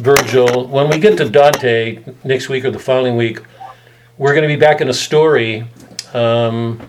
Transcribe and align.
Virgil, 0.00 0.66
when 0.68 0.88
we 0.88 0.98
get 0.98 1.18
to 1.18 1.28
Dante 1.28 1.98
next 2.24 2.48
week 2.48 2.64
or 2.64 2.70
the 2.70 2.78
following 2.78 3.16
week, 3.16 3.40
we're 4.16 4.34
gonna 4.34 4.46
be 4.46 4.56
back 4.56 4.80
in 4.80 4.88
a 4.88 4.94
story. 4.94 5.66
Um, 6.14 6.80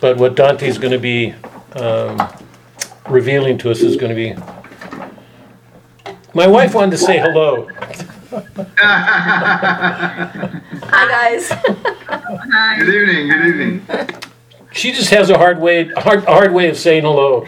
but 0.00 0.16
what 0.16 0.34
Dante 0.34 0.66
is 0.66 0.78
gonna 0.78 0.98
be, 0.98 1.34
um, 1.74 2.26
revealing 3.06 3.58
to 3.58 3.70
us 3.70 3.80
is 3.80 3.96
gonna 3.96 4.14
be. 4.14 4.34
My 6.32 6.46
wife 6.46 6.74
wanted 6.74 6.92
to 6.92 6.98
say 6.98 7.18
hello. 7.18 7.68
Hi, 8.78 10.62
guys. 10.90 11.50
Good 12.78 12.88
evening, 12.88 13.28
good 13.28 13.46
evening. 13.46 13.86
She 14.72 14.92
just 14.92 15.10
has 15.10 15.28
a 15.28 15.36
hard 15.36 15.60
way, 15.60 15.90
a 15.90 16.00
hard, 16.00 16.24
a 16.24 16.32
hard 16.32 16.54
way 16.54 16.70
of 16.70 16.78
saying 16.78 17.02
hello. 17.02 17.46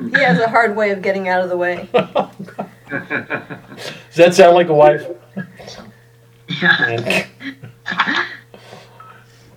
he 0.00 0.18
has 0.18 0.40
a 0.40 0.48
hard 0.48 0.74
way 0.74 0.90
of 0.90 1.02
getting 1.02 1.28
out 1.28 1.40
of 1.40 1.50
the 1.50 1.56
way. 1.56 1.88
Does 2.88 4.16
that 4.16 4.34
sound 4.34 4.54
like 4.54 4.68
a 4.68 4.74
wife? 4.74 5.06
Yeah. 6.60 7.26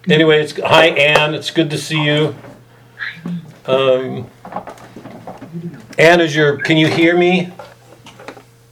Anyway, 0.08 0.42
it's, 0.42 0.60
hi 0.60 0.88
Ann, 0.88 1.36
it's 1.36 1.52
good 1.52 1.70
to 1.70 1.78
see 1.78 2.04
you. 2.04 2.36
Um, 3.68 4.28
Ann, 6.00 6.20
is 6.22 6.36
your, 6.36 6.58
can 6.58 6.78
you 6.78 6.88
hear 6.88 7.16
me? 7.16 7.52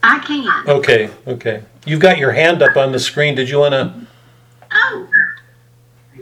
I 0.02 0.18
can. 0.18 0.68
Okay, 0.68 1.10
okay. 1.28 1.62
You've 1.86 2.00
got 2.00 2.18
your 2.18 2.32
hand 2.32 2.62
up 2.62 2.76
on 2.76 2.90
the 2.90 2.98
screen. 2.98 3.36
Did 3.36 3.48
you 3.48 3.58
wanna, 3.60 4.06
Oh, 4.72 5.08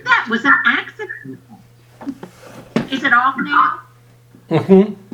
that 0.05 0.27
was 0.29 0.45
an 0.45 0.53
accident. 0.67 1.39
Is 2.91 3.03
it 3.03 3.13
off 3.13 3.37
now? 3.39 3.81
mm-hmm, 4.51 5.06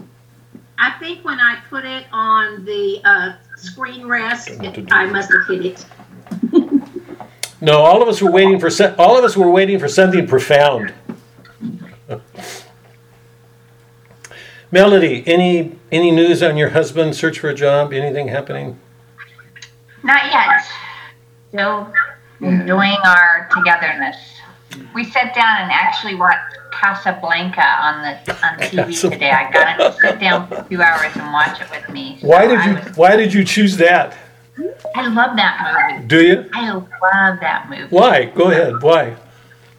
I 0.83 0.91
think 0.99 1.25
when 1.25 1.39
I 1.39 1.59
put 1.71 1.85
it 1.85 2.07
on 2.13 2.65
the 2.65 3.01
uh, 3.05 3.35
screen 3.57 4.05
rest, 4.09 4.49
it- 4.51 4.89
I 4.93 5.07
must 5.07 5.31
have 5.33 5.47
hit 5.47 5.65
it. 5.65 5.87
no, 7.61 7.79
all 7.79 8.02
of 8.02 8.09
us 8.09 8.21
were 8.21 8.33
waiting 8.33 8.59
for, 8.59 8.69
se- 8.69 8.97
all 8.99 9.16
of 9.16 9.24
us 9.24 9.37
were 9.37 9.49
waiting 9.49 9.79
for 9.79 9.87
something 9.87 10.27
profound. 10.27 10.93
Melody, 14.73 15.23
any, 15.24 15.79
any 15.93 16.11
news 16.11 16.43
on 16.43 16.57
your 16.57 16.71
husband, 16.71 17.15
search 17.15 17.39
for 17.39 17.49
a 17.49 17.55
job, 17.55 17.93
anything 17.93 18.27
happening? 18.27 18.77
Not 20.02 20.24
yet. 20.33 20.65
Still 21.51 21.93
enjoying 22.41 22.99
our 23.05 23.49
togetherness. 23.55 24.17
We 24.96 25.05
sat 25.05 25.33
down 25.33 25.59
and 25.63 25.71
actually 25.71 26.17
watched 26.17 26.57
Casablanca 26.73 27.65
on 27.82 28.02
the 28.02 28.32
on 28.46 28.59
TV 28.59 29.10
today. 29.10 29.30
I 29.30 29.51
got 29.52 29.68
him 29.68 29.92
to 29.92 29.98
sit 30.01 30.20
down 30.20 30.48
for 30.48 30.56
a 30.56 30.65
few 30.65 30.82
hours 30.82 31.15
and 31.15 31.32
watch 31.32 31.60
it 31.60 31.70
with 31.70 31.88
me. 31.90 32.18
So 32.20 32.26
Why 32.28 32.46
did 32.46 32.65
you, 32.65 32.74
was- 32.74 32.96
why 32.96 33.16
did 33.16 33.32
you 33.32 33.45
choose 33.45 33.76
that? 33.76 34.16
I 34.95 35.06
love 35.09 35.37
that 35.37 35.95
movie. 35.96 36.06
Do 36.09 36.23
you? 36.23 36.50
I 36.52 36.70
love 36.73 37.40
that 37.40 37.68
movie. 37.70 37.84
Why? 37.88 38.26
Go 38.26 38.50
ahead, 38.50 38.82
why? 38.82 39.16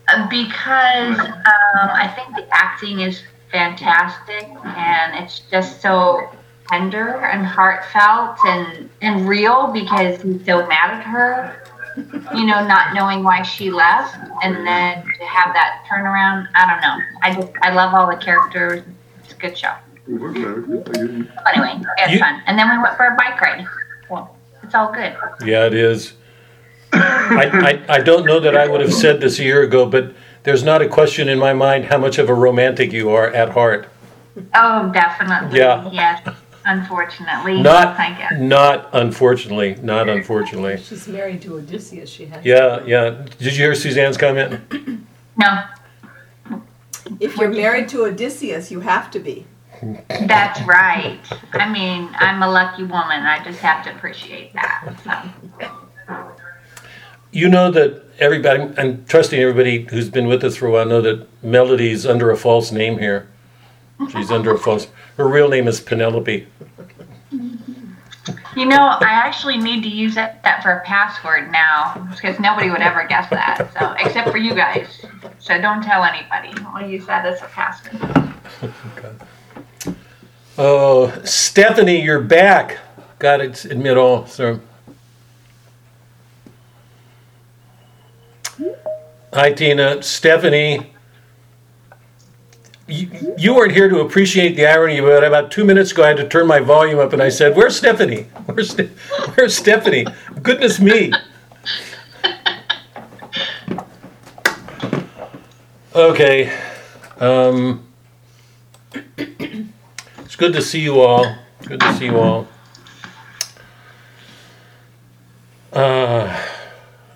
Uh, 0.08 0.28
Because 0.30 1.20
um, 1.20 1.90
I 2.04 2.12
think 2.16 2.36
the 2.36 2.48
acting 2.52 3.02
is 3.02 3.22
fantastic 3.52 4.48
and 4.66 5.24
it's 5.24 5.42
just 5.52 5.80
so 5.82 6.28
tender 6.70 7.18
and 7.26 7.46
heartfelt 7.46 8.38
and, 8.48 8.90
and 9.02 9.28
real 9.28 9.68
because 9.72 10.22
he's 10.24 10.44
so 10.46 10.66
mad 10.68 10.92
at 10.92 11.04
her, 11.04 11.64
you 11.96 12.46
know, 12.46 12.66
not 12.66 12.94
knowing 12.94 13.24
why 13.24 13.42
she 13.44 13.70
left 13.72 14.16
and 14.44 14.66
then 14.68 15.04
to 15.04 15.26
have 15.26 15.54
that 15.54 15.84
turnaround. 15.90 16.48
I 16.56 16.70
don't 16.70 16.82
know. 16.82 16.98
I 17.22 17.34
just, 17.34 17.52
I 17.62 17.74
love 17.74 17.94
all 17.94 18.08
the 18.08 18.18
characters. 18.18 18.84
It's 19.24 19.34
a 19.34 19.38
good 19.38 19.58
show. 19.58 19.74
Anyway, 20.08 21.82
it's 21.98 22.14
You- 22.14 22.20
fun. 22.20 22.42
And 22.46 22.58
then 22.58 22.70
we 22.70 22.78
went 22.82 22.98
for 22.98 23.06
a 23.08 23.16
bike 23.16 23.40
ride. 23.40 23.66
Well, 24.10 24.36
it's 24.62 24.76
all 24.76 24.92
good. 24.92 25.16
Yeah, 25.46 25.66
it 25.66 25.74
is. 25.74 26.14
I, 26.94 27.80
I, 27.90 27.96
I 27.96 28.00
don't 28.02 28.26
know 28.26 28.40
that 28.40 28.56
I 28.56 28.68
would 28.68 28.82
have 28.82 28.94
said 28.94 29.20
this 29.22 29.40
a 29.40 29.44
year 29.44 29.64
ago, 29.64 29.86
but 29.86 30.14
there's 30.44 30.64
not 30.64 30.82
a 30.82 30.88
question 30.88 31.30
in 31.30 31.40
my 31.40 31.54
mind 31.54 31.86
how 31.86 31.98
much 31.98 32.18
of 32.18 32.30
a 32.30 32.34
romantic 32.34 32.92
you 32.92 33.10
are 33.12 33.28
at 33.32 33.50
heart. 33.50 33.88
Oh, 34.56 34.92
definitely. 34.92 35.58
Yeah. 35.60 35.90
Yes. 35.92 36.28
Unfortunately. 36.66 37.62
Not, 37.62 38.00
I 38.00 38.18
guess. 38.18 38.40
not 38.40 38.90
unfortunately, 38.94 39.76
not 39.82 40.08
unfortunately. 40.10 40.78
She's 40.78 41.08
married 41.08 41.42
to 41.44 41.56
Odysseus, 41.58 42.10
she 42.10 42.26
has. 42.26 42.46
Yeah, 42.46 42.84
yeah. 42.86 43.26
Did 43.38 43.42
you 43.42 43.52
hear 43.52 43.76
Suzanne's 43.76 44.18
comment? 44.18 44.62
No, 45.36 45.64
If 47.20 47.38
you're 47.38 47.50
married 47.50 47.90
to 47.90 48.06
Odysseus, 48.06 48.72
you 48.72 48.80
have 48.82 49.12
to 49.12 49.20
be. 49.20 49.46
That's 50.08 50.62
right. 50.62 51.20
I 51.54 51.70
mean, 51.70 52.10
I'm 52.14 52.42
a 52.42 52.50
lucky 52.50 52.84
woman. 52.84 53.24
I 53.24 53.44
just 53.44 53.60
have 53.60 53.84
to 53.86 53.96
appreciate 53.96 54.54
that. 54.54 54.94
So. 55.04 56.30
You 57.32 57.50
know 57.50 57.72
that 57.72 58.04
everybody, 58.20 58.72
I'm 58.78 59.06
trusting 59.06 59.40
everybody 59.40 59.88
who's 59.90 60.10
been 60.10 60.28
with 60.28 60.44
us 60.44 60.56
for 60.56 60.68
a 60.68 60.72
while, 60.72 60.86
know 60.86 61.02
that 61.02 61.28
Melody's 61.44 62.06
under 62.06 62.32
a 62.32 62.38
false 62.38 62.72
name 62.72 63.00
here. 63.00 63.28
She's 64.10 64.32
under 64.32 64.52
a 64.54 64.58
false, 64.58 64.88
her 65.18 65.28
real 65.28 65.50
name 65.50 65.68
is 65.68 65.80
Penelope. 65.82 66.48
You 68.56 68.66
know, 68.66 68.98
I 69.02 69.10
actually 69.10 69.58
need 69.58 69.82
to 69.84 69.90
use 69.90 70.14
that, 70.16 70.44
that 70.44 70.62
for 70.62 70.72
a 70.72 70.84
password 70.84 71.52
now 71.52 72.08
because 72.12 72.40
nobody 72.40 72.70
would 72.70 72.82
ever 72.82 73.06
guess 73.08 73.30
that. 73.32 73.74
So, 73.80 73.96
except 74.00 74.30
for 74.30 74.38
you 74.38 74.54
guys. 74.54 75.06
So 75.40 75.60
don't 75.60 75.84
tell 75.84 76.04
anybody. 76.04 76.54
I'll 76.68 76.88
use 76.88 77.06
that 77.08 77.26
as 77.26 77.42
a 77.42 77.46
password. 77.46 78.34
Oh, 80.56 81.12
Stephanie, 81.24 82.04
you're 82.04 82.22
back. 82.22 82.78
Gotta 83.18 83.46
admit 83.72 83.98
all, 83.98 84.28
sir. 84.28 84.62
Hi, 89.34 89.52
Tina. 89.52 90.04
Stephanie. 90.04 90.93
You, 92.94 93.36
you 93.40 93.56
weren't 93.56 93.72
here 93.72 93.90
to 93.90 94.02
appreciate 94.02 94.56
the 94.56 94.68
irony, 94.68 95.02
but 95.02 95.24
about 95.24 95.50
two 95.50 95.66
minutes 95.66 95.92
ago, 95.92 96.04
I 96.04 96.10
had 96.10 96.18
to 96.18 96.30
turn 96.30 96.46
my 96.46 96.60
volume 96.60 97.00
up 97.00 97.12
and 97.12 97.24
I 97.24 97.30
said, 97.30 97.56
Where's 97.56 97.76
Stephanie? 97.76 98.28
Where's, 98.46 98.70
Ste- 98.70 98.92
Where's 99.34 99.58
Stephanie? 99.58 100.06
Goodness 100.44 100.80
me. 100.80 101.12
Okay. 105.96 106.56
Um, 107.20 107.88
it's 109.18 110.36
good 110.36 110.54
to 110.54 110.62
see 110.62 110.82
you 110.82 111.02
all. 111.02 111.36
Good 111.66 111.80
to 111.80 111.94
see 111.96 112.06
you 112.06 112.20
all. 112.20 112.48
Uh, 115.72 116.46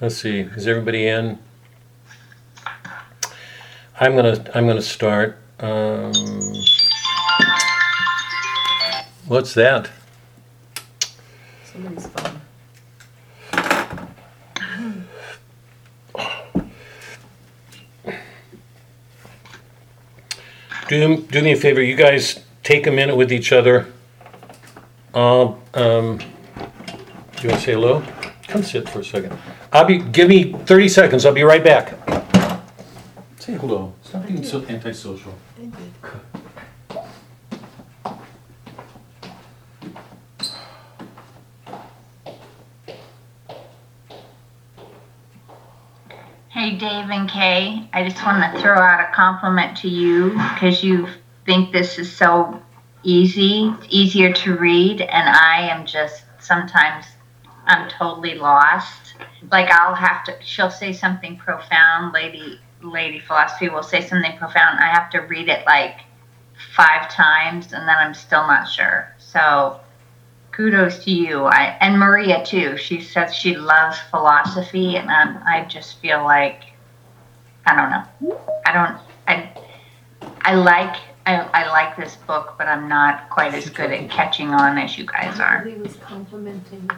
let's 0.02 0.16
see. 0.16 0.40
Is 0.40 0.66
everybody 0.66 1.06
in? 1.06 1.38
I'm 4.00 4.16
gonna. 4.16 4.44
I'm 4.56 4.66
gonna 4.66 4.82
start. 4.82 5.38
Um, 5.60 6.14
what's 9.26 9.56
that? 9.56 9.90
Somebody's 11.66 12.08
phone. 12.08 12.42
Do 20.88 21.18
do 21.18 21.42
me 21.42 21.52
a 21.52 21.56
favor. 21.56 21.82
You 21.82 21.96
guys 21.96 22.40
take 22.64 22.88
a 22.88 22.92
minute 22.92 23.16
with 23.16 23.32
each 23.32 23.52
other. 23.52 23.88
I'll. 25.14 25.60
Um, 25.74 26.18
do 26.18 27.44
you 27.44 27.50
want 27.50 27.60
to 27.62 27.66
say 27.66 27.74
hello? 27.74 28.04
Come 28.48 28.64
sit 28.64 28.88
for 28.88 29.00
a 29.00 29.04
second. 29.04 29.38
I'll 29.74 29.86
be. 29.86 29.98
Give 29.98 30.30
me 30.30 30.54
30 30.54 30.88
seconds. 30.88 31.26
I'll 31.26 31.34
be 31.34 31.44
right 31.44 31.64
back. 31.64 31.94
Say 33.48 33.54
hello. 33.54 33.94
Stop 34.04 34.28
being 34.28 34.44
so 34.44 34.62
antisocial. 34.66 35.34
Hey, 46.50 46.76
Dave 46.76 47.10
and 47.10 47.30
Kay, 47.30 47.88
I 47.94 48.04
just 48.04 48.22
want 48.26 48.54
to 48.54 48.60
throw 48.60 48.76
out 48.78 49.00
a 49.00 49.14
compliment 49.14 49.78
to 49.78 49.88
you 49.88 50.32
because 50.32 50.84
you 50.84 51.08
think 51.46 51.72
this 51.72 51.98
is 51.98 52.14
so 52.14 52.62
easy, 53.04 53.74
it's 53.80 53.88
easier 53.90 54.34
to 54.34 54.58
read, 54.58 55.00
and 55.00 55.30
I 55.30 55.70
am 55.70 55.86
just 55.86 56.26
sometimes 56.40 57.06
I'm 57.66 57.90
totally 57.90 58.36
lost. 58.36 59.14
Like 59.50 59.72
I'll 59.72 59.96
have 59.96 60.26
to, 60.26 60.36
she'll 60.44 60.70
say 60.70 60.92
something 60.92 61.38
profound, 61.38 62.12
lady, 62.12 62.60
lady 62.82 63.20
philosophy 63.20 63.70
will 63.70 63.84
say 63.84 64.02
something 64.06 64.38
profound. 64.38 64.80
I 64.80 64.88
have 64.88 65.10
to 65.12 65.20
read 65.20 65.50
it 65.50 65.66
like 65.66 66.02
five 66.76 67.10
times, 67.10 67.74
and 67.74 67.88
then 67.88 67.96
I'm 67.98 68.14
still 68.14 68.46
not 68.48 68.68
sure. 68.68 69.14
So 69.18 69.80
kudos 70.58 71.04
to 71.04 71.12
you 71.12 71.44
I, 71.44 71.78
and 71.82 72.00
maria 72.00 72.44
too 72.44 72.78
she 72.78 73.00
says 73.00 73.32
she 73.32 73.56
loves 73.56 74.00
philosophy 74.10 74.96
and 74.98 75.08
I'm, 75.08 75.38
i 75.46 75.64
just 75.66 76.00
feel 76.00 76.24
like 76.24 76.64
i 77.68 77.76
don't 77.76 77.92
know 77.92 78.42
i 78.66 78.74
don't 78.74 79.00
i 79.28 79.52
i 80.42 80.56
like 80.56 80.96
I, 81.28 81.42
I 81.54 81.68
like 81.68 81.98
this 81.98 82.16
book, 82.16 82.56
but 82.58 82.68
I'm 82.68 82.88
not 82.88 83.30
quite 83.30 83.54
as 83.54 83.70
good 83.70 83.92
at 83.92 84.10
catching 84.10 84.52
on 84.52 84.78
as 84.78 84.98
you 84.98 85.06
guys 85.06 85.42
are. 85.42 85.62
He 85.66 85.74
was 85.74 85.98
complimenting 85.98 86.90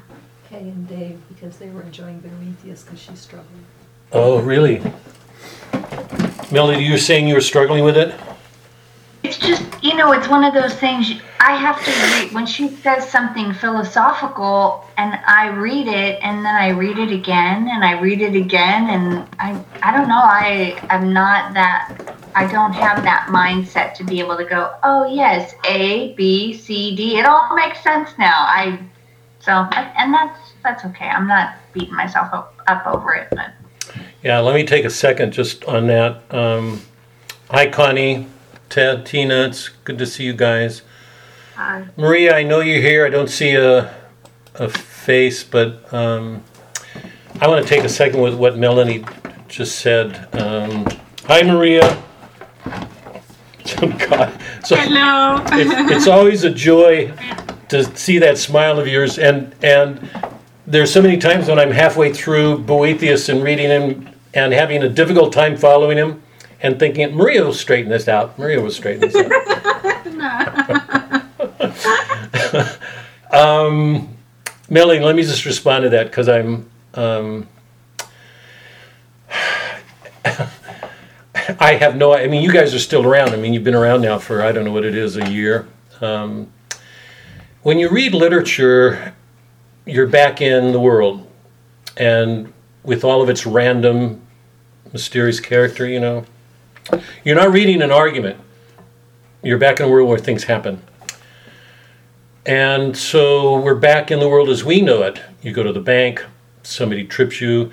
Kay 0.48 0.60
and 0.60 0.88
Dave 0.88 1.20
because 1.30 1.58
they 1.58 1.70
were 1.70 1.81
enjoying 1.81 2.20
Boethius 2.20 2.84
because 2.84 3.00
she's 3.00 3.18
struggling. 3.18 3.66
Oh, 4.12 4.40
really? 4.40 4.84
Melody, 6.51 6.83
you 6.83 6.94
were 6.94 6.97
saying 6.97 7.27
you 7.27 7.36
were 7.36 7.41
struggling 7.41 7.83
with 7.83 7.95
it? 7.97 8.15
It's 9.21 9.38
just, 9.38 9.63
you 9.83 9.95
know, 9.95 10.13
it's 10.13 10.27
one 10.27 10.44
of 10.44 10.53
those 10.53 10.74
things 10.75 11.12
I 11.39 11.56
have 11.56 11.83
to 11.83 11.91
read. 11.91 12.33
When 12.33 12.45
she 12.45 12.69
says 12.69 13.07
something 13.07 13.53
philosophical 13.53 14.86
and 14.97 15.19
I 15.27 15.50
read 15.50 15.88
it 15.88 16.19
and 16.24 16.44
then 16.44 16.56
I 16.56 16.69
read 16.69 16.97
it 16.97 17.12
again 17.12 17.68
and 17.69 17.83
I 17.83 18.00
read 18.00 18.21
it 18.21 18.36
again 18.36 18.89
and 18.89 19.27
I, 19.38 19.62
I 19.83 19.95
don't 19.95 20.07
know, 20.07 20.21
I 20.21 20.80
am 20.89 21.13
not 21.13 21.53
that, 21.53 22.18
I 22.33 22.47
don't 22.47 22.74
have 22.74 23.03
that 23.03 23.27
mindset 23.30 23.94
to 23.95 24.03
be 24.03 24.19
able 24.19 24.38
to 24.38 24.45
go, 24.45 24.74
oh 24.83 25.06
yes, 25.06 25.53
A, 25.68 26.13
B, 26.13 26.53
C, 26.53 26.95
D. 26.95 27.19
It 27.19 27.25
all 27.25 27.53
makes 27.56 27.83
sense 27.83 28.12
now. 28.18 28.45
I, 28.47 28.80
so, 29.39 29.51
and 29.51 30.13
that's, 30.13 30.39
that's 30.63 30.85
okay. 30.85 31.09
I'm 31.09 31.27
not 31.27 31.56
beating 31.74 31.95
myself 31.95 32.33
up, 32.33 32.59
up 32.68 32.88
over 32.88 33.13
it, 33.13 33.27
but. 33.31 33.51
Yeah, 34.21 34.39
let 34.39 34.54
me 34.54 34.66
take 34.66 34.83
a 34.83 34.89
second 34.89 35.31
just 35.31 35.63
on 35.63 35.88
that. 35.88 36.21
Um, 36.33 36.81
hi, 37.50 37.69
Connie, 37.69 38.27
Ted, 38.68 39.06
Tina. 39.06 39.45
It's 39.45 39.69
good 39.86 39.98
to 39.98 40.06
see 40.06 40.25
you 40.25 40.33
guys. 40.33 40.81
Hi. 41.56 41.88
Maria, 41.95 42.36
I 42.36 42.44
know 42.44 42.60
you're 42.60 42.81
here. 42.81 43.06
I 43.06 43.10
don't 43.10 43.30
see 43.30 43.56
a, 43.56 43.95
a 44.56 44.68
face, 44.68 45.45
but 45.45 45.94
um, 45.94 46.44
I 47.39 47.48
want 47.48 47.66
to 47.66 47.69
take 47.69 47.86
a 47.86 47.89
second 47.89 48.19
with 48.19 48.36
what 48.36 48.57
Melanie 48.57 49.06
just 49.48 49.80
said. 49.80 50.27
Um, 50.36 50.86
hi, 51.24 51.42
Maria. 51.44 52.04
God. 53.80 54.38
So 54.66 54.75
Hello. 54.75 55.42
it's, 55.54 55.92
it's 55.92 56.07
always 56.07 56.44
a 56.44 56.50
joy 56.50 57.13
to 57.69 57.86
see 57.95 58.19
that 58.19 58.38
smile 58.38 58.80
of 58.80 58.88
yours, 58.88 59.18
and 59.18 59.56
and 59.63 60.10
there's 60.68 60.92
so 60.92 61.01
many 61.01 61.18
times 61.18 61.48
when 61.48 61.57
I'm 61.57 61.71
halfway 61.71 62.13
through 62.13 62.60
Boethius 62.60 63.30
and 63.30 63.44
reading 63.44 63.69
him 63.69 64.08
and 64.34 64.54
having 64.54 64.84
a 64.84 64.90
difficult 64.90 65.34
time 65.34 65.58
following 65.58 65.98
him, 65.98 66.22
and 66.62 66.78
thinking 66.80 67.16
Maria 67.16 67.44
will 67.44 67.54
straighten 67.54 67.90
this 67.90 68.08
out. 68.08 68.38
Maria 68.38 68.62
will 68.62 68.72
straighten 68.72 69.10
this 69.10 69.16
out. 69.16 69.31
um, 73.31 74.18
Melanie, 74.70 75.04
let 75.04 75.16
me 75.16 75.24
just 75.24 75.46
respond 75.46 75.84
to 75.84 75.90
that 75.90 76.08
because 76.08 76.30
I'm. 76.30 76.70
Um, 76.94 77.48
I 81.60 81.74
have 81.74 81.96
no. 81.96 82.14
I 82.14 82.28
mean, 82.28 82.44
you 82.44 82.52
guys 82.52 82.76
are 82.76 82.80
still 82.80 83.06
around. 83.06 83.30
I 83.30 83.38
mean, 83.38 83.54
you've 83.54 83.64
been 83.64 83.76
around 83.76 84.02
now 84.02 84.20
for 84.20 84.44
I 84.44 84.52
don't 84.52 84.66
know 84.66 84.72
what 84.72 84.86
it 84.86 84.96
is, 84.96 85.18
a 85.18 85.30
year. 85.30 85.68
Um, 86.02 86.52
when 87.64 87.80
you 87.80 87.90
read 87.90 88.14
literature, 88.14 89.14
you're 89.86 90.08
back 90.08 90.42
in 90.42 90.72
the 90.72 90.80
world, 90.80 91.28
and 91.98 92.54
with 92.89 93.03
all 93.03 93.21
of 93.21 93.30
its 93.30 93.45
random, 93.45 94.19
mysterious 94.91 95.39
character, 95.39 95.88
you 95.88 96.00
know, 96.00 96.25
you're 97.24 97.36
not 97.36 97.51
reading 97.51 97.83
an 97.83 97.91
argument. 97.91 98.36
You're 99.44 99.59
back 99.59 99.80
in 99.80 99.86
a 99.86 99.89
world 99.89 100.09
where 100.09 100.18
things 100.18 100.45
happen. 100.45 100.81
And 102.47 102.97
so 102.97 103.59
we're 103.59 103.75
back 103.75 104.09
in 104.09 104.19
the 104.19 104.27
world 104.27 104.50
as 104.50 104.65
we 104.65 104.81
know 104.81 105.03
it. 105.03 105.21
You 105.44 105.53
go 105.53 105.62
to 105.62 105.71
the 105.71 105.80
bank, 105.80 106.25
somebody 106.63 107.06
trips 107.06 107.39
you, 107.39 107.71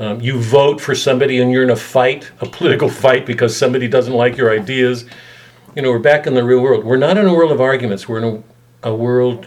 um, 0.00 0.20
you 0.20 0.40
vote 0.40 0.80
for 0.80 0.96
somebody, 0.96 1.38
and 1.38 1.52
you're 1.52 1.62
in 1.62 1.70
a 1.70 1.76
fight, 1.76 2.32
a 2.40 2.46
political 2.46 2.88
fight, 2.88 3.24
because 3.24 3.56
somebody 3.56 3.86
doesn't 3.86 4.14
like 4.14 4.36
your 4.36 4.50
ideas. 4.50 5.04
You 5.76 5.82
know, 5.82 5.92
we're 5.92 6.00
back 6.00 6.26
in 6.26 6.34
the 6.34 6.42
real 6.42 6.60
world. 6.60 6.84
We're 6.84 6.96
not 6.96 7.16
in 7.16 7.24
a 7.24 7.32
world 7.32 7.52
of 7.52 7.60
arguments. 7.60 8.08
We're 8.08 8.18
in 8.18 8.44
a, 8.82 8.90
a 8.90 8.94
world 8.96 9.46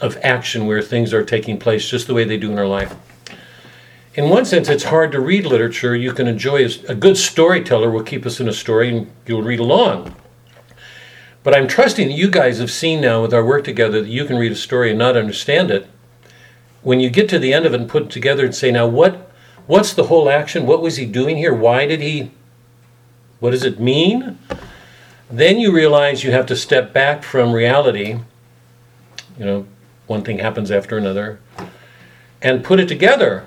of 0.00 0.18
action 0.24 0.66
where 0.66 0.82
things 0.82 1.14
are 1.14 1.24
taking 1.24 1.60
place 1.60 1.88
just 1.88 2.08
the 2.08 2.14
way 2.14 2.24
they 2.24 2.36
do 2.36 2.50
in 2.50 2.58
our 2.58 2.66
life. 2.66 2.92
In 4.14 4.28
one 4.28 4.44
sense, 4.44 4.68
it's 4.68 4.84
hard 4.84 5.10
to 5.12 5.20
read 5.20 5.46
literature. 5.46 5.96
You 5.96 6.12
can 6.12 6.26
enjoy 6.26 6.66
a, 6.66 6.70
a 6.88 6.94
good 6.94 7.16
storyteller 7.16 7.90
will 7.90 8.02
keep 8.02 8.26
us 8.26 8.40
in 8.40 8.48
a 8.48 8.52
story, 8.52 8.90
and 8.90 9.10
you'll 9.26 9.42
read 9.42 9.60
along. 9.60 10.14
But 11.42 11.56
I'm 11.56 11.66
trusting 11.66 12.08
that 12.08 12.14
you 12.14 12.30
guys 12.30 12.58
have 12.58 12.70
seen 12.70 13.00
now 13.00 13.22
with 13.22 13.32
our 13.32 13.44
work 13.44 13.64
together 13.64 14.02
that 14.02 14.08
you 14.08 14.26
can 14.26 14.36
read 14.36 14.52
a 14.52 14.56
story 14.56 14.90
and 14.90 14.98
not 14.98 15.16
understand 15.16 15.70
it. 15.70 15.88
When 16.82 17.00
you 17.00 17.10
get 17.10 17.28
to 17.30 17.38
the 17.38 17.54
end 17.54 17.64
of 17.64 17.72
it 17.72 17.80
and 17.80 17.88
put 17.88 18.04
it 18.04 18.10
together 18.10 18.44
and 18.44 18.54
say, 18.54 18.70
now 18.70 18.86
what 18.86 19.30
what's 19.66 19.94
the 19.94 20.04
whole 20.04 20.28
action? 20.28 20.66
What 20.66 20.82
was 20.82 20.96
he 20.96 21.06
doing 21.06 21.36
here? 21.36 21.54
Why 21.54 21.86
did 21.86 22.00
he 22.00 22.32
what 23.40 23.50
does 23.50 23.64
it 23.64 23.80
mean? 23.80 24.38
Then 25.30 25.58
you 25.58 25.72
realize 25.72 26.22
you 26.22 26.32
have 26.32 26.46
to 26.46 26.56
step 26.56 26.92
back 26.92 27.22
from 27.22 27.52
reality. 27.52 28.20
You 29.38 29.44
know, 29.44 29.66
one 30.06 30.22
thing 30.22 30.38
happens 30.38 30.70
after 30.70 30.98
another 30.98 31.40
and 32.40 32.62
put 32.62 32.78
it 32.78 32.86
together. 32.86 33.46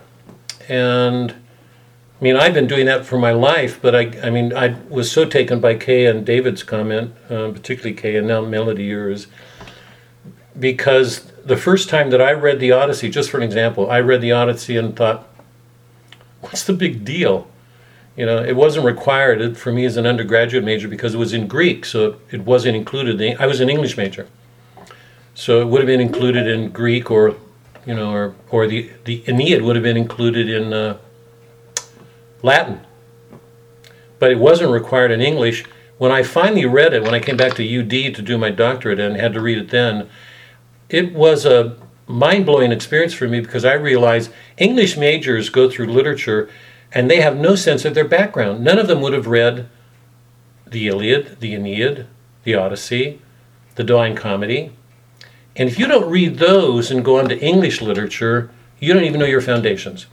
And 0.67 1.31
I 1.31 2.23
mean, 2.23 2.37
I've 2.37 2.53
been 2.53 2.67
doing 2.67 2.85
that 2.85 3.05
for 3.05 3.19
my 3.19 3.31
life, 3.31 3.79
but 3.81 3.93
I, 3.93 4.11
I 4.23 4.29
mean, 4.29 4.55
I 4.55 4.79
was 4.89 5.11
so 5.11 5.25
taken 5.25 5.59
by 5.59 5.75
Kay 5.75 6.05
and 6.05 6.25
David's 6.25 6.63
comment, 6.63 7.13
uh, 7.29 7.51
particularly 7.51 7.93
Kay, 7.93 8.15
and 8.15 8.27
now 8.27 8.41
Melody 8.41 8.85
yours, 8.85 9.27
because 10.57 11.31
the 11.43 11.57
first 11.57 11.89
time 11.89 12.09
that 12.11 12.21
I 12.21 12.31
read 12.31 12.59
the 12.59 12.71
Odyssey, 12.71 13.09
just 13.09 13.29
for 13.29 13.37
an 13.37 13.43
example, 13.43 13.91
I 13.91 13.99
read 13.99 14.21
the 14.21 14.31
Odyssey 14.31 14.77
and 14.77 14.95
thought, 14.95 15.27
what's 16.39 16.63
the 16.63 16.73
big 16.73 17.03
deal? 17.03 17.47
You 18.15 18.25
know, 18.25 18.41
it 18.41 18.55
wasn't 18.55 18.85
required 18.85 19.57
for 19.57 19.73
me 19.73 19.83
as 19.85 19.97
an 19.97 20.05
undergraduate 20.05 20.63
major 20.63 20.87
because 20.87 21.13
it 21.13 21.17
was 21.17 21.33
in 21.33 21.47
Greek, 21.47 21.83
so 21.83 22.15
it 22.31 22.41
wasn't 22.41 22.77
included. 22.77 23.21
I 23.37 23.45
was 23.45 23.59
an 23.59 23.69
English 23.69 23.97
major, 23.97 24.27
so 25.33 25.61
it 25.61 25.65
would 25.65 25.81
have 25.81 25.87
been 25.87 25.99
included 25.99 26.47
in 26.47 26.71
Greek, 26.71 27.11
or 27.11 27.35
you 27.85 27.93
know, 27.93 28.11
or 28.11 28.35
or 28.49 28.67
the 28.67 28.91
the 29.03 29.23
Aeneid 29.27 29.61
would 29.61 29.75
have 29.75 29.83
been 29.83 29.97
included 29.97 30.49
in. 30.49 30.73
Uh, 30.73 30.97
Latin. 32.45 32.81
But 34.19 34.31
it 34.31 34.39
wasn't 34.39 34.71
required 34.71 35.11
in 35.11 35.19
English. 35.19 35.65
When 35.97 36.11
I 36.11 36.23
finally 36.23 36.65
read 36.65 36.93
it, 36.93 37.03
when 37.03 37.13
I 37.13 37.19
came 37.19 37.35
back 37.35 37.55
to 37.55 37.79
UD 37.79 38.15
to 38.15 38.21
do 38.21 38.37
my 38.37 38.51
doctorate 38.51 38.99
and 38.99 39.17
had 39.17 39.33
to 39.33 39.41
read 39.41 39.57
it 39.57 39.69
then, 39.69 40.09
it 40.89 41.13
was 41.13 41.45
a 41.45 41.77
mind 42.07 42.45
blowing 42.45 42.71
experience 42.71 43.13
for 43.13 43.27
me 43.27 43.39
because 43.39 43.65
I 43.65 43.73
realized 43.73 44.31
English 44.57 44.95
majors 44.95 45.49
go 45.49 45.69
through 45.69 45.87
literature 45.87 46.49
and 46.93 47.09
they 47.09 47.21
have 47.21 47.35
no 47.35 47.55
sense 47.55 47.83
of 47.83 47.95
their 47.95 48.07
background. 48.07 48.63
None 48.63 48.77
of 48.77 48.87
them 48.87 49.01
would 49.01 49.13
have 49.13 49.27
read 49.27 49.67
the 50.67 50.87
Iliad, 50.87 51.39
the 51.39 51.53
Aeneid, 51.55 52.05
the 52.43 52.55
Odyssey, 52.55 53.21
the 53.75 53.83
Divine 53.83 54.15
Comedy. 54.15 54.71
And 55.55 55.69
if 55.69 55.79
you 55.79 55.87
don't 55.87 56.09
read 56.09 56.37
those 56.37 56.91
and 56.91 57.05
go 57.05 57.19
on 57.19 57.29
to 57.29 57.39
English 57.39 57.81
literature, 57.81 58.51
you 58.79 58.93
don't 58.93 59.03
even 59.03 59.19
know 59.19 59.25
your 59.25 59.41
foundations. 59.41 60.07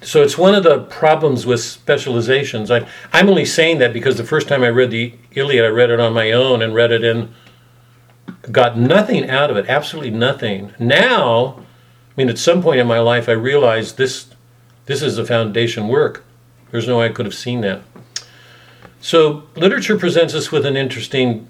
So 0.00 0.22
it's 0.22 0.36
one 0.36 0.54
of 0.54 0.64
the 0.64 0.80
problems 0.80 1.46
with 1.46 1.60
specializations. 1.60 2.70
I, 2.70 2.86
I'm 3.12 3.28
only 3.28 3.46
saying 3.46 3.78
that 3.78 3.92
because 3.92 4.16
the 4.16 4.24
first 4.24 4.48
time 4.48 4.62
I 4.62 4.68
read 4.68 4.90
the 4.90 5.14
Iliad, 5.32 5.64
I 5.64 5.68
read 5.68 5.90
it 5.90 5.98
on 5.98 6.12
my 6.12 6.30
own 6.30 6.60
and 6.60 6.74
read 6.74 6.92
it 6.92 7.02
in, 7.02 7.34
got 8.52 8.76
nothing 8.76 9.28
out 9.30 9.50
of 9.50 9.56
it, 9.56 9.66
absolutely 9.68 10.10
nothing. 10.10 10.72
Now, 10.78 11.58
I 11.58 12.12
mean, 12.16 12.28
at 12.28 12.38
some 12.38 12.62
point 12.62 12.80
in 12.80 12.86
my 12.86 13.00
life, 13.00 13.28
I 13.28 13.32
realized 13.32 13.96
this, 13.96 14.26
this 14.84 15.02
is 15.02 15.16
a 15.16 15.24
foundation 15.24 15.88
work. 15.88 16.22
There's 16.70 16.86
no 16.86 16.98
way 16.98 17.06
I 17.06 17.12
could 17.12 17.26
have 17.26 17.34
seen 17.34 17.62
that. 17.62 17.80
So 19.00 19.44
literature 19.56 19.98
presents 19.98 20.34
us 20.34 20.52
with 20.52 20.66
an 20.66 20.76
interesting 20.76 21.48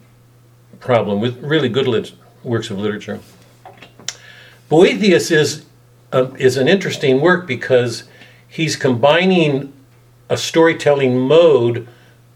problem 0.85 1.21
with 1.21 1.43
really 1.43 1.69
good 1.69 1.89
lit- 1.89 2.13
works 2.43 2.71
of 2.71 2.79
literature. 2.79 3.21
Boethius 4.69 5.31
is 5.31 5.65
uh, 6.13 6.31
is 6.39 6.57
an 6.57 6.69
interesting 6.69 7.21
work 7.21 7.47
because 7.47 8.05
he's 8.47 8.77
combining 8.77 9.73
a 10.29 10.37
storytelling 10.37 11.19
mode 11.19 11.89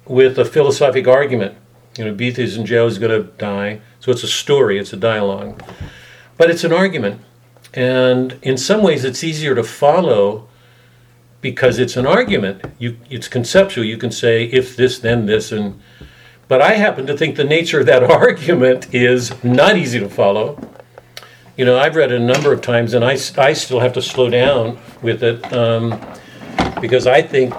with 0.07 0.39
a 0.39 0.45
philosophic 0.45 1.07
argument. 1.07 1.55
You 1.97 2.07
know, 2.07 2.15
Boethius 2.15 2.57
in 2.57 2.67
jail 2.67 2.87
is 2.87 2.99
going 2.99 3.23
to 3.23 3.31
die, 3.39 3.81
so 4.01 4.11
it's 4.11 4.25
a 4.25 4.29
story, 4.29 4.79
it's 4.79 4.93
a 4.93 4.97
dialogue, 4.97 5.63
but 6.37 6.51
it's 6.51 6.65
an 6.65 6.73
argument, 6.73 7.21
and 7.75 8.39
in 8.43 8.57
some 8.57 8.83
ways 8.83 9.05
it's 9.05 9.23
easier 9.23 9.55
to 9.55 9.63
follow 9.63 10.49
because 11.41 11.79
it's 11.79 11.97
an 11.97 12.07
argument. 12.07 12.65
You, 12.79 12.97
it's 13.11 13.29
conceptual. 13.29 13.85
You 13.85 13.97
can 13.97 14.11
say 14.11 14.45
if 14.45 14.77
this, 14.77 14.99
then 14.99 15.27
this, 15.27 15.53
and 15.53 15.81
but 16.49 16.63
I 16.63 16.75
happen 16.75 17.07
to 17.07 17.17
think 17.17 17.37
the 17.37 17.45
nature 17.45 17.81
of 17.81 17.87
that 17.87 18.03
argument 18.11 18.93
is 18.95 19.33
not 19.45 19.77
easy 19.77 20.01
to 20.01 20.09
follow. 20.09 20.59
You 21.57 21.65
know, 21.65 21.79
I've 21.79 21.97
read 21.97 22.13
it 22.13 22.21
a 22.21 22.25
number 22.25 22.53
of 22.53 22.63
times, 22.63 22.95
and 22.95 23.05
I, 23.05 23.13
I 23.37 23.53
still 23.53 23.81
have 23.81 23.93
to 23.95 24.03
slow 24.03 24.31
down 24.31 24.79
with 25.03 25.23
it 25.23 25.53
um, 25.53 26.01
because 26.81 27.07
I 27.07 27.21
think 27.21 27.55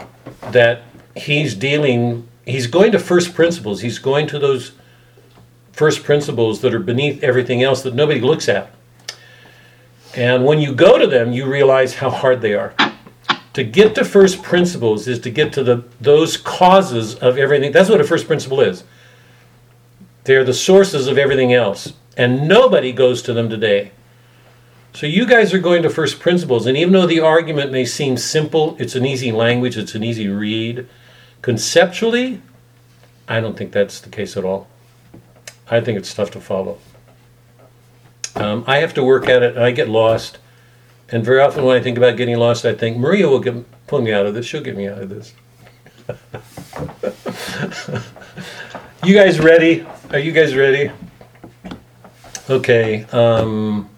that 0.52 0.84
he's 1.16 1.54
dealing, 1.54 2.28
he's 2.46 2.68
going 2.68 2.92
to 2.94 3.00
first 3.00 3.36
principles. 3.36 3.82
He's 3.82 4.00
going 4.00 4.28
to 4.28 4.40
those 4.40 4.72
first 5.74 6.04
principles 6.04 6.62
that 6.62 6.74
are 6.74 6.80
beneath 6.80 7.24
everything 7.24 7.62
else 7.62 7.84
that 7.84 7.94
nobody 7.94 8.22
looks 8.22 8.50
at. 8.50 8.72
And 10.16 10.46
when 10.46 10.60
you 10.60 10.74
go 10.74 10.98
to 10.98 11.08
them, 11.08 11.32
you 11.32 11.46
realize 11.46 11.96
how 11.96 12.10
hard 12.10 12.42
they 12.42 12.54
are. 12.54 12.74
To 13.54 13.64
get 13.64 13.96
to 13.96 14.06
first 14.06 14.44
principles 14.44 15.08
is 15.08 15.20
to 15.20 15.30
get 15.30 15.54
to 15.54 15.64
the 15.64 15.84
those 16.00 16.38
causes 16.38 17.16
of 17.16 17.38
everything. 17.38 17.72
That's 17.72 17.90
what 17.90 18.02
a 18.02 18.04
first 18.04 18.28
principle 18.28 18.62
is. 18.62 18.84
They're 20.26 20.44
the 20.44 20.54
sources 20.54 21.08
of 21.08 21.18
everything 21.18 21.54
else, 21.54 21.94
and 22.16 22.48
nobody 22.48 22.92
goes 22.92 23.22
to 23.24 23.34
them 23.34 23.50
today. 23.50 23.92
So 24.94 25.08
you 25.08 25.26
guys 25.26 25.54
are 25.54 25.60
going 25.60 25.84
to 25.84 25.90
first 25.90 26.20
principles, 26.20 26.66
and 26.66 26.78
even 26.78 26.94
though 26.94 27.08
the 27.08 27.20
argument 27.20 27.72
may 27.72 27.86
seem 27.86 28.18
simple, 28.18 28.76
it's 28.80 28.96
an 28.96 29.06
easy 29.06 29.32
language, 29.32 29.78
it's 29.78 29.96
an 29.96 30.04
easy 30.04 30.28
read. 30.28 30.88
Conceptually, 31.42 32.42
I 33.28 33.40
don't 33.40 33.58
think 33.58 33.72
that's 33.72 34.00
the 34.02 34.10
case 34.10 34.36
at 34.36 34.44
all. 34.44 34.68
I 35.70 35.80
think 35.82 35.98
it's 35.98 36.14
tough 36.14 36.32
to 36.32 36.42
follow. 36.42 36.80
Um, 38.36 38.64
I 38.68 38.78
have 38.78 38.94
to 38.96 39.04
work 39.04 39.30
at 39.30 39.44
it, 39.44 39.56
and 39.56 39.64
I 39.64 39.72
get 39.72 39.88
lost. 39.88 40.40
And 41.12 41.26
very 41.26 41.42
often, 41.42 41.64
when 41.64 41.76
I 41.76 41.82
think 41.82 41.98
about 41.98 42.18
getting 42.18 42.38
lost, 42.38 42.66
I 42.66 42.74
think 42.74 42.98
Maria 42.98 43.28
will 43.28 43.40
get, 43.40 43.88
pull 43.88 44.02
me 44.02 44.14
out 44.14 44.26
of 44.26 44.36
this. 44.36 44.46
She'll 44.46 44.62
get 44.62 44.78
me 44.78 44.88
out 44.88 45.00
of 45.00 45.10
this. 45.10 45.34
you 49.04 49.16
guys 49.16 49.40
ready? 49.40 49.86
Are 50.12 50.20
you 50.20 50.32
guys 50.32 50.56
ready? 50.56 50.92
Okay. 52.50 53.04
Um, 53.06 53.90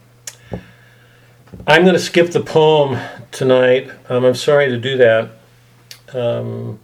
I'm 1.67 1.83
going 1.83 1.93
to 1.93 1.99
skip 1.99 2.31
the 2.31 2.41
poem 2.41 2.99
tonight. 3.31 3.89
Um, 4.09 4.25
I'm 4.25 4.35
sorry 4.35 4.69
to 4.69 4.77
do 4.77 4.97
that. 4.97 5.29
Um, 6.13 6.79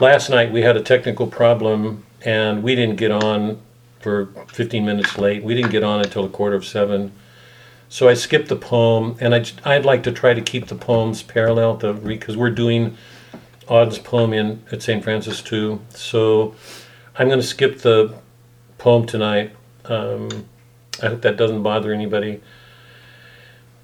last 0.00 0.30
night 0.30 0.52
we 0.52 0.62
had 0.62 0.76
a 0.76 0.82
technical 0.82 1.26
problem 1.26 2.04
and 2.24 2.62
we 2.62 2.74
didn't 2.74 2.96
get 2.96 3.10
on 3.10 3.60
for 4.00 4.26
15 4.52 4.84
minutes 4.84 5.18
late. 5.18 5.42
We 5.42 5.54
didn't 5.54 5.70
get 5.70 5.84
on 5.84 6.00
until 6.00 6.24
a 6.24 6.28
quarter 6.28 6.56
of 6.56 6.64
seven. 6.64 7.12
So 7.92 8.08
I 8.08 8.14
skipped 8.14 8.48
the 8.48 8.56
poem, 8.56 9.18
and 9.20 9.34
I, 9.34 9.44
I'd 9.66 9.84
like 9.84 10.02
to 10.04 10.12
try 10.12 10.32
to 10.32 10.40
keep 10.40 10.68
the 10.68 10.74
poems 10.74 11.22
parallel 11.22 11.76
to 11.80 11.92
because 11.92 12.38
we're 12.38 12.48
doing 12.48 12.96
Auden's 13.68 13.98
poem 13.98 14.32
in 14.32 14.62
at 14.72 14.80
St. 14.80 15.04
Francis 15.04 15.42
too. 15.42 15.78
So 15.90 16.54
I'm 17.18 17.28
going 17.28 17.38
to 17.38 17.46
skip 17.46 17.80
the 17.80 18.14
poem 18.78 19.04
tonight. 19.04 19.54
Um, 19.84 20.46
I 21.02 21.08
hope 21.08 21.20
that 21.20 21.36
doesn't 21.36 21.62
bother 21.62 21.92
anybody. 21.92 22.40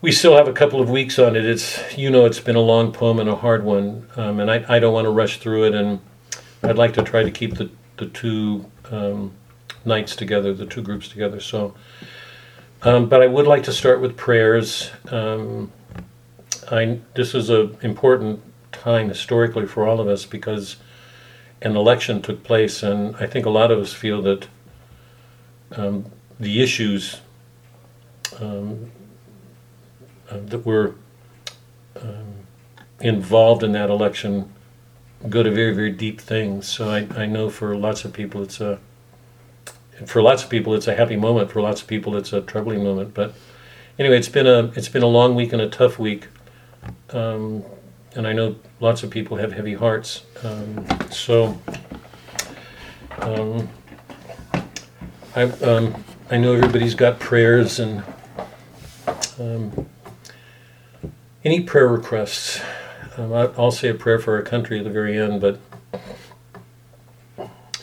We 0.01 0.11
still 0.11 0.39
have 0.39 0.49
a 0.49 0.55
couple 0.55 0.81
of 0.81 0.89
weeks 0.89 1.19
on 1.19 1.37
it. 1.37 1.45
It's 1.45 1.79
you 1.99 2.09
know 2.09 2.25
it's 2.25 2.41
been 2.41 2.57
a 2.57 2.61
long 2.61 2.93
poem 2.93 3.19
and 3.19 3.29
a 3.29 3.37
hard 3.37 3.63
one, 3.63 4.09
um, 4.17 4.41
and 4.41 4.51
I, 4.51 4.65
I 4.71 4.79
don't 4.79 4.95
want 4.95 5.05
to 5.05 5.11
rush 5.11 5.37
through 5.37 5.65
it. 5.65 5.75
And 5.75 6.01
I'd 6.63 6.79
like 6.79 6.95
to 6.95 7.03
try 7.03 7.25
to 7.25 7.31
keep 7.31 7.57
the 7.57 7.69
the 7.99 8.07
two 8.07 8.65
um, 8.91 9.33
nights 9.85 10.17
together, 10.17 10.55
the 10.55 10.65
two 10.65 10.81
groups 10.81 11.11
together. 11.11 11.41
So. 11.41 11.75
Um, 12.83 13.09
but 13.09 13.23
I 13.23 13.27
would 13.27 13.47
like 13.47 13.65
to 13.65 13.73
start 13.73 14.01
with 14.01 14.17
prayers. 14.17 14.93
Um, 15.11 15.73
I, 16.71 17.01
this 17.15 17.35
is 17.35 17.51
an 17.51 17.77
important 17.83 18.41
time 18.71 19.09
historically 19.09 19.67
for 19.67 19.87
all 19.87 19.99
of 19.99 20.07
us 20.07 20.25
because 20.25 20.77
an 21.61 21.75
election 21.75 22.23
took 22.23 22.45
place, 22.45 22.85
and 22.85 23.17
I 23.17 23.27
think 23.27 23.47
a 23.47 23.51
lot 23.51 23.73
of 23.73 23.81
us 23.81 23.93
feel 23.93 24.23
that 24.23 24.47
um, 25.73 26.07
the 26.39 26.63
issues 26.63 27.21
um, 28.41 28.93
uh, 30.31 30.39
that 30.45 30.65
were 30.65 30.95
um, 32.01 32.35
involved 33.01 33.65
in 33.65 33.73
that 33.73 33.91
election 33.91 34.53
go 35.29 35.43
to 35.43 35.51
very, 35.51 35.75
very 35.75 35.91
deep 35.91 36.21
things. 36.21 36.69
So 36.69 36.91
I, 36.91 37.09
I 37.17 37.27
know 37.27 37.51
for 37.51 37.77
lots 37.77 38.05
of 38.05 38.13
people 38.13 38.41
it's 38.43 38.61
a 38.61 38.79
for 40.07 40.23
lots 40.23 40.45
of 40.45 40.51
people 40.51 40.75
it's 40.75 40.87
a 40.87 40.95
happy 40.95 41.17
moment. 41.17 41.51
For 41.51 41.61
lots 41.61 41.81
of 41.83 41.87
people 41.87 42.17
it's 42.17 42.33
a 42.33 42.41
troubling 42.41 42.83
moment. 42.85 43.15
But 43.15 43.35
anyway 43.99 44.19
it's 44.19 44.29
been 44.29 44.47
a 44.47 44.73
it's 44.77 44.89
been 44.89 45.03
a 45.03 45.09
long 45.09 45.35
week 45.35 45.53
and 45.53 45.63
a 45.63 45.69
tough 45.69 45.99
week. 45.99 46.29
Um, 47.11 47.65
and 48.15 48.27
i 48.27 48.33
know 48.33 48.57
lots 48.81 49.03
of 49.03 49.11
people 49.11 49.37
have 49.37 49.53
heavy 49.53 49.75
hearts. 49.75 50.25
Um, 50.43 50.87
so 51.11 51.59
um, 53.21 53.69
I, 55.35 55.43
um, 55.43 56.05
I 56.31 56.37
know 56.37 56.55
everybody's 56.55 56.95
got 56.95 57.19
prayers 57.19 57.79
and 57.79 58.03
um, 59.39 59.89
any 61.45 61.61
prayer 61.61 61.89
requests? 61.89 62.61
Um, 63.17 63.33
i'll 63.33 63.73
say 63.73 63.89
a 63.89 63.95
prayer 63.95 64.19
for 64.19 64.37
our 64.37 64.43
country 64.43 64.79
at 64.79 64.85
the 64.85 64.91
very 64.91 65.19
end 65.19 65.41
but 65.41 65.61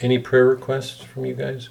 any 0.01 0.17
prayer 0.17 0.45
requests 0.45 1.01
from 1.01 1.25
you 1.25 1.34
guys 1.34 1.69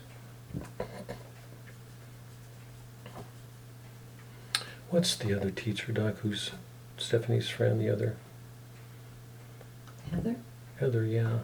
What's 4.95 5.17
the 5.17 5.35
other 5.35 5.51
teacher, 5.51 5.91
Doc? 5.91 6.19
Who's 6.19 6.53
Stephanie's 6.99 7.49
friend? 7.49 7.81
The 7.81 7.91
other 7.91 8.15
Heather? 10.13 10.37
Heather, 10.79 11.05
yeah. 11.05 11.39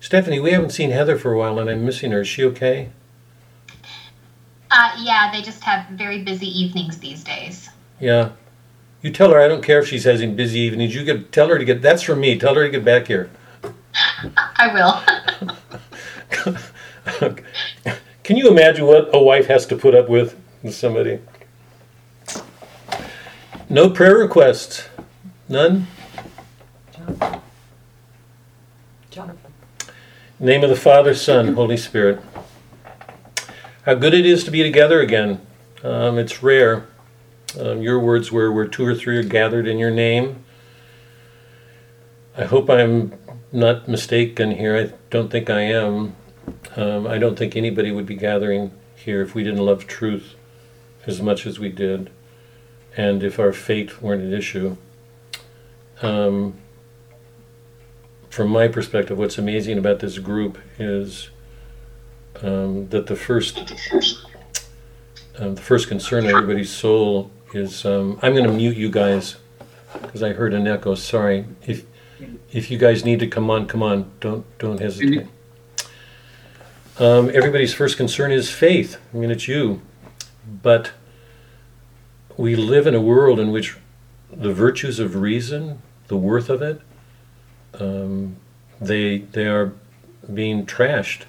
Stephanie, 0.00 0.40
we 0.40 0.52
haven't 0.52 0.70
seen 0.70 0.92
Heather 0.92 1.18
for 1.18 1.34
a 1.34 1.38
while, 1.38 1.58
and 1.58 1.68
I'm 1.68 1.84
missing 1.84 2.12
her. 2.12 2.22
Is 2.22 2.28
she 2.28 2.42
okay? 2.44 2.88
Uh, 4.70 4.96
yeah, 4.98 5.30
they 5.30 5.42
just 5.42 5.62
have 5.64 5.90
very 5.90 6.22
busy 6.22 6.46
evenings 6.46 6.96
these 6.96 7.22
days. 7.22 7.68
Yeah. 8.00 8.30
You 9.02 9.12
tell 9.12 9.30
her 9.32 9.38
I 9.38 9.46
don't 9.46 9.62
care 9.62 9.80
if 9.80 9.88
she's 9.88 10.04
having 10.04 10.34
busy 10.34 10.60
evenings. 10.60 10.94
You 10.94 11.04
get 11.04 11.32
tell 11.32 11.48
her 11.48 11.58
to 11.58 11.66
get. 11.66 11.82
That's 11.82 12.02
from 12.02 12.20
me. 12.20 12.38
Tell 12.38 12.54
her 12.54 12.64
to 12.64 12.70
get 12.70 12.82
back 12.82 13.08
here. 13.08 13.28
I 14.56 14.72
will. 14.72 15.02
Can 18.24 18.38
you 18.38 18.48
imagine 18.48 18.86
what 18.86 19.14
a 19.14 19.22
wife 19.22 19.48
has 19.48 19.66
to 19.66 19.76
put 19.76 19.94
up 19.94 20.08
with 20.08 20.34
with 20.62 20.74
somebody? 20.74 21.20
No 23.76 23.90
prayer 23.90 24.16
requests. 24.16 24.88
None. 25.50 25.86
Jonathan? 26.96 27.40
Jonathan? 29.10 29.52
Name 30.40 30.64
of 30.64 30.70
the 30.70 30.76
Father, 30.76 31.14
Son, 31.14 31.52
Holy 31.52 31.76
Spirit. 31.76 32.22
How 33.84 33.92
good 33.92 34.14
it 34.14 34.24
is 34.24 34.44
to 34.44 34.50
be 34.50 34.62
together 34.62 35.02
again. 35.02 35.46
Um, 35.84 36.16
it's 36.16 36.42
rare. 36.42 36.86
Um, 37.60 37.82
your 37.82 38.00
words 38.00 38.32
were 38.32 38.50
where 38.50 38.66
two 38.66 38.86
or 38.86 38.94
three 38.94 39.18
are 39.18 39.22
gathered 39.22 39.68
in 39.68 39.78
your 39.78 39.90
name. 39.90 40.42
I 42.34 42.44
hope 42.46 42.70
I'm 42.70 43.12
not 43.52 43.88
mistaken 43.88 44.52
here. 44.52 44.74
I 44.74 44.94
don't 45.10 45.30
think 45.30 45.50
I 45.50 45.60
am. 45.60 46.16
Um, 46.76 47.06
I 47.06 47.18
don't 47.18 47.38
think 47.38 47.54
anybody 47.54 47.92
would 47.92 48.06
be 48.06 48.16
gathering 48.16 48.72
here 48.94 49.20
if 49.20 49.34
we 49.34 49.44
didn't 49.44 49.66
love 49.66 49.86
truth 49.86 50.34
as 51.06 51.20
much 51.20 51.44
as 51.44 51.58
we 51.58 51.68
did, 51.68 52.10
and 52.96 53.22
if 53.22 53.38
our 53.38 53.52
fate 53.52 54.02
weren't 54.02 54.22
an 54.22 54.32
issue. 54.32 54.76
Um, 56.02 56.54
from 58.30 58.50
my 58.50 58.68
perspective, 58.68 59.18
what's 59.18 59.38
amazing 59.38 59.78
about 59.78 60.00
this 60.00 60.18
group 60.18 60.58
is 60.78 61.30
um, 62.42 62.88
that 62.88 63.06
the 63.06 63.16
first, 63.16 63.58
um, 65.38 65.54
the 65.54 65.62
first 65.62 65.88
concern 65.88 66.24
of 66.24 66.30
everybody's 66.30 66.70
soul 66.70 67.30
is. 67.54 67.84
Um, 67.84 68.18
I'm 68.22 68.34
going 68.34 68.46
to 68.46 68.52
mute 68.52 68.76
you 68.76 68.90
guys 68.90 69.36
because 70.02 70.22
I 70.22 70.32
heard 70.32 70.52
an 70.52 70.66
echo. 70.66 70.94
Sorry. 70.94 71.46
If 71.66 71.84
if 72.52 72.70
you 72.70 72.78
guys 72.78 73.04
need 73.04 73.20
to 73.20 73.26
come 73.26 73.50
on, 73.50 73.66
come 73.66 73.82
on. 73.82 74.10
Don't 74.20 74.44
don't 74.58 74.80
hesitate. 74.80 75.26
Um, 76.98 77.30
everybody's 77.32 77.74
first 77.74 77.96
concern 77.96 78.32
is 78.32 78.50
faith. 78.50 78.96
I 79.12 79.18
mean, 79.18 79.30
it's 79.30 79.46
you, 79.46 79.82
but 80.62 80.92
we 82.36 82.56
live 82.56 82.86
in 82.86 82.94
a 82.94 83.00
world 83.00 83.40
in 83.40 83.50
which 83.50 83.76
the 84.30 84.52
virtues 84.52 84.98
of 84.98 85.16
reason, 85.16 85.80
the 86.08 86.16
worth 86.16 86.50
of 86.50 86.62
it, 86.62 86.80
um, 87.74 88.36
they 88.80 89.18
they 89.18 89.46
are 89.46 89.72
being 90.32 90.66
trashed. 90.66 91.22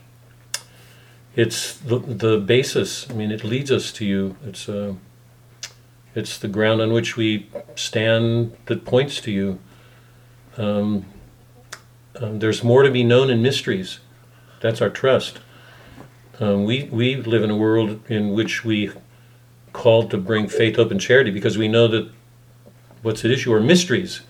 It's 1.36 1.74
the 1.78 2.00
the 2.00 2.38
basis. 2.40 3.10
I 3.10 3.14
mean, 3.14 3.32
it 3.32 3.44
leads 3.44 3.72
us 3.72 3.92
to 3.94 4.06
you. 4.06 4.36
It's 4.46 4.68
uh, 4.68 4.96
it's 6.16 6.38
the 6.38 6.48
ground 6.48 6.82
on 6.82 6.92
which 6.92 7.16
we 7.16 7.48
stand 7.76 8.58
that 8.66 8.86
points 8.86 9.22
to 9.22 9.32
you. 9.32 9.60
Um, 10.58 11.06
um, 12.16 12.40
there's 12.40 12.64
more 12.64 12.82
to 12.82 12.90
be 12.90 13.04
known 13.04 13.30
in 13.30 13.42
mysteries. 13.42 14.00
That's 14.60 14.82
our 14.82 14.90
trust. 14.90 15.40
Um, 16.40 16.66
we 16.66 16.86
we 16.86 17.16
live 17.16 17.44
in 17.44 17.52
a 17.52 17.56
world 17.56 18.02
in 18.10 18.34
which 18.34 18.66
we 18.66 18.92
called 19.78 20.10
to 20.10 20.18
bring 20.18 20.50
faith, 20.50 20.76
hope, 20.76 20.90
and 20.90 21.00
charity 21.00 21.30
because 21.30 21.56
we 21.56 21.68
know 21.68 21.88
that 21.88 22.10
what's 23.04 23.24
at 23.24 23.30
issue 23.30 23.54
are 23.54 23.60
mysteries. 23.60 24.22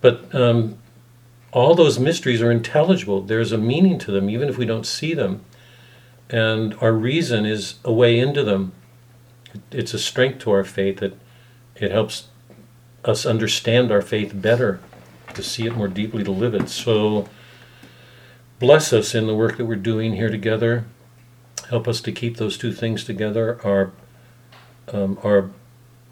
But 0.00 0.34
um, 0.34 0.78
all 1.52 1.76
those 1.76 2.00
mysteries 2.00 2.42
are 2.42 2.50
intelligible. 2.50 3.22
There's 3.22 3.52
a 3.52 3.58
meaning 3.58 4.00
to 4.00 4.10
them, 4.10 4.28
even 4.28 4.48
if 4.48 4.58
we 4.58 4.66
don't 4.66 4.84
see 4.84 5.14
them. 5.14 5.44
And 6.28 6.74
our 6.80 6.92
reason 6.92 7.46
is 7.46 7.76
a 7.84 7.92
way 7.92 8.18
into 8.18 8.42
them. 8.42 8.72
It's 9.70 9.94
a 9.94 9.98
strength 9.98 10.40
to 10.40 10.50
our 10.50 10.64
faith 10.64 10.98
that 10.98 11.16
it 11.76 11.92
helps 11.92 12.28
us 13.04 13.24
understand 13.24 13.92
our 13.92 14.02
faith 14.02 14.32
better, 14.34 14.80
to 15.34 15.42
see 15.42 15.66
it 15.66 15.76
more 15.76 15.88
deeply, 15.88 16.24
to 16.24 16.32
live 16.32 16.54
it. 16.54 16.68
So 16.68 17.28
bless 18.58 18.92
us 18.92 19.14
in 19.14 19.28
the 19.28 19.36
work 19.36 19.56
that 19.56 19.66
we're 19.66 19.76
doing 19.76 20.14
here 20.14 20.30
together. 20.30 20.84
Help 21.68 21.86
us 21.86 22.00
to 22.00 22.10
keep 22.10 22.38
those 22.38 22.58
two 22.58 22.72
things 22.72 23.04
together. 23.04 23.60
Our 23.64 23.92
um, 24.92 25.18
our 25.22 25.50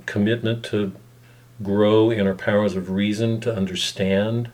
commitment 0.06 0.64
to 0.66 0.92
grow 1.62 2.10
in 2.10 2.26
our 2.26 2.34
powers 2.34 2.76
of 2.76 2.90
reason 2.90 3.40
to 3.40 3.54
understand 3.54 4.50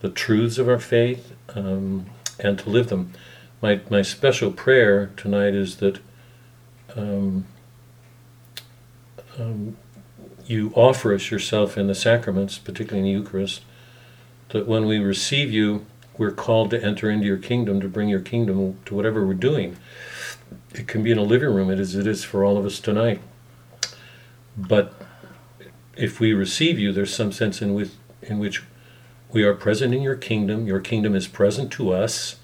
the 0.00 0.08
truths 0.08 0.58
of 0.58 0.68
our 0.68 0.78
faith 0.78 1.32
um, 1.54 2.06
and 2.38 2.58
to 2.58 2.70
live 2.70 2.88
them. 2.88 3.12
My, 3.60 3.80
my 3.90 4.02
special 4.02 4.50
prayer 4.50 5.10
tonight 5.16 5.54
is 5.54 5.76
that 5.76 5.98
um, 6.96 7.46
um, 9.38 9.76
you 10.46 10.72
offer 10.74 11.14
us 11.14 11.30
yourself 11.30 11.76
in 11.76 11.86
the 11.86 11.94
sacraments, 11.94 12.58
particularly 12.58 13.00
in 13.00 13.14
the 13.14 13.20
Eucharist, 13.20 13.62
that 14.48 14.66
when 14.66 14.86
we 14.86 14.98
receive 14.98 15.52
you, 15.52 15.86
we're 16.18 16.32
called 16.32 16.70
to 16.70 16.82
enter 16.82 17.10
into 17.10 17.26
your 17.26 17.36
kingdom, 17.36 17.80
to 17.80 17.88
bring 17.88 18.08
your 18.08 18.20
kingdom 18.20 18.78
to 18.84 18.94
whatever 18.94 19.24
we're 19.26 19.34
doing. 19.34 19.76
It 20.72 20.86
can 20.86 21.02
be 21.02 21.10
in 21.10 21.18
a 21.18 21.22
living 21.22 21.52
room, 21.52 21.70
it 21.70 21.80
is 21.80 21.94
it 21.94 22.06
is 22.06 22.24
for 22.24 22.44
all 22.44 22.56
of 22.56 22.64
us 22.64 22.78
tonight. 22.78 23.20
But 24.56 24.94
if 25.96 26.20
we 26.20 26.32
receive 26.32 26.78
you, 26.78 26.92
there's 26.92 27.14
some 27.14 27.32
sense 27.32 27.60
in 27.60 27.74
which 27.74 27.90
in 28.22 28.38
which 28.38 28.62
we 29.32 29.42
are 29.42 29.54
present 29.54 29.94
in 29.94 30.02
your 30.02 30.16
kingdom. 30.16 30.66
Your 30.66 30.80
kingdom 30.80 31.14
is 31.14 31.28
present 31.28 31.70
to 31.72 31.92
us. 31.92 32.36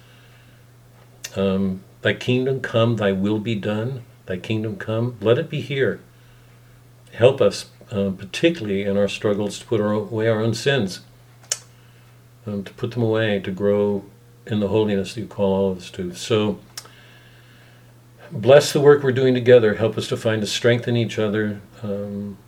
Um, 1.34 1.82
thy 2.02 2.14
kingdom 2.14 2.60
come, 2.60 2.96
thy 2.96 3.12
will 3.12 3.38
be 3.38 3.54
done. 3.54 4.04
Thy 4.26 4.36
kingdom 4.38 4.76
come, 4.76 5.16
let 5.20 5.38
it 5.38 5.48
be 5.48 5.60
here. 5.60 6.00
Help 7.12 7.40
us, 7.40 7.66
um, 7.90 8.16
particularly 8.16 8.82
in 8.82 8.96
our 8.96 9.08
struggles, 9.08 9.58
to 9.58 9.66
put 9.66 9.80
our, 9.80 9.92
away 9.92 10.28
our 10.28 10.40
own 10.40 10.54
sins, 10.54 11.00
um, 12.46 12.64
to 12.64 12.72
put 12.74 12.92
them 12.92 13.02
away, 13.02 13.38
to 13.40 13.50
grow 13.50 14.04
in 14.46 14.60
the 14.60 14.68
holiness 14.68 15.14
that 15.14 15.20
you 15.20 15.26
call 15.26 15.54
all 15.54 15.72
of 15.72 15.78
us 15.78 15.90
to. 15.90 16.14
So, 16.14 16.58
bless 18.30 18.72
the 18.72 18.80
work 18.80 19.02
we're 19.02 19.12
doing 19.12 19.34
together. 19.34 19.74
Help 19.74 19.96
us 19.96 20.08
to 20.08 20.16
find 20.16 20.42
the 20.42 20.46
strength 20.46 20.88
in 20.88 20.96
each 20.96 21.18
other. 21.18 21.60
Um, 21.82 22.38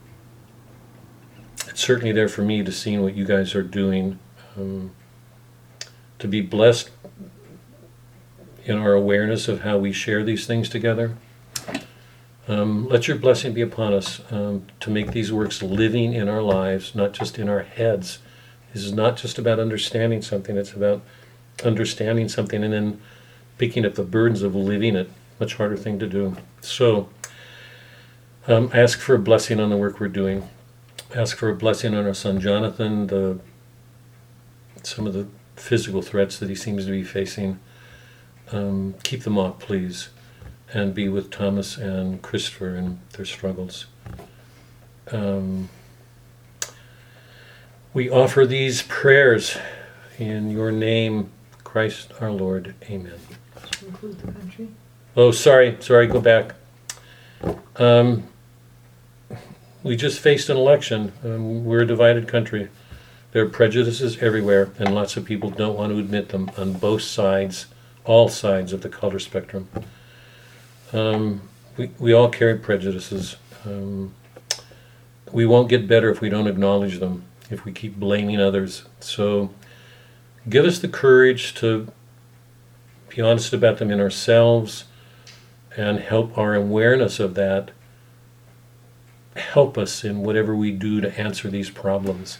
it's 1.67 1.81
certainly 1.81 2.13
there 2.13 2.29
for 2.29 2.43
me 2.43 2.63
to 2.63 2.73
see 2.73 2.99
what 2.99 3.15
you 3.15 3.25
guys 3.25 3.55
are 3.55 3.63
doing. 3.63 4.19
Um, 4.57 4.93
to 6.19 6.27
be 6.27 6.41
blessed 6.41 6.91
in 8.65 8.77
our 8.77 8.93
awareness 8.93 9.49
of 9.49 9.63
how 9.63 9.79
we 9.79 9.93
share 9.93 10.25
these 10.25 10.47
things 10.47 10.69
together. 10.69 11.17
Um, 12.47 12.89
let 12.89 13.09
your 13.09 13.17
blessing 13.17 13.53
be 13.53 13.61
upon 13.61 13.93
us 13.93 14.21
um, 14.31 14.67
to 14.81 14.91
make 14.91 15.13
these 15.13 15.33
works 15.33 15.63
living 15.63 16.13
in 16.15 16.29
our 16.29 16.43
lives, 16.43 16.95
not 16.95 17.13
just 17.13 17.39
in 17.39 17.49
our 17.49 17.63
heads. 17.63 18.19
This 18.73 18.85
is 18.85 18.93
not 18.93 19.17
just 19.17 19.39
about 19.39 19.61
understanding 19.61 20.23
something, 20.23 20.57
it's 20.57 20.73
about 20.73 21.03
understanding 21.65 22.29
something 22.29 22.65
and 22.65 22.73
then 22.73 23.01
picking 23.59 23.85
up 23.85 23.95
the 23.95 24.03
burdens 24.03 24.43
of 24.43 24.55
living 24.55 24.97
it. 24.97 25.11
Much 25.41 25.55
harder 25.55 25.77
thing 25.77 25.99
to 25.99 26.07
do. 26.07 26.37
So, 26.61 27.09
um, 28.47 28.71
ask 28.73 28.99
for 28.99 29.15
a 29.15 29.19
blessing 29.19 29.61
on 29.61 29.71
the 29.71 29.77
work 29.77 30.01
we're 30.01 30.09
doing. 30.09 30.49
Ask 31.15 31.37
for 31.37 31.49
a 31.49 31.55
blessing 31.55 31.95
on 31.95 32.07
our 32.07 32.15
son 32.15 32.41
Jonathan, 32.41 33.07
the, 33.07 33.41
some 34.83 35.07
of 35.07 35.15
the 35.15 35.27
physical 35.57 36.03
threats 36.03 36.39
that 36.39 36.49
he 36.49 36.55
seems 36.55 36.87
to 36.87 36.91
be 36.91 37.05
facing. 37.05 37.59
Um, 38.51 38.95
keep 39.03 39.23
them 39.23 39.39
off, 39.39 39.59
please 39.59 40.09
and 40.73 40.95
be 40.95 41.09
with 41.09 41.31
Thomas 41.31 41.77
and 41.77 42.21
Christopher 42.23 42.77
in 42.77 42.99
their 43.13 43.25
struggles. 43.25 43.87
Um, 45.11 45.69
we 47.95 48.11
offer 48.11 48.45
these 48.45 48.83
prayers 48.83 49.57
in 50.19 50.51
your 50.51 50.71
name, 50.71 51.31
Christ 51.65 52.13
our 52.21 52.31
Lord. 52.31 52.75
Amen. 52.85 53.19
Include 53.81 54.19
the 54.21 54.33
country. 54.33 54.69
Oh, 55.19 55.33
sorry, 55.33 55.77
sorry, 55.81 56.07
go 56.07 56.21
back. 56.21 56.55
Um, 57.75 58.29
we 59.83 59.97
just 59.97 60.21
faced 60.21 60.49
an 60.49 60.57
election. 60.57 61.13
Um, 61.25 61.65
we're 61.65 61.83
a 61.83 61.87
divided 61.87 62.29
country. 62.29 62.69
There 63.33 63.43
are 63.45 63.49
prejudices 63.49 64.19
everywhere, 64.19 64.71
and 64.79 64.95
lots 64.95 65.17
of 65.17 65.25
people 65.25 65.51
don't 65.51 65.77
want 65.77 65.93
to 65.93 65.99
admit 65.99 66.29
them 66.29 66.53
on 66.57 66.75
both 66.75 67.03
sides, 67.03 67.67
all 68.05 68.29
sides 68.29 68.73
of 68.73 68.83
the 68.83 68.89
color 68.89 69.19
spectrum. 69.19 69.69
Um, 70.93 71.49
we, 71.77 71.91
we 71.99 72.13
all 72.13 72.29
carry 72.29 72.57
prejudices. 72.57 73.39
Um, 73.67 74.15
we 75.33 75.47
won't 75.47 75.69
get 75.69 75.89
better 75.89 76.11
if 76.11 76.21
we 76.21 76.29
don't 76.29 76.47
acknowledge 76.47 77.01
them, 77.01 77.25
if 77.51 77.65
we 77.65 77.73
keep 77.73 77.97
blaming 77.97 78.41
others. 78.41 78.85
So 79.01 79.51
give 80.49 80.65
us 80.65 80.79
the 80.79 80.87
courage 80.87 81.55
to 81.55 81.91
be 83.09 83.21
honest 83.21 83.53
about 83.53 83.79
them 83.79 83.91
in 83.91 83.99
ourselves 83.99 84.85
and 85.77 86.01
help 86.01 86.37
our 86.37 86.55
awareness 86.55 87.21
of 87.21 87.35
that 87.35 87.71
help 89.37 89.79
us 89.79 90.05
in 90.05 90.21
whatever 90.21 90.55
we 90.55 90.71
do 90.71 91.01
to 91.01 91.19
answer 91.19 91.49
these 91.49 91.71
problems. 91.71 92.39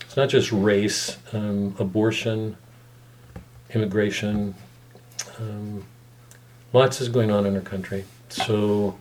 It's 0.00 0.16
not 0.16 0.28
just 0.28 0.52
race, 0.52 1.18
um, 1.32 1.74
abortion, 1.78 2.56
immigration. 3.74 4.54
Um, 5.38 5.84
lots 6.72 7.00
is 7.00 7.08
going 7.08 7.30
on 7.30 7.46
in 7.46 7.54
our 7.54 7.62
country. 7.62 8.04
So, 8.28 8.96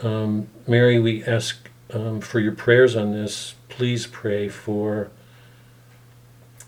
um, 0.00 0.48
Mary, 0.66 0.98
we 1.00 1.24
ask 1.24 1.68
um, 1.92 2.20
for 2.20 2.40
your 2.40 2.52
prayers 2.52 2.96
on 2.96 3.12
this. 3.12 3.54
Please 3.68 4.06
pray 4.06 4.48
for 4.48 5.10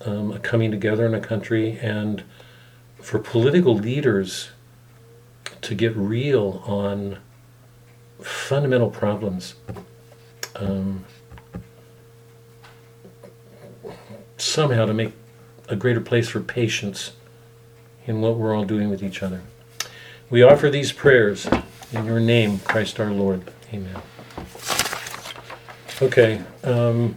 um, 0.04 0.32
a 0.32 0.38
coming 0.38 0.70
together 0.70 1.06
in 1.06 1.14
a 1.14 1.20
country 1.20 1.78
and 1.80 2.22
for 3.00 3.18
political 3.18 3.74
leaders 3.74 4.50
to 5.62 5.74
get 5.74 5.96
real 5.96 6.62
on 6.66 7.18
fundamental 8.20 8.90
problems. 8.90 9.54
Um, 10.56 11.04
somehow 14.36 14.86
to 14.86 14.94
make 14.94 15.12
a 15.68 15.76
greater 15.76 16.00
place 16.00 16.28
for 16.28 16.40
patience 16.40 17.12
in 18.06 18.20
what 18.20 18.36
we're 18.36 18.56
all 18.56 18.64
doing 18.64 18.88
with 18.88 19.02
each 19.02 19.22
other. 19.22 19.42
We 20.30 20.42
offer 20.42 20.70
these 20.70 20.92
prayers 20.92 21.48
in 21.92 22.04
your 22.04 22.20
name, 22.20 22.58
Christ 22.60 23.00
our 23.00 23.10
Lord. 23.10 23.42
Amen. 23.72 24.00
Okay. 26.00 26.40
Um, 26.64 27.16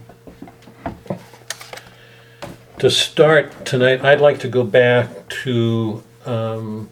to 2.78 2.90
start 2.90 3.64
tonight, 3.64 4.04
I'd 4.04 4.20
like 4.20 4.40
to 4.40 4.48
go 4.48 4.64
back 4.64 5.28
to 5.44 6.02
um, 6.26 6.90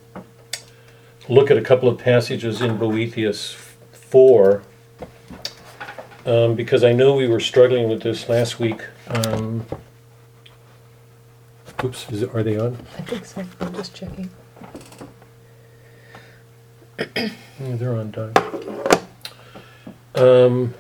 look 1.31 1.51
at 1.51 1.57
a 1.57 1.63
couple 1.63 1.89
of 1.89 1.97
passages 1.97 2.61
in 2.61 2.77
Boethius 2.77 3.53
4, 3.93 4.63
um, 6.27 6.55
because 6.57 6.83
I 6.83 6.93
know 6.93 7.15
we 7.15 7.29
were 7.29 7.41
struggling 7.41 7.89
with 7.89 8.03
this 8.03 8.29
last 8.29 8.59
week. 8.59 8.83
Um, 9.07 9.65
oops, 11.85 12.11
is 12.11 12.25
are 12.25 12.43
they 12.43 12.59
on? 12.59 12.77
I 12.99 13.03
think 13.03 13.25
so. 13.25 13.45
I'm 13.61 13.75
just 13.75 13.95
checking. 13.95 14.31
Yeah, 17.63 17.77
they're 17.77 17.95
on 17.95 18.11
time. 18.11 18.33
Um, 20.15 20.75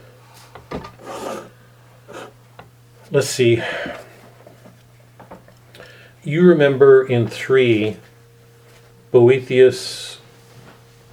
let's 3.10 3.28
see. 3.28 3.62
You 6.24 6.42
remember 6.48 7.04
in 7.04 7.28
three, 7.28 7.98
Boethius. 9.10 10.19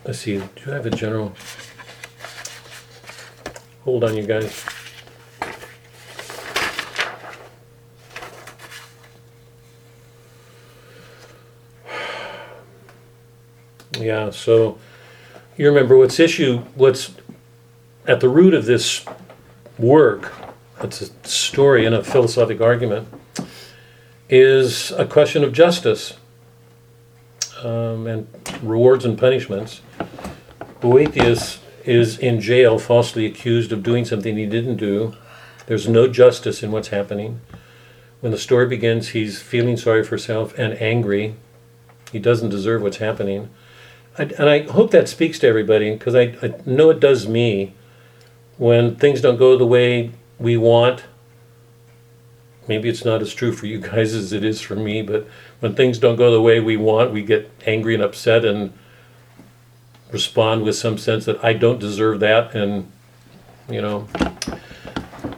Let's 0.07 0.19
see. 0.19 0.37
Do 0.37 0.47
you 0.65 0.71
have 0.71 0.85
a 0.85 0.89
general? 0.89 1.35
Hold 3.83 4.05
on, 4.05 4.15
you 4.15 4.25
guys. 4.25 4.63
Yeah. 13.99 14.29
So 14.29 14.79
you 15.57 15.67
remember 15.67 15.97
what's 15.97 16.21
issue. 16.21 16.59
What's 16.75 17.13
at 18.05 18.21
the 18.21 18.29
root 18.29 18.53
of 18.53 18.65
this 18.65 19.03
work? 19.77 20.33
It's 20.81 21.01
a 21.01 21.27
story 21.27 21.85
and 21.85 21.93
a 21.93 22.01
philosophic 22.01 22.61
argument 22.61 23.09
is 24.29 24.91
a 24.91 25.05
question 25.05 25.43
of 25.43 25.51
justice 25.51 26.13
um, 27.63 28.07
and 28.07 28.27
rewards 28.61 29.05
and 29.05 29.17
punishments. 29.17 29.81
Boethius 30.79 31.59
is 31.85 32.17
in 32.17 32.41
jail 32.41 32.77
falsely 32.77 33.25
accused 33.25 33.71
of 33.71 33.83
doing 33.83 34.05
something 34.05 34.37
he 34.37 34.45
didn't 34.45 34.77
do. 34.77 35.15
There's 35.65 35.87
no 35.87 36.07
justice 36.07 36.63
in 36.63 36.71
what's 36.71 36.89
happening. 36.89 37.41
When 38.19 38.31
the 38.31 38.37
story 38.37 38.67
begins, 38.67 39.09
he's 39.09 39.41
feeling 39.41 39.77
sorry 39.77 40.03
for 40.03 40.11
himself 40.11 40.57
and 40.57 40.79
angry. 40.81 41.35
He 42.11 42.19
doesn't 42.19 42.49
deserve 42.49 42.81
what's 42.81 42.97
happening. 42.97 43.49
I, 44.17 44.23
and 44.23 44.49
I 44.49 44.63
hope 44.63 44.91
that 44.91 45.07
speaks 45.07 45.39
to 45.39 45.47
everybody 45.47 45.91
because 45.91 46.15
I, 46.15 46.35
I 46.41 46.53
know 46.65 46.89
it 46.89 46.99
does 46.99 47.27
me 47.27 47.73
when 48.57 48.95
things 48.95 49.21
don't 49.21 49.37
go 49.37 49.57
the 49.57 49.67
way 49.67 50.11
we 50.39 50.57
want 50.57 51.03
maybe 52.67 52.89
it's 52.89 53.05
not 53.05 53.21
as 53.21 53.33
true 53.33 53.51
for 53.51 53.65
you 53.65 53.79
guys 53.79 54.13
as 54.13 54.33
it 54.33 54.43
is 54.43 54.61
for 54.61 54.75
me, 54.75 55.01
but 55.01 55.27
when 55.59 55.75
things 55.75 55.97
don't 55.97 56.15
go 56.15 56.31
the 56.31 56.41
way 56.41 56.59
we 56.59 56.77
want, 56.77 57.11
we 57.11 57.23
get 57.23 57.51
angry 57.65 57.93
and 57.93 58.03
upset 58.03 58.45
and 58.45 58.73
respond 60.11 60.63
with 60.63 60.75
some 60.75 60.97
sense 60.97 61.25
that 61.25 61.43
I 61.43 61.53
don't 61.53 61.79
deserve 61.79 62.19
that. 62.21 62.55
And, 62.55 62.91
you 63.69 63.81
know, 63.81 64.07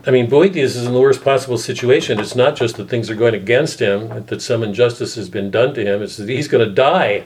I 0.05 0.11
mean, 0.11 0.29
Boethius 0.29 0.75
is 0.75 0.85
in 0.85 0.93
the 0.93 0.99
worst 0.99 1.23
possible 1.23 1.57
situation. 1.57 2.19
It's 2.19 2.35
not 2.35 2.55
just 2.55 2.77
that 2.77 2.89
things 2.89 3.09
are 3.09 3.15
going 3.15 3.35
against 3.35 3.79
him, 3.79 4.25
that 4.25 4.41
some 4.41 4.63
injustice 4.63 5.15
has 5.15 5.29
been 5.29 5.51
done 5.51 5.73
to 5.75 5.83
him, 5.83 6.01
it's 6.01 6.17
that 6.17 6.29
he's 6.29 6.47
going 6.47 6.67
to 6.67 6.73
die. 6.73 7.25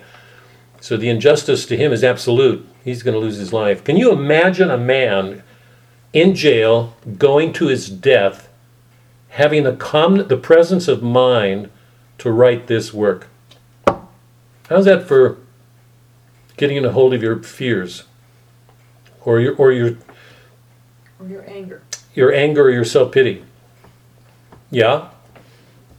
So 0.80 0.98
the 0.98 1.10
injustice 1.10 1.66
to 1.68 1.78
him 1.78 1.94
is 1.94 2.04
absolute. 2.04 2.68
He's 2.84 3.04
going 3.04 3.14
to 3.14 3.20
lose 3.20 3.38
his 3.38 3.54
life. 3.54 3.84
Can 3.84 3.96
you 3.96 4.12
imagine 4.12 4.70
a 4.70 4.78
man 4.78 5.44
in 6.12 6.36
jail 6.36 6.96
going 7.18 7.54
to 7.54 7.68
his 7.68 7.90
death, 7.90 8.50
having 9.30 9.64
the, 9.64 9.76
calm, 9.76 10.28
the 10.28 10.38
presence 10.38 10.88
of 10.88 11.02
mind 11.02 11.70
to 12.20 12.32
write 12.32 12.68
this 12.68 12.94
work? 12.94 13.28
How's 14.70 14.86
that 14.86 15.08
for 15.08 15.38
getting 16.58 16.84
a 16.86 16.92
hold 16.92 17.14
of 17.14 17.22
your 17.22 17.42
fears? 17.44 18.04
Or 19.22 19.40
your, 19.40 19.56
or 19.56 19.72
your 19.72 19.98
Or 21.20 21.28
your 21.28 21.50
anger. 21.50 21.82
your 22.14 22.34
anger 22.34 22.64
or 22.64 22.70
your 22.72 22.86
self 22.86 23.12
pity. 23.12 23.44
Yeah? 24.72 25.10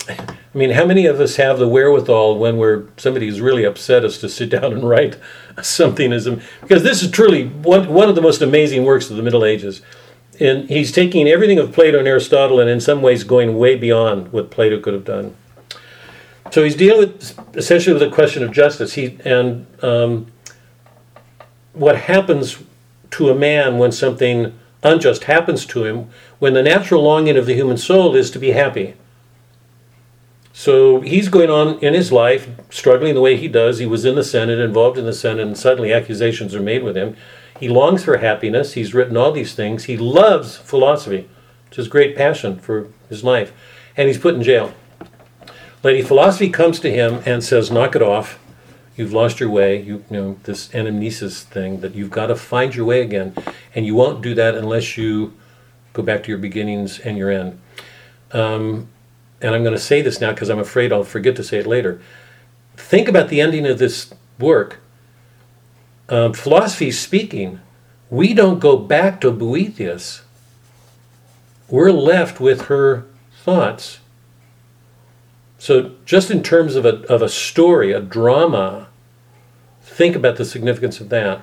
I 0.09 0.59
mean, 0.59 0.71
how 0.71 0.85
many 0.85 1.07
of 1.07 1.19
us 1.21 1.37
have 1.37 1.59
the 1.59 1.67
wherewithal 1.69 2.39
when 2.39 2.59
we're 2.59 2.85
somebody 2.97 3.27
who's 3.27 3.41
really 3.41 3.65
upset 3.65 4.05
us 4.05 4.19
to 4.19 4.29
sit 4.29 4.51
down 4.51 4.73
and 4.73 4.89
write 4.89 5.17
something 5.63 6.13
as 6.13 6.29
because 6.61 6.83
this 6.83 7.03
is 7.03 7.11
truly 7.11 7.47
one, 7.49 7.89
one 7.89 8.09
of 8.09 8.15
the 8.15 8.21
most 8.23 8.43
amazing 8.43 8.85
works 8.85 9.11
of 9.11 9.17
the 9.17 9.23
Middle 9.23 9.45
Ages. 9.45 9.83
And 10.41 10.69
he's 10.69 10.91
taking 10.93 11.29
everything 11.29 11.59
of 11.59 11.73
Plato 11.73 11.99
and 11.99 12.09
Aristotle 12.09 12.61
and 12.61 12.69
in 12.69 12.81
some 12.81 13.03
ways 13.03 13.25
going 13.25 13.57
way 13.57 13.77
beyond 13.77 14.33
what 14.33 14.51
Plato 14.51 14.81
could 14.81 14.93
have 14.95 15.05
done. 15.05 15.37
So 16.55 16.63
he's 16.63 16.77
dealing 16.77 17.01
with 17.01 17.57
essentially 17.57 17.95
with 17.95 18.09
the 18.09 18.15
question 18.15 18.45
of 18.45 18.53
justice. 18.53 18.93
He 18.93 19.19
and 19.25 19.67
um, 19.83 20.29
what 21.73 21.97
happens 21.97 22.63
to 23.11 23.29
a 23.29 23.35
man 23.35 23.79
when 23.79 23.91
something 23.91 24.57
unjust 24.85 25.25
happens 25.25 25.67
to 25.67 25.85
him, 25.85 26.09
when 26.39 26.55
the 26.55 26.63
natural 26.63 27.03
longing 27.03 27.37
of 27.37 27.47
the 27.47 27.55
human 27.55 27.77
soul 27.77 28.15
is 28.15 28.31
to 28.31 28.39
be 28.39 28.53
happy. 28.53 28.95
So 30.53 31.01
he's 31.01 31.29
going 31.29 31.51
on 31.51 31.81
in 31.81 31.93
his 31.93 32.13
life, 32.13 32.49
struggling 32.71 33.15
the 33.17 33.21
way 33.21 33.37
he 33.37 33.49
does. 33.49 33.81
He 33.81 33.87
was 33.87 34.05
in 34.05 34.15
the 34.15 34.23
Senate, 34.23 34.61
involved 34.61 34.97
in 34.97 35.07
the 35.07 35.13
Senate, 35.13 35.45
and 35.45 35.59
suddenly 35.59 35.93
accusations 35.93 36.55
are 36.55 36.61
made 36.61 36.85
with 36.85 36.97
him. 36.97 37.17
He 37.59 37.69
longs 37.69 38.05
for 38.05 38.19
happiness. 38.19 38.75
He's 38.75 38.95
written 38.95 39.17
all 39.17 39.33
these 39.33 39.57
things. 39.57 39.87
He 39.87 39.97
loves 39.97 40.57
philosophy, 40.57 41.29
which 41.69 41.81
is 41.81 41.89
great 41.89 42.15
passion 42.15 42.61
for 42.61 42.91
his 43.09 43.25
life. 43.25 43.53
And 43.97 44.07
he's 44.07 44.19
put 44.19 44.37
in 44.37 44.43
jail. 44.45 44.73
Lady 45.85 46.01
Philosophy 46.01 46.49
comes 46.49 46.81
to 46.81 46.91
him 46.91 47.23
and 47.27 47.45
says, 47.45 47.71
Knock 47.71 47.95
it 47.95 48.01
off. 48.01 48.39
You've 48.97 49.13
lost 49.13 49.39
your 49.39 49.51
way. 49.51 49.83
You, 49.83 50.03
you 50.11 50.17
know, 50.17 50.39
this 50.45 50.69
anamnesis 50.69 51.43
thing 51.43 51.81
that 51.81 51.95
you've 51.95 52.11
got 52.11 52.29
to 52.29 52.37
find 52.37 52.75
your 52.75 52.87
way 52.87 53.03
again. 53.03 53.35
And 53.75 53.85
you 53.85 53.95
won't 53.95 54.23
do 54.23 54.35
that 54.35 54.55
unless 54.55 54.97
you 54.97 55.35
go 55.93 56.03
back 56.03 56.23
to 56.23 56.31
your 56.31 56.39
beginnings 56.39 56.99
and 57.01 57.19
your 57.19 57.31
end. 57.31 57.61
Um, 58.33 58.89
and 59.43 59.55
I'm 59.55 59.63
going 59.63 59.75
to 59.75 59.81
say 59.81 60.01
this 60.01 60.23
now 60.23 60.33
because 60.33 60.49
I'm 60.49 60.59
afraid 60.59 60.91
I'll 60.91 61.05
forget 61.05 61.37
to 61.37 61.45
say 61.45 61.59
it 61.59 61.67
later. 61.67 62.01
Think 62.77 63.07
about 63.07 63.29
the 63.29 63.43
ending 63.43 63.67
of 63.67 63.79
this 63.79 64.13
work. 64.39 64.79
Um, 66.09 66.33
philosophy 66.33 66.93
speaking, 66.93 67.61
we 68.09 68.33
don't 68.33 68.59
go 68.59 68.79
back 68.79 69.21
to 69.21 69.31
Boethius. 69.31 70.23
We're 71.69 71.93
left 71.93 72.41
with 72.41 72.63
her 72.63 73.05
thoughts. 73.43 73.99
So, 75.59 75.93
just 76.05 76.31
in 76.31 76.43
terms 76.43 76.75
of 76.75 76.85
a, 76.85 77.03
of 77.13 77.23
a 77.23 77.29
story, 77.29 77.93
a 77.93 78.01
drama, 78.01 78.89
think 79.83 80.17
about 80.17 80.37
the 80.37 80.45
significance 80.45 81.01
of 81.01 81.09
that. 81.11 81.43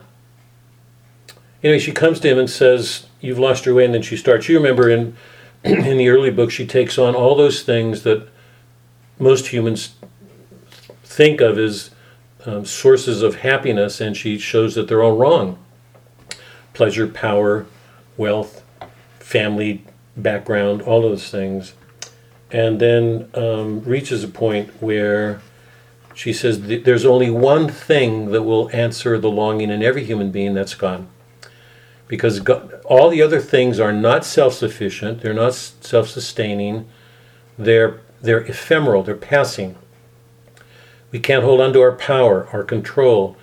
Anyway, 1.64 1.80
she 1.80 1.92
comes 1.92 2.20
to 2.20 2.30
him 2.30 2.38
and 2.38 2.50
says, 2.50 3.08
You've 3.20 3.40
lost 3.40 3.66
your 3.66 3.76
way, 3.76 3.86
and 3.86 3.94
then 3.94 4.02
she 4.02 4.18
starts. 4.18 4.50
You 4.50 4.58
remember 4.58 4.90
in 4.90 5.16
in 5.64 5.98
the 5.98 6.10
early 6.10 6.32
book, 6.32 6.52
she 6.52 6.66
takes 6.66 6.98
on 6.98 7.16
all 7.16 7.36
those 7.36 7.62
things 7.64 8.04
that 8.04 8.28
most 9.20 9.48
humans 9.48 9.94
think 11.04 11.40
of 11.40 11.58
as 11.58 11.92
um, 12.46 12.66
sources 12.66 13.22
of 13.22 13.36
happiness, 13.36 14.02
and 14.02 14.18
she 14.18 14.40
shows 14.40 14.76
that 14.76 14.88
they're 14.88 15.04
all 15.04 15.16
wrong 15.16 15.58
pleasure, 16.74 17.06
power, 17.06 17.66
wealth, 18.18 18.64
family 19.20 19.84
background, 20.16 20.82
all 20.82 21.02
those 21.02 21.30
things. 21.30 21.74
And 22.52 22.80
then 22.80 23.30
um, 23.34 23.82
reaches 23.84 24.24
a 24.24 24.28
point 24.28 24.70
where 24.82 25.42
she 26.14 26.34
says 26.34 26.62
there's 26.62 27.06
only 27.06 27.30
one 27.30 27.68
thing 27.68 28.32
that 28.32 28.44
will 28.44 28.70
answer 28.74 29.18
the 29.18 29.30
longing 29.30 29.70
in 29.70 29.82
every 29.82 30.04
human 30.04 30.32
being 30.32 30.54
that's 30.54 30.76
God. 30.76 31.08
Because 32.08 32.42
God, 32.42 32.82
all 32.86 33.10
the 33.10 33.22
other 33.22 33.40
things 33.40 33.80
are 33.80 33.94
not 33.94 34.26
self-sufficient 34.26 35.22
they're 35.22 35.34
not 35.34 35.54
self-sustaining 35.54 36.88
they're 37.58 38.02
they're 38.22 38.42
ephemeral 38.42 39.04
they're 39.04 39.16
passing. 39.16 39.78
We 41.12 41.20
can't 41.20 41.44
hold 41.44 41.62
on 41.62 41.74
to 41.74 41.82
our 41.82 41.94
power 41.94 42.48
our 42.52 42.64
control. 42.64 43.38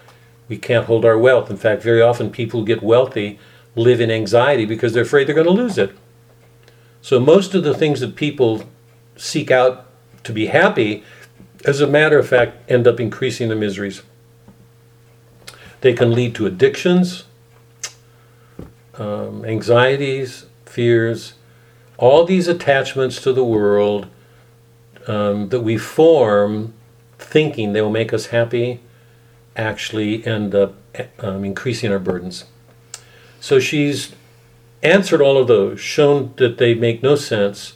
We 0.48 0.58
can't 0.58 0.86
hold 0.86 1.04
our 1.04 1.18
wealth. 1.18 1.50
In 1.50 1.56
fact 1.56 1.82
very 1.82 2.02
often 2.02 2.30
people 2.30 2.60
who 2.60 2.66
get 2.66 2.82
wealthy 2.82 3.38
live 3.74 4.00
in 4.00 4.10
anxiety 4.10 4.66
because 4.66 4.92
they're 4.92 5.02
afraid 5.02 5.26
they're 5.26 5.34
going 5.34 5.46
to 5.46 5.52
lose 5.52 5.78
it. 5.78 5.96
So 7.00 7.18
most 7.18 7.54
of 7.54 7.64
the 7.64 7.74
things 7.74 8.00
that 8.00 8.16
people 8.16 8.64
seek 9.18 9.50
out 9.50 9.86
to 10.24 10.32
be 10.32 10.46
happy 10.46 11.04
as 11.64 11.80
a 11.80 11.86
matter 11.86 12.18
of 12.18 12.26
fact 12.26 12.70
end 12.70 12.86
up 12.86 12.98
increasing 12.98 13.48
the 13.48 13.56
miseries 13.56 14.02
they 15.80 15.92
can 15.92 16.12
lead 16.12 16.34
to 16.34 16.46
addictions 16.46 17.24
um, 18.98 19.44
anxieties, 19.44 20.46
fears, 20.66 21.34
all 21.96 22.24
these 22.24 22.48
attachments 22.48 23.20
to 23.22 23.32
the 23.32 23.44
world 23.44 24.08
um, 25.06 25.48
that 25.48 25.60
we 25.60 25.78
form 25.78 26.74
thinking 27.18 27.72
they 27.72 27.82
will 27.82 27.90
make 27.90 28.12
us 28.12 28.26
happy 28.26 28.80
actually 29.56 30.24
end 30.26 30.54
up 30.54 30.74
um, 31.18 31.44
increasing 31.44 31.90
our 31.90 31.98
burdens. 31.98 32.44
So 33.40 33.58
she's 33.58 34.14
answered 34.82 35.20
all 35.20 35.36
of 35.36 35.48
those, 35.48 35.80
shown 35.80 36.32
that 36.36 36.58
they 36.58 36.74
make 36.74 37.02
no 37.02 37.16
sense, 37.16 37.74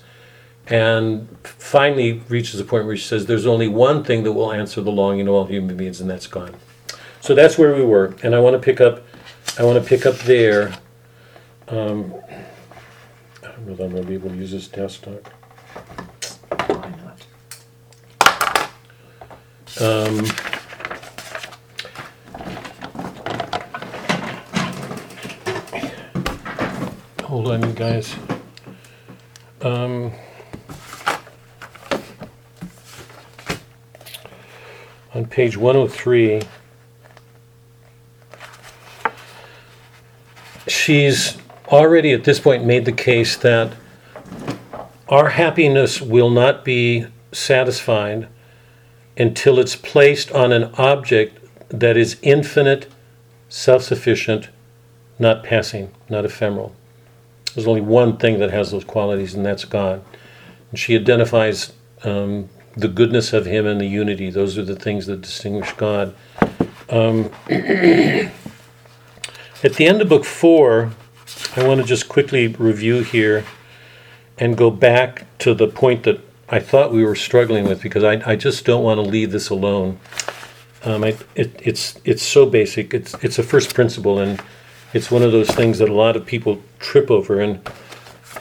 and 0.72 1.28
finally 1.44 2.22
reaches 2.30 2.58
a 2.58 2.64
point 2.64 2.86
where 2.86 2.96
she 2.96 3.04
says 3.04 3.26
there's 3.26 3.44
only 3.44 3.68
one 3.68 4.02
thing 4.02 4.22
that 4.22 4.32
will 4.32 4.50
answer 4.50 4.80
the 4.80 4.90
longing 4.90 5.28
of 5.28 5.34
all 5.34 5.44
human 5.44 5.76
beings, 5.76 6.00
and 6.00 6.08
that's 6.08 6.26
God. 6.26 6.56
So 7.20 7.34
that's 7.34 7.58
where 7.58 7.74
we 7.74 7.84
were, 7.84 8.16
and 8.22 8.34
I 8.34 8.40
want 8.40 8.54
to 8.54 8.58
pick 8.58 8.80
up. 8.80 9.02
I 9.58 9.64
want 9.64 9.82
to 9.82 9.86
pick 9.86 10.06
up 10.06 10.14
there. 10.20 10.72
Um, 11.68 12.14
I 13.42 13.48
don't 13.48 13.66
know 13.66 13.74
if 13.74 13.80
I'm 13.80 13.90
going 13.90 14.02
to 14.02 14.08
be 14.08 14.14
able 14.14 14.30
to 14.30 14.36
use 14.36 14.50
this 14.50 14.66
desktop. 14.66 15.28
Why 16.68 16.94
not? 17.04 17.26
Um, 19.78 20.24
hold 27.24 27.48
on, 27.48 27.62
you 27.62 27.74
guys. 27.74 28.16
Um, 29.60 30.12
on 35.14 35.26
page 35.26 35.56
103, 35.56 36.42
she's 40.66 41.36
already 41.68 42.12
at 42.12 42.24
this 42.24 42.40
point 42.40 42.64
made 42.64 42.84
the 42.84 42.92
case 42.92 43.36
that 43.36 43.74
our 45.08 45.30
happiness 45.30 46.00
will 46.00 46.30
not 46.30 46.64
be 46.64 47.06
satisfied 47.32 48.28
until 49.16 49.58
it's 49.58 49.76
placed 49.76 50.32
on 50.32 50.52
an 50.52 50.64
object 50.76 51.38
that 51.68 51.96
is 51.96 52.16
infinite, 52.22 52.90
self 53.48 53.82
sufficient, 53.82 54.48
not 55.18 55.44
passing, 55.44 55.90
not 56.08 56.24
ephemeral. 56.24 56.74
There's 57.54 57.66
only 57.66 57.82
one 57.82 58.16
thing 58.16 58.38
that 58.38 58.50
has 58.50 58.70
those 58.70 58.84
qualities, 58.84 59.34
and 59.34 59.44
that's 59.44 59.66
God. 59.66 60.02
And 60.70 60.78
she 60.78 60.96
identifies 60.96 61.72
um, 62.02 62.48
the 62.76 62.88
goodness 62.88 63.32
of 63.32 63.46
Him 63.46 63.66
and 63.66 63.80
the 63.80 63.86
unity. 63.86 64.30
Those 64.30 64.58
are 64.58 64.64
the 64.64 64.76
things 64.76 65.06
that 65.06 65.20
distinguish 65.20 65.72
God. 65.72 66.14
Um, 66.88 67.30
at 67.48 68.32
the 69.62 69.86
end 69.86 70.02
of 70.02 70.08
book 70.08 70.24
four, 70.24 70.92
I 71.56 71.66
want 71.66 71.80
to 71.80 71.86
just 71.86 72.08
quickly 72.08 72.48
review 72.48 73.02
here 73.02 73.44
and 74.38 74.56
go 74.56 74.70
back 74.70 75.26
to 75.38 75.54
the 75.54 75.68
point 75.68 76.04
that 76.04 76.20
I 76.48 76.58
thought 76.58 76.92
we 76.92 77.04
were 77.04 77.14
struggling 77.14 77.64
with 77.64 77.82
because 77.82 78.04
I, 78.04 78.22
I 78.30 78.36
just 78.36 78.64
don't 78.64 78.82
want 78.82 78.98
to 78.98 79.02
leave 79.02 79.32
this 79.32 79.50
alone. 79.50 79.98
Um, 80.84 81.04
I, 81.04 81.16
it, 81.34 81.58
it's 81.62 81.98
it's 82.04 82.22
so 82.22 82.44
basic. 82.44 82.92
It's 82.92 83.14
it's 83.22 83.38
a 83.38 83.42
first 83.42 83.74
principle, 83.74 84.18
and 84.18 84.42
it's 84.92 85.10
one 85.10 85.22
of 85.22 85.32
those 85.32 85.48
things 85.48 85.78
that 85.78 85.88
a 85.88 85.94
lot 85.94 86.16
of 86.16 86.26
people 86.26 86.60
trip 86.78 87.10
over. 87.10 87.40
And 87.40 87.60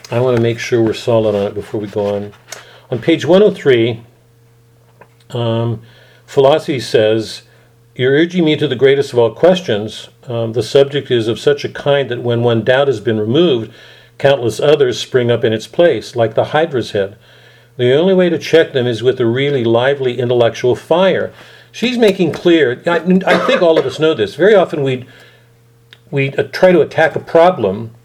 I 0.09 0.19
want 0.19 0.35
to 0.35 0.41
make 0.41 0.59
sure 0.59 0.81
we're 0.81 0.93
solid 0.93 1.35
on 1.35 1.47
it 1.47 1.53
before 1.53 1.79
we 1.79 1.87
go 1.87 2.15
on. 2.15 2.33
On 2.89 2.99
page 2.99 3.25
103, 3.25 4.03
um, 5.33 5.81
philosophy 6.25 6.79
says, 6.79 7.43
"You're 7.95 8.13
urging 8.13 8.45
me 8.45 8.55
to 8.57 8.67
the 8.67 8.75
greatest 8.75 9.13
of 9.13 9.19
all 9.19 9.33
questions. 9.33 10.09
Um, 10.27 10.53
the 10.53 10.63
subject 10.63 11.11
is 11.11 11.27
of 11.27 11.39
such 11.39 11.65
a 11.65 11.69
kind 11.69 12.09
that 12.09 12.21
when 12.21 12.43
one 12.43 12.63
doubt 12.63 12.87
has 12.87 12.99
been 12.99 13.19
removed." 13.19 13.73
countless 14.21 14.59
others 14.59 14.99
spring 14.99 15.31
up 15.31 15.43
in 15.43 15.51
its 15.51 15.65
place, 15.65 16.15
like 16.15 16.35
the 16.35 16.45
Hydra's 16.45 16.91
head. 16.91 17.17
The 17.77 17.97
only 17.97 18.13
way 18.13 18.29
to 18.29 18.37
check 18.37 18.71
them 18.71 18.85
is 18.85 19.01
with 19.01 19.19
a 19.19 19.25
really 19.25 19.63
lively 19.63 20.19
intellectual 20.19 20.75
fire. 20.75 21.33
She's 21.71 21.97
making 21.97 22.31
clear, 22.31 22.83
I, 22.85 22.97
I 23.25 23.37
think 23.47 23.63
all 23.63 23.79
of 23.79 23.85
us 23.85 23.99
know 23.99 24.13
this. 24.13 24.35
Very 24.35 24.53
often 24.53 24.83
we 24.83 25.07
we 26.11 26.29
uh, 26.33 26.43
try 26.43 26.71
to 26.71 26.81
attack 26.81 27.15
a 27.15 27.19
problem, 27.19 27.95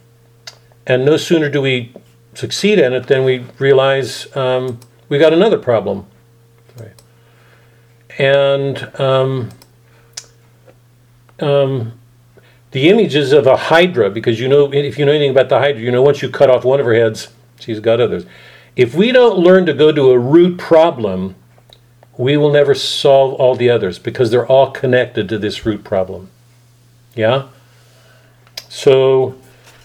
and 0.86 1.04
no 1.04 1.16
sooner 1.16 1.50
do 1.50 1.60
we 1.60 1.92
succeed 2.34 2.78
in 2.78 2.92
it 2.92 3.08
than 3.08 3.24
we 3.24 3.44
realize 3.58 4.34
um, 4.36 4.78
we 5.08 5.18
got 5.18 5.32
another 5.32 5.58
problem. 5.58 6.06
And 8.18 9.00
um, 9.00 9.50
um, 11.40 11.98
the 12.70 12.88
images 12.88 13.32
of 13.32 13.46
a 13.46 13.56
hydra, 13.56 14.10
because 14.10 14.40
you 14.40 14.48
know, 14.48 14.72
if 14.72 14.98
you 14.98 15.04
know 15.04 15.12
anything 15.12 15.30
about 15.30 15.48
the 15.48 15.58
hydra, 15.58 15.82
you 15.82 15.90
know 15.90 16.02
once 16.02 16.22
you 16.22 16.30
cut 16.30 16.50
off 16.50 16.64
one 16.64 16.80
of 16.80 16.86
her 16.86 16.94
heads, 16.94 17.28
she's 17.58 17.80
got 17.80 18.00
others. 18.00 18.24
If 18.74 18.94
we 18.94 19.12
don't 19.12 19.38
learn 19.38 19.66
to 19.66 19.72
go 19.72 19.92
to 19.92 20.10
a 20.10 20.18
root 20.18 20.58
problem, 20.58 21.34
we 22.18 22.36
will 22.36 22.52
never 22.52 22.74
solve 22.74 23.34
all 23.34 23.54
the 23.54 23.70
others 23.70 23.98
because 23.98 24.30
they're 24.30 24.46
all 24.46 24.70
connected 24.70 25.28
to 25.28 25.38
this 25.38 25.66
root 25.66 25.84
problem. 25.84 26.30
Yeah? 27.14 27.48
So 28.68 29.36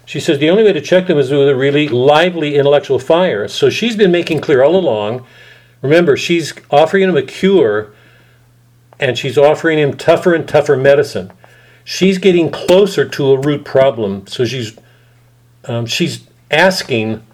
she 0.05 0.19
says 0.19 0.39
the 0.39 0.49
only 0.49 0.63
way 0.63 0.73
to 0.73 0.81
check 0.81 1.07
them 1.07 1.17
is 1.17 1.31
with 1.31 1.47
a 1.47 1.55
really 1.55 1.87
lively 1.87 2.55
intellectual 2.55 2.99
fire. 2.99 3.47
So 3.47 3.69
she's 3.69 3.95
been 3.95 4.11
making 4.11 4.41
clear 4.41 4.63
all 4.63 4.75
along. 4.75 5.25
Remember, 5.81 6.17
she's 6.17 6.53
offering 6.69 7.03
him 7.03 7.15
a 7.15 7.23
cure 7.23 7.93
and 9.01 9.17
she's 9.17 9.37
offering 9.37 9.79
him 9.79 9.97
tougher 9.97 10.33
and 10.33 10.47
tougher 10.47 10.77
medicine. 10.77 11.33
She's 11.83 12.19
getting 12.19 12.51
closer 12.51 13.03
to 13.09 13.31
a 13.31 13.39
root 13.39 13.65
problem. 13.65 14.27
So 14.27 14.45
she's 14.45 14.77
um, 15.65 15.85
she's 15.87 16.27
asking 16.49 17.25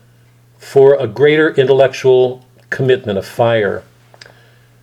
for 0.58 0.95
a 0.95 1.08
greater 1.08 1.53
intellectual 1.53 2.45
commitment, 2.69 3.17
a 3.17 3.21
fire, 3.21 3.84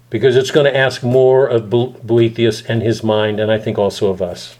because 0.08 0.36
it's 0.36 0.50
going 0.50 0.64
to 0.64 0.76
ask 0.76 1.02
more 1.02 1.46
of 1.46 1.68
Boethius 1.68 2.62
and 2.62 2.82
his 2.82 3.02
mind, 3.02 3.40
and 3.40 3.50
I 3.50 3.58
think 3.58 3.78
also 3.78 4.08
of 4.08 4.22
us. 4.22 4.56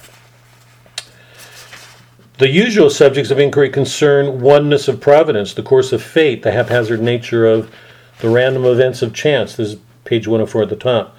The 2.39 2.51
usual 2.51 2.91
subjects 2.91 3.31
of 3.31 3.39
inquiry 3.39 3.71
concern 3.71 4.41
oneness 4.41 4.89
of 4.89 5.01
providence, 5.01 5.55
the 5.55 5.63
course 5.63 5.93
of 5.93 6.03
fate, 6.03 6.43
the 6.43 6.51
haphazard 6.51 7.01
nature 7.01 7.47
of 7.47 7.73
the 8.19 8.29
random 8.29 8.65
events 8.65 9.03
of 9.03 9.15
chance. 9.15 9.55
This 9.55 9.75
is 9.75 9.81
page 10.05 10.27
104 10.27 10.65
at 10.65 10.69
the 10.69 10.77
top. 10.77 11.14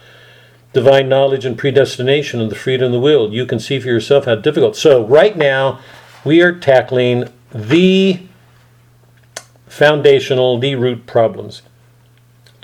Divine 0.75 1.07
knowledge 1.07 1.45
and 1.45 1.57
predestination 1.57 2.41
and 2.41 2.51
the 2.51 2.55
freedom 2.55 2.87
of 2.87 2.91
the 2.91 2.99
will. 2.99 3.33
You 3.33 3.45
can 3.45 3.61
see 3.61 3.79
for 3.79 3.87
yourself 3.87 4.25
how 4.25 4.35
difficult. 4.35 4.75
So, 4.75 5.05
right 5.05 5.37
now, 5.37 5.79
we 6.25 6.41
are 6.41 6.51
tackling 6.51 7.29
the 7.53 8.19
foundational, 9.67 10.59
the 10.59 10.75
root 10.75 11.05
problems 11.05 11.61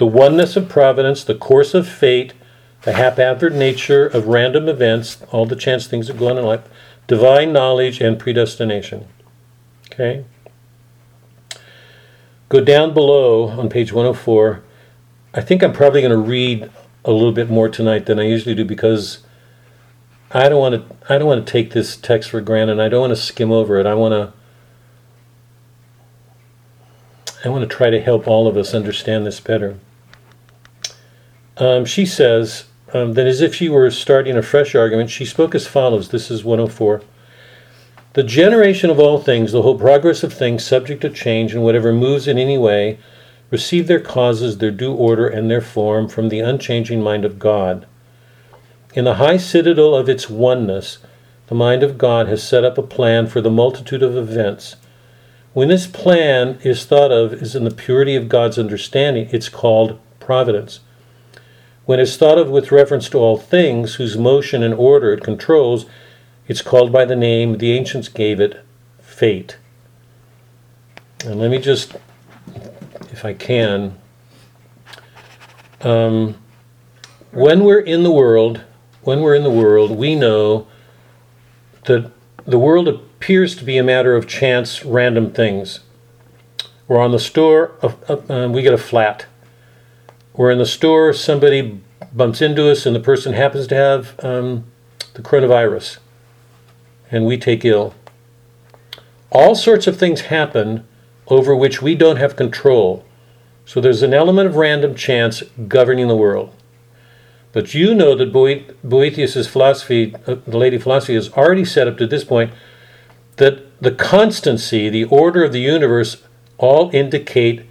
the 0.01 0.05
oneness 0.07 0.55
of 0.55 0.67
providence, 0.67 1.23
the 1.23 1.35
course 1.35 1.75
of 1.75 1.87
fate, 1.87 2.33
the 2.81 2.93
haphazard 2.93 3.53
nature 3.53 4.07
of 4.07 4.25
random 4.25 4.67
events, 4.67 5.21
all 5.29 5.45
the 5.45 5.55
chance 5.55 5.85
things 5.85 6.07
that 6.07 6.17
go 6.17 6.27
on 6.27 6.39
in 6.39 6.43
life, 6.43 6.67
divine 7.05 7.53
knowledge, 7.53 8.01
and 8.01 8.17
predestination. 8.17 9.05
Okay? 9.85 10.25
Go 12.49 12.61
down 12.61 12.95
below 12.95 13.49
on 13.49 13.69
page 13.69 13.93
104. 13.93 14.63
I 15.35 15.41
think 15.41 15.61
I'm 15.61 15.71
probably 15.71 16.01
going 16.01 16.09
to 16.09 16.17
read 16.17 16.71
a 17.03 17.11
little 17.11 17.31
bit 17.31 17.49
more 17.49 17.69
tonight 17.69 18.05
than 18.05 18.19
I 18.19 18.23
usually 18.23 18.55
do 18.55 18.65
because 18.65 19.19
I 20.31 20.49
don't 20.49 20.59
want 20.59 20.75
to 20.75 21.13
I 21.13 21.17
don't 21.17 21.27
want 21.27 21.45
to 21.45 21.51
take 21.51 21.71
this 21.71 21.97
text 21.97 22.29
for 22.29 22.41
granted. 22.41 22.79
I 22.79 22.89
don't 22.89 23.01
want 23.01 23.11
to 23.11 23.21
skim 23.21 23.51
over 23.51 23.79
it. 23.79 23.85
I 23.85 23.93
want 23.93 24.13
to 24.13 24.33
I 27.43 27.49
want 27.49 27.67
to 27.67 27.75
try 27.75 27.89
to 27.89 28.01
help 28.01 28.27
all 28.27 28.47
of 28.47 28.55
us 28.55 28.73
understand 28.73 29.25
this 29.25 29.39
better. 29.39 29.77
Um, 31.57 31.85
she 31.85 32.05
says 32.05 32.65
um, 32.93 33.13
that 33.13 33.27
as 33.27 33.41
if 33.41 33.55
she 33.55 33.67
were 33.67 33.89
starting 33.89 34.37
a 34.37 34.43
fresh 34.43 34.75
argument, 34.75 35.09
she 35.09 35.25
spoke 35.25 35.55
as 35.55 35.67
follows. 35.67 36.09
This 36.09 36.29
is 36.29 36.43
104. 36.43 37.01
The 38.13 38.23
generation 38.23 38.89
of 38.89 38.99
all 38.99 39.19
things, 39.19 39.51
the 39.51 39.61
whole 39.61 39.77
progress 39.77 40.23
of 40.23 40.33
things 40.33 40.65
subject 40.65 41.01
to 41.01 41.09
change, 41.09 41.53
and 41.53 41.63
whatever 41.63 41.93
moves 41.93 42.27
in 42.27 42.37
any 42.37 42.57
way, 42.57 42.99
receive 43.51 43.85
their 43.85 43.99
causes, 43.99 44.57
their 44.57 44.71
due 44.71 44.93
order, 44.93 45.27
and 45.27 45.51
their 45.51 45.61
form 45.61 46.07
from 46.07 46.29
the 46.29 46.39
unchanging 46.39 47.01
mind 47.01 47.23
of 47.25 47.37
God. 47.37 47.85
In 48.95 49.05
the 49.05 49.15
high 49.15 49.37
citadel 49.37 49.93
of 49.93 50.09
its 50.09 50.29
oneness, 50.29 50.97
the 51.47 51.55
mind 51.55 51.83
of 51.83 51.97
God 51.97 52.27
has 52.27 52.41
set 52.41 52.63
up 52.63 52.77
a 52.77 52.83
plan 52.83 53.27
for 53.27 53.41
the 53.41 53.51
multitude 53.51 54.01
of 54.01 54.15
events. 54.15 54.77
When 55.53 55.67
this 55.67 55.85
plan 55.85 56.59
is 56.63 56.85
thought 56.85 57.11
of 57.11 57.33
as 57.33 57.55
in 57.55 57.65
the 57.65 57.71
purity 57.71 58.15
of 58.15 58.29
God's 58.29 58.57
understanding, 58.57 59.27
it's 59.31 59.49
called 59.49 59.99
providence. 60.19 60.79
When 61.85 61.99
it's 61.99 62.15
thought 62.15 62.37
of 62.37 62.49
with 62.49 62.71
reference 62.71 63.09
to 63.09 63.17
all 63.17 63.37
things 63.37 63.95
whose 63.95 64.17
motion 64.17 64.63
and 64.63 64.73
order 64.73 65.11
it 65.11 65.23
controls, 65.23 65.85
it's 66.47 66.61
called 66.61 66.91
by 66.91 67.03
the 67.03 67.17
name 67.17 67.57
the 67.57 67.73
ancients 67.73 68.07
gave 68.07 68.39
it 68.39 68.63
fate. 69.01 69.57
And 71.25 71.39
let 71.39 71.51
me 71.51 71.59
just, 71.59 71.95
if 73.21 73.25
I 73.25 73.33
can, 73.33 73.97
um, 75.81 76.35
when 77.31 77.63
we're 77.63 77.79
in 77.79 78.03
the 78.03 78.11
world, 78.11 78.63
when 79.03 79.21
we're 79.21 79.35
in 79.35 79.43
the 79.43 79.51
world, 79.51 79.91
we 79.91 80.15
know 80.15 80.67
that 81.85 82.11
the 82.45 82.59
world 82.59 82.87
appears 82.87 83.55
to 83.55 83.63
be 83.63 83.77
a 83.77 83.83
matter 83.83 84.15
of 84.15 84.27
chance, 84.27 84.83
random 84.83 85.31
things. 85.31 85.81
We're 86.87 86.99
on 86.99 87.11
the 87.11 87.19
store, 87.19 87.73
uh, 87.81 88.17
uh, 88.27 88.49
we 88.49 88.61
get 88.63 88.73
a 88.73 88.77
flat 88.77 89.27
we're 90.33 90.51
in 90.51 90.57
the 90.57 90.65
store, 90.65 91.13
somebody 91.13 91.81
bumps 92.13 92.41
into 92.41 92.69
us, 92.71 92.85
and 92.85 92.95
the 92.95 92.99
person 92.99 93.33
happens 93.33 93.67
to 93.67 93.75
have 93.75 94.15
um, 94.23 94.65
the 95.13 95.21
coronavirus, 95.21 95.97
and 97.11 97.25
we 97.25 97.37
take 97.37 97.65
ill. 97.65 97.93
All 99.31 99.55
sorts 99.55 99.87
of 99.87 99.97
things 99.97 100.21
happen 100.21 100.87
over 101.27 101.55
which 101.55 101.81
we 101.81 101.95
don't 101.95 102.17
have 102.17 102.35
control. 102.35 103.05
So 103.71 103.79
there's 103.79 104.03
an 104.03 104.13
element 104.13 104.49
of 104.49 104.57
random 104.57 104.95
chance 104.95 105.43
governing 105.69 106.09
the 106.09 106.15
world. 106.17 106.53
But 107.53 107.73
you 107.73 107.95
know 107.95 108.15
that 108.15 108.33
Boethius's 108.33 109.47
philosophy, 109.47 110.13
uh, 110.27 110.35
the 110.45 110.57
lady 110.57 110.77
philosophy, 110.77 111.13
has 111.13 111.31
already 111.31 111.63
set 111.63 111.87
up 111.87 111.97
to 111.99 112.05
this 112.05 112.25
point 112.25 112.51
that 113.37 113.79
the 113.81 113.91
constancy, 113.91 114.89
the 114.89 115.05
order 115.05 115.45
of 115.45 115.53
the 115.53 115.61
universe, 115.61 116.21
all 116.57 116.89
indicate 116.93 117.65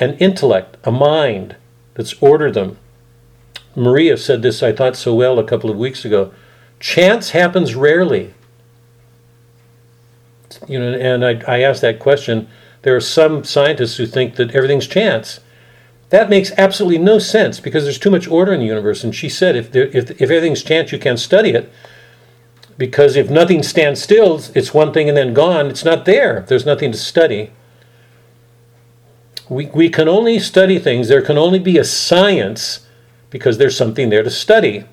an 0.00 0.14
intellect, 0.14 0.76
a 0.82 0.90
mind 0.90 1.54
Let's 1.96 2.14
order 2.14 2.50
them. 2.50 2.76
Maria 3.76 4.16
said 4.16 4.42
this, 4.42 4.60
I 4.60 4.72
thought, 4.72 4.96
so 4.96 5.14
well 5.14 5.38
a 5.38 5.44
couple 5.44 5.70
of 5.70 5.76
weeks 5.76 6.04
ago. 6.04 6.34
Chance 6.80 7.30
happens 7.30 7.76
rarely. 7.76 8.34
You 10.66 10.80
know, 10.80 10.98
and 10.98 11.24
I, 11.24 11.40
I 11.46 11.60
asked 11.60 11.82
that 11.82 12.00
question. 12.00 12.48
There 12.82 12.96
are 12.96 13.00
some 13.00 13.44
scientists 13.44 13.98
who 13.98 14.06
think 14.06 14.34
that 14.34 14.50
everything's 14.50 14.88
chance. 14.88 15.38
That 16.14 16.30
makes 16.30 16.52
absolutely 16.56 16.98
no 16.98 17.18
sense 17.18 17.58
because 17.58 17.82
there's 17.82 17.98
too 17.98 18.10
much 18.10 18.28
order 18.28 18.52
in 18.52 18.60
the 18.60 18.66
universe. 18.66 19.02
And 19.02 19.14
she 19.14 19.28
said, 19.28 19.56
if, 19.56 19.72
there, 19.72 19.88
if, 19.88 20.10
if 20.12 20.22
everything's 20.22 20.62
chance, 20.62 20.92
you 20.92 20.98
can't 20.98 21.18
study 21.18 21.50
it. 21.50 21.72
Because 22.78 23.16
if 23.16 23.28
nothing 23.30 23.62
stands 23.62 24.02
still, 24.02 24.40
it's 24.54 24.72
one 24.72 24.92
thing 24.92 25.08
and 25.08 25.16
then 25.16 25.34
gone. 25.34 25.66
It's 25.66 25.84
not 25.84 26.04
there. 26.04 26.44
There's 26.48 26.66
nothing 26.66 26.92
to 26.92 26.98
study 26.98 27.50
we, 29.48 29.66
we 29.66 29.88
can 29.88 30.08
only 30.08 30.38
study 30.38 30.78
things, 30.78 31.08
there 31.08 31.22
can 31.22 31.38
only 31.38 31.58
be 31.58 31.78
a 31.78 31.84
science 31.84 32.86
because 33.30 33.58
there's 33.58 33.76
something 33.76 34.08
there 34.08 34.22
to 34.22 34.30
study. 34.30 34.84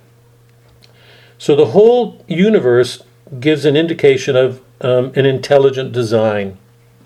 So 1.38 1.56
the 1.56 1.68
whole 1.68 2.24
universe 2.28 3.02
gives 3.40 3.66
an 3.66 3.76
indication 3.76 4.36
of 4.36 4.62
um, 4.82 5.12
an 5.16 5.26
intelligent 5.26 5.92
design, 5.92 6.58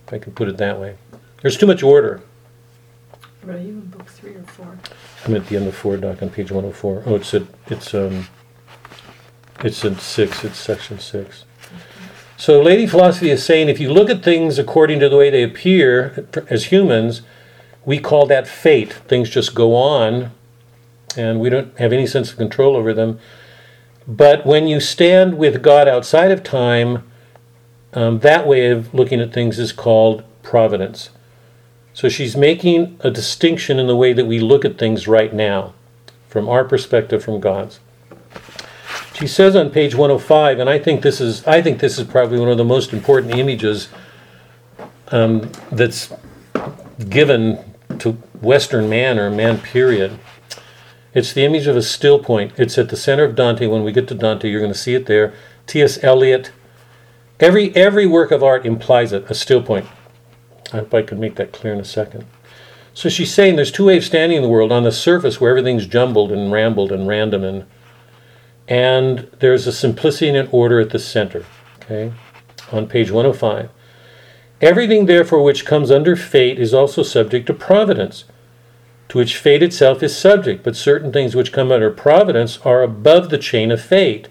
if 0.08 0.14
I 0.14 0.20
can 0.20 0.34
put 0.34 0.48
it 0.48 0.58
that 0.58 0.80
way. 0.80 0.98
There's 1.42 1.58
too 1.58 1.68
much 1.68 1.84
order. 1.84 2.22
Are 3.48 3.58
you 3.58 3.74
in 3.74 3.82
book 3.82 4.08
three 4.08 4.34
or 4.34 4.44
four? 4.44 4.78
I'm 5.26 5.36
at 5.36 5.48
the 5.48 5.56
end 5.58 5.68
of 5.68 5.76
four, 5.76 5.98
doc, 5.98 6.24
on 6.24 6.32
page 6.32 6.52
104. 6.52 7.04
Oh, 7.06 7.16
it's 7.16 7.34
at, 7.34 7.44
it's, 7.68 7.94
um, 7.94 8.28
it's 9.64 9.86
in 9.86 10.00
six, 10.00 10.44
it's 10.44 10.58
section 10.58 10.98
six. 10.98 11.46
So 12.38 12.60
Lady 12.62 12.88
Philosophy 12.88 13.30
is 13.30 13.46
saying 13.46 13.70
if 13.70 13.80
you 13.80 13.94
look 13.94 14.10
at 14.10 14.24
things 14.24 14.58
according 14.58 15.00
to 15.00 15.10
the 15.10 15.18
way 15.18 15.30
they 15.30 15.44
appear 15.44 16.28
as 16.50 16.66
humans, 16.66 17.22
we 17.86 18.00
call 18.00 18.26
that 18.26 18.48
fate. 18.48 18.94
Things 18.94 19.30
just 19.30 19.54
go 19.54 19.76
on, 19.76 20.32
and 21.16 21.40
we 21.40 21.50
don't 21.50 21.78
have 21.78 21.94
any 21.94 22.08
sense 22.08 22.32
of 22.32 22.38
control 22.38 22.76
over 22.76 22.94
them. 22.94 23.20
But 24.08 24.46
when 24.46 24.68
you 24.68 24.80
stand 24.80 25.38
with 25.38 25.62
God 25.62 25.88
outside 25.88 26.32
of 26.32 26.44
time, 26.44 27.04
um, 27.94 28.20
that 28.20 28.48
way 28.48 28.70
of 28.72 28.94
looking 28.94 29.22
at 29.22 29.32
things 29.32 29.60
is 29.60 29.72
called 29.72 30.24
providence. 30.42 31.12
So 31.96 32.10
she's 32.10 32.36
making 32.36 33.00
a 33.00 33.10
distinction 33.10 33.80
in 33.80 33.88
the 33.88 33.96
way 33.96 34.12
that 34.12 34.26
we 34.26 34.38
look 34.38 34.66
at 34.66 34.78
things 34.78 35.08
right 35.08 35.34
now, 35.34 35.74
from 36.28 36.50
our 36.50 36.66
perspective, 36.66 37.24
from 37.24 37.40
God's. 37.40 37.80
She 39.14 39.28
says 39.28 39.56
on 39.56 39.70
page 39.70 39.96
105, 39.96 40.60
and 40.60 40.70
I 40.70 40.78
think 40.78 41.04
this 41.04 41.22
is 41.22 41.48
I 41.48 41.62
think 41.62 41.80
this 41.80 41.98
is 41.98 42.06
probably 42.06 42.38
one 42.38 42.50
of 42.50 42.58
the 42.58 42.66
most 42.66 42.92
important 42.92 43.34
images 43.34 43.88
um, 45.08 45.50
that's 45.72 46.12
given 47.08 47.60
to 48.00 48.12
Western 48.42 48.90
man 48.90 49.18
or 49.18 49.32
man 49.32 49.60
period. 49.60 50.20
It's 51.14 51.32
the 51.32 51.46
image 51.46 51.66
of 51.66 51.78
a 51.78 51.82
still 51.82 52.20
point. 52.20 52.52
It's 52.58 52.78
at 52.78 52.90
the 52.90 52.98
center 52.98 53.24
of 53.24 53.36
Dante. 53.36 53.68
When 53.68 53.86
we 53.86 53.94
get 53.94 54.10
to 54.10 54.16
Dante, 54.16 54.50
you're 54.50 54.60
going 54.60 54.74
to 54.74 54.78
see 54.78 54.96
it 54.96 55.06
there. 55.06 55.34
T.S. 55.66 56.04
Eliot. 56.04 56.52
Every 57.40 57.74
every 57.74 58.06
work 58.06 58.32
of 58.32 58.44
art 58.44 58.66
implies 58.66 59.14
it, 59.14 59.32
a 59.32 59.34
still 59.34 59.64
point. 59.64 59.88
I 60.74 60.78
hope 60.78 60.94
I 60.94 61.02
can 61.02 61.20
make 61.20 61.36
that 61.36 61.52
clear 61.52 61.74
in 61.74 61.80
a 61.80 61.86
second. 61.86 62.26
So 62.94 63.10
she's 63.10 63.34
saying 63.34 63.56
there's 63.56 63.72
two 63.72 63.86
ways 63.86 64.06
standing 64.06 64.38
in 64.38 64.44
the 64.44 64.50
world 64.50 64.72
on 64.72 64.84
the 64.84 64.92
surface 64.92 65.40
where 65.40 65.52
everything's 65.52 65.86
jumbled 65.86 66.32
and 66.32 66.52
rambled 66.52 66.92
and 66.92 67.08
random 67.08 67.44
and 67.44 67.66
and 68.68 69.30
there's 69.40 69.68
a 69.68 69.72
simplicity 69.72 70.30
and 70.30 70.38
an 70.38 70.50
order 70.52 70.80
at 70.80 70.90
the 70.90 71.00
center. 71.00 71.46
Okay, 71.82 72.14
on 72.72 72.88
page 72.88 73.12
105. 73.12 73.70
Everything, 74.62 75.06
therefore, 75.06 75.44
which 75.44 75.66
comes 75.66 75.92
under 75.92 76.16
fate 76.16 76.58
is 76.58 76.74
also 76.74 77.04
subject 77.04 77.46
to 77.48 77.54
providence, 77.54 78.24
to 79.10 79.18
which 79.18 79.38
fate 79.38 79.62
itself 79.62 80.02
is 80.02 80.18
subject, 80.18 80.64
but 80.64 80.76
certain 80.76 81.12
things 81.12 81.36
which 81.36 81.52
come 81.52 81.72
under 81.72 81.92
providence 81.92 82.58
are 82.60 82.82
above 82.82 83.30
the 83.30 83.38
chain 83.38 83.70
of 83.70 83.82
fate. 83.82 84.30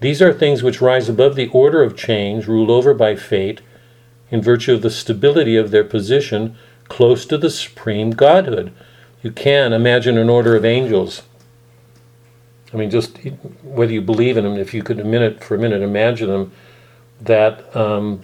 These 0.00 0.20
are 0.20 0.32
things 0.32 0.62
which 0.62 0.80
rise 0.80 1.08
above 1.08 1.36
the 1.36 1.48
order 1.48 1.82
of 1.82 1.96
change, 1.96 2.48
ruled 2.48 2.70
over 2.70 2.94
by 2.94 3.14
fate, 3.14 3.60
in 4.34 4.42
virtue 4.42 4.74
of 4.74 4.82
the 4.82 4.90
stability 4.90 5.56
of 5.56 5.70
their 5.70 5.84
position 5.84 6.56
close 6.88 7.24
to 7.24 7.38
the 7.38 7.48
supreme 7.48 8.10
Godhood. 8.10 8.72
You 9.22 9.30
can 9.30 9.72
imagine 9.72 10.18
an 10.18 10.28
order 10.28 10.56
of 10.56 10.64
angels. 10.64 11.22
I 12.72 12.76
mean, 12.76 12.90
just 12.90 13.16
whether 13.62 13.92
you 13.92 14.02
believe 14.02 14.36
in 14.36 14.42
them, 14.42 14.56
if 14.56 14.74
you 14.74 14.82
could 14.82 14.98
a 14.98 15.04
minute 15.04 15.42
for 15.42 15.54
a 15.54 15.58
minute 15.58 15.82
imagine 15.82 16.28
them, 16.28 16.52
that 17.20 17.74
um, 17.76 18.22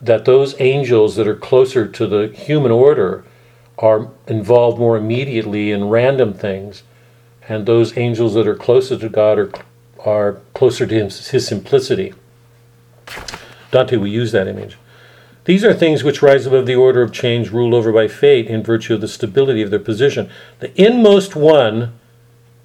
that 0.00 0.24
those 0.24 0.54
angels 0.60 1.16
that 1.16 1.26
are 1.26 1.34
closer 1.34 1.88
to 1.88 2.06
the 2.06 2.28
human 2.28 2.70
order 2.70 3.24
are 3.78 4.10
involved 4.28 4.78
more 4.78 4.96
immediately 4.96 5.72
in 5.72 5.88
random 5.88 6.32
things, 6.32 6.84
and 7.48 7.66
those 7.66 7.98
angels 7.98 8.34
that 8.34 8.46
are 8.46 8.54
closer 8.54 8.96
to 8.96 9.08
God 9.08 9.40
are 9.40 9.52
are 9.98 10.40
closer 10.54 10.86
to 10.86 10.94
his, 10.94 11.46
simplicity. 11.46 12.14
Dante 13.72 13.96
will 13.96 14.06
use 14.06 14.30
that 14.30 14.46
image. 14.46 14.76
These 15.44 15.64
are 15.64 15.74
things 15.74 16.04
which 16.04 16.22
rise 16.22 16.46
above 16.46 16.66
the 16.66 16.76
order 16.76 17.02
of 17.02 17.12
change 17.12 17.50
ruled 17.50 17.74
over 17.74 17.92
by 17.92 18.06
fate 18.06 18.46
in 18.46 18.62
virtue 18.62 18.94
of 18.94 19.00
the 19.00 19.08
stability 19.08 19.60
of 19.60 19.70
their 19.70 19.80
position. 19.80 20.30
The 20.60 20.72
inmost 20.80 21.34
one 21.34 21.98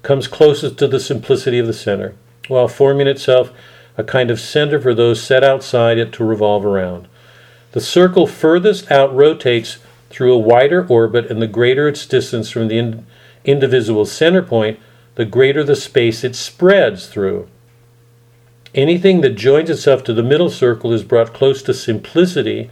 comes 0.02 0.28
closest 0.28 0.78
to 0.78 0.86
the 0.86 1.00
simplicity 1.00 1.58
of 1.58 1.66
the 1.66 1.72
center, 1.72 2.14
while 2.46 2.68
forming 2.68 3.08
itself 3.08 3.52
a 3.96 4.04
kind 4.04 4.30
of 4.30 4.38
center 4.38 4.80
for 4.80 4.94
those 4.94 5.20
set 5.20 5.42
outside 5.42 5.98
it 5.98 6.12
to 6.12 6.24
revolve 6.24 6.64
around. 6.64 7.08
The 7.72 7.80
circle 7.80 8.28
furthest 8.28 8.90
out 8.92 9.14
rotates 9.14 9.78
through 10.08 10.32
a 10.32 10.38
wider 10.38 10.86
orbit, 10.86 11.30
and 11.30 11.42
the 11.42 11.48
greater 11.48 11.88
its 11.88 12.06
distance 12.06 12.48
from 12.48 12.68
the 12.68 12.78
in- 12.78 13.06
indivisible 13.44 14.06
center 14.06 14.42
point, 14.42 14.78
the 15.16 15.24
greater 15.24 15.64
the 15.64 15.76
space 15.76 16.22
it 16.22 16.36
spreads 16.36 17.08
through. 17.08 17.48
Anything 18.78 19.22
that 19.22 19.34
joins 19.34 19.70
itself 19.70 20.04
to 20.04 20.12
the 20.12 20.22
middle 20.22 20.48
circle 20.48 20.92
is 20.92 21.02
brought 21.02 21.34
close 21.34 21.64
to 21.64 21.74
simplicity 21.74 22.70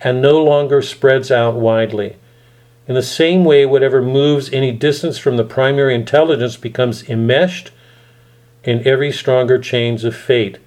and 0.00 0.20
no 0.20 0.42
longer 0.42 0.82
spreads 0.82 1.30
out 1.30 1.54
widely. 1.54 2.16
In 2.88 2.96
the 2.96 3.02
same 3.02 3.44
way, 3.44 3.64
whatever 3.64 4.02
moves 4.02 4.52
any 4.52 4.72
distance 4.72 5.18
from 5.18 5.36
the 5.36 5.44
primary 5.44 5.94
intelligence 5.94 6.56
becomes 6.56 7.08
enmeshed 7.08 7.70
in 8.64 8.84
every 8.84 9.12
stronger 9.12 9.56
chains 9.56 10.02
of 10.02 10.16
fate, 10.16 10.58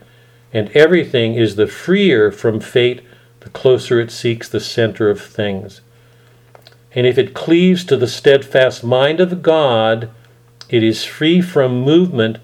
and 0.53 0.69
everything 0.69 1.33
is 1.33 1.57
the 1.57 1.67
freer 1.67 2.31
from 2.31 2.61
fate 2.61 3.01
the 3.41 3.49
closer 3.49 3.99
it 3.99 4.11
seeks 4.11 4.47
the 4.47 4.61
center 4.61 5.09
of 5.09 5.19
things. 5.19 5.81
And 6.93 7.05
if 7.05 7.17
it 7.17 7.33
cleaves 7.33 7.83
to 7.83 7.97
the 7.97 8.07
steadfast 8.07 8.81
mind 8.85 9.19
of 9.19 9.41
God, 9.41 10.09
it 10.69 10.83
is 10.83 11.03
free 11.03 11.41
from 11.41 11.81
movement 11.81 12.37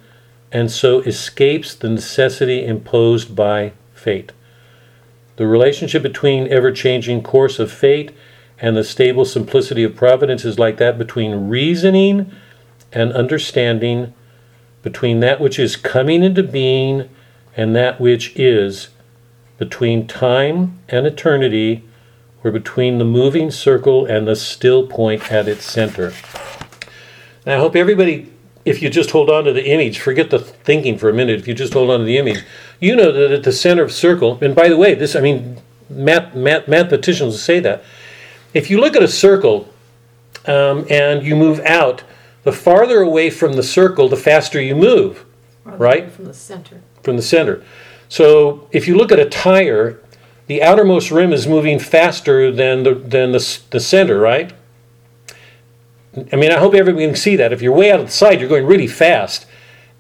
and 0.56 0.72
so 0.72 1.02
escapes 1.02 1.76
the 1.76 1.90
necessity 1.90 2.66
imposed 2.66 3.36
by 3.36 3.74
fate. 3.94 4.32
The 5.36 5.46
relationship 5.46 6.02
between 6.02 6.48
ever 6.48 6.72
changing 6.72 7.24
course 7.24 7.60
of 7.60 7.70
fate 7.70 8.16
and 8.58 8.78
the 8.78 8.86
stable 8.86 9.26
simplicity 9.26 9.84
of 9.84 9.98
providence 9.98 10.46
is 10.46 10.58
like 10.58 10.78
that 10.78 10.98
between 10.98 11.50
reasoning 11.50 12.32
and 12.94 13.12
understanding, 13.12 14.14
between 14.82 15.20
that 15.20 15.42
which 15.42 15.60
is 15.60 15.76
coming 15.76 16.24
into 16.24 16.42
being 16.42 17.10
and 17.58 17.76
that 17.76 18.00
which 18.00 18.34
is, 18.38 18.88
between 19.58 20.08
time 20.08 20.80
and 20.88 21.06
eternity, 21.06 21.84
or 22.46 22.52
between 22.52 22.98
the 22.98 23.04
moving 23.04 23.52
circle 23.52 24.06
and 24.06 24.26
the 24.26 24.38
still 24.38 24.88
point 24.88 25.30
at 25.30 25.50
its 25.50 25.66
center. 25.66 26.14
Now, 27.46 27.58
I 27.58 27.60
hope 27.60 27.76
everybody, 27.76 28.32
if 28.66 28.82
you 28.82 28.90
just 28.90 29.12
hold 29.12 29.30
on 29.30 29.44
to 29.46 29.54
the 29.54 29.66
image, 29.66 30.00
forget 30.00 30.32
the 30.32 30.40
thinking 30.40 30.98
for 30.98 31.10
a 31.10 31.14
minute, 31.14 31.40
if 31.40 31.48
you 31.48 31.54
just 31.54 31.74
hold 31.74 31.92
on 31.92 32.00
to 32.00 32.06
the 32.06 32.18
image, 32.18 32.44
you 32.80 32.96
know 32.96 33.12
that 33.12 33.32
at 33.32 33.44
the 33.44 33.52
center 33.52 33.84
of 33.84 33.92
circle, 33.92 34.38
and 34.42 34.56
by 34.56 34.68
the 34.68 34.76
way, 34.76 34.96
this, 34.96 35.16
I 35.16 35.22
mean, 35.22 35.58
math, 35.90 36.36
math, 36.36 36.68
mathematicians 36.68 37.42
say 37.42 37.60
that. 37.60 37.84
If 38.54 38.70
you 38.70 38.80
look 38.80 38.96
at 38.96 39.04
a 39.04 39.08
circle 39.08 39.70
um, 40.46 40.86
and 40.90 41.26
you 41.26 41.36
move 41.36 41.60
out, 41.62 42.04
the 42.44 42.52
farther 42.52 43.02
away 43.02 43.30
from 43.30 43.54
the 43.54 43.64
circle, 43.64 44.10
the 44.10 44.18
faster 44.18 44.62
you 44.62 44.76
move, 44.76 45.26
Rather 45.64 45.78
Right. 45.78 46.12
From 46.12 46.26
the 46.26 46.34
center. 46.34 46.82
from 47.02 47.16
the 47.18 47.24
center. 47.24 47.64
So 48.08 48.68
if 48.72 48.88
you 48.88 48.96
look 48.96 49.12
at 49.12 49.20
a 49.20 49.28
tire, 49.28 50.00
the 50.48 50.62
outermost 50.62 51.10
rim 51.10 51.34
is 51.34 51.48
moving 51.48 51.80
faster 51.80 52.52
than 52.52 52.84
the, 52.84 52.94
than 52.94 53.32
the, 53.32 53.60
the 53.72 53.80
center, 53.80 54.20
right? 54.20 54.54
I 56.32 56.36
mean, 56.36 56.52
I 56.52 56.60
hope 56.60 56.74
everybody 56.74 57.06
can 57.06 57.16
see 57.16 57.36
that. 57.36 57.52
If 57.52 57.62
you're 57.62 57.74
way 57.74 57.92
out 57.92 58.00
of 58.00 58.06
the 58.08 58.12
side, 58.12 58.40
you're 58.40 58.50
going 58.50 58.66
really 58.66 58.88
fast. 58.88 59.46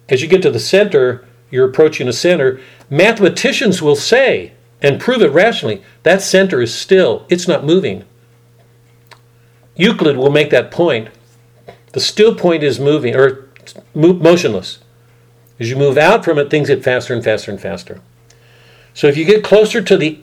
As 0.07 0.21
you 0.21 0.27
get 0.27 0.41
to 0.43 0.51
the 0.51 0.59
center, 0.59 1.25
you're 1.51 1.69
approaching 1.69 2.07
the 2.07 2.13
center. 2.13 2.59
Mathematicians 2.89 3.81
will 3.81 3.95
say, 3.95 4.53
and 4.81 4.99
prove 4.99 5.21
it 5.21 5.31
rationally, 5.31 5.83
that 6.03 6.21
center 6.21 6.61
is 6.61 6.73
still, 6.73 7.25
it's 7.29 7.47
not 7.47 7.65
moving. 7.65 8.05
Euclid 9.75 10.17
will 10.17 10.31
make 10.31 10.51
that 10.51 10.71
point. 10.71 11.09
The 11.93 11.99
still 11.99 12.35
point 12.35 12.63
is 12.63 12.79
moving, 12.79 13.15
or 13.15 13.49
mo- 13.93 14.13
motionless. 14.13 14.79
As 15.59 15.69
you 15.69 15.75
move 15.75 15.97
out 15.97 16.23
from 16.23 16.37
it, 16.37 16.49
things 16.49 16.67
get 16.67 16.83
faster 16.83 17.13
and 17.13 17.23
faster 17.23 17.51
and 17.51 17.59
faster. 17.59 18.01
So 18.93 19.07
if 19.07 19.17
you 19.17 19.25
get 19.25 19.43
closer 19.43 19.81
to 19.81 19.97
the 19.97 20.21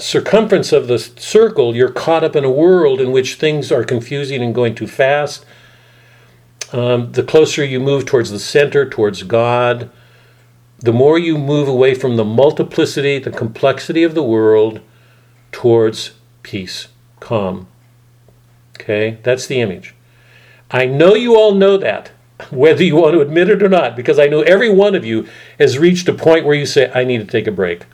circumference 0.00 0.72
of 0.72 0.88
the 0.88 0.98
circle, 0.98 1.76
you're 1.76 1.90
caught 1.90 2.24
up 2.24 2.36
in 2.36 2.44
a 2.44 2.50
world 2.50 3.00
in 3.00 3.12
which 3.12 3.34
things 3.34 3.70
are 3.70 3.84
confusing 3.84 4.42
and 4.42 4.54
going 4.54 4.74
too 4.74 4.86
fast. 4.86 5.44
Um, 6.72 7.12
the 7.12 7.22
closer 7.22 7.64
you 7.64 7.80
move 7.80 8.06
towards 8.06 8.30
the 8.30 8.38
center, 8.38 8.88
towards 8.88 9.22
God, 9.22 9.90
the 10.78 10.92
more 10.92 11.18
you 11.18 11.36
move 11.36 11.68
away 11.68 11.94
from 11.94 12.16
the 12.16 12.24
multiplicity, 12.24 13.18
the 13.18 13.30
complexity 13.30 14.02
of 14.02 14.14
the 14.14 14.22
world, 14.22 14.80
towards 15.52 16.12
peace, 16.42 16.88
calm. 17.18 17.66
Okay, 18.78 19.18
that's 19.22 19.46
the 19.46 19.60
image. 19.60 19.94
I 20.70 20.86
know 20.86 21.14
you 21.14 21.36
all 21.36 21.54
know 21.54 21.76
that, 21.76 22.08
whether 22.50 22.82
you 22.82 22.96
want 22.96 23.14
to 23.14 23.20
admit 23.20 23.50
it 23.50 23.62
or 23.62 23.68
not, 23.68 23.96
because 23.96 24.18
I 24.18 24.28
know 24.28 24.42
every 24.42 24.70
one 24.70 24.94
of 24.94 25.04
you 25.04 25.28
has 25.58 25.78
reached 25.78 26.08
a 26.08 26.14
point 26.14 26.46
where 26.46 26.54
you 26.54 26.66
say, 26.66 26.90
I 26.94 27.04
need 27.04 27.18
to 27.18 27.26
take 27.26 27.46
a 27.46 27.52
break. 27.52 27.84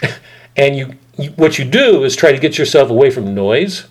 and 0.56 0.76
you, 0.76 0.94
you, 1.16 1.30
what 1.30 1.58
you 1.58 1.64
do 1.64 2.04
is 2.04 2.16
try 2.16 2.32
to 2.32 2.38
get 2.38 2.58
yourself 2.58 2.90
away 2.90 3.10
from 3.10 3.34
noise, 3.34 3.86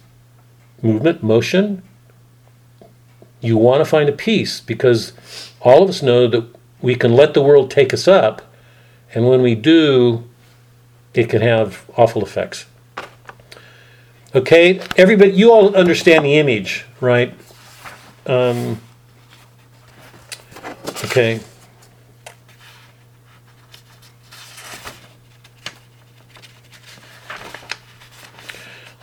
movement, 0.81 1.23
motion. 1.23 1.81
You 3.39 3.57
want 3.57 3.81
to 3.81 3.85
find 3.85 4.07
a 4.07 4.11
peace 4.11 4.59
because 4.59 5.13
all 5.61 5.83
of 5.83 5.89
us 5.89 6.01
know 6.01 6.27
that 6.27 6.45
we 6.81 6.95
can 6.95 7.13
let 7.13 7.33
the 7.33 7.41
world 7.41 7.69
take 7.71 7.93
us 7.93 8.07
up, 8.07 8.41
and 9.13 9.27
when 9.27 9.41
we 9.41 9.55
do, 9.55 10.23
it 11.13 11.29
can 11.29 11.41
have 11.41 11.89
awful 11.97 12.23
effects. 12.23 12.65
Okay, 14.33 14.79
everybody, 14.95 15.31
you 15.31 15.51
all 15.51 15.75
understand 15.75 16.23
the 16.23 16.37
image, 16.37 16.85
right? 17.01 17.33
Um, 18.25 18.79
okay. 21.03 21.41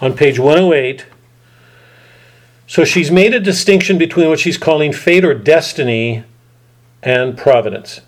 On 0.01 0.15
page 0.15 0.39
108, 0.39 1.07
so 2.69 2.85
she's 2.85 3.11
made 3.11 3.33
a 3.33 3.41
distinction 3.41 3.97
between 3.97 4.29
what 4.29 4.39
she's 4.39 4.59
calling 4.59 4.93
fate 4.93 5.25
or 5.25 5.33
destiny 5.35 6.23
and 7.03 7.37
providence. 7.37 8.03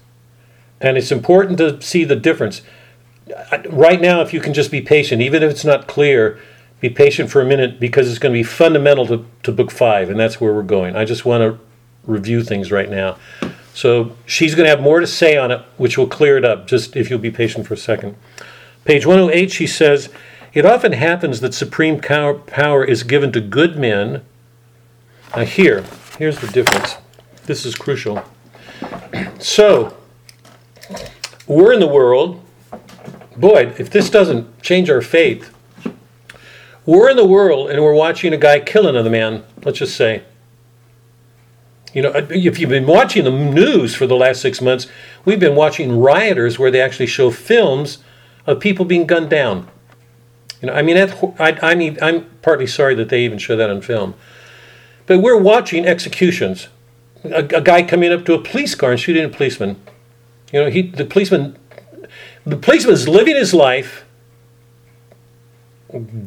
And 0.81 0.99
it's 0.99 1.11
important 1.11 1.57
to 1.59 1.81
see 1.81 2.05
the 2.05 2.15
difference. 2.15 2.61
Right 3.71 4.01
now, 4.01 4.21
if 4.21 4.35
you 4.35 4.41
can 4.41 4.53
just 4.53 4.71
be 4.71 4.83
patient, 4.83 5.23
even 5.23 5.43
if 5.43 5.51
it's 5.51 5.65
not 5.65 5.89
clear, 5.89 6.39
be 6.81 6.91
patient 6.91 7.31
for 7.31 7.41
a 7.41 7.45
minute 7.45 7.81
because 7.81 8.09
it's 8.09 8.19
going 8.19 8.35
to 8.35 8.39
be 8.39 8.43
fundamental 8.43 9.07
to, 9.07 9.25
to 9.45 9.53
book 9.53 9.71
five, 9.71 10.11
and 10.11 10.21
that's 10.21 10.41
where 10.41 10.53
we're 10.53 10.63
going. 10.63 10.95
I 10.95 11.07
just 11.07 11.25
want 11.25 11.43
to 11.43 11.59
review 12.07 12.43
things 12.43 12.71
right 12.71 12.91
now. 12.91 13.17
So 13.73 14.17
she's 14.27 14.55
going 14.55 14.65
to 14.65 14.71
have 14.71 14.83
more 14.83 15.01
to 15.01 15.07
say 15.07 15.39
on 15.39 15.51
it, 15.51 15.63
which 15.79 15.97
will 15.97 16.07
clear 16.07 16.37
it 16.37 16.45
up, 16.45 16.67
just 16.67 16.97
if 16.97 17.09
you'll 17.09 17.19
be 17.19 17.31
patient 17.31 17.67
for 17.67 17.75
a 17.75 17.79
second. 17.79 18.17
Page 18.85 19.07
108, 19.07 19.51
she 19.51 19.67
says, 19.67 20.11
It 20.53 20.67
often 20.67 20.93
happens 20.93 21.41
that 21.41 21.55
supreme 21.55 22.01
power 22.01 22.85
is 22.85 23.03
given 23.05 23.31
to 23.33 23.41
good 23.41 23.77
men. 23.77 24.23
Now, 25.37 25.45
here, 25.45 25.85
here's 26.19 26.41
the 26.41 26.49
difference. 26.49 26.97
This 27.47 27.65
is 27.65 27.77
crucial. 27.77 28.25
So, 29.39 29.97
we're 31.47 31.73
in 31.73 31.81
the 31.81 31.87
world. 31.87 32.45
Boy, 33.37 33.75
if 33.79 33.91
this 33.91 34.11
doesn't 34.11 34.61
change 34.61 34.91
our 34.91 35.01
faith, 35.01 35.55
we're 36.85 37.11
in 37.11 37.17
the 37.17 37.27
world 37.27 37.71
and 37.71 37.83
we're 37.83 37.95
watching 37.95 38.33
a 38.33 38.37
guy 38.37 38.59
kill 38.59 38.89
another 38.89 39.11
man, 39.11 39.45
let's 39.65 39.79
just 39.79 39.97
say. 39.97 40.25
You 41.93 42.03
know, 42.03 42.11
uh, 42.11 42.27
if 42.31 42.59
you've 42.59 42.71
been 42.71 42.87
watching 42.87 43.25
the 43.25 43.31
news 43.31 43.95
for 43.95 44.07
the 44.07 44.17
last 44.17 44.41
six 44.41 44.61
months, 44.61 44.87
we've 45.25 45.41
been 45.41 45.57
watching 45.57 45.99
rioters 45.99 46.59
where 46.59 46.71
they 46.71 46.81
actually 46.81 47.07
show 47.07 47.31
films 47.31 47.99
of 48.47 48.61
people 48.61 48.85
being 48.85 49.07
gunned 49.07 49.31
down. 49.31 49.69
You 50.61 50.69
know, 50.69 50.75
I 50.75 50.83
mean, 50.83 50.97
that, 50.97 51.35
I, 51.39 51.71
I 51.71 51.75
mean, 51.75 51.99
I'm 52.03 52.27
partly 52.43 52.67
sorry 52.67 52.95
that 52.97 53.09
they 53.09 53.25
even 53.25 53.39
show 53.39 53.57
that 53.57 53.71
on 53.71 53.81
film. 53.81 54.15
But 55.07 55.21
we're 55.21 55.41
watching 55.41 55.87
executions. 55.87 56.69
A, 57.25 57.45
a 57.45 57.61
guy 57.61 57.83
coming 57.83 58.13
up 58.13 58.25
to 58.27 58.35
a 58.35 58.43
police 58.43 58.75
car 58.75 58.93
and 58.93 59.01
shooting 59.01 59.25
a 59.25 59.29
policeman. 59.29 59.81
You 60.53 60.65
know, 60.65 60.71
he, 60.71 60.83
the 60.83 61.05
policeman, 61.05 61.59
the 62.45 62.57
policeman's 62.57 63.09
living 63.09 63.37
his 63.37 63.55
life, 63.55 64.05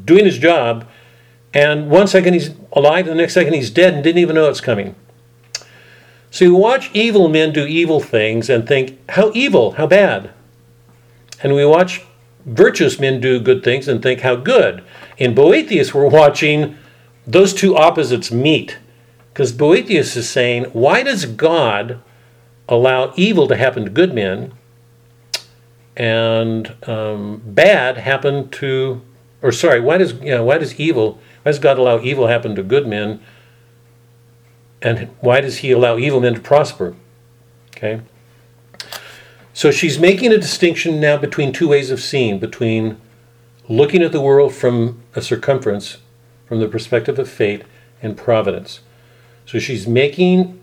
doing 0.06 0.26
his 0.26 0.38
job, 0.38 0.88
and 1.54 1.90
one 1.90 2.08
second 2.08 2.34
he's 2.34 2.52
alive, 2.72 3.08
and 3.08 3.18
the 3.18 3.22
next 3.22 3.34
second 3.34 3.54
he's 3.54 3.70
dead 3.70 3.94
and 3.94 4.04
didn't 4.04 4.20
even 4.20 4.36
know 4.36 4.50
it's 4.50 4.62
coming. 4.62 4.96
So 6.32 6.46
you 6.46 6.56
watch 6.56 6.90
evil 6.94 7.30
men 7.30 7.54
do 7.54 7.66
evil 7.66 8.00
things 8.00 8.50
and 8.50 8.68
think, 8.68 8.98
how 9.12 9.32
evil, 9.36 9.74
how 9.74 9.86
bad. 9.86 10.32
And 11.44 11.54
we 11.54 11.64
watch 11.64 12.02
virtuous 12.46 13.00
men 13.00 13.20
do 13.20 13.40
good 13.40 13.64
things 13.64 13.88
and 13.88 14.02
think, 14.02 14.22
how 14.22 14.36
good. 14.36 14.84
In 15.18 15.34
Boethius, 15.34 15.94
we're 15.94 16.08
watching 16.08 16.78
those 17.26 17.54
two 17.54 17.76
opposites 17.76 18.32
meet. 18.32 18.78
Because 19.32 19.52
Boethius 19.52 20.16
is 20.16 20.30
saying, 20.30 20.66
why 20.66 21.04
does 21.04 21.26
God 21.26 22.02
allow 22.70 23.14
evil 23.16 23.48
to 23.48 23.56
happen 23.56 23.84
to 23.84 23.90
good 23.90 24.14
men 24.14 24.54
and 25.96 26.76
um, 26.88 27.42
bad 27.46 27.98
happen 27.98 28.50
to, 28.50 29.02
or 29.42 29.52
sorry, 29.52 29.80
why 29.80 29.98
does, 29.98 30.14
you 30.14 30.32
know, 30.32 30.44
why 30.44 30.58
does 30.58 30.80
evil, 30.80 31.20
why 31.44 31.52
does 31.52 31.60
God 31.60 31.78
allow 31.78 32.00
evil 32.00 32.28
happen 32.28 32.56
to 32.56 32.64
good 32.64 32.88
men 32.88 33.20
and 34.82 35.10
why 35.22 35.40
does 35.42 35.58
he 35.58 35.72
allow 35.72 35.98
evil 35.98 36.20
men 36.20 36.36
to 36.36 36.42
prosper? 36.42 36.96
Okay. 37.76 38.02
So 39.54 39.70
she's 39.70 40.00
making 40.00 40.32
a 40.34 40.38
distinction 40.38 41.00
now 41.00 41.18
between 41.18 41.54
two 41.54 41.68
ways 41.68 41.92
of 41.92 42.02
seeing, 42.02 42.40
between 42.40 43.00
looking 43.70 44.02
at 44.02 44.12
the 44.12 44.22
world 44.22 44.54
from 44.54 45.02
a 45.16 45.22
circumference, 45.22 45.98
from 46.48 46.60
the 46.60 46.68
perspective 46.68 47.20
of 47.20 47.30
fate 47.30 47.64
and 48.02 48.18
providence. 48.18 48.82
So 49.46 49.60
she's 49.60 49.88
making 49.88 50.60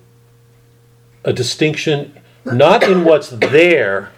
a 1.25 1.33
distinction 1.33 2.21
not 2.45 2.83
in 2.83 3.05
what's 3.05 3.31
there, 3.31 4.11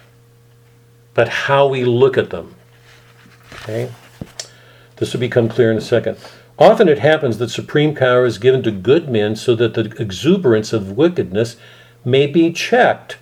but 1.13 1.29
how 1.29 1.67
we 1.67 1.83
look 1.83 2.17
at 2.17 2.31
them. 2.31 2.55
Okay? 3.61 3.91
This 4.95 5.13
will 5.13 5.19
become 5.19 5.49
clear 5.49 5.71
in 5.71 5.77
a 5.77 5.81
second. 5.81 6.17
Often 6.57 6.89
it 6.89 6.99
happens 6.99 7.37
that 7.37 7.49
supreme 7.49 7.95
power 7.95 8.25
is 8.25 8.37
given 8.37 8.63
to 8.63 8.71
good 8.71 9.09
men 9.09 9.35
so 9.35 9.55
that 9.55 9.73
the 9.73 9.93
exuberance 10.01 10.71
of 10.71 10.97
wickedness 10.97 11.57
may 12.05 12.27
be 12.27 12.51
checked. 12.53 13.17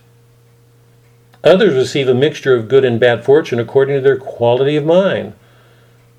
Others 1.44 1.74
receive 1.74 2.08
a 2.08 2.14
mixture 2.14 2.56
of 2.56 2.68
good 2.68 2.86
and 2.86 3.00
bad 3.00 3.24
fortune 3.24 3.60
according 3.60 3.96
to 3.96 4.02
their 4.02 4.18
quality 4.18 4.76
of 4.76 4.86
mind. 4.86 5.34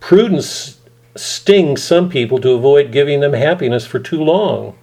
Providence 0.00 0.80
stings 1.14 1.82
some 1.82 2.08
people 2.08 2.38
to 2.40 2.52
avoid 2.52 2.90
giving 2.90 3.20
them 3.20 3.34
happiness 3.34 3.86
for 3.86 3.98
too 3.98 4.22
long. 4.22 4.76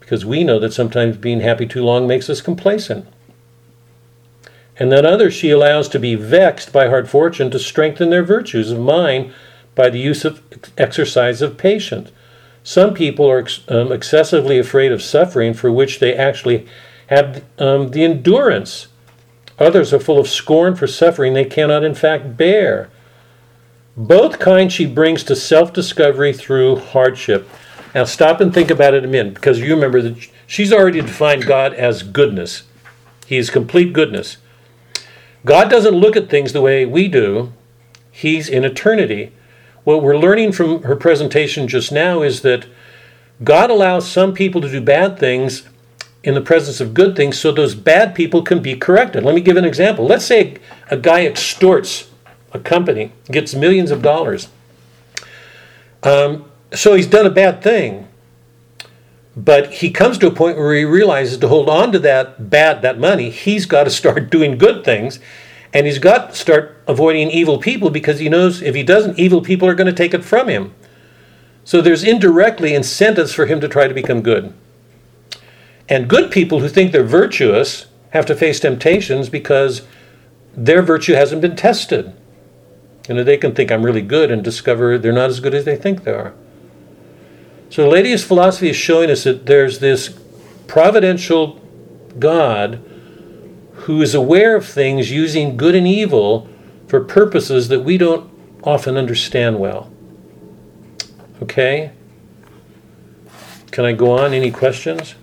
Because 0.00 0.24
we 0.24 0.42
know 0.42 0.58
that 0.58 0.72
sometimes 0.72 1.16
being 1.16 1.40
happy 1.40 1.66
too 1.66 1.84
long 1.84 2.06
makes 2.06 2.28
us 2.28 2.40
complacent. 2.40 3.06
And 4.76 4.90
then 4.90 5.06
others 5.06 5.34
she 5.34 5.50
allows 5.50 5.88
to 5.90 6.00
be 6.00 6.16
vexed 6.16 6.72
by 6.72 6.88
hard 6.88 7.08
fortune 7.08 7.50
to 7.52 7.58
strengthen 7.58 8.10
their 8.10 8.24
virtues 8.24 8.72
of 8.72 8.80
mind 8.80 9.32
by 9.74 9.88
the 9.88 10.00
use 10.00 10.24
of 10.24 10.42
exercise 10.76 11.42
of 11.42 11.56
patience. 11.56 12.10
Some 12.64 12.94
people 12.94 13.30
are 13.30 13.46
um, 13.68 13.92
excessively 13.92 14.58
afraid 14.58 14.90
of 14.90 15.02
suffering 15.02 15.54
for 15.54 15.70
which 15.70 16.00
they 16.00 16.14
actually 16.14 16.66
have 17.08 17.44
um, 17.58 17.90
the 17.90 18.04
endurance. 18.04 18.88
Others 19.58 19.92
are 19.92 20.00
full 20.00 20.18
of 20.18 20.28
scorn 20.28 20.74
for 20.74 20.86
suffering 20.86 21.34
they 21.34 21.44
cannot, 21.44 21.84
in 21.84 21.94
fact, 21.94 22.36
bear. 22.36 22.90
Both 23.96 24.40
kinds 24.40 24.72
she 24.72 24.86
brings 24.86 25.22
to 25.24 25.36
self 25.36 25.72
discovery 25.72 26.32
through 26.32 26.76
hardship. 26.76 27.48
Now, 27.94 28.04
stop 28.04 28.40
and 28.40 28.52
think 28.52 28.70
about 28.70 28.94
it 28.94 29.04
a 29.04 29.08
minute, 29.08 29.34
because 29.34 29.60
you 29.60 29.72
remember 29.72 30.02
that 30.02 30.28
she's 30.48 30.72
already 30.72 31.00
defined 31.00 31.46
God 31.46 31.72
as 31.74 32.02
goodness. 32.02 32.64
He 33.26 33.36
is 33.36 33.50
complete 33.50 33.92
goodness. 33.92 34.38
God 35.44 35.70
doesn't 35.70 35.94
look 35.94 36.16
at 36.16 36.28
things 36.28 36.52
the 36.52 36.60
way 36.60 36.84
we 36.84 37.06
do, 37.06 37.52
He's 38.10 38.48
in 38.48 38.64
eternity. 38.64 39.32
What 39.84 40.02
we're 40.02 40.16
learning 40.16 40.52
from 40.52 40.82
her 40.84 40.96
presentation 40.96 41.68
just 41.68 41.92
now 41.92 42.22
is 42.22 42.40
that 42.42 42.66
God 43.42 43.70
allows 43.70 44.10
some 44.10 44.32
people 44.32 44.60
to 44.60 44.70
do 44.70 44.80
bad 44.80 45.18
things 45.18 45.68
in 46.24 46.32
the 46.32 46.40
presence 46.40 46.80
of 46.80 46.94
good 46.94 47.14
things 47.14 47.38
so 47.38 47.52
those 47.52 47.74
bad 47.74 48.14
people 48.14 48.42
can 48.42 48.60
be 48.60 48.74
corrected. 48.74 49.22
Let 49.22 49.34
me 49.34 49.42
give 49.42 49.58
an 49.58 49.64
example. 49.64 50.06
Let's 50.06 50.24
say 50.24 50.56
a 50.90 50.96
guy 50.96 51.26
extorts 51.26 52.10
a 52.52 52.58
company, 52.58 53.12
gets 53.26 53.54
millions 53.54 53.90
of 53.90 54.00
dollars. 54.00 54.48
Um, 56.02 56.46
so 56.72 56.94
he's 56.94 57.06
done 57.06 57.26
a 57.26 57.30
bad 57.30 57.62
thing. 57.62 58.08
But 59.36 59.74
he 59.74 59.90
comes 59.90 60.16
to 60.18 60.28
a 60.28 60.30
point 60.30 60.56
where 60.56 60.74
he 60.74 60.84
realizes 60.84 61.38
to 61.38 61.48
hold 61.48 61.68
on 61.68 61.92
to 61.92 61.98
that 62.00 62.48
bad 62.48 62.82
that 62.82 62.98
money, 62.98 63.30
he's 63.30 63.66
got 63.66 63.84
to 63.84 63.90
start 63.90 64.30
doing 64.30 64.56
good 64.56 64.82
things. 64.82 65.20
And 65.74 65.86
he's 65.86 65.98
got 65.98 66.30
to 66.30 66.36
start 66.36 66.80
avoiding 66.86 67.30
evil 67.30 67.58
people 67.58 67.90
because 67.90 68.20
he 68.20 68.28
knows 68.28 68.62
if 68.62 68.74
he 68.74 68.82
doesn't, 68.82 69.18
evil 69.18 69.42
people 69.42 69.68
are 69.68 69.74
going 69.74 69.88
to 69.88 69.92
take 69.92 70.14
it 70.14 70.24
from 70.24 70.48
him. 70.48 70.72
So 71.64 71.82
there's 71.82 72.04
indirectly 72.04 72.74
incentives 72.74 73.32
for 73.34 73.46
him 73.46 73.60
to 73.60 73.68
try 73.68 73.88
to 73.88 73.94
become 73.94 74.22
good. 74.22 74.54
And 75.88 76.08
good 76.08 76.30
people 76.30 76.60
who 76.60 76.68
think 76.68 76.92
they're 76.92 77.04
virtuous 77.04 77.86
have 78.10 78.26
to 78.26 78.34
face 78.34 78.60
temptations 78.60 79.28
because 79.28 79.82
their 80.56 80.82
virtue 80.82 81.14
hasn't 81.14 81.42
been 81.42 81.56
tested. 81.56 82.14
You 83.08 83.16
know, 83.16 83.24
they 83.24 83.36
can 83.36 83.54
think 83.54 83.70
I'm 83.70 83.84
really 83.84 84.02
good 84.02 84.30
and 84.30 84.42
discover 84.42 84.96
they're 84.98 85.12
not 85.12 85.30
as 85.30 85.40
good 85.40 85.54
as 85.54 85.64
they 85.64 85.76
think 85.76 86.04
they 86.04 86.12
are. 86.12 86.34
So 87.68 87.88
Lady's 87.88 88.24
philosophy 88.24 88.70
is 88.70 88.76
showing 88.76 89.10
us 89.10 89.24
that 89.24 89.46
there's 89.46 89.80
this 89.80 90.18
providential 90.66 91.60
God 92.18 92.82
who 93.74 94.00
is 94.00 94.14
aware 94.14 94.56
of 94.56 94.64
things 94.64 95.10
using 95.10 95.56
good 95.56 95.74
and 95.74 95.86
evil 95.86 96.48
for 96.86 97.00
purposes 97.00 97.68
that 97.68 97.80
we 97.80 97.98
don't 97.98 98.30
often 98.62 98.96
understand 98.96 99.58
well. 99.58 99.90
Okay? 101.42 101.90
Can 103.72 103.84
I 103.84 103.92
go 103.92 104.12
on? 104.12 104.32
Any 104.32 104.50
questions? 104.50 105.16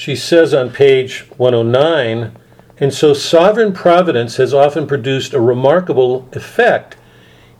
She 0.00 0.16
says 0.16 0.54
on 0.54 0.70
page 0.70 1.26
109 1.36 2.32
and 2.78 2.94
so 2.94 3.12
sovereign 3.12 3.74
providence 3.74 4.38
has 4.38 4.54
often 4.54 4.86
produced 4.86 5.34
a 5.34 5.40
remarkable 5.42 6.26
effect. 6.32 6.96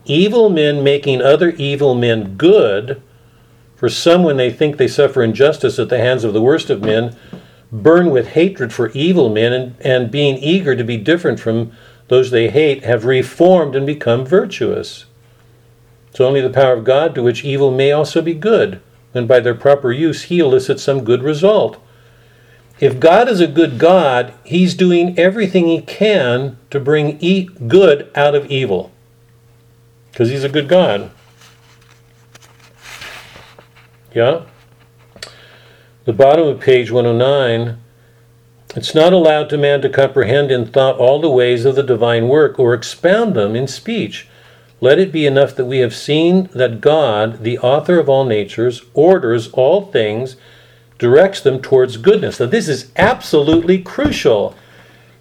Evil 0.07 0.49
men 0.49 0.83
making 0.83 1.21
other 1.21 1.51
evil 1.51 1.95
men 1.95 2.39
good 2.39 3.03
for 3.77 3.91
some, 3.91 4.23
when 4.23 4.39
they 4.39 4.51
think 4.51 4.79
they 4.79 4.89
suffer 4.89 5.23
injustice 5.23 5.79
at 5.79 5.91
the 5.91 5.99
hands 5.99 6.25
of 6.25 6.33
the 6.33 6.41
worst 6.41 6.71
of 6.71 6.81
men, 6.81 7.15
burn 7.71 8.09
with 8.11 8.29
hatred 8.29 8.73
for 8.73 8.89
evil 8.93 9.29
men 9.29 9.53
and, 9.53 9.75
and 9.83 10.11
being 10.11 10.39
eager 10.39 10.75
to 10.75 10.83
be 10.83 10.97
different 10.97 11.41
from 11.41 11.73
those 12.09 12.31
they 12.31 12.49
hate, 12.49 12.85
have 12.85 13.05
reformed 13.05 13.77
and 13.77 13.85
become 13.85 14.25
virtuous. 14.25 15.05
So 16.15 16.27
only 16.27 16.41
the 16.41 16.49
power 16.49 16.73
of 16.73 16.85
God 16.85 17.15
to 17.17 17.23
which 17.23 17.45
evil 17.45 17.71
may 17.71 17.93
also 17.93 18.23
be 18.23 18.33
good, 18.33 18.81
when 19.13 19.27
by 19.27 19.41
their 19.41 19.55
proper 19.55 19.93
use 19.93 20.23
he 20.23 20.39
elicits 20.39 20.83
some 20.83 21.05
good 21.05 21.23
result. 21.23 21.79
If 22.81 22.99
God 22.99 23.29
is 23.29 23.41
a 23.41 23.47
good 23.47 23.79
God, 23.79 24.33
he's 24.43 24.75
doing 24.75 25.19
everything 25.19 25.67
he 25.67 25.83
can 25.83 26.57
to 26.71 26.81
bring 26.81 27.19
e- 27.21 27.49
good 27.69 28.11
out 28.15 28.35
of 28.35 28.51
evil. 28.51 28.91
Because 30.11 30.31
he's 30.31 30.45
a 30.45 30.49
good 30.49 30.69
God. 30.69 31.11
Yeah? 34.15 34.43
The 36.07 36.13
bottom 36.13 36.49
of 36.49 36.61
page 36.61 36.91
109 36.91 37.79
it's 38.77 38.95
not 38.95 39.13
allowed 39.13 39.51
to 39.51 39.59
man 39.59 39.83
to 39.83 39.89
comprehend 39.89 40.53
in 40.53 40.65
thought 40.65 40.97
all 40.97 41.21
the 41.21 41.29
ways 41.29 41.65
of 41.65 41.75
the 41.75 41.83
divine 41.83 42.29
work 42.29 42.57
or 42.57 42.73
expound 42.73 43.35
them 43.35 43.57
in 43.57 43.67
speech. 43.67 44.29
Let 44.81 45.01
it 45.01 45.11
be 45.11 45.27
enough 45.27 45.57
that 45.57 45.65
we 45.65 45.79
have 45.79 45.95
seen 45.95 46.49
that 46.55 46.81
God, 46.81 47.43
the 47.43 47.59
author 47.59 47.99
of 47.99 48.09
all 48.09 48.25
natures, 48.25 48.83
orders 48.95 49.49
all 49.53 49.87
things, 49.87 50.37
directs 51.01 51.41
them 51.41 51.61
towards 51.61 51.97
goodness. 51.97 52.39
Now, 52.39 52.47
this 52.47 52.69
is 52.69 52.93
absolutely 52.97 53.83
crucial. 53.83 54.55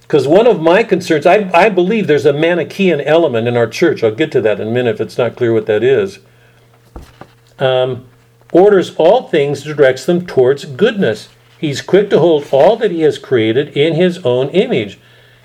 Because 0.01 0.27
one 0.27 0.45
of 0.45 0.59
my 0.59 0.83
concerns, 0.83 1.25
I, 1.25 1.49
I 1.53 1.69
believe 1.69 2.05
there's 2.05 2.25
a 2.25 2.33
Manichaean 2.33 2.99
element 2.99 3.47
in 3.47 3.55
our 3.55 3.67
church. 3.67 4.03
I'll 4.03 4.13
get 4.13 4.31
to 4.33 4.41
that 4.41 4.59
in 4.59 4.67
a 4.67 4.71
minute 4.71 4.95
if 4.95 5.01
it's 5.01 5.17
not 5.17 5.37
clear 5.37 5.53
what 5.53 5.67
that 5.67 5.83
is. 5.83 6.19
Um, 7.59 8.07
orders 8.51 8.95
all 8.97 9.29
things, 9.29 9.63
directs 9.63 10.05
them 10.05 10.25
towards 10.25 10.65
goodness. 10.65 11.29
He's 11.57 11.81
quick 11.81 12.09
to 12.09 12.19
hold 12.19 12.47
all 12.51 12.75
that 12.77 12.91
he 12.91 13.01
has 13.01 13.17
created 13.17 13.69
in 13.77 13.95
his 13.95 14.17
own 14.25 14.49
image, 14.49 14.99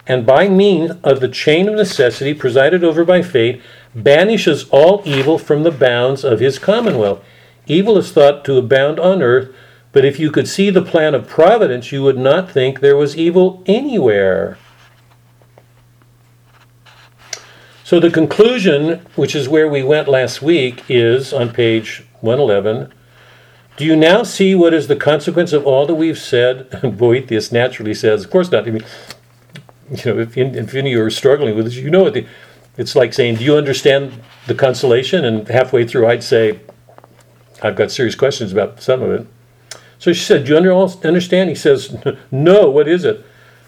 and 0.07 0.27
by 0.27 0.49
means 0.49 0.93
of 1.05 1.21
the 1.21 1.29
chain 1.29 1.69
of 1.69 1.75
necessity 1.75 2.35
presided 2.35 2.83
over 2.83 3.05
by 3.05 3.23
fate, 3.23 3.63
banishes 3.95 4.69
all 4.71 5.03
evil 5.05 5.39
from 5.39 5.63
the 5.63 5.71
bounds 5.71 6.25
of 6.25 6.41
his 6.41 6.59
commonwealth. 6.59 7.23
Evil 7.67 7.97
is 7.99 8.13
thought 8.13 8.45
to 8.45 8.59
abound 8.59 8.99
on 8.99 9.23
earth, 9.23 9.55
but 9.95 10.05
if 10.05 10.19
you 10.19 10.33
could 10.33 10.49
see 10.49 10.71
the 10.71 10.83
plan 10.83 11.15
of 11.15 11.29
providence, 11.29 11.93
you 11.93 12.03
would 12.03 12.19
not 12.19 12.51
think 12.51 12.81
there 12.81 12.97
was 12.97 13.17
evil 13.17 13.63
anywhere. 13.65 14.59
So 17.85 18.01
the 18.01 18.11
conclusion, 18.11 19.07
which 19.15 19.37
is 19.37 19.49
where 19.49 19.69
we 19.69 19.85
went 19.85 20.09
last 20.09 20.43
week, 20.43 20.83
is 20.89 21.33
on 21.33 21.53
page 21.53 22.05
111. 22.23 22.93
Do 23.77 23.85
you 23.85 23.95
now 23.95 24.25
see 24.25 24.57
what 24.57 24.75
is 24.75 24.89
the 24.89 24.97
consequence 24.97 25.53
of 25.53 25.65
all 25.65 25.87
that 25.87 25.95
we've 25.95 26.19
said? 26.19 26.71
Boethius 26.99 27.53
naturally 27.53 27.95
says, 27.95 28.25
of 28.25 28.31
course 28.31 28.51
not. 28.51 28.67
I 28.67 28.73
mean, 28.73 28.85
you 29.93 30.13
know, 30.13 30.21
if, 30.21 30.37
if 30.37 30.75
any 30.75 30.93
of 30.93 30.99
you 30.99 31.05
are 31.05 31.11
struggling 31.11 31.55
with 31.55 31.67
this, 31.67 31.77
you 31.77 31.91
know 31.91 32.03
what 32.03 32.17
it's 32.77 32.97
like 32.97 33.15
saying, 33.15 33.37
do 33.37 33.45
you 33.45 33.55
understand 33.55 34.21
the 34.49 34.57
consolation? 34.57 35.25
And 35.25 35.47
halfway 35.47 35.87
through, 35.87 36.09
I'd 36.09 36.25
say, 36.25 36.59
I've 37.63 37.77
got 37.77 37.93
serious 37.93 38.17
questions 38.17 38.51
about 38.51 38.83
some 38.83 39.01
of 39.01 39.13
it. 39.13 39.27
So 40.05 40.13
she 40.13 40.23
said, 40.23 40.45
Do 40.45 40.53
you 40.53 40.71
understand? 41.03 41.49
He 41.49 41.55
says, 41.55 41.97
No, 42.31 42.69
what 42.69 42.87
is 42.87 43.07
it? 43.07 43.25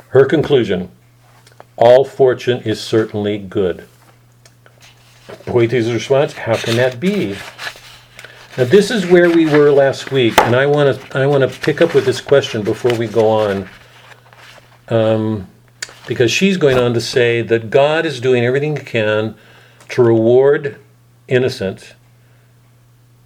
Her 0.08 0.26
conclusion 0.26 0.90
All 1.78 2.04
fortune 2.04 2.60
is 2.60 2.78
certainly 2.78 3.38
good. 3.38 3.88
Boethius' 5.46 5.90
response, 5.90 6.34
How 6.34 6.56
can 6.56 6.76
that 6.76 7.00
be? 7.00 7.38
Now, 8.58 8.64
this 8.64 8.90
is 8.90 9.06
where 9.06 9.30
we 9.30 9.46
were 9.46 9.70
last 9.70 10.12
week, 10.12 10.38
and 10.40 10.54
I 10.54 10.66
want 10.66 11.00
to 11.00 11.18
I 11.18 11.26
want 11.26 11.50
to 11.50 11.60
pick 11.60 11.80
up 11.80 11.94
with 11.94 12.04
this 12.04 12.20
question 12.20 12.60
before 12.60 12.92
we 12.98 13.06
go 13.06 13.30
on. 13.30 13.70
Um, 14.88 15.48
because 16.06 16.30
she's 16.30 16.58
going 16.58 16.76
on 16.76 16.92
to 16.92 17.00
say 17.00 17.40
that 17.40 17.70
God 17.70 18.04
is 18.04 18.20
doing 18.20 18.44
everything 18.44 18.76
he 18.76 18.84
can 18.84 19.36
to 19.88 20.02
reward 20.02 20.78
innocence 21.28 21.94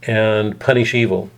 and 0.00 0.60
punish 0.60 0.94
evil. 0.94 1.28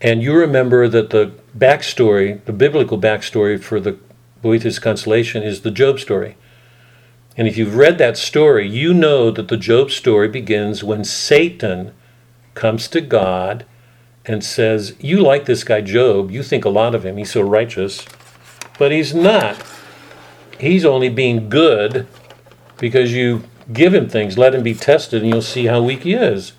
And 0.00 0.22
you 0.22 0.34
remember 0.34 0.88
that 0.88 1.10
the 1.10 1.32
backstory, 1.56 2.42
the 2.44 2.52
biblical 2.52 2.98
backstory 2.98 3.62
for 3.62 3.80
the 3.80 3.98
Boethius 4.40 4.78
consolation 4.78 5.42
is 5.42 5.60
the 5.60 5.70
Job 5.70 6.00
story. 6.00 6.36
And 7.36 7.46
if 7.46 7.56
you've 7.56 7.76
read 7.76 7.98
that 7.98 8.16
story, 8.16 8.68
you 8.68 8.94
know 8.94 9.30
that 9.30 9.48
the 9.48 9.56
Job 9.56 9.90
story 9.90 10.28
begins 10.28 10.82
when 10.82 11.04
Satan 11.04 11.92
comes 12.54 12.88
to 12.88 13.00
God 13.00 13.66
and 14.24 14.42
says, 14.42 14.96
You 15.00 15.20
like 15.20 15.44
this 15.44 15.64
guy 15.64 15.80
Job, 15.80 16.30
you 16.30 16.42
think 16.42 16.64
a 16.64 16.70
lot 16.70 16.94
of 16.94 17.04
him, 17.04 17.16
he's 17.16 17.32
so 17.32 17.42
righteous, 17.42 18.04
but 18.78 18.92
he's 18.92 19.14
not. 19.14 19.62
He's 20.58 20.84
only 20.84 21.08
being 21.08 21.48
good 21.48 22.06
because 22.78 23.12
you 23.12 23.44
give 23.72 23.94
him 23.94 24.08
things, 24.08 24.36
let 24.36 24.54
him 24.54 24.62
be 24.62 24.74
tested, 24.74 25.22
and 25.22 25.30
you'll 25.30 25.42
see 25.42 25.66
how 25.66 25.82
weak 25.82 26.02
he 26.02 26.14
is. 26.14 26.52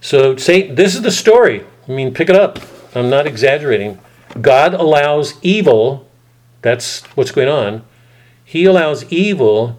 So, 0.00 0.36
Satan, 0.36 0.74
this 0.74 0.94
is 0.94 1.02
the 1.02 1.10
story. 1.10 1.64
I 1.88 1.92
mean, 1.92 2.12
pick 2.12 2.28
it 2.28 2.36
up. 2.36 2.58
I'm 2.94 3.08
not 3.08 3.26
exaggerating. 3.26 3.98
God 4.40 4.74
allows 4.74 5.34
evil, 5.42 6.06
that's 6.60 7.02
what's 7.16 7.30
going 7.30 7.48
on. 7.48 7.84
He 8.44 8.64
allows 8.64 9.10
evil 9.12 9.78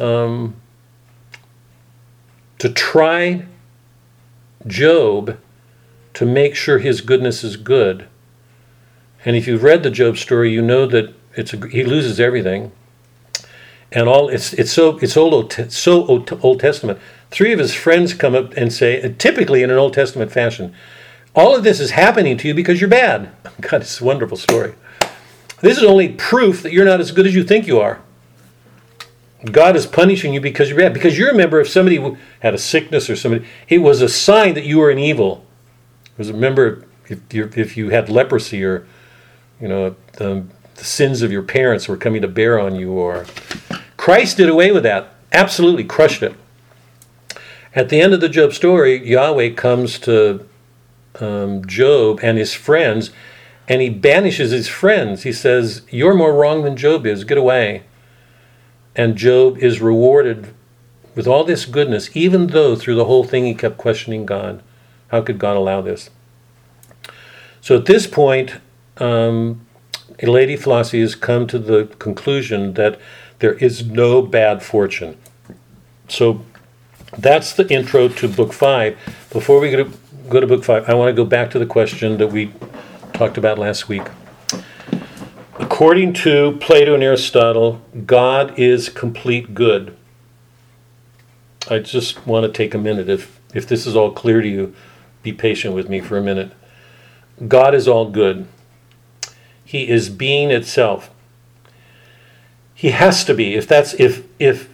um, 0.00 0.56
to 2.58 2.68
try 2.70 3.44
Job 4.66 5.38
to 6.14 6.26
make 6.26 6.54
sure 6.54 6.78
his 6.78 7.00
goodness 7.00 7.42
is 7.42 7.56
good. 7.56 8.06
And 9.24 9.36
if 9.36 9.46
you've 9.46 9.62
read 9.62 9.82
the 9.82 9.90
Job 9.90 10.16
story, 10.16 10.52
you 10.52 10.62
know 10.62 10.86
that 10.86 11.14
it's 11.34 11.54
a, 11.54 11.68
he 11.68 11.84
loses 11.84 12.20
everything, 12.20 12.72
and 13.90 14.08
all 14.08 14.28
it's 14.28 14.52
it's 14.54 14.72
so 14.72 14.98
it's 14.98 15.16
old 15.16 15.52
so 15.70 16.06
Old 16.06 16.60
Testament. 16.60 16.98
Three 17.30 17.52
of 17.52 17.58
his 17.58 17.74
friends 17.74 18.12
come 18.14 18.34
up 18.34 18.52
and 18.54 18.72
say, 18.72 19.14
typically 19.18 19.62
in 19.62 19.70
an 19.70 19.78
Old 19.78 19.94
Testament 19.94 20.30
fashion, 20.30 20.74
all 21.34 21.56
of 21.56 21.64
this 21.64 21.80
is 21.80 21.92
happening 21.92 22.36
to 22.38 22.48
you 22.48 22.54
because 22.54 22.80
you're 22.80 22.90
bad. 22.90 23.30
God, 23.60 23.82
it's 23.82 24.00
a 24.00 24.04
wonderful 24.04 24.36
story. 24.36 24.74
This 25.60 25.78
is 25.78 25.84
only 25.84 26.08
proof 26.08 26.62
that 26.62 26.72
you're 26.72 26.84
not 26.84 27.00
as 27.00 27.12
good 27.12 27.26
as 27.26 27.34
you 27.34 27.44
think 27.44 27.66
you 27.66 27.80
are. 27.80 28.00
God 29.50 29.74
is 29.74 29.86
punishing 29.86 30.34
you 30.34 30.40
because 30.40 30.68
you're 30.68 30.78
bad. 30.78 30.94
Because 30.94 31.18
you 31.18 31.26
remember 31.26 31.60
if 31.60 31.68
somebody 31.68 32.16
had 32.40 32.54
a 32.54 32.58
sickness 32.58 33.10
or 33.10 33.16
somebody, 33.16 33.44
it 33.68 33.78
was 33.78 34.00
a 34.00 34.08
sign 34.08 34.54
that 34.54 34.64
you 34.64 34.78
were 34.78 34.90
an 34.90 34.98
evil. 34.98 35.44
It 36.06 36.18
was 36.18 36.32
remember 36.32 36.84
if 37.08 37.58
if 37.58 37.76
you 37.76 37.90
had 37.90 38.08
leprosy 38.08 38.62
or 38.64 38.86
you 39.60 39.68
know 39.68 39.96
the, 40.14 40.44
the 40.76 40.84
sins 40.84 41.22
of 41.22 41.32
your 41.32 41.42
parents 41.42 41.88
were 41.88 41.96
coming 41.96 42.22
to 42.22 42.28
bear 42.28 42.58
on 42.58 42.76
you 42.76 42.92
or 42.92 43.26
Christ 43.96 44.36
did 44.36 44.48
away 44.48 44.70
with 44.70 44.84
that. 44.84 45.14
Absolutely 45.32 45.84
crushed 45.84 46.22
it. 46.22 46.34
At 47.74 47.88
the 47.88 48.00
end 48.00 48.12
of 48.12 48.20
the 48.20 48.28
Job 48.28 48.52
story, 48.52 49.08
Yahweh 49.08 49.50
comes 49.50 49.98
to 50.00 50.46
um, 51.20 51.64
Job 51.66 52.20
and 52.22 52.38
his 52.38 52.54
friends, 52.54 53.10
and 53.68 53.80
he 53.80 53.88
banishes 53.88 54.50
his 54.50 54.68
friends. 54.68 55.22
He 55.22 55.32
says, 55.32 55.82
You're 55.90 56.14
more 56.14 56.34
wrong 56.34 56.62
than 56.62 56.76
Job 56.76 57.06
is. 57.06 57.24
Get 57.24 57.38
away. 57.38 57.84
And 58.94 59.16
Job 59.16 59.58
is 59.58 59.80
rewarded 59.80 60.52
with 61.14 61.26
all 61.26 61.44
this 61.44 61.64
goodness, 61.64 62.14
even 62.14 62.48
though 62.48 62.76
through 62.76 62.96
the 62.96 63.04
whole 63.04 63.24
thing 63.24 63.44
he 63.44 63.54
kept 63.54 63.78
questioning 63.78 64.26
God. 64.26 64.62
How 65.08 65.20
could 65.20 65.38
God 65.38 65.56
allow 65.56 65.80
this? 65.80 66.10
So 67.60 67.76
at 67.76 67.86
this 67.86 68.06
point, 68.06 68.54
um, 68.96 69.66
Lady 70.22 70.56
Philosophy 70.56 71.00
has 71.00 71.14
come 71.14 71.46
to 71.48 71.58
the 71.58 71.86
conclusion 71.98 72.74
that 72.74 72.98
there 73.38 73.54
is 73.54 73.86
no 73.86 74.22
bad 74.22 74.62
fortune. 74.62 75.18
So 76.08 76.44
that's 77.16 77.52
the 77.52 77.68
intro 77.72 78.08
to 78.08 78.28
book 78.28 78.52
five. 78.52 78.98
Before 79.30 79.60
we 79.60 79.70
go 80.32 80.40
to, 80.40 80.46
book 80.46 80.64
five, 80.64 80.88
I 80.88 80.94
want 80.94 81.10
to 81.10 81.12
go 81.12 81.26
back 81.26 81.50
to 81.50 81.58
the 81.58 81.66
question 81.66 82.16
that 82.16 82.28
we 82.28 82.52
talked 83.12 83.36
about 83.36 83.58
last 83.58 83.86
week. 83.86 84.04
According 85.58 86.14
to 86.14 86.56
Plato 86.58 86.94
and 86.94 87.02
Aristotle, 87.02 87.82
God 88.06 88.58
is 88.58 88.88
complete 88.88 89.54
good. 89.54 89.94
I 91.70 91.80
just 91.80 92.26
want 92.26 92.46
to 92.46 92.52
take 92.52 92.72
a 92.72 92.78
minute. 92.78 93.10
If, 93.10 93.38
if 93.54 93.68
this 93.68 93.86
is 93.86 93.94
all 93.94 94.10
clear 94.10 94.40
to 94.40 94.48
you, 94.48 94.74
be 95.22 95.34
patient 95.34 95.74
with 95.74 95.90
me 95.90 96.00
for 96.00 96.16
a 96.16 96.22
minute. 96.22 96.52
God 97.46 97.74
is 97.74 97.86
all 97.86 98.10
good. 98.10 98.48
He 99.62 99.88
is 99.88 100.08
being 100.08 100.50
itself. 100.50 101.10
He 102.74 102.90
has 102.90 103.22
to 103.24 103.34
be. 103.34 103.54
If 103.54 103.68
that's 103.68 103.94
if 103.94 104.26
if 104.38 104.70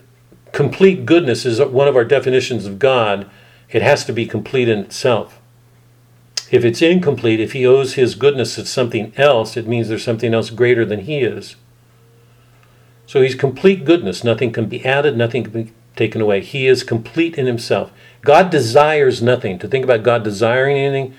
complete 0.53 1.05
goodness 1.05 1.45
is 1.45 1.61
one 1.61 1.89
of 1.89 1.97
our 1.97 2.05
definitions 2.05 2.65
of 2.65 2.79
God, 2.79 3.29
it 3.71 3.83
has 3.83 4.05
to 4.07 4.13
be 4.13 4.25
complete 4.25 4.69
in 4.69 4.79
itself. 4.79 5.39
If 6.51 6.65
it's 6.65 6.81
incomplete, 6.81 7.41
if 7.41 7.53
he 7.53 7.67
owes 7.67 7.95
his 7.95 8.15
goodness 8.15 8.55
to 8.55 8.65
something 8.65 9.13
else, 9.17 9.57
it 9.57 9.67
means 9.67 9.89
there's 9.89 10.05
something 10.05 10.33
else 10.33 10.51
greater 10.51 10.85
than 10.85 11.01
he 11.01 11.19
is. 11.19 11.57
So 13.07 13.23
he's 13.23 13.35
complete 13.35 13.85
goodness. 13.85 14.25
Nothing 14.25 14.53
can 14.53 14.67
be 14.67 14.85
added, 14.85 15.17
nothing 15.17 15.45
can 15.45 15.65
be 15.65 15.73
taken 15.97 16.21
away. 16.21 16.41
He 16.41 16.67
is 16.67 16.83
complete 16.83 17.37
in 17.37 17.47
himself. 17.47 17.93
God 18.23 18.51
desires 18.51 19.23
nothing. 19.23 19.59
To 19.59 19.69
think 19.69 19.85
about 19.85 20.03
God 20.03 20.23
desiring 20.23 20.77
anything 20.77 21.15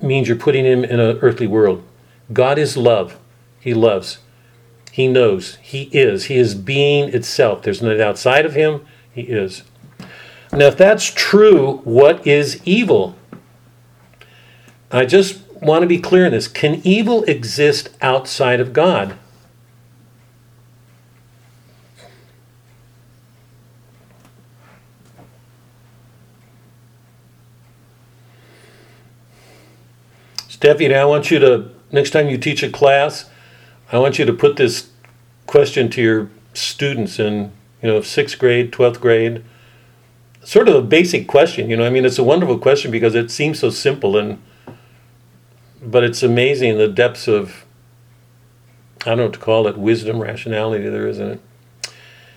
means 0.00 0.28
you're 0.28 0.36
putting 0.36 0.64
him 0.64 0.84
in 0.84 1.00
an 1.00 1.18
earthly 1.20 1.46
world. 1.46 1.82
God 2.32 2.58
is 2.58 2.76
love. 2.76 3.18
He 3.60 3.74
loves. 3.74 4.18
He 4.90 5.08
knows. 5.08 5.56
He 5.56 5.84
is. 5.92 6.24
He 6.24 6.36
is 6.36 6.54
being 6.54 7.08
itself. 7.14 7.62
There's 7.62 7.82
nothing 7.82 8.00
outside 8.00 8.44
of 8.44 8.54
him. 8.54 8.84
He 9.12 9.22
is. 9.22 9.62
Now, 10.52 10.66
if 10.66 10.76
that's 10.76 11.06
true, 11.06 11.78
what 11.84 12.26
is 12.26 12.60
evil? 12.66 13.16
I 14.94 15.06
just 15.06 15.40
want 15.54 15.82
to 15.82 15.86
be 15.86 15.98
clear 15.98 16.26
in 16.26 16.32
this. 16.32 16.46
Can 16.46 16.82
evil 16.84 17.24
exist 17.24 17.88
outside 18.02 18.60
of 18.60 18.74
God? 18.74 19.16
Stephanie, 30.46 30.94
I 30.94 31.04
want 31.06 31.30
you 31.30 31.38
to, 31.38 31.70
next 31.90 32.10
time 32.10 32.28
you 32.28 32.36
teach 32.36 32.62
a 32.62 32.70
class, 32.70 33.28
I 33.90 33.98
want 33.98 34.18
you 34.18 34.26
to 34.26 34.32
put 34.32 34.56
this 34.56 34.90
question 35.46 35.88
to 35.90 36.02
your 36.02 36.30
students 36.54 37.18
in, 37.18 37.50
you 37.82 37.88
know, 37.88 38.00
sixth 38.02 38.38
grade, 38.38 38.70
12th 38.70 39.00
grade. 39.00 39.42
Sort 40.44 40.68
of 40.68 40.74
a 40.74 40.82
basic 40.82 41.26
question, 41.26 41.70
you 41.70 41.76
know. 41.76 41.84
I 41.84 41.90
mean, 41.90 42.04
it's 42.04 42.18
a 42.18 42.22
wonderful 42.22 42.58
question 42.58 42.90
because 42.90 43.14
it 43.14 43.30
seems 43.30 43.58
so 43.58 43.70
simple 43.70 44.16
and 44.16 44.40
but 45.82 46.04
it's 46.04 46.22
amazing 46.22 46.78
the 46.78 46.88
depths 46.88 47.26
of 47.28 47.64
I 49.02 49.10
don't 49.10 49.18
know 49.18 49.24
what 49.24 49.32
to 49.32 49.40
call 49.40 49.66
it, 49.66 49.76
wisdom, 49.76 50.20
rationality 50.20 50.88
there, 50.88 51.08
isn't 51.08 51.28
it? 51.28 51.40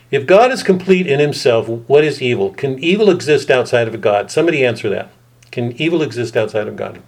If 0.09 0.25
God 0.25 0.51
is 0.51 0.63
complete 0.63 1.05
in 1.05 1.19
himself, 1.19 1.67
what 1.67 2.03
is 2.03 2.23
evil? 2.23 2.51
Can 2.51 2.79
evil 2.79 3.09
exist 3.11 3.51
outside 3.51 3.87
of 3.87 4.01
God? 4.01 4.31
Somebody 4.31 4.65
answer 4.65 4.89
that. 4.89 5.11
Can 5.51 5.73
evil 5.73 6.01
exist 6.01 6.35
outside 6.35 6.67
of 6.67 6.75
God? 6.75 7.01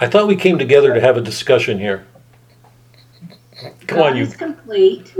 I 0.00 0.06
thought 0.06 0.28
we 0.28 0.36
came 0.36 0.58
together 0.58 0.94
to 0.94 1.00
have 1.00 1.16
a 1.16 1.20
discussion 1.20 1.80
here. 1.80 2.06
Come 3.88 4.00
on, 4.00 4.16
you. 4.16 4.22
is 4.22 4.36
complete. 4.36 5.14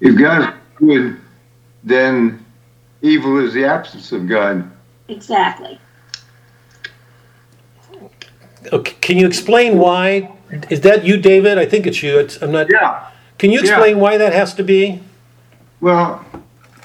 If 0.00 0.18
God 0.18 0.40
is 0.42 0.60
good, 0.76 1.20
then 1.84 2.44
evil 3.02 3.44
is 3.44 3.52
the 3.52 3.66
absence 3.66 4.10
of 4.10 4.26
God. 4.26 4.68
Exactly. 5.08 5.78
Okay, 8.72 8.96
can 9.02 9.18
you 9.18 9.26
explain 9.26 9.76
why? 9.76 10.32
Is 10.70 10.80
that 10.80 11.04
you, 11.04 11.18
David? 11.18 11.58
I 11.58 11.66
think 11.66 11.86
it's 11.86 12.02
you. 12.02 12.18
It's, 12.18 12.40
I'm 12.40 12.52
not. 12.52 12.68
Yeah. 12.70 13.06
Can 13.38 13.50
you 13.50 13.60
explain 13.60 13.98
why 13.98 14.16
that 14.16 14.32
has 14.32 14.54
to 14.54 14.64
be? 14.64 15.02
Well, 15.82 16.24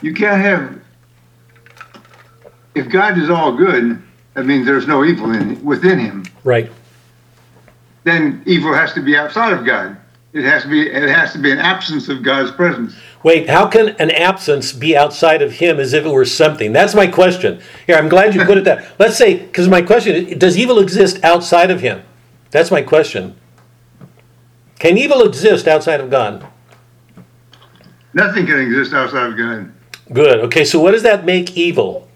you 0.02 0.14
can't 0.14 0.42
have. 0.42 0.82
If 2.76 2.90
God 2.90 3.18
is 3.18 3.30
all 3.30 3.56
good, 3.56 4.02
that 4.38 4.46
means 4.46 4.68
there's 4.68 4.86
no 4.86 5.04
evil 5.04 5.32
in 5.32 5.66
within 5.66 5.98
Him. 5.98 6.24
Right. 6.44 6.72
Then 8.04 8.44
evil 8.46 8.72
has 8.72 8.94
to 8.94 9.02
be 9.02 9.18
outside 9.18 9.52
of 9.52 9.66
God. 9.66 9.98
It 10.32 10.44
has 10.44 10.62
to 10.62 10.70
be. 10.70 10.88
It 10.88 11.10
has 11.10 11.34
to 11.34 11.40
be 11.40 11.52
an 11.52 11.58
absence 11.58 12.08
of 12.08 12.22
God's 12.22 12.52
presence. 12.52 12.94
Wait, 13.24 13.50
how 13.50 13.66
can 13.66 13.90
an 13.98 14.12
absence 14.12 14.74
be 14.74 14.96
outside 14.96 15.42
of 15.42 15.54
him 15.54 15.80
as 15.80 15.94
if 15.94 16.06
it 16.06 16.10
were 16.10 16.24
something? 16.24 16.72
That's 16.72 16.94
my 16.94 17.08
question. 17.08 17.60
Here, 17.88 17.96
I'm 17.96 18.10
glad 18.10 18.36
you 18.36 18.46
put 18.46 18.60
it 18.60 18.64
that. 18.66 18.86
Let's 19.00 19.18
say, 19.18 19.40
because 19.40 19.68
my 19.68 19.82
question 19.82 20.16
is, 20.16 20.38
does 20.38 20.56
evil 20.56 20.78
exist 20.78 21.24
outside 21.24 21.72
of 21.72 21.82
him? 21.82 22.04
That's 22.52 22.70
my 22.70 22.84
question. 22.84 23.36
Can 24.78 25.00
evil 25.00 25.24
exist 25.24 25.68
outside 25.68 26.00
of 26.00 26.12
God? 26.12 26.46
Nothing 28.14 28.46
can 28.46 28.60
exist 28.60 28.94
outside 28.94 29.32
of 29.32 29.38
God. 29.38 29.74
Good. 30.14 30.40
Okay, 30.42 30.64
so 30.64 30.80
what 30.80 30.92
does 30.92 31.04
that 31.04 31.26
make 31.26 31.58
evil? 31.58 32.07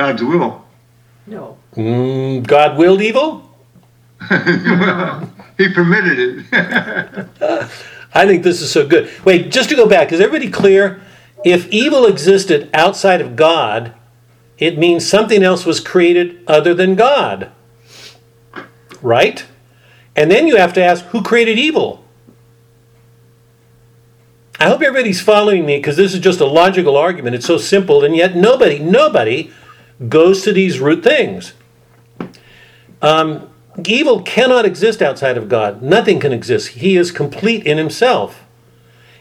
God's 0.00 0.22
will. 0.22 0.64
No. 1.26 1.58
Mm, 1.76 2.46
God 2.46 2.78
willed 2.78 3.02
evil? 3.02 3.54
he 5.58 5.68
permitted 5.74 6.46
it. 6.50 7.28
I 8.14 8.26
think 8.26 8.42
this 8.42 8.62
is 8.62 8.72
so 8.72 8.88
good. 8.88 9.10
Wait, 9.26 9.52
just 9.52 9.68
to 9.68 9.76
go 9.76 9.86
back, 9.86 10.10
is 10.10 10.18
everybody 10.18 10.50
clear? 10.50 11.02
If 11.44 11.68
evil 11.68 12.06
existed 12.06 12.70
outside 12.72 13.20
of 13.20 13.36
God, 13.36 13.92
it 14.56 14.78
means 14.78 15.06
something 15.06 15.42
else 15.42 15.66
was 15.66 15.80
created 15.80 16.42
other 16.46 16.72
than 16.72 16.94
God. 16.94 17.52
Right? 19.02 19.44
And 20.16 20.30
then 20.30 20.46
you 20.46 20.56
have 20.56 20.72
to 20.72 20.82
ask 20.82 21.04
who 21.06 21.22
created 21.22 21.58
evil? 21.58 22.06
I 24.58 24.64
hope 24.68 24.80
everybody's 24.80 25.20
following 25.20 25.66
me 25.66 25.76
because 25.76 25.98
this 25.98 26.14
is 26.14 26.20
just 26.20 26.40
a 26.40 26.46
logical 26.46 26.96
argument. 26.96 27.34
It's 27.34 27.46
so 27.46 27.58
simple, 27.58 28.02
and 28.02 28.16
yet 28.16 28.34
nobody, 28.34 28.78
nobody 28.78 29.50
goes 30.08 30.42
to 30.42 30.52
these 30.52 30.80
root 30.80 31.02
things. 31.02 31.52
Um, 33.02 33.48
evil 33.84 34.22
cannot 34.22 34.64
exist 34.64 35.02
outside 35.02 35.36
of 35.36 35.48
God. 35.48 35.82
Nothing 35.82 36.20
can 36.20 36.32
exist. 36.32 36.68
He 36.68 36.96
is 36.96 37.10
complete 37.10 37.66
in 37.66 37.78
himself. 37.78 38.44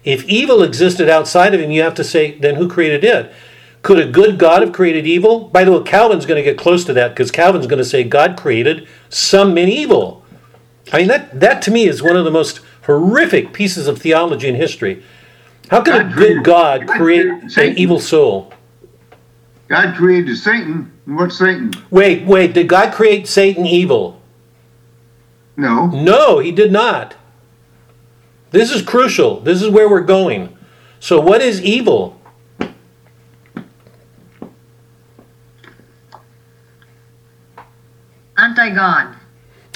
If 0.04 0.24
evil 0.26 0.64
existed 0.64 1.10
outside 1.10 1.54
of 1.54 1.60
him, 1.60 1.72
you 1.72 1.82
have 1.82 1.96
to 1.96 2.04
say, 2.04 2.38
then 2.40 2.56
who 2.56 2.70
created 2.70 3.04
it? 3.04 3.34
Could 3.82 4.00
a 4.00 4.10
good 4.10 4.38
God 4.38 4.62
have 4.62 4.74
created 4.74 5.08
evil? 5.08 5.48
By 5.50 5.64
the 5.64 5.72
way, 5.72 5.84
Calvin's 5.84 6.26
going 6.26 6.44
to 6.44 6.50
get 6.50 6.58
close 6.58 6.84
to 6.86 6.94
that 6.94 7.10
because 7.10 7.32
Calvin's 7.32 7.68
going 7.68 7.78
to 7.80 7.86
say 7.86 8.04
God 8.04 8.38
created 8.38 8.88
some 9.10 9.54
men 9.54 9.70
evil. 9.70 10.26
I 10.92 11.00
mean, 11.00 11.08
that, 11.08 11.40
that 11.40 11.62
to 11.64 11.72
me 11.72 11.88
is 11.88 12.02
one 12.02 12.18
of 12.18 12.26
the 12.26 12.32
most 12.32 12.62
horrific 12.84 13.54
pieces 13.54 13.88
of 13.88 14.02
theology 14.02 14.48
in 14.48 14.56
history. 14.56 15.04
How 15.70 15.82
could 15.82 15.96
a 15.96 16.14
good 16.14 16.44
God 16.44 16.88
God 16.88 16.98
create 16.98 17.28
an 17.28 17.78
evil 17.78 18.00
soul? 18.00 18.54
God 19.70 19.96
created 19.96 20.36
Satan. 20.36 20.92
and 21.06 21.16
What's 21.16 21.38
Satan? 21.38 21.72
Wait, 21.92 22.26
wait, 22.26 22.54
did 22.54 22.68
God 22.68 22.92
create 22.92 23.28
Satan 23.28 23.66
evil? 23.68 24.20
No. 25.56 25.86
No, 25.88 26.40
he 26.40 26.52
did 26.52 26.72
not. 26.72 27.16
This 28.50 28.72
is 28.72 28.82
crucial. 28.82 29.40
This 29.42 29.62
is 29.62 29.70
where 29.70 29.88
we're 29.88 30.02
going. 30.02 30.58
So, 31.00 31.22
what 31.22 31.42
is 31.42 31.62
evil? 31.62 32.20
Anti-God. 38.38 39.16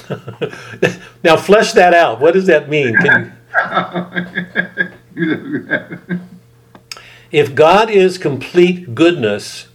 now, 1.23 1.37
flesh 1.37 1.73
that 1.73 1.93
out. 1.93 2.19
What 2.19 2.33
does 2.33 2.47
that 2.47 2.67
mean? 2.67 2.95
Can 2.95 3.37
you, 5.15 5.69
if 7.31 7.53
God 7.53 7.89
is 7.89 8.17
complete 8.17 8.95
goodness 8.95 9.67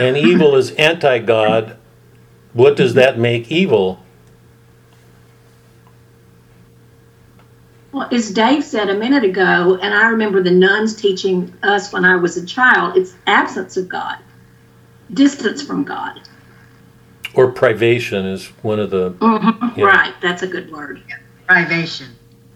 and 0.00 0.16
evil 0.16 0.56
is 0.56 0.70
anti 0.72 1.18
God, 1.20 1.76
what 2.52 2.76
does 2.76 2.94
that 2.94 3.18
make 3.18 3.50
evil? 3.50 4.00
Well, 7.92 8.08
as 8.10 8.30
Dave 8.32 8.64
said 8.64 8.90
a 8.90 8.98
minute 8.98 9.22
ago, 9.22 9.78
and 9.80 9.94
I 9.94 10.08
remember 10.08 10.42
the 10.42 10.50
nuns 10.50 10.96
teaching 10.96 11.52
us 11.62 11.92
when 11.92 12.04
I 12.04 12.16
was 12.16 12.36
a 12.36 12.44
child, 12.44 12.96
it's 12.96 13.14
absence 13.28 13.76
of 13.76 13.88
God, 13.88 14.16
distance 15.12 15.62
from 15.62 15.84
God. 15.84 16.20
Or 17.34 17.50
privation 17.52 18.26
is 18.26 18.46
one 18.62 18.80
of 18.80 18.90
the. 18.90 19.12
Mhm, 19.12 19.76
Yeah. 19.76 19.84
Right, 19.84 20.14
that's 20.20 20.42
a 20.42 20.46
good 20.46 20.72
word. 20.72 21.02
Privation. 21.46 22.06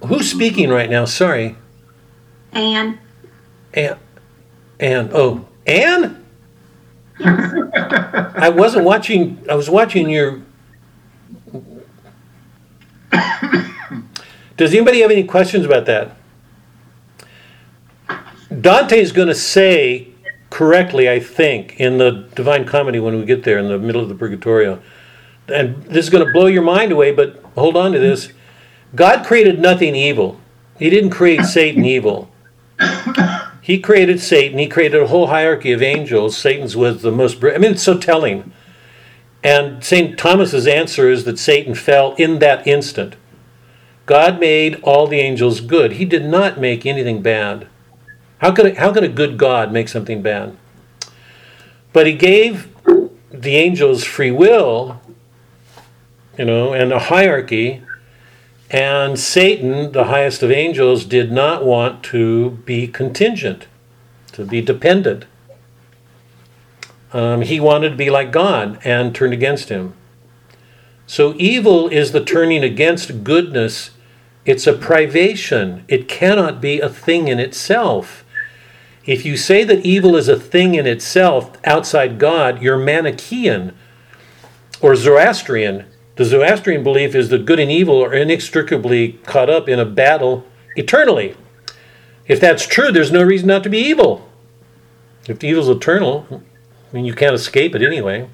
Who's 0.07 0.31
speaking 0.31 0.71
right 0.71 0.91
now? 0.91 1.05
Sorry. 1.05 1.57
Anne. 2.53 2.99
Anne. 3.75 3.97
Anne. 4.81 5.11
Oh, 5.13 5.47
Anne? 5.67 6.25
I 7.25 8.49
wasn't 8.55 8.85
watching. 8.85 9.45
I 9.51 9.55
was 9.55 9.69
watching 9.69 10.09
your. 10.09 10.43
Does 14.57 14.75
anybody 14.75 15.01
have 15.01 15.11
any 15.11 15.25
questions 15.25 15.65
about 15.65 15.87
that? 15.87 16.17
Dante 18.61 19.01
is 19.01 19.13
going 19.13 19.29
to 19.29 19.35
say 19.35 20.09
correctly, 20.51 21.09
I 21.09 21.21
think, 21.21 21.79
in 21.79 21.99
the 21.99 22.29
Divine 22.35 22.65
Comedy 22.65 22.99
when 22.99 23.19
we 23.19 23.25
get 23.25 23.45
there 23.45 23.59
in 23.59 23.69
the 23.69 23.79
middle 23.79 24.03
of 24.03 24.09
the 24.09 24.15
Purgatorio. 24.15 24.81
And 25.49 25.83
this 25.85 26.07
is 26.07 26.11
going 26.11 26.27
to 26.27 26.33
blow 26.33 26.47
your 26.47 26.63
mind 26.63 26.93
away, 26.93 27.13
but 27.13 27.43
hold 27.55 27.77
on 27.77 27.93
to 27.93 27.99
this. 27.99 28.33
God 28.95 29.27
created 29.27 29.59
nothing 29.59 29.95
evil. 29.95 30.41
He 30.79 30.91
didn't 30.91 31.11
create 31.11 31.45
Satan 31.45 31.85
evil. 31.85 32.31
He 33.69 33.79
created 33.79 34.19
Satan. 34.19 34.59
He 34.59 34.67
created 34.67 35.03
a 35.03 35.09
whole 35.09 35.27
hierarchy 35.27 35.73
of 35.73 35.83
angels. 35.83 36.39
Satan's 36.39 36.75
was 36.75 37.03
the 37.03 37.13
most. 37.13 37.45
I 37.45 37.59
mean, 37.59 37.73
it's 37.73 37.83
so 37.83 37.99
telling. 37.99 38.51
And 39.45 39.85
St. 39.85 40.19
Thomas's 40.19 40.67
answer 40.67 41.11
is 41.11 41.25
that 41.25 41.39
Satan 41.39 41.75
fell 41.75 42.15
in 42.15 42.39
that 42.39 42.67
instant. 42.67 43.17
God 44.07 44.41
made 44.41 44.81
all 44.83 45.07
the 45.07 45.21
angels 45.21 45.61
good. 45.61 45.93
He 45.93 46.07
did 46.07 46.25
not 46.25 46.59
make 46.59 46.87
anything 46.87 47.21
bad. 47.21 47.69
How 48.39 48.53
could, 48.53 48.79
how 48.79 48.91
could 48.91 49.05
a 49.05 49.09
good 49.09 49.37
God 49.37 49.71
make 49.71 49.91
something 49.91 50.23
bad? 50.23 50.57
But 51.93 52.07
he 52.07 52.15
gave 52.15 52.75
the 53.31 53.57
angels 53.57 54.03
free 54.03 54.31
will, 54.31 54.99
you 56.39 56.47
know, 56.47 56.73
and 56.73 56.91
a 56.91 56.99
hierarchy. 56.99 57.83
And 58.71 59.19
Satan, 59.19 59.93
the 59.93 60.05
highest 60.05 60.43
of 60.43 60.51
angels, 60.51 61.05
did 61.05 61.33
not 61.33 61.65
want 61.65 62.03
to 62.05 62.51
be 62.51 62.87
contingent, 62.87 63.67
to 64.33 64.45
be 64.45 64.61
dependent. 64.61 65.25
Um, 67.13 67.41
he 67.41 67.61
wanted 67.61 67.91
to 67.91 67.97
be 67.97 68.11
like 68.11 68.31
God 68.31 68.79
and 68.85 69.15
turned 69.15 69.33
against 69.33 69.71
him. 69.71 69.95
So 71.07 71.35
evil 71.39 71.89
is 71.89 72.13
the 72.13 72.23
turning 72.23 72.63
against 72.63 73.25
goodness. 73.25 73.93
It's 74.45 74.67
a 74.67 74.75
privation. 74.75 75.85
It 75.89 76.07
cannot 76.07 76.61
be 76.61 76.81
a 76.81 76.91
thing 76.91 77.29
in 77.29 77.41
itself. 77.41 78.25
If 79.07 79.25
you 79.25 79.39
say 79.39 79.65
that 79.65 79.87
evil 79.87 80.17
is 80.17 80.29
a 80.29 80.39
thing 80.39 80.75
in 80.75 80.87
itself 80.87 81.57
outside 81.65 82.19
God, 82.19 82.61
you're 82.61 82.77
Manichaean 82.77 83.73
or 84.83 84.95
Zoroastrian. 84.95 85.87
The 86.19 86.25
Zoroastrian 86.25 86.83
belief 86.83 87.15
is 87.15 87.29
that 87.29 87.47
good 87.47 87.61
and 87.61 87.71
evil 87.71 88.03
are 88.03 88.13
inextricably 88.13 89.13
caught 89.25 89.49
up 89.49 89.69
in 89.69 89.79
a 89.79 89.85
battle 89.85 90.45
eternally. 90.75 91.37
If 92.27 92.41
that's 92.41 92.67
true, 92.67 92.91
there's 92.91 93.13
no 93.13 93.23
reason 93.23 93.47
not 93.47 93.63
to 93.63 93.69
be 93.69 93.79
evil. 93.79 94.29
If 95.29 95.45
evil's 95.45 95.69
eternal, 95.69 96.27
I 96.29 96.41
mean, 96.93 97.05
you 97.05 97.15
can't 97.15 97.37
escape 97.37 97.73
it 97.77 97.83
anyway. 97.83 98.29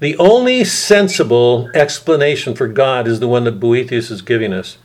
The 0.00 0.16
only 0.18 0.64
sensible 0.64 1.70
explanation 1.74 2.56
for 2.56 2.66
God 2.66 3.06
is 3.06 3.20
the 3.20 3.28
one 3.28 3.44
that 3.44 3.60
Boethius 3.60 4.10
is 4.10 4.20
giving 4.20 4.52
us. 4.52 4.78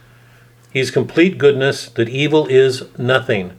He's 0.71 0.91
complete 0.91 1.39
goodness, 1.39 1.89
that 1.89 2.07
evil 2.07 2.45
is 2.45 2.83
nothing. 2.99 3.57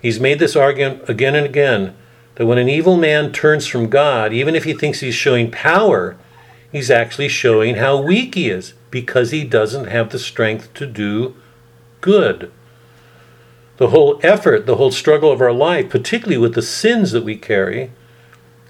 He's 0.00 0.20
made 0.20 0.38
this 0.38 0.54
argument 0.54 1.08
again 1.08 1.34
and 1.34 1.46
again 1.46 1.96
that 2.36 2.46
when 2.46 2.58
an 2.58 2.68
evil 2.68 2.96
man 2.96 3.32
turns 3.32 3.66
from 3.66 3.90
God, 3.90 4.32
even 4.32 4.54
if 4.54 4.62
he 4.62 4.72
thinks 4.72 5.00
he's 5.00 5.16
showing 5.16 5.50
power, 5.50 6.16
he's 6.72 6.90
actually 6.90 7.28
showing 7.28 7.76
how 7.76 8.00
weak 8.00 8.34
he 8.34 8.48
is 8.48 8.74
because 8.90 9.30
he 9.30 9.44
doesn't 9.44 9.86
have 9.86 10.10
the 10.10 10.18
strength 10.18 10.72
to 10.74 10.86
do 10.86 11.36
good. 12.00 12.50
The 13.76 13.88
whole 13.88 14.18
effort, 14.22 14.66
the 14.66 14.76
whole 14.76 14.90
struggle 14.90 15.30
of 15.30 15.40
our 15.40 15.52
life, 15.52 15.90
particularly 15.90 16.38
with 16.38 16.54
the 16.54 16.62
sins 16.62 17.12
that 17.12 17.24
we 17.24 17.36
carry, 17.36 17.92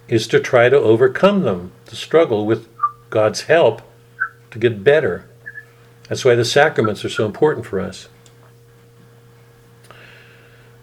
is 0.09 0.27
to 0.29 0.41
try 0.41 0.69
to 0.69 0.77
overcome 0.77 1.43
them, 1.43 1.73
to 1.87 1.97
struggle 1.97 2.45
with 2.45 2.69
God's 3.09 3.43
help 3.43 3.83
to 4.51 4.59
get 4.59 4.85
better. 4.85 5.29
That's 6.09 6.25
why 6.25 6.35
the 6.35 6.45
sacraments 6.45 7.05
are 7.05 7.09
so 7.09 7.27
important 7.27 7.67
for 7.67 7.81
us. 7.81 8.09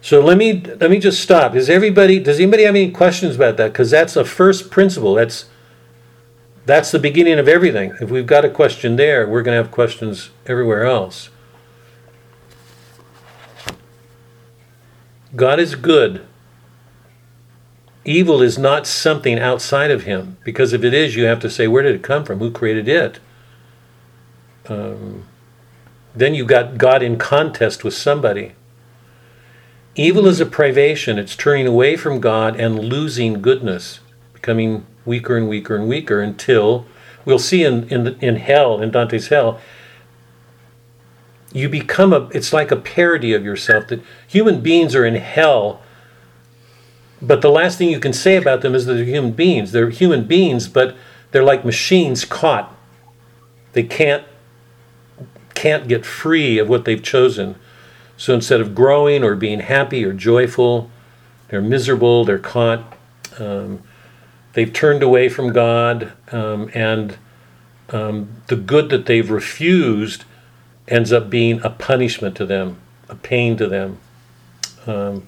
So 0.02 0.22
let 0.22 0.38
me 0.38 0.62
let 0.62 0.90
me 0.90 1.00
just 1.00 1.22
stop. 1.22 1.56
Is 1.56 1.70
everybody 1.70 2.20
does 2.20 2.40
anybody 2.40 2.64
have 2.64 2.76
any 2.76 2.92
questions 2.92 3.36
about 3.36 3.58
that? 3.58 3.74
Because 3.74 3.92
that's 3.92 4.16
a 4.16 4.24
first 4.24 4.72
principle. 4.72 5.16
That's 5.16 5.46
that's 6.70 6.92
the 6.92 7.00
beginning 7.00 7.40
of 7.40 7.48
everything. 7.48 7.96
If 8.00 8.12
we've 8.12 8.28
got 8.28 8.46
a 8.46 8.50
question 8.50 8.96
there, 8.96 9.28
we're 9.28 9.42
going 9.42 9.58
to 9.58 9.64
have 9.64 9.72
questions 9.72 10.30
everywhere 10.46 10.86
else. 10.86 11.30
God 15.36 15.60
is 15.60 15.74
good. 15.74 16.26
Evil 18.06 18.42
is 18.42 18.58
not 18.58 18.86
something 18.86 19.40
outside 19.40 19.90
of 19.90 20.04
him, 20.04 20.38
because 20.44 20.72
if 20.72 20.84
it 20.84 20.94
is, 20.94 21.16
you 21.16 21.26
have 21.26 21.40
to 21.40 21.50
say, 21.50 21.68
where 21.68 21.82
did 21.82 21.96
it 21.96 22.04
come 22.04 22.24
from? 22.24 22.38
Who 22.38 22.52
created 22.52 22.88
it? 22.88 23.20
Um, 24.68 25.26
then 26.16 26.36
you've 26.36 26.48
got 26.48 26.78
God 26.78 27.02
in 27.02 27.18
contest 27.18 27.84
with 27.84 27.96
somebody. 27.96 28.54
Evil 29.96 30.28
is 30.28 30.40
a 30.40 30.46
privation, 30.46 31.18
it's 31.18 31.36
turning 31.36 31.68
away 31.68 31.96
from 31.96 32.20
God 32.20 32.60
and 32.60 32.80
losing 32.80 33.42
goodness, 33.42 34.02
becoming 34.34 34.86
weaker 35.10 35.36
and 35.36 35.50
weaker 35.50 35.76
and 35.76 35.90
weaker 35.90 36.22
until 36.22 36.86
we'll 37.26 37.40
see 37.40 37.66
in, 37.66 37.90
in, 37.90 38.08
in 38.22 38.38
hell, 38.38 38.82
in 38.82 38.92
Dante's 38.92 39.28
hell, 39.28 39.60
you 41.52 41.68
become 41.68 42.14
a 42.14 42.30
it's 42.30 42.54
like 42.54 42.72
a 42.72 42.78
parody 42.78 43.34
of 43.34 43.44
yourself 43.44 43.88
that 43.88 44.02
human 44.28 44.62
beings 44.62 44.96
are 44.96 45.06
in 45.06 45.16
hell 45.16 45.82
but 47.22 47.42
the 47.42 47.50
last 47.50 47.78
thing 47.78 47.90
you 47.90 48.00
can 48.00 48.14
say 48.14 48.38
about 48.38 48.62
them 48.62 48.74
is 48.74 48.86
that 48.86 48.94
they're 48.94 49.04
human 49.04 49.32
beings. 49.32 49.72
They're 49.72 49.90
human 49.90 50.26
beings 50.26 50.68
but 50.68 50.96
they're 51.32 51.44
like 51.44 51.66
machines 51.66 52.26
caught. 52.26 52.76
They 53.74 53.84
can't 53.84 54.24
can't 55.54 55.90
get 55.90 56.06
free 56.06 56.58
of 56.58 56.70
what 56.70 56.86
they've 56.86 57.04
chosen. 57.04 57.56
So 58.16 58.34
instead 58.34 58.62
of 58.62 58.74
growing 58.74 59.24
or 59.24 59.36
being 59.36 59.60
happy 59.60 60.06
or 60.06 60.14
joyful 60.14 60.90
they're 61.50 61.62
miserable 61.62 62.24
they're 62.26 62.40
caught. 62.40 62.96
Um, 63.38 63.84
they've 64.54 64.74
turned 64.74 65.04
away 65.04 65.30
from 65.30 65.52
god 65.52 66.14
um, 66.32 66.70
and 66.74 67.18
um, 67.92 68.30
the 68.48 68.56
good 68.56 68.90
that 68.90 69.06
they've 69.06 69.30
refused 69.30 70.26
ends 70.88 71.12
up 71.12 71.30
being 71.30 71.62
a 71.64 71.70
punishment 71.70 72.36
to 72.38 72.46
them, 72.46 72.78
a 73.08 73.16
pain 73.16 73.58
to 73.58 73.68
them. 73.68 74.00
Um, 74.86 75.28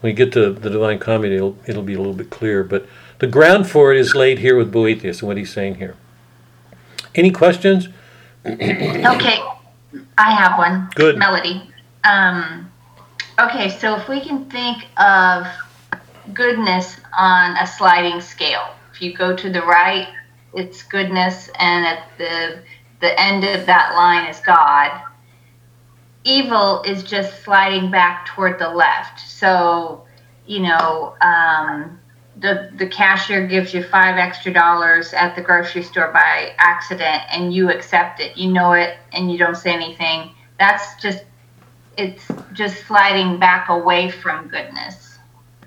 when 0.00 0.10
you 0.10 0.16
get 0.16 0.32
to 0.32 0.52
the 0.52 0.70
Divine 0.70 0.98
Comedy, 0.98 1.36
it'll, 1.36 1.56
it'll 1.66 1.82
be 1.82 1.94
a 1.94 1.98
little 1.98 2.14
bit 2.14 2.30
clearer. 2.30 2.64
But 2.64 2.86
the 3.18 3.26
ground 3.26 3.68
for 3.68 3.92
it 3.92 3.98
is 3.98 4.14
laid 4.14 4.38
here 4.38 4.56
with 4.56 4.70
Boethius 4.72 5.20
and 5.20 5.28
what 5.28 5.36
he's 5.36 5.52
saying 5.52 5.76
here. 5.76 5.96
Any 7.14 7.30
questions? 7.30 7.88
Okay, 8.46 9.38
I 10.18 10.30
have 10.30 10.56
one. 10.56 10.88
Good. 10.94 11.18
Melody. 11.18 11.68
Um, 12.04 12.70
okay, 13.40 13.68
so 13.68 13.96
if 13.96 14.08
we 14.08 14.20
can 14.20 14.44
think 14.44 14.86
of 14.98 15.48
goodness 16.32 16.96
on 17.16 17.56
a 17.56 17.66
sliding 17.66 18.20
scale, 18.20 18.74
if 18.92 19.02
you 19.02 19.16
go 19.16 19.34
to 19.34 19.50
the 19.50 19.62
right, 19.62 20.08
it's 20.54 20.82
goodness, 20.82 21.50
and 21.58 21.86
at 21.86 22.08
the 22.18 22.62
the 23.00 23.20
end 23.20 23.44
of 23.44 23.66
that 23.66 23.94
line 23.94 24.28
is 24.28 24.40
God. 24.40 25.02
Evil 26.24 26.82
is 26.82 27.02
just 27.02 27.42
sliding 27.44 27.90
back 27.90 28.26
toward 28.26 28.58
the 28.58 28.68
left. 28.68 29.20
So, 29.20 30.04
you 30.46 30.60
know, 30.60 31.14
um, 31.20 32.00
the 32.38 32.70
the 32.76 32.86
cashier 32.86 33.46
gives 33.46 33.72
you 33.74 33.82
five 33.82 34.16
extra 34.16 34.52
dollars 34.52 35.12
at 35.12 35.36
the 35.36 35.42
grocery 35.42 35.82
store 35.82 36.10
by 36.12 36.54
accident, 36.58 37.22
and 37.30 37.52
you 37.52 37.70
accept 37.70 38.20
it. 38.20 38.36
You 38.36 38.52
know 38.52 38.72
it, 38.72 38.96
and 39.12 39.30
you 39.30 39.38
don't 39.38 39.56
say 39.56 39.72
anything. 39.72 40.32
That's 40.58 41.00
just 41.00 41.24
it's 41.96 42.26
just 42.52 42.86
sliding 42.86 43.38
back 43.38 43.68
away 43.68 44.10
from 44.10 44.48
goodness. 44.48 45.18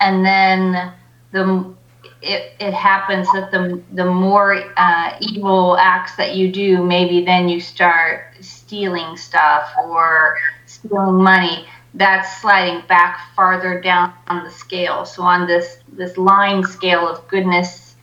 And 0.02 0.26
then 0.26 0.94
the 1.32 1.74
it, 2.22 2.54
it 2.60 2.74
happens 2.74 3.28
that 3.34 3.52
the 3.52 3.82
the 3.94 4.06
more 4.06 4.64
uh, 4.78 5.18
evil 5.22 5.78
acts 5.78 6.16
that 6.16 6.36
you 6.36 6.52
do, 6.52 6.84
maybe 6.84 7.24
then 7.24 7.48
you 7.48 7.60
start 7.60 8.36
stealing 8.42 9.16
stuff 9.18 9.72
or 9.84 10.38
stealing 10.66 11.24
money. 11.24 11.66
That's 11.94 12.40
sliding 12.42 12.86
back 12.88 13.34
farther 13.36 13.82
down 13.82 14.14
on 14.28 14.44
the 14.44 14.52
scale. 14.52 15.06
So 15.06 15.24
on 15.24 15.48
this 15.48 15.80
this 15.94 16.18
line 16.18 16.64
scale 16.64 17.08
of 17.08 17.28
goodness, 17.28 17.96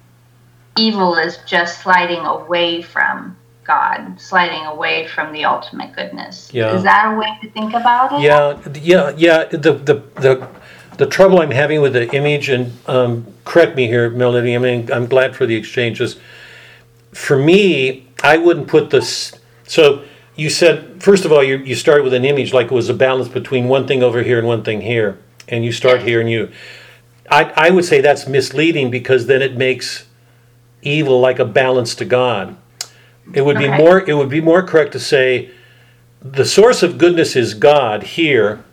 evil 0.76 1.16
is 1.16 1.38
just 1.46 1.82
sliding 1.82 2.24
away 2.24 2.82
from 2.82 3.36
God, 3.64 4.20
sliding 4.20 4.64
away 4.66 5.06
from 5.08 5.32
the 5.32 5.44
ultimate 5.44 5.94
goodness. 5.94 6.50
Yeah. 6.52 6.76
Is 6.76 6.84
that 6.84 7.12
a 7.12 7.18
way 7.18 7.38
to 7.42 7.50
think 7.50 7.74
about 7.74 8.12
it? 8.12 8.22
Yeah, 8.22 8.58
yeah, 8.74 9.12
yeah. 9.16 9.44
The 9.44 9.72
the 9.72 9.94
the 10.20 10.48
the 10.97 11.07
trouble 11.07 11.40
I'm 11.40 11.51
having 11.51 11.80
with 11.80 11.92
the 11.92 12.11
image, 12.14 12.49
and 12.49 12.72
um, 12.86 13.26
correct 13.44 13.76
me 13.76 13.86
here, 13.86 14.11
Melody. 14.11 14.55
I 14.55 14.59
mean, 14.59 14.90
I'm 14.92 15.07
glad 15.07 15.36
for 15.36 15.47
the 15.47 15.55
exchanges. 15.55 16.18
For 17.12 17.38
me, 17.38 18.09
I 18.22 18.36
wouldn't 18.36 18.68
put 18.68 18.90
this. 18.90 19.32
So 19.64 20.05
you 20.36 20.51
said 20.51 21.03
first 21.03 21.24
of 21.24 21.32
all, 21.32 21.42
you 21.42 21.59
you 21.59 21.74
started 21.74 22.05
with 22.05 22.14
an 22.14 22.24
image 22.24 22.53
like 22.53 22.66
it 22.66 22.72
was 22.72 22.88
a 22.88 22.94
balance 22.94 23.28
between 23.28 23.68
one 23.68 23.86
thing 23.86 24.03
over 24.03 24.22
here 24.22 24.38
and 24.38 24.47
one 24.47 24.62
thing 24.62 24.80
here, 24.82 25.18
and 25.49 25.64
you 25.64 25.72
start 25.72 26.03
here 26.03 26.20
and 26.20 26.30
you. 26.30 26.51
I 27.30 27.53
I 27.57 27.70
would 27.70 27.84
say 27.84 28.01
that's 28.01 28.26
misleading 28.26 28.90
because 28.90 29.26
then 29.26 29.42
it 29.42 29.57
makes 29.57 30.07
evil 30.82 31.20
like 31.20 31.38
a 31.38 31.44
balance 31.44 31.94
to 31.97 32.05
God. 32.05 32.57
It 33.32 33.42
would 33.42 33.59
be 33.59 33.68
more. 33.68 34.01
It 34.01 34.14
would 34.14 34.28
be 34.28 34.40
more 34.40 34.62
correct 34.62 34.92
to 34.92 35.01
say 35.01 35.51
the 36.22 36.44
source 36.44 36.82
of 36.82 36.99
goodness 36.99 37.36
is 37.36 37.55
God 37.55 38.03
here, 38.03 38.64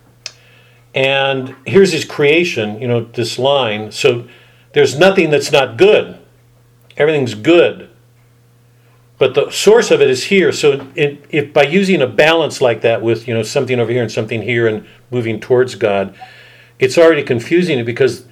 and 0.93 1.55
here's 1.65 1.91
His 1.91 2.05
creation. 2.05 2.79
You 2.79 2.87
know 2.87 3.05
this 3.05 3.39
line. 3.39 3.91
So 3.91 4.27
there's 4.73 4.97
nothing 4.97 5.29
that's 5.29 5.51
not 5.51 5.77
good. 5.77 6.19
Everything's 6.97 7.35
good. 7.35 7.89
But 9.17 9.35
the 9.35 9.49
source 9.51 9.91
of 9.91 10.01
it 10.01 10.09
is 10.09 10.25
here. 10.25 10.51
So 10.51 10.87
it, 10.95 11.23
if 11.29 11.53
by 11.53 11.63
using 11.63 12.01
a 12.01 12.07
balance 12.07 12.59
like 12.59 12.81
that 12.81 13.01
with 13.01 13.27
you 13.27 13.33
know 13.33 13.43
something 13.43 13.79
over 13.79 13.91
here 13.91 14.01
and 14.01 14.11
something 14.11 14.41
here 14.41 14.67
and 14.67 14.85
moving 15.11 15.39
towards 15.39 15.75
God, 15.75 16.15
it's 16.79 16.97
already 16.97 17.23
confusing 17.23 17.79
it 17.79 17.85
because 17.85 18.25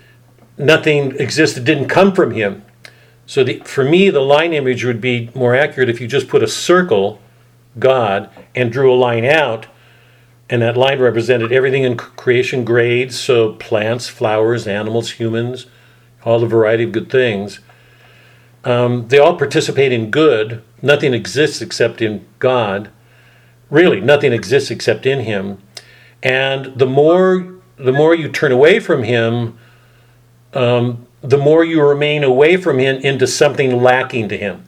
nothing 0.57 1.15
exists 1.19 1.55
that 1.55 1.63
didn't 1.63 1.87
come 1.87 2.13
from 2.13 2.31
Him. 2.31 2.63
So 3.25 3.43
the, 3.43 3.59
for 3.59 3.85
me, 3.85 4.09
the 4.09 4.19
line 4.19 4.51
image 4.51 4.83
would 4.83 4.99
be 4.99 5.29
more 5.33 5.55
accurate 5.55 5.89
if 5.89 6.01
you 6.01 6.07
just 6.07 6.27
put 6.27 6.43
a 6.43 6.47
circle, 6.47 7.21
God, 7.79 8.29
and 8.53 8.71
drew 8.71 8.93
a 8.93 8.95
line 8.95 9.23
out, 9.23 9.67
and 10.51 10.61
that 10.61 10.77
line 10.77 10.99
represented 10.99 11.51
everything 11.51 11.83
in 11.83 11.97
creation 11.97 12.63
grades, 12.63 13.19
so 13.19 13.53
plants, 13.53 14.07
flowers, 14.07 14.67
animals, 14.67 15.11
humans, 15.11 15.65
all 16.23 16.39
the 16.39 16.45
variety 16.45 16.83
of 16.83 16.91
good 16.91 17.09
things. 17.09 17.59
Um, 18.63 19.07
they 19.07 19.17
all 19.17 19.37
participate 19.37 19.91
in 19.91 20.11
good. 20.11 20.61
Nothing 20.83 21.15
exists 21.15 21.61
except 21.61 22.01
in 22.01 22.27
God. 22.37 22.89
Really, 23.71 24.01
nothing 24.01 24.33
exists 24.33 24.69
except 24.69 25.07
in 25.07 25.21
Him. 25.21 25.57
And 26.21 26.77
the 26.77 26.85
more 26.85 27.55
the 27.77 27.93
more 27.93 28.13
you 28.13 28.29
turn 28.29 28.51
away 28.51 28.79
from 28.79 29.01
Him, 29.01 29.57
um, 30.53 31.07
the 31.21 31.37
more 31.37 31.63
you 31.63 31.81
remain 31.81 32.23
away 32.23 32.57
from 32.57 32.79
him 32.79 32.97
into 32.97 33.27
something 33.27 33.81
lacking 33.81 34.29
to 34.29 34.37
him. 34.37 34.63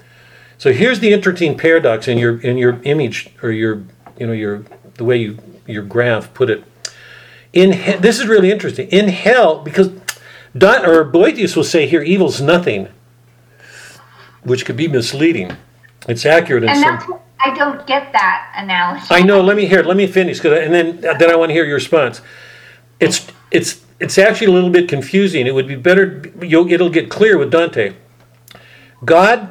So 0.58 0.72
here's 0.72 1.00
the 1.00 1.12
interesting 1.12 1.58
paradox 1.58 2.08
in 2.08 2.18
your 2.18 2.40
in 2.40 2.58
your 2.58 2.80
image 2.84 3.30
or 3.42 3.52
your 3.52 3.84
you 4.18 4.28
know 4.28 4.34
your 4.34 4.64
the 4.96 5.04
way 5.04 5.18
you 5.18 5.38
your 5.68 5.84
graph 5.84 6.34
put 6.34 6.50
it. 6.50 6.64
In 7.54 7.72
he- 7.74 7.94
this 7.98 8.20
is 8.20 8.28
really 8.28 8.52
interesting. 8.52 8.88
In 8.90 9.08
hell, 9.10 9.60
because 9.60 9.92
Don, 10.58 10.86
or 10.86 11.04
Boethius 11.04 11.56
will 11.56 11.64
say 11.64 11.88
here, 11.88 12.02
evil's 12.02 12.42
nothing, 12.42 12.88
which 14.44 14.66
could 14.66 14.78
be 14.78 14.88
misleading. 14.88 15.56
It's 16.08 16.26
accurate 16.26 16.64
in 16.64 16.70
And 16.70 16.80
some. 16.80 17.20
I 17.46 17.54
don't 17.56 17.86
get 17.88 18.12
that 18.14 18.54
analogy. 18.56 19.06
I 19.10 19.22
know. 19.22 19.42
Let 19.42 19.58
me 19.58 19.66
hear. 19.66 19.80
it. 19.80 19.86
Let 19.86 19.98
me 19.98 20.08
finish, 20.08 20.40
'cause 20.40 20.54
I- 20.54 20.58
and 20.62 20.74
then 20.74 21.02
then 21.02 21.30
I 21.30 21.36
want 21.36 21.50
to 21.50 21.54
hear 21.54 21.66
your 21.66 21.76
response. 21.76 22.22
It's 23.00 23.28
it's 23.52 23.82
it's 24.00 24.18
actually 24.18 24.48
a 24.48 24.52
little 24.52 24.70
bit 24.70 24.88
confusing. 24.88 25.46
It 25.48 25.54
would 25.54 25.68
be 25.68 25.76
better. 25.76 26.22
You'll, 26.42 26.72
it'll 26.72 26.90
get 26.90 27.10
clear 27.10 27.38
with 27.38 27.52
Dante. 27.52 27.94
God 29.06 29.50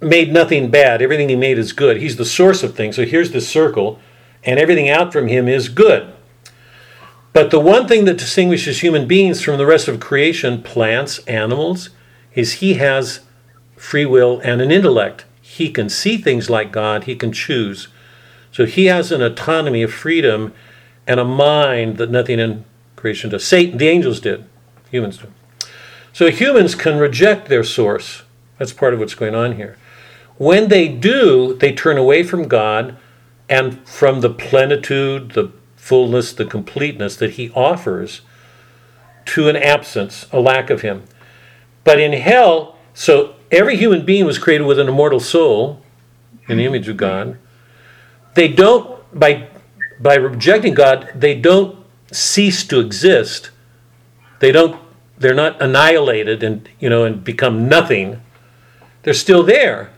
made 0.00 0.32
nothing 0.32 0.70
bad. 0.70 1.02
Everything 1.02 1.28
he 1.28 1.36
made 1.36 1.58
is 1.58 1.72
good. 1.72 1.96
He's 1.98 2.16
the 2.16 2.24
source 2.24 2.62
of 2.62 2.74
things. 2.76 2.96
So 2.96 3.04
here's 3.04 3.32
the 3.32 3.40
circle, 3.40 3.98
and 4.48 4.58
everything 4.58 4.88
out 4.88 5.12
from 5.12 5.28
him 5.28 5.46
is 5.46 5.68
good. 5.68 6.10
But 7.34 7.50
the 7.50 7.60
one 7.60 7.86
thing 7.86 8.06
that 8.06 8.16
distinguishes 8.16 8.80
human 8.80 9.06
beings 9.06 9.42
from 9.42 9.58
the 9.58 9.66
rest 9.66 9.88
of 9.88 10.00
creation, 10.00 10.62
plants, 10.62 11.18
animals, 11.26 11.90
is 12.34 12.54
he 12.54 12.74
has 12.74 13.20
free 13.76 14.06
will 14.06 14.40
and 14.40 14.62
an 14.62 14.70
intellect. 14.70 15.26
He 15.42 15.70
can 15.70 15.90
see 15.90 16.16
things 16.16 16.48
like 16.48 16.72
God, 16.72 17.04
he 17.04 17.14
can 17.14 17.30
choose. 17.30 17.88
So 18.50 18.64
he 18.64 18.86
has 18.86 19.12
an 19.12 19.20
autonomy 19.20 19.82
of 19.82 19.92
freedom 19.92 20.54
and 21.06 21.20
a 21.20 21.26
mind 21.26 21.98
that 21.98 22.10
nothing 22.10 22.38
in 22.38 22.64
creation 22.96 23.28
does. 23.28 23.46
Satan, 23.46 23.76
the 23.76 23.88
angels 23.88 24.18
did, 24.18 24.46
humans 24.90 25.18
do. 25.18 25.28
So 26.14 26.30
humans 26.30 26.74
can 26.74 26.98
reject 26.98 27.48
their 27.48 27.64
source. 27.64 28.22
That's 28.56 28.72
part 28.72 28.94
of 28.94 29.00
what's 29.00 29.14
going 29.14 29.34
on 29.34 29.56
here. 29.56 29.76
When 30.38 30.68
they 30.68 30.88
do, 30.88 31.54
they 31.54 31.74
turn 31.74 31.98
away 31.98 32.22
from 32.22 32.48
God 32.48 32.96
and 33.48 33.86
from 33.88 34.20
the 34.20 34.30
plenitude, 34.30 35.32
the 35.32 35.52
fullness, 35.76 36.32
the 36.32 36.44
completeness 36.44 37.16
that 37.16 37.32
He 37.32 37.50
offers 37.50 38.20
to 39.26 39.48
an 39.48 39.56
absence, 39.56 40.26
a 40.32 40.40
lack 40.40 40.70
of 40.70 40.82
Him. 40.82 41.04
But 41.84 41.98
in 42.00 42.12
hell, 42.12 42.76
so 42.94 43.36
every 43.50 43.76
human 43.76 44.04
being 44.04 44.26
was 44.26 44.38
created 44.38 44.66
with 44.66 44.78
an 44.78 44.88
immortal 44.88 45.20
soul 45.20 45.82
in 46.48 46.58
the 46.58 46.64
image 46.64 46.88
of 46.88 46.96
God. 46.96 47.38
They 48.34 48.48
don't, 48.48 48.98
by, 49.18 49.48
by 50.00 50.14
rejecting 50.16 50.74
God, 50.74 51.10
they 51.14 51.34
don't 51.34 51.84
cease 52.12 52.64
to 52.66 52.80
exist. 52.80 53.50
They 54.40 54.52
don't, 54.52 54.80
they're 55.18 55.34
not 55.34 55.60
annihilated 55.60 56.42
and, 56.42 56.68
you 56.78 56.88
know, 56.88 57.04
and 57.04 57.22
become 57.22 57.68
nothing. 57.68 58.20
They're 59.02 59.14
still 59.14 59.42
there. 59.42 59.90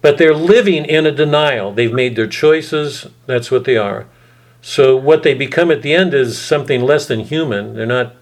But 0.00 0.18
they're 0.18 0.34
living 0.34 0.84
in 0.84 1.06
a 1.06 1.12
denial. 1.12 1.72
They've 1.72 1.92
made 1.92 2.16
their 2.16 2.26
choices. 2.26 3.06
That's 3.26 3.50
what 3.50 3.64
they 3.64 3.76
are. 3.76 4.06
So 4.60 4.96
what 4.96 5.22
they 5.22 5.34
become 5.34 5.70
at 5.70 5.82
the 5.82 5.92
end 5.92 6.14
is 6.14 6.38
something 6.38 6.82
less 6.82 7.06
than 7.06 7.20
human. 7.20 7.74
They're 7.74 7.86
not, 7.86 8.14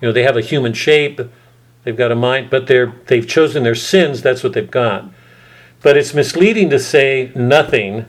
you 0.00 0.08
know, 0.08 0.12
they 0.12 0.22
have 0.22 0.36
a 0.36 0.42
human 0.42 0.72
shape. 0.72 1.20
They've 1.84 1.96
got 1.96 2.12
a 2.12 2.16
mind, 2.16 2.50
but 2.50 2.66
they're 2.66 2.94
they've 3.06 3.26
chosen 3.26 3.62
their 3.62 3.74
sins. 3.74 4.22
That's 4.22 4.42
what 4.42 4.52
they've 4.52 4.70
got. 4.70 5.08
But 5.82 5.96
it's 5.96 6.14
misleading 6.14 6.70
to 6.70 6.78
say 6.78 7.30
nothing. 7.34 8.06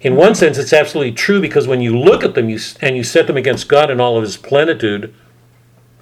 In 0.00 0.16
one 0.16 0.34
sense, 0.34 0.58
it's 0.58 0.72
absolutely 0.72 1.12
true 1.12 1.40
because 1.40 1.66
when 1.66 1.80
you 1.80 1.96
look 1.96 2.24
at 2.24 2.34
them 2.34 2.50
you, 2.50 2.58
and 2.80 2.96
you 2.96 3.04
set 3.04 3.26
them 3.26 3.36
against 3.36 3.68
God 3.68 3.90
in 3.90 4.00
all 4.00 4.16
of 4.16 4.22
His 4.22 4.36
plenitude, 4.36 5.14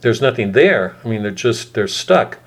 there's 0.00 0.20
nothing 0.20 0.52
there. 0.52 0.96
I 1.04 1.08
mean, 1.08 1.22
they're 1.22 1.30
just 1.30 1.74
they're 1.74 1.86
stuck. 1.86 2.38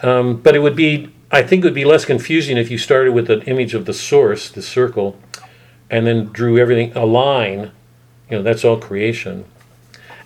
Um, 0.00 0.38
but 0.38 0.56
it 0.56 0.60
would 0.60 0.76
be, 0.76 1.14
I 1.30 1.42
think, 1.42 1.64
it 1.64 1.68
would 1.68 1.74
be 1.74 1.84
less 1.84 2.04
confusing 2.04 2.56
if 2.56 2.70
you 2.70 2.78
started 2.78 3.12
with 3.12 3.30
an 3.30 3.42
image 3.42 3.74
of 3.74 3.84
the 3.86 3.94
source, 3.94 4.50
the 4.50 4.62
circle, 4.62 5.18
and 5.88 6.06
then 6.06 6.26
drew 6.26 6.58
everything 6.58 6.96
a 6.96 7.04
line. 7.04 7.70
You 8.28 8.38
know, 8.38 8.42
that's 8.42 8.64
all 8.64 8.78
creation. 8.78 9.44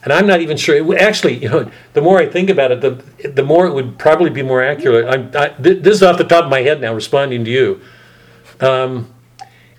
And 0.02 0.12
I'm 0.12 0.26
not 0.26 0.40
even 0.40 0.56
sure. 0.56 0.82
Would- 0.82 0.98
actually, 0.98 1.36
you 1.42 1.48
know, 1.48 1.70
the 1.94 2.02
more 2.02 2.18
I 2.18 2.26
think 2.26 2.50
about 2.50 2.70
it, 2.72 2.80
the 2.80 3.28
the 3.28 3.42
more 3.42 3.66
it 3.66 3.74
would 3.74 3.98
probably 3.98 4.30
be 4.30 4.42
more 4.42 4.62
accurate. 4.62 5.08
I'm, 5.08 5.30
I, 5.34 5.48
th- 5.48 5.82
this 5.82 5.96
is 5.96 6.02
off 6.02 6.18
the 6.18 6.24
top 6.24 6.44
of 6.44 6.50
my 6.50 6.60
head 6.60 6.80
now, 6.80 6.94
responding 6.94 7.44
to 7.44 7.50
you. 7.50 7.80
Um, 8.60 9.12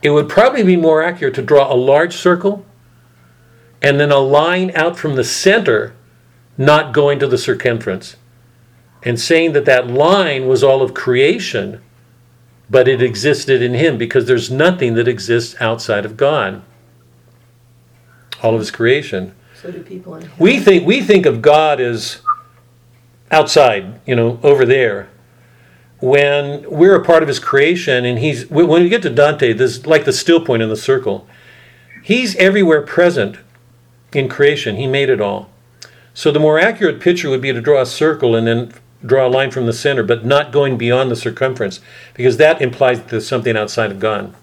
it 0.01 0.09
would 0.09 0.27
probably 0.27 0.63
be 0.63 0.75
more 0.75 1.03
accurate 1.03 1.35
to 1.35 1.41
draw 1.41 1.71
a 1.71 1.75
large 1.75 2.15
circle, 2.15 2.65
and 3.81 3.99
then 3.99 4.11
a 4.11 4.17
line 4.19 4.71
out 4.75 4.97
from 4.97 5.15
the 5.15 5.23
center, 5.23 5.95
not 6.57 6.93
going 6.93 7.19
to 7.19 7.27
the 7.27 7.37
circumference, 7.37 8.15
and 9.05 9.19
saying 9.19 9.53
that 9.53 9.65
that 9.65 9.87
line 9.87 10.47
was 10.47 10.63
all 10.63 10.81
of 10.81 10.95
creation, 10.95 11.79
but 12.69 12.87
it 12.87 13.01
existed 13.01 13.61
in 13.61 13.75
Him 13.75 13.97
because 13.99 14.25
there's 14.25 14.49
nothing 14.49 14.95
that 14.95 15.07
exists 15.07 15.55
outside 15.61 16.03
of 16.03 16.17
God. 16.17 16.63
All 18.41 18.55
of 18.55 18.59
His 18.59 18.71
creation 18.71 19.35
So 19.61 19.71
do 19.71 19.81
people 19.81 20.15
in 20.15 20.29
we 20.39 20.59
think 20.59 20.85
we 20.85 21.01
think 21.01 21.27
of 21.27 21.41
God 21.43 21.79
as 21.79 22.21
outside, 23.31 24.01
you 24.05 24.15
know, 24.15 24.39
over 24.41 24.65
there. 24.65 25.09
When 25.99 26.69
we're 26.69 26.95
a 26.95 27.05
part 27.05 27.21
of 27.21 27.29
His 27.29 27.39
creation, 27.39 28.05
and 28.05 28.19
He's 28.19 28.49
when 28.49 28.67
we 28.67 28.89
get 28.89 29.03
to 29.03 29.09
Dante, 29.09 29.53
this 29.53 29.85
like 29.85 30.05
the 30.05 30.13
still 30.13 30.43
point 30.43 30.63
in 30.63 30.69
the 30.69 30.75
circle. 30.75 31.27
He's 32.03 32.35
everywhere 32.35 32.81
present 32.81 33.37
in 34.13 34.29
creation. 34.29 34.75
He 34.75 34.85
made 34.85 35.09
it 35.09 35.21
all. 35.21 35.49
So 36.13 36.31
the 36.31 36.39
more 36.39 36.59
accurate 36.59 37.01
picture 37.01 37.29
would 37.29 37.41
be 37.41 37.51
to 37.51 37.61
draw 37.61 37.81
a 37.81 37.85
circle 37.85 38.35
and 38.35 38.45
then 38.45 38.71
draw 39.03 39.27
a 39.27 39.29
line 39.29 39.51
from 39.51 39.65
the 39.65 39.73
center, 39.73 40.03
but 40.03 40.25
not 40.25 40.51
going 40.51 40.77
beyond 40.77 41.09
the 41.11 41.15
circumference, 41.15 41.79
because 42.13 42.37
that 42.37 42.61
implies 42.61 42.99
that 42.99 43.09
there's 43.09 43.27
something 43.27 43.55
outside 43.57 43.91
of 43.91 43.99
God. 43.99 44.33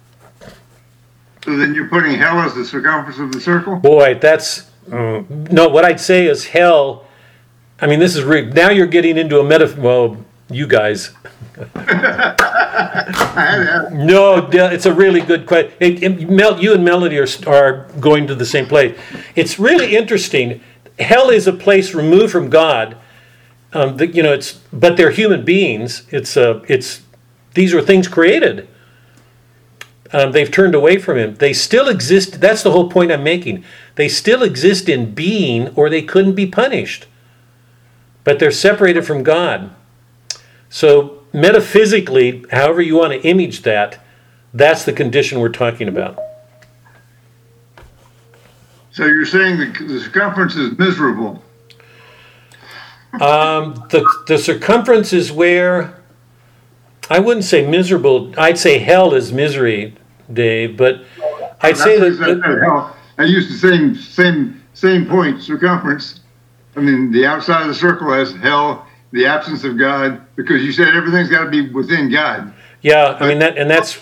So 1.44 1.56
then 1.56 1.74
you're 1.74 1.88
putting 1.88 2.18
hell 2.18 2.38
as 2.40 2.54
the 2.54 2.64
circumference 2.64 3.18
of 3.18 3.32
the 3.32 3.40
circle? 3.40 3.76
Boy, 3.76 4.14
that's 4.14 4.70
mm, 4.88 5.50
no. 5.50 5.68
What 5.68 5.84
I'd 5.84 6.00
say 6.00 6.26
is 6.26 6.46
hell. 6.46 7.06
I 7.80 7.86
mean, 7.88 7.98
this 7.98 8.14
is 8.14 8.22
re- 8.22 8.46
now 8.46 8.70
you're 8.70 8.86
getting 8.86 9.16
into 9.18 9.40
a 9.40 9.44
meta. 9.44 9.74
Well, 9.76 10.16
you 10.48 10.68
guys. 10.68 11.10
I 11.74 13.34
had 13.34 13.66
that. 13.66 13.92
No, 13.92 14.48
it's 14.52 14.86
a 14.86 14.94
really 14.94 15.20
good 15.20 15.46
question. 15.46 15.72
It, 15.80 16.02
it- 16.02 16.30
Mel, 16.30 16.60
you 16.60 16.74
and 16.74 16.84
Melody 16.84 17.18
are, 17.18 17.26
are 17.46 17.86
going 17.98 18.26
to 18.28 18.34
the 18.34 18.46
same 18.46 18.66
place. 18.66 18.96
It's 19.34 19.58
really 19.58 19.96
interesting. 19.96 20.60
Hell 20.98 21.30
is 21.30 21.46
a 21.48 21.52
place 21.52 21.94
removed 21.94 22.30
from 22.30 22.50
God. 22.50 22.96
Um, 23.72 23.96
the, 23.96 24.06
you 24.06 24.22
know, 24.22 24.32
it's 24.32 24.52
but 24.72 24.96
they're 24.96 25.10
human 25.10 25.44
beings. 25.44 26.06
It's 26.10 26.36
uh, 26.36 26.64
it's 26.68 27.02
these 27.54 27.74
are 27.74 27.80
things 27.80 28.08
created. 28.08 28.68
Um, 30.12 30.32
they've 30.32 30.50
turned 30.50 30.74
away 30.74 30.98
from 30.98 31.16
Him. 31.16 31.36
They 31.36 31.52
still 31.52 31.88
exist. 31.88 32.40
That's 32.40 32.62
the 32.62 32.72
whole 32.72 32.90
point 32.90 33.10
I'm 33.10 33.24
making. 33.24 33.64
They 33.94 34.08
still 34.08 34.42
exist 34.42 34.88
in 34.88 35.14
being, 35.14 35.68
or 35.74 35.88
they 35.88 36.02
couldn't 36.02 36.34
be 36.34 36.46
punished. 36.46 37.06
But 38.24 38.38
they're 38.38 38.50
separated 38.50 39.06
from 39.06 39.22
God. 39.22 39.74
So 40.68 41.22
metaphysically, 41.32 42.44
however 42.50 42.82
you 42.82 42.96
want 42.96 43.12
to 43.12 43.26
image 43.26 43.62
that, 43.62 43.98
that's 44.52 44.84
the 44.84 44.92
condition 44.92 45.40
we're 45.40 45.48
talking 45.48 45.88
about. 45.88 46.18
So 48.90 49.06
you're 49.06 49.24
saying 49.24 49.58
the, 49.58 49.84
the 49.86 50.00
circumference 50.00 50.54
is 50.56 50.78
miserable. 50.78 51.42
Um, 53.20 53.74
the 53.90 54.08
the 54.26 54.38
circumference 54.38 55.12
is 55.12 55.30
where 55.30 56.02
I 57.10 57.18
wouldn't 57.18 57.44
say 57.44 57.66
miserable. 57.66 58.32
I'd 58.38 58.58
say 58.58 58.78
hell 58.78 59.12
is 59.14 59.32
misery, 59.32 59.94
Dave. 60.32 60.76
But 60.76 61.02
I'd 61.60 61.76
say 61.76 61.98
that, 61.98 62.10
That's 62.10 62.22
I 62.22 62.26
said, 62.26 62.40
that. 62.40 62.94
I 63.18 63.24
used 63.24 63.50
the 63.50 63.58
same, 63.58 63.94
same, 63.94 64.62
same 64.72 65.06
point, 65.06 65.42
circumference. 65.42 66.20
I 66.74 66.80
mean, 66.80 67.12
the 67.12 67.26
outside 67.26 67.62
of 67.62 67.68
the 67.68 67.74
circle 67.74 68.10
has 68.12 68.34
hell, 68.36 68.86
the 69.10 69.26
absence 69.26 69.62
of 69.64 69.78
God, 69.78 70.22
because 70.36 70.62
you 70.64 70.72
said 70.72 70.94
everything's 70.94 71.28
got 71.28 71.44
to 71.44 71.50
be 71.50 71.68
within 71.68 72.10
God. 72.10 72.52
yeah. 72.80 73.18
I 73.20 73.28
mean 73.28 73.38
that, 73.40 73.58
and 73.58 73.70
that's 73.70 74.00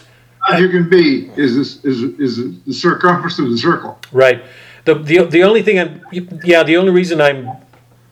you 0.57 0.69
can 0.69 0.89
be 0.89 1.31
is 1.37 1.57
this, 1.57 1.85
is, 1.85 2.03
is 2.19 2.63
the 2.65 2.73
circumference 2.73 3.39
of 3.39 3.51
the 3.51 3.59
circle. 3.59 3.99
Right. 4.13 4.43
The, 4.85 4.95
the, 4.95 5.25
the 5.27 5.43
only 5.43 5.63
thing 5.63 5.79
I'm, 5.79 6.01
yeah, 6.45 6.63
the 6.63 6.77
only 6.77 6.93
reason 6.93 7.21
I'm 7.21 7.51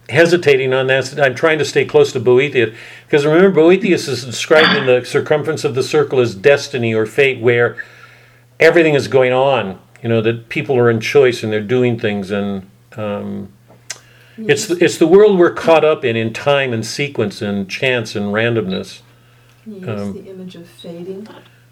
hesitating 0.09 0.73
on 0.73 0.87
that. 0.89 1.19
I'm 1.19 1.35
trying 1.35 1.59
to 1.59 1.65
stay 1.65 1.85
close 1.85 2.13
to 2.13 2.21
Boethius. 2.21 2.77
Because 3.05 3.27
remember, 3.27 3.51
Boethius 3.51 4.09
is 4.09 4.25
described 4.25 4.77
in 4.77 4.87
the 4.87 5.05
circumference 5.05 5.65
of 5.65 5.75
the 5.75 5.83
circle 5.83 6.21
as 6.21 6.35
destiny 6.35 6.95
or 6.95 7.07
fate, 7.07 7.41
where 7.41 7.83
everything 8.59 8.95
is 8.95 9.09
going 9.09 9.33
on. 9.33 9.81
You 10.03 10.09
know, 10.09 10.21
that 10.23 10.49
people 10.49 10.79
are 10.79 10.89
in 10.91 11.01
choice 11.01 11.43
and 11.43 11.53
they're 11.53 11.61
doing 11.61 11.99
things. 11.99 12.31
And 12.31 12.71
um, 12.97 13.53
it's, 14.37 14.67
the, 14.67 14.83
it's 14.83 14.97
the 14.99 15.09
world 15.09 15.39
we're 15.39 15.53
caught 15.53 15.85
up 15.85 16.05
in, 16.05 16.15
in 16.17 16.33
time 16.33 16.73
and 16.73 16.87
sequence 16.87 17.43
and 17.43 17.69
chance 17.69 18.15
and 18.15 18.27
randomness. 18.27 19.03
Can 19.65 19.75
you 19.75 19.81
use 19.81 20.01
Um, 20.01 20.13
the 20.15 20.31
image 20.31 20.55
of 20.55 20.69
fading? 20.69 21.27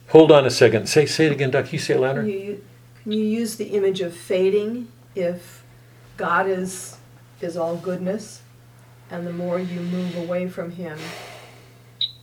Hold 0.08 0.30
on 0.32 0.44
a 0.44 0.50
second. 0.50 0.88
Say, 0.88 1.06
say 1.06 1.26
it 1.26 1.32
again, 1.32 1.50
Doc. 1.52 1.72
You 1.72 1.78
say 1.78 1.94
it 1.94 1.96
Can 1.98 2.02
louder. 2.02 2.26
you, 2.26 2.62
can 3.02 3.12
you 3.12 3.24
use 3.24 3.56
the 3.56 3.66
image 3.66 4.00
of 4.00 4.14
fading 4.14 4.88
if 5.14 5.62
God 6.16 6.48
is, 6.48 6.95
is 7.40 7.56
all 7.56 7.76
goodness, 7.76 8.42
and 9.10 9.26
the 9.26 9.32
more 9.32 9.58
you 9.58 9.80
move 9.80 10.16
away 10.16 10.48
from 10.48 10.72
Him, 10.72 10.98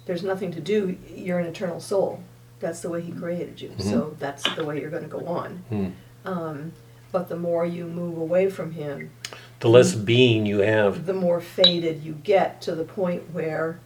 there's 0.05 0.23
nothing 0.23 0.51
to 0.51 0.59
do. 0.59 0.97
You're 1.13 1.39
an 1.39 1.45
eternal 1.47 1.79
soul. 1.79 2.21
That's 2.59 2.81
the 2.81 2.89
way 2.89 3.01
He 3.01 3.11
created 3.11 3.61
you. 3.61 3.71
So 3.77 4.15
that's 4.19 4.43
the 4.55 4.65
way 4.65 4.79
you're 4.79 4.89
going 4.89 5.03
to 5.03 5.09
go 5.09 5.25
on. 5.27 5.63
Hmm. 5.69 5.87
Um, 6.25 6.71
but 7.11 7.29
the 7.29 7.35
more 7.35 7.65
you 7.65 7.85
move 7.85 8.17
away 8.17 8.49
from 8.49 8.71
Him, 8.71 9.11
The 9.59 9.69
less 9.69 9.93
being 9.95 10.45
you 10.45 10.59
have. 10.59 11.05
the 11.05 11.13
more 11.13 11.39
faded 11.41 12.03
you 12.03 12.13
get 12.23 12.61
to 12.63 12.73
the 12.75 12.85
point 12.85 13.31
where 13.33 13.79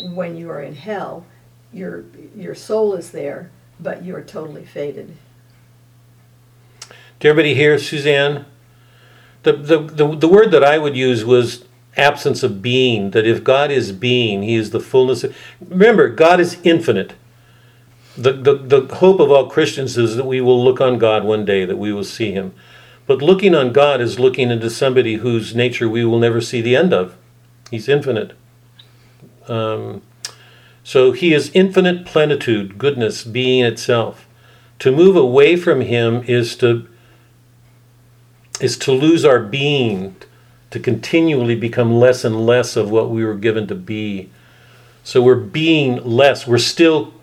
when 0.00 0.36
you 0.36 0.50
are 0.50 0.62
in 0.62 0.74
hell, 0.74 1.26
your 1.72 2.04
your 2.36 2.54
soul 2.54 2.94
is 2.94 3.12
there, 3.12 3.50
but 3.78 4.02
you're 4.04 4.22
totally 4.22 4.64
faded. 4.64 5.16
Did 7.20 7.28
everybody 7.28 7.54
hear 7.54 7.78
Suzanne? 7.78 8.46
The, 9.42 9.52
the, 9.52 10.16
the, 10.16 10.28
word 10.28 10.52
that 10.52 10.62
I 10.62 10.78
would 10.78 10.96
use 10.96 11.24
was 11.24 11.64
absence 11.96 12.42
of 12.42 12.62
being, 12.62 13.10
that 13.10 13.26
if 13.26 13.42
God 13.42 13.70
is 13.70 13.90
being, 13.92 14.42
he 14.42 14.54
is 14.54 14.70
the 14.70 14.80
fullness 14.80 15.24
of, 15.24 15.36
remember, 15.60 16.08
God 16.08 16.40
is 16.40 16.58
infinite. 16.62 17.14
The, 18.16 18.32
the, 18.32 18.54
the 18.54 18.94
hope 18.96 19.20
of 19.20 19.30
all 19.30 19.50
Christians 19.50 19.98
is 19.98 20.16
that 20.16 20.26
we 20.26 20.40
will 20.40 20.62
look 20.62 20.80
on 20.80 20.98
God 20.98 21.24
one 21.24 21.44
day, 21.44 21.64
that 21.64 21.78
we 21.78 21.92
will 21.92 22.04
see 22.04 22.32
him. 22.32 22.54
But 23.06 23.20
looking 23.20 23.54
on 23.54 23.72
God 23.72 24.00
is 24.00 24.20
looking 24.20 24.50
into 24.50 24.70
somebody 24.70 25.16
whose 25.16 25.54
nature 25.54 25.88
we 25.88 26.04
will 26.04 26.18
never 26.18 26.40
see 26.40 26.60
the 26.60 26.76
end 26.76 26.92
of. 26.92 27.16
He's 27.70 27.88
infinite. 27.88 28.32
Um, 29.48 30.02
so 30.84 31.12
he 31.12 31.32
is 31.32 31.50
infinite 31.54 32.06
plenitude, 32.06 32.78
goodness, 32.78 33.24
being 33.24 33.64
itself. 33.64 34.28
To 34.80 34.92
move 34.92 35.16
away 35.16 35.56
from 35.56 35.80
him 35.80 36.22
is 36.26 36.56
to 36.56 36.88
is 38.60 38.76
to 38.78 38.92
lose 38.92 39.24
our 39.24 39.40
being, 39.40 40.16
to 40.70 40.78
continually 40.78 41.54
become 41.54 41.94
less 41.94 42.24
and 42.24 42.46
less 42.46 42.76
of 42.76 42.90
what 42.90 43.10
we 43.10 43.24
were 43.24 43.34
given 43.34 43.66
to 43.68 43.74
be. 43.74 44.30
So 45.04 45.20
we're 45.22 45.34
being 45.34 45.96
less. 46.04 46.46
We're 46.46 46.58
still 46.58 47.14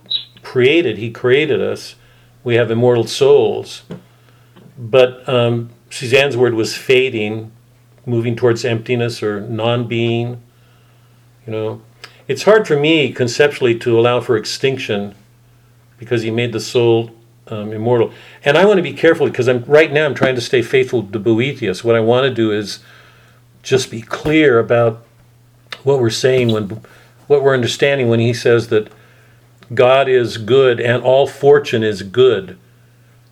created. 0.44 0.98
He 0.98 1.12
created 1.12 1.62
us. 1.62 1.96
We 2.44 2.56
have 2.56 2.72
immortal 2.72 3.06
souls. 3.06 3.84
But 4.78 5.28
um, 5.28 5.70
Suzanne's 5.90 6.38
word 6.38 6.54
was 6.54 6.76
fading, 6.76 7.52
moving 8.06 8.36
towards 8.36 8.66
emptiness 8.66 9.24
or 9.24 9.42
non 9.42 9.88
being. 9.88 10.42
You 11.46 11.54
know, 11.54 11.82
it's 12.28 12.44
hard 12.44 12.68
for 12.68 12.80
me 12.80 13.12
conceptually 13.12 13.78
to 13.80 14.00
allow 14.00 14.22
for 14.22 14.38
extinction 14.38 15.16
because 15.98 16.22
he 16.22 16.32
made 16.32 16.54
the 16.54 16.60
soul 16.60 17.12
um, 17.50 17.72
immortal. 17.72 18.12
And 18.44 18.58
I 18.58 18.66
want 18.66 18.78
to 18.78 18.84
be 18.84 18.94
careful 18.94 19.28
because 19.28 19.48
I'm 19.48 19.64
right 19.66 19.92
now 19.92 20.06
I'm 20.06 20.16
trying 20.16 20.36
to 20.36 20.42
stay 20.42 20.62
faithful 20.62 21.04
to 21.04 21.20
Boethius. 21.20 21.84
What 21.84 21.96
I 21.96 22.00
want 22.00 22.26
to 22.26 22.34
do 22.34 22.52
is 22.52 22.80
just 23.64 23.92
be 23.92 24.02
clear 24.02 24.60
about 24.60 25.06
what 25.84 26.00
we're 26.00 26.10
saying 26.10 26.52
when 26.52 26.82
what 27.28 27.44
we're 27.44 27.54
understanding 27.54 28.10
when 28.10 28.20
he 28.20 28.34
says 28.34 28.70
that 28.70 28.92
God 29.74 30.10
is 30.10 30.38
good 30.38 30.80
and 30.80 31.04
all 31.04 31.28
fortune 31.28 31.84
is 31.84 32.02
good. 32.02 32.58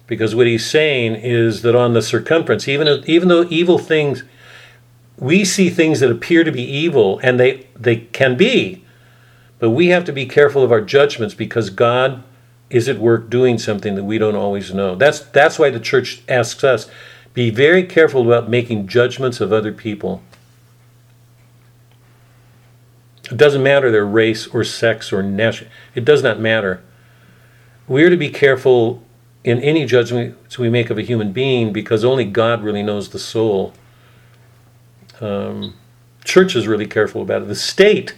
Because 0.06 0.36
what 0.36 0.48
he's 0.48 0.66
saying 0.66 1.16
is 1.16 1.64
that 1.64 1.76
on 1.76 1.94
the 1.94 2.02
circumference, 2.02 2.68
even 2.68 3.04
even 3.08 3.28
though 3.28 3.46
evil 3.50 3.78
things, 3.78 4.24
we 5.18 5.44
see 5.44 5.70
things 5.70 6.00
that 6.00 6.12
appear 6.12 6.44
to 6.44 6.52
be 6.52 6.64
evil, 6.64 7.20
and 7.24 7.40
they 7.40 7.68
they 7.76 7.98
can 7.98 8.38
be, 8.38 8.86
but 9.60 9.72
we 9.72 9.88
have 9.88 10.06
to 10.06 10.14
be 10.14 10.26
careful 10.26 10.64
of 10.64 10.72
our 10.72 10.80
judgments 10.80 11.34
because 11.34 11.70
God 11.70 12.24
is 12.70 12.90
at 12.90 13.00
work 13.00 13.30
doing 13.30 13.58
something 13.58 13.96
that 13.96 14.04
we 14.04 14.18
don't 14.18 14.36
always 14.36 14.74
know. 14.74 14.96
That's 14.96 15.20
that's 15.20 15.58
why 15.58 15.70
the 15.70 15.80
church 15.80 16.22
asks 16.28 16.64
us 16.64 16.90
be 17.34 17.50
very 17.50 17.84
careful 17.84 18.26
about 18.26 18.50
making 18.50 18.88
judgments 18.88 19.40
of 19.40 19.54
other 19.54 19.72
people. 19.72 20.24
It 23.30 23.38
doesn't 23.38 23.62
matter 23.62 23.92
their 23.92 24.06
race 24.06 24.48
or 24.48 24.64
sex 24.64 25.14
or 25.14 25.22
nation. 25.22 25.68
It 25.94 26.04
does 26.04 26.24
not 26.24 26.40
matter. 26.40 26.82
We 27.88 28.04
are 28.04 28.10
to 28.10 28.18
be 28.18 28.30
careful 28.30 29.04
in 29.44 29.62
any 29.62 29.86
judgments 29.86 30.58
we 30.58 30.70
make 30.70 30.90
of 30.90 30.98
a 30.98 31.04
human 31.04 31.32
being 31.32 31.72
because 31.72 32.04
only 32.04 32.26
God 32.26 32.64
really 32.64 32.84
knows 32.84 33.10
the 33.10 33.20
soul. 33.20 33.74
Um, 35.22 35.76
church 36.24 36.56
is 36.56 36.68
really 36.68 36.88
careful 36.88 37.22
about 37.22 37.44
it. 37.44 37.48
The 37.48 37.56
state 37.56 38.16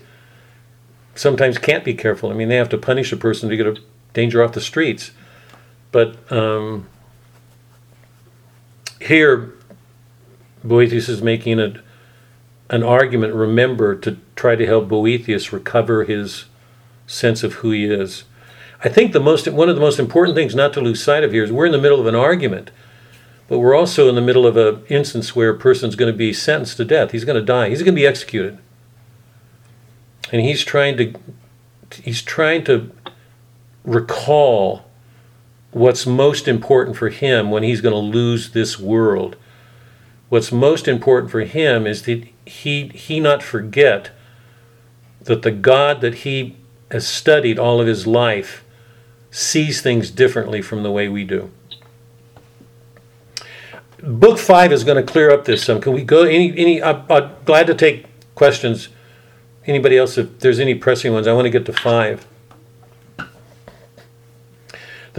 sometimes 1.13 1.57
can't 1.57 1.83
be 1.83 1.93
careful. 1.93 2.31
I 2.31 2.33
mean, 2.33 2.47
they 2.47 2.55
have 2.55 2.69
to 2.69 2.77
punish 2.77 3.11
a 3.11 3.17
person 3.17 3.49
to 3.49 3.57
get 3.57 3.67
a 3.67 3.75
danger 4.13 4.43
off 4.43 4.53
the 4.53 4.61
streets. 4.61 5.11
But 5.91 6.31
um, 6.31 6.87
here, 9.01 9.53
Boethius 10.63 11.09
is 11.09 11.21
making 11.21 11.59
a, 11.59 11.81
an 12.69 12.83
argument, 12.83 13.33
remember, 13.33 13.95
to 13.95 14.17
try 14.35 14.55
to 14.55 14.65
help 14.65 14.87
Boethius 14.87 15.51
recover 15.51 16.03
his 16.03 16.45
sense 17.07 17.43
of 17.43 17.53
who 17.55 17.71
he 17.71 17.85
is. 17.85 18.23
I 18.83 18.89
think 18.89 19.11
the 19.11 19.19
most 19.19 19.47
one 19.47 19.67
of 19.67 19.75
the 19.75 19.81
most 19.81 19.99
important 19.99 20.35
things 20.35 20.55
not 20.55 20.71
to 20.73 20.81
lose 20.81 21.03
sight 21.03 21.23
of 21.23 21.31
here 21.33 21.43
is 21.43 21.51
we're 21.51 21.65
in 21.65 21.71
the 21.71 21.81
middle 21.81 21.99
of 21.99 22.05
an 22.05 22.15
argument, 22.15 22.71
but 23.47 23.59
we're 23.59 23.75
also 23.75 24.07
in 24.07 24.15
the 24.15 24.21
middle 24.21 24.47
of 24.47 24.55
an 24.55 24.85
instance 24.87 25.35
where 25.35 25.49
a 25.49 25.57
person's 25.57 25.95
going 25.95 26.11
to 26.11 26.17
be 26.17 26.31
sentenced 26.31 26.77
to 26.77 26.85
death. 26.85 27.11
He's 27.11 27.25
going 27.25 27.39
to 27.39 27.45
die. 27.45 27.69
He's 27.69 27.81
going 27.81 27.95
to 27.95 27.99
be 27.99 28.07
executed, 28.07 28.57
and 30.31 30.41
he's 30.41 30.63
trying 30.63 30.95
to 30.97 31.13
he's 32.03 32.21
trying 32.21 32.63
to 32.65 32.91
recall 33.89 34.85
what's 35.71 36.05
most 36.05 36.47
important 36.47 36.95
for 36.95 37.09
him 37.09 37.49
when 37.49 37.63
he's 37.63 37.81
going 37.81 37.93
to 37.93 38.17
lose 38.17 38.51
this 38.51 38.79
world. 38.79 39.35
What's 40.29 40.51
most 40.51 40.87
important 40.87 41.31
for 41.31 41.41
him 41.41 41.87
is 41.87 42.03
that 42.03 42.27
he 42.45 42.89
he 42.89 43.19
not 43.19 43.41
forget 43.41 44.11
that 45.21 45.41
the 45.41 45.51
God 45.51 46.01
that 46.01 46.15
he 46.15 46.55
has 46.91 47.07
studied 47.07 47.57
all 47.57 47.81
of 47.81 47.87
his 47.87 48.05
life 48.05 48.63
sees 49.31 49.81
things 49.81 50.11
differently 50.11 50.61
from 50.61 50.83
the 50.83 50.91
way 50.91 51.07
we 51.07 51.23
do. 51.23 51.51
Book 54.01 54.37
five 54.37 54.71
is 54.71 54.83
going 54.83 55.03
to 55.03 55.11
clear 55.11 55.31
up 55.31 55.45
this 55.45 55.63
some. 55.63 55.81
Can 55.81 55.93
we 55.93 56.03
go? 56.03 56.23
Any 56.23 56.55
any? 56.57 56.81
I'm, 56.81 57.03
I'm 57.09 57.31
glad 57.45 57.65
to 57.67 57.73
take 57.73 58.05
questions. 58.35 58.89
Anybody 59.65 59.97
else? 59.97 60.17
If 60.17 60.39
there's 60.39 60.59
any 60.59 60.75
pressing 60.75 61.11
ones, 61.11 61.27
I 61.27 61.33
want 61.33 61.45
to 61.45 61.49
get 61.49 61.65
to 61.65 61.73
five. 61.73 62.25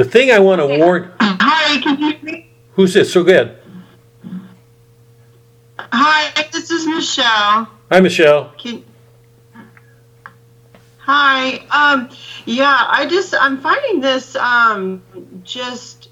The 0.00 0.06
thing 0.06 0.30
I 0.30 0.38
want 0.38 0.62
to 0.62 0.78
warn. 0.78 1.12
Hi, 1.20 1.78
can 1.82 2.00
you 2.00 2.12
hear 2.12 2.22
me? 2.22 2.50
Who's 2.72 2.94
this? 2.94 3.12
So 3.12 3.22
good. 3.22 3.58
Hi, 5.78 6.48
this 6.50 6.70
is 6.70 6.86
Michelle. 6.86 7.68
Hi, 7.92 8.00
Michelle. 8.00 8.50
Can, 8.56 8.82
hi. 10.96 11.56
Um, 11.70 12.08
yeah, 12.46 12.86
I 12.88 13.08
just 13.10 13.34
I'm 13.38 13.60
finding 13.60 14.00
this 14.00 14.36
um 14.36 15.02
just 15.44 16.08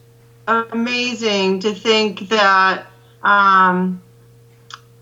amazing 0.46 1.60
to 1.60 1.72
think 1.72 2.28
that 2.28 2.84
um 3.22 4.02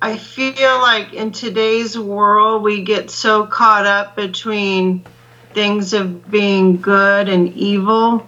I 0.01 0.17
feel 0.17 0.79
like 0.79 1.13
in 1.13 1.33
today's 1.33 1.99
world 1.99 2.63
we 2.63 2.85
get 2.85 3.11
so 3.11 3.49
caught 3.49 3.85
up 3.85 4.15
between 4.15 5.05
things 5.55 5.93
of 5.93 6.31
being 6.31 6.81
good 6.81 7.29
and 7.29 7.53
evil 7.55 8.25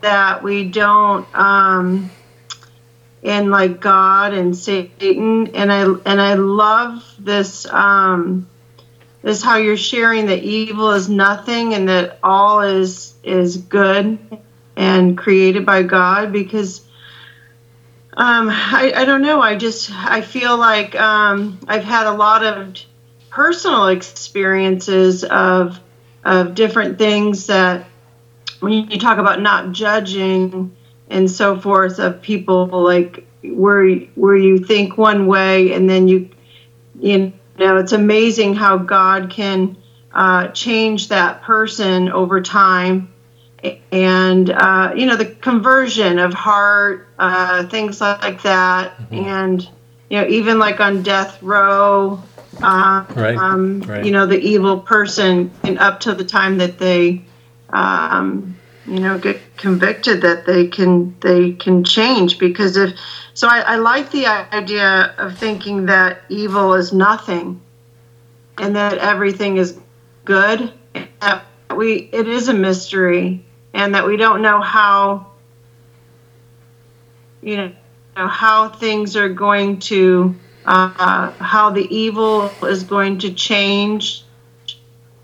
that 0.00 0.42
we 0.42 0.64
don't 0.64 1.26
um 1.34 2.10
in 3.22 3.50
like 3.50 3.80
God 3.80 4.32
and 4.32 4.56
Satan 4.56 5.54
and 5.54 5.72
I 5.72 5.82
and 5.82 6.20
I 6.20 6.34
love 6.34 7.02
this 7.18 7.66
um 7.66 8.46
this 9.22 9.42
how 9.42 9.56
you're 9.56 9.76
sharing 9.76 10.26
that 10.26 10.42
evil 10.42 10.90
is 10.90 11.08
nothing 11.08 11.74
and 11.74 11.88
that 11.88 12.18
all 12.22 12.60
is 12.62 13.14
is 13.22 13.56
good 13.56 14.18
and 14.76 15.16
created 15.16 15.64
by 15.64 15.82
God 15.82 16.32
because 16.32 16.80
um 18.16 18.48
I, 18.50 18.92
I 18.96 19.04
don't 19.04 19.22
know 19.22 19.40
I 19.40 19.56
just 19.56 19.90
I 19.90 20.22
feel 20.22 20.56
like 20.58 20.94
um 20.96 21.58
I've 21.68 21.84
had 21.84 22.06
a 22.06 22.12
lot 22.12 22.42
of 22.42 22.76
personal 23.30 23.88
experiences 23.88 25.24
of 25.24 25.80
of 26.24 26.54
different 26.54 26.98
things 26.98 27.46
that 27.46 27.84
when 28.62 28.72
you 28.72 28.98
talk 28.98 29.18
about 29.18 29.40
not 29.40 29.72
judging 29.72 30.74
and 31.10 31.30
so 31.30 31.58
forth 31.58 31.98
of 31.98 32.22
people 32.22 32.66
like 32.66 33.26
where 33.42 33.96
where 34.14 34.36
you 34.36 34.58
think 34.58 34.96
one 34.96 35.26
way 35.26 35.72
and 35.72 35.90
then 35.90 36.06
you 36.06 36.30
you 37.00 37.32
know 37.58 37.76
it's 37.76 37.92
amazing 37.92 38.54
how 38.54 38.78
God 38.78 39.30
can 39.30 39.76
uh, 40.14 40.48
change 40.48 41.08
that 41.08 41.42
person 41.42 42.08
over 42.10 42.40
time 42.40 43.12
and 43.90 44.50
uh, 44.50 44.92
you 44.96 45.06
know 45.06 45.16
the 45.16 45.26
conversion 45.26 46.18
of 46.18 46.32
heart 46.32 47.08
uh, 47.18 47.66
things 47.66 48.00
like 48.00 48.42
that 48.42 48.96
mm-hmm. 48.96 49.14
and 49.14 49.68
you 50.08 50.20
know 50.20 50.26
even 50.28 50.60
like 50.60 50.80
on 50.80 51.02
death 51.02 51.42
row 51.42 52.22
uh, 52.62 53.04
right. 53.16 53.36
Um, 53.36 53.80
right. 53.82 54.04
you 54.04 54.12
know 54.12 54.26
the 54.26 54.38
evil 54.38 54.78
person 54.78 55.50
and 55.64 55.78
up 55.78 56.00
to 56.00 56.14
the 56.14 56.24
time 56.24 56.58
that 56.58 56.78
they 56.78 57.24
um, 57.72 58.56
you 58.86 58.98
know 58.98 59.18
get 59.18 59.40
convicted 59.56 60.22
that 60.22 60.44
they 60.44 60.66
can 60.66 61.16
they 61.20 61.52
can 61.52 61.84
change 61.84 62.38
because 62.38 62.76
if 62.76 62.98
so 63.34 63.48
I, 63.48 63.60
I 63.60 63.76
like 63.76 64.10
the 64.10 64.26
idea 64.26 65.14
of 65.18 65.38
thinking 65.38 65.86
that 65.86 66.22
evil 66.28 66.74
is 66.74 66.92
nothing 66.92 67.60
and 68.58 68.76
that 68.76 68.98
everything 68.98 69.56
is 69.56 69.78
good 70.24 70.72
that 71.20 71.44
we 71.74 72.08
it 72.12 72.28
is 72.28 72.48
a 72.48 72.54
mystery 72.54 73.44
and 73.72 73.94
that 73.94 74.06
we 74.06 74.16
don't 74.16 74.42
know 74.42 74.60
how 74.60 75.32
you 77.40 77.56
know 77.56 77.72
how 78.14 78.68
things 78.68 79.16
are 79.16 79.28
going 79.28 79.78
to 79.78 80.34
uh, 80.64 81.32
how 81.32 81.70
the 81.70 81.82
evil 81.94 82.50
is 82.64 82.84
going 82.84 83.18
to 83.18 83.32
change 83.32 84.24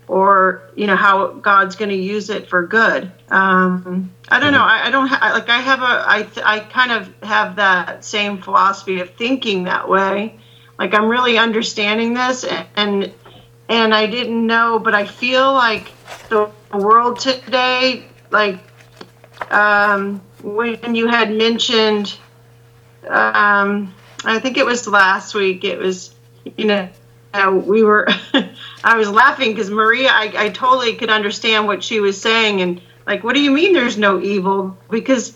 or 0.09 0.63
you 0.75 0.87
know 0.87 0.95
how 0.95 1.27
God's 1.27 1.75
going 1.75 1.89
to 1.89 1.95
use 1.95 2.31
it 2.31 2.49
for 2.49 2.65
good. 2.65 3.11
Um, 3.29 4.11
I 4.27 4.39
don't 4.39 4.51
know. 4.51 4.63
I, 4.63 4.87
I 4.87 4.89
don't 4.89 5.07
ha- 5.07 5.33
like. 5.33 5.49
I 5.49 5.59
have 5.59 5.81
a. 5.81 5.85
I 5.85 6.27
I 6.43 6.59
kind 6.61 6.91
of 6.91 7.13
have 7.21 7.57
that 7.57 8.03
same 8.03 8.41
philosophy 8.41 9.01
of 9.01 9.11
thinking 9.11 9.65
that 9.65 9.87
way, 9.87 10.39
like 10.79 10.95
I'm 10.95 11.07
really 11.07 11.37
understanding 11.37 12.15
this 12.15 12.43
and 12.75 13.13
and 13.69 13.93
I 13.93 14.07
didn't 14.07 14.47
know, 14.47 14.79
but 14.79 14.95
I 14.95 15.05
feel 15.05 15.53
like 15.53 15.91
the 16.29 16.49
world 16.73 17.19
today, 17.19 18.05
like 18.31 18.57
um, 19.51 20.21
when 20.41 20.95
you 20.95 21.07
had 21.07 21.31
mentioned, 21.31 22.17
um, 23.07 23.93
I 24.25 24.39
think 24.39 24.57
it 24.57 24.65
was 24.65 24.87
last 24.87 25.35
week. 25.35 25.63
It 25.63 25.77
was, 25.77 26.15
you 26.57 26.65
know, 26.65 26.89
uh, 27.31 27.51
we 27.63 27.83
were. 27.83 28.07
I 28.83 28.95
was 28.97 29.09
laughing 29.09 29.51
because 29.51 29.69
Maria, 29.69 30.09
I, 30.09 30.31
I 30.37 30.49
totally 30.49 30.95
could 30.95 31.09
understand 31.09 31.67
what 31.67 31.83
she 31.83 31.99
was 31.99 32.19
saying, 32.19 32.61
and 32.61 32.81
like, 33.05 33.23
what 33.23 33.35
do 33.35 33.41
you 33.41 33.51
mean 33.51 33.73
there's 33.73 33.97
no 33.97 34.19
evil? 34.21 34.77
Because, 34.89 35.33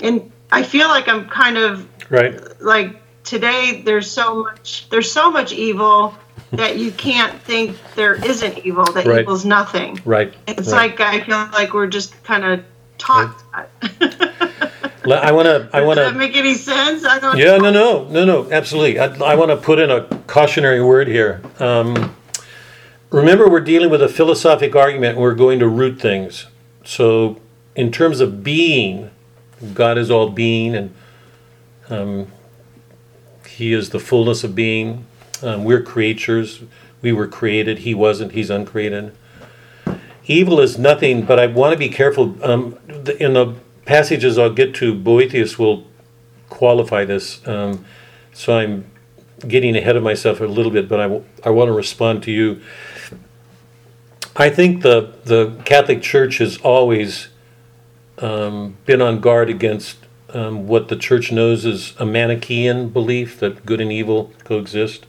and 0.00 0.30
I 0.52 0.62
feel 0.62 0.88
like 0.88 1.08
I'm 1.08 1.28
kind 1.28 1.56
of 1.56 1.88
Right. 2.10 2.38
like 2.60 2.96
today 3.24 3.80
there's 3.84 4.10
so 4.10 4.42
much 4.42 4.86
there's 4.90 5.10
so 5.10 5.30
much 5.30 5.52
evil 5.52 6.14
that 6.52 6.76
you 6.78 6.92
can't 6.92 7.40
think 7.42 7.76
there 7.96 8.14
isn't 8.22 8.58
evil 8.58 8.84
that 8.92 9.06
Right. 9.06 9.22
equals 9.22 9.46
nothing 9.46 9.98
Right. 10.04 10.34
it's 10.46 10.70
right. 10.70 10.90
like 10.98 11.00
i 11.00 11.20
feel 11.24 11.48
like 11.52 11.72
we're 11.72 11.86
just 11.86 12.22
kind 12.24 12.44
of 12.44 12.62
taught 12.98 13.42
that. 13.54 13.70
I 15.10 15.32
want 15.32 15.46
to. 15.46 15.68
I 15.72 15.80
want 15.82 15.96
does 15.96 16.08
that 16.08 16.12
to. 16.12 16.18
make 16.18 16.36
any 16.36 16.52
sense 16.54 17.04
i 17.06 17.18
don't 17.18 17.38
Yeah, 17.38 17.56
no, 17.56 17.70
no, 17.70 18.04
no, 18.08 18.24
no, 18.26 18.52
absolutely. 18.52 18.98
I, 18.98 19.06
I 19.32 19.34
want 19.34 19.50
to 19.50 19.56
put 19.56 19.78
in 19.78 19.90
a 19.90 20.02
cautionary 20.26 20.82
word 20.82 21.08
here. 21.08 21.40
Um, 21.58 22.14
remember, 23.14 23.48
we're 23.48 23.60
dealing 23.60 23.90
with 23.90 24.02
a 24.02 24.08
philosophic 24.08 24.74
argument. 24.74 25.12
And 25.14 25.22
we're 25.22 25.34
going 25.34 25.58
to 25.60 25.68
root 25.68 26.00
things. 26.00 26.46
So, 26.84 27.40
in 27.74 27.90
terms 27.90 28.20
of 28.20 28.44
being, 28.44 29.10
God 29.72 29.98
is 29.98 30.10
all 30.10 30.30
being, 30.30 30.74
and 30.74 30.94
um, 31.88 32.26
He 33.48 33.72
is 33.72 33.90
the 33.90 34.00
fullness 34.00 34.44
of 34.44 34.54
being. 34.54 35.06
Um, 35.42 35.64
we're 35.64 35.82
creatures. 35.82 36.62
We 37.02 37.12
were 37.12 37.26
created. 37.26 37.80
He 37.80 37.94
wasn't. 37.94 38.32
He's 38.32 38.50
uncreated. 38.50 39.14
Evil 40.26 40.60
is 40.60 40.78
nothing, 40.78 41.24
but 41.24 41.38
I 41.38 41.46
want 41.46 41.72
to 41.72 41.78
be 41.78 41.88
careful. 41.88 42.36
Um, 42.42 42.78
in 43.20 43.34
the 43.34 43.54
passages 43.84 44.38
I'll 44.38 44.52
get 44.52 44.74
to, 44.76 44.94
Boethius 44.94 45.58
will 45.58 45.84
qualify 46.48 47.04
this. 47.04 47.46
Um, 47.46 47.84
so 48.32 48.56
I'm 48.56 48.90
getting 49.46 49.76
ahead 49.76 49.96
of 49.96 50.02
myself 50.02 50.40
a 50.40 50.44
little 50.46 50.72
bit, 50.72 50.88
but 50.88 51.00
I, 51.00 51.04
w- 51.04 51.24
I 51.44 51.50
want 51.50 51.68
to 51.68 51.72
respond 51.72 52.22
to 52.24 52.30
you. 52.30 52.62
I 54.36 54.50
think 54.50 54.82
the, 54.82 55.14
the 55.24 55.60
Catholic 55.64 56.02
Church 56.02 56.38
has 56.38 56.58
always 56.58 57.28
um, 58.18 58.76
been 58.84 59.00
on 59.00 59.20
guard 59.20 59.48
against 59.48 59.98
um, 60.30 60.66
what 60.66 60.88
the 60.88 60.96
Church 60.96 61.30
knows 61.30 61.64
as 61.64 61.94
a 61.98 62.06
Manichaean 62.06 62.88
belief 62.88 63.38
that 63.38 63.64
good 63.64 63.80
and 63.80 63.92
evil 63.92 64.32
coexist. 64.42 65.06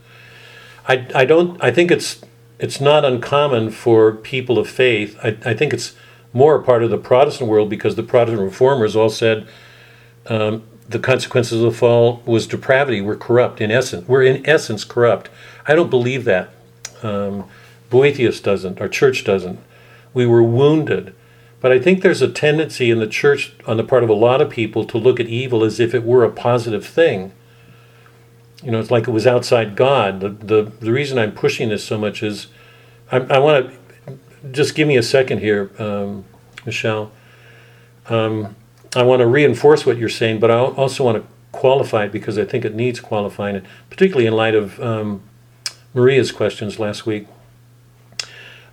I, 0.87 1.07
I 1.15 1.25
don't. 1.25 1.61
I 1.63 1.71
think 1.71 1.89
it's 1.89 2.21
it's 2.59 2.79
not 2.79 3.03
uncommon 3.03 3.71
for 3.71 4.11
people 4.11 4.59
of 4.59 4.69
faith. 4.69 5.17
I, 5.23 5.37
I 5.43 5.53
think 5.55 5.73
it's 5.73 5.95
more 6.31 6.55
a 6.55 6.63
part 6.63 6.83
of 6.83 6.91
the 6.91 6.97
Protestant 6.97 7.49
world 7.49 7.69
because 7.69 7.95
the 7.95 8.03
Protestant 8.03 8.43
reformers 8.43 8.95
all 8.95 9.09
said 9.09 9.47
um, 10.27 10.63
the 10.87 10.99
consequences 10.99 11.63
of 11.63 11.71
the 11.73 11.77
fall 11.77 12.21
was 12.25 12.45
depravity. 12.45 13.01
We're 13.01 13.15
corrupt 13.15 13.59
in 13.61 13.71
essence. 13.71 14.07
We're 14.07 14.23
in 14.23 14.47
essence 14.47 14.83
corrupt. 14.83 15.29
I 15.65 15.73
don't 15.73 15.89
believe 15.89 16.25
that. 16.25 16.51
Um, 17.01 17.45
Boethius 17.89 18.39
doesn't. 18.39 18.81
Our 18.81 18.87
church 18.87 19.23
doesn't. 19.23 19.59
We 20.13 20.25
were 20.25 20.43
wounded. 20.43 21.13
But 21.61 21.71
I 21.71 21.79
think 21.79 22.01
there's 22.01 22.21
a 22.21 22.31
tendency 22.31 22.91
in 22.91 22.99
the 22.99 23.07
church, 23.07 23.53
on 23.65 23.77
the 23.77 23.83
part 23.83 24.03
of 24.03 24.09
a 24.09 24.13
lot 24.13 24.41
of 24.41 24.49
people, 24.49 24.85
to 24.85 24.97
look 24.97 25.19
at 25.19 25.27
evil 25.27 25.63
as 25.63 25.79
if 25.79 25.95
it 25.95 26.03
were 26.03 26.23
a 26.23 26.29
positive 26.29 26.85
thing. 26.85 27.31
You 28.63 28.71
know, 28.71 28.79
it's 28.79 28.91
like 28.91 29.07
it 29.07 29.11
was 29.11 29.25
outside 29.25 29.75
God. 29.75 30.19
The, 30.19 30.29
the, 30.29 30.71
the 30.79 30.91
reason 30.91 31.17
I'm 31.17 31.31
pushing 31.31 31.69
this 31.69 31.83
so 31.83 31.97
much 31.97 32.21
is 32.21 32.47
I, 33.11 33.17
I 33.17 33.39
want 33.39 33.71
to 33.71 34.19
just 34.51 34.75
give 34.75 34.87
me 34.87 34.97
a 34.97 35.03
second 35.03 35.39
here, 35.39 35.71
um, 35.79 36.25
Michelle. 36.65 37.11
Um, 38.07 38.55
I 38.95 39.03
want 39.03 39.21
to 39.21 39.27
reinforce 39.27 39.85
what 39.85 39.97
you're 39.97 40.07
saying, 40.09 40.39
but 40.39 40.51
I 40.51 40.57
also 40.57 41.03
want 41.03 41.17
to 41.21 41.27
qualify 41.51 42.05
it 42.05 42.11
because 42.11 42.37
I 42.37 42.45
think 42.45 42.63
it 42.63 42.75
needs 42.75 42.99
qualifying, 42.99 43.61
particularly 43.89 44.27
in 44.27 44.33
light 44.33 44.55
of 44.55 44.79
um, 44.79 45.21
Maria's 45.93 46.31
questions 46.31 46.79
last 46.79 47.05
week. 47.05 47.27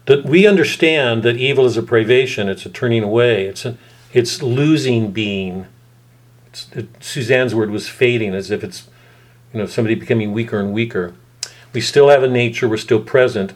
That 0.06 0.24
we 0.24 0.46
understand 0.46 1.22
that 1.22 1.36
evil 1.36 1.64
is 1.64 1.76
a 1.76 1.82
privation, 1.82 2.48
it's 2.48 2.66
a 2.66 2.68
turning 2.68 3.02
away, 3.02 3.46
it's 3.46 3.64
a, 3.64 3.76
it's 4.12 4.42
losing 4.42 5.12
being. 5.12 5.66
It's, 6.48 6.70
it, 6.72 6.88
Suzanne's 7.02 7.54
word 7.54 7.70
was 7.70 7.88
fading, 7.88 8.34
as 8.34 8.50
if 8.50 8.64
it's 8.64 8.88
you 9.52 9.60
know 9.60 9.66
somebody 9.66 9.94
becoming 9.94 10.32
weaker 10.32 10.58
and 10.58 10.72
weaker. 10.72 11.14
We 11.72 11.80
still 11.80 12.08
have 12.08 12.22
a 12.22 12.28
nature, 12.28 12.68
we're 12.68 12.76
still 12.76 13.00
present, 13.00 13.54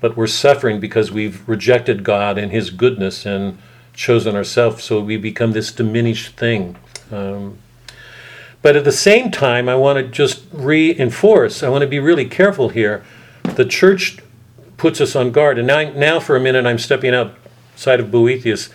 but 0.00 0.16
we're 0.16 0.26
suffering 0.26 0.80
because 0.80 1.10
we've 1.10 1.46
rejected 1.48 2.04
God 2.04 2.38
and 2.38 2.52
His 2.52 2.70
goodness 2.70 3.26
and 3.26 3.58
chosen 3.92 4.36
ourselves, 4.36 4.84
so 4.84 5.00
we 5.00 5.16
become 5.16 5.52
this 5.52 5.72
diminished 5.72 6.36
thing. 6.36 6.76
Um, 7.10 7.58
but 8.62 8.76
at 8.76 8.84
the 8.84 8.92
same 8.92 9.30
time, 9.30 9.68
I 9.68 9.74
want 9.74 9.98
to 9.98 10.04
just 10.04 10.44
reinforce, 10.52 11.62
I 11.62 11.68
want 11.68 11.82
to 11.82 11.88
be 11.88 11.98
really 11.98 12.26
careful 12.26 12.68
here. 12.68 13.04
The 13.42 13.64
church 13.64 14.18
puts 14.80 14.98
us 14.98 15.14
on 15.14 15.30
guard. 15.30 15.58
And 15.58 15.66
now, 15.66 15.90
now 15.90 16.18
for 16.18 16.34
a 16.36 16.40
minute, 16.40 16.64
I'm 16.64 16.78
stepping 16.78 17.14
outside 17.14 18.00
of 18.00 18.10
Boethius. 18.10 18.70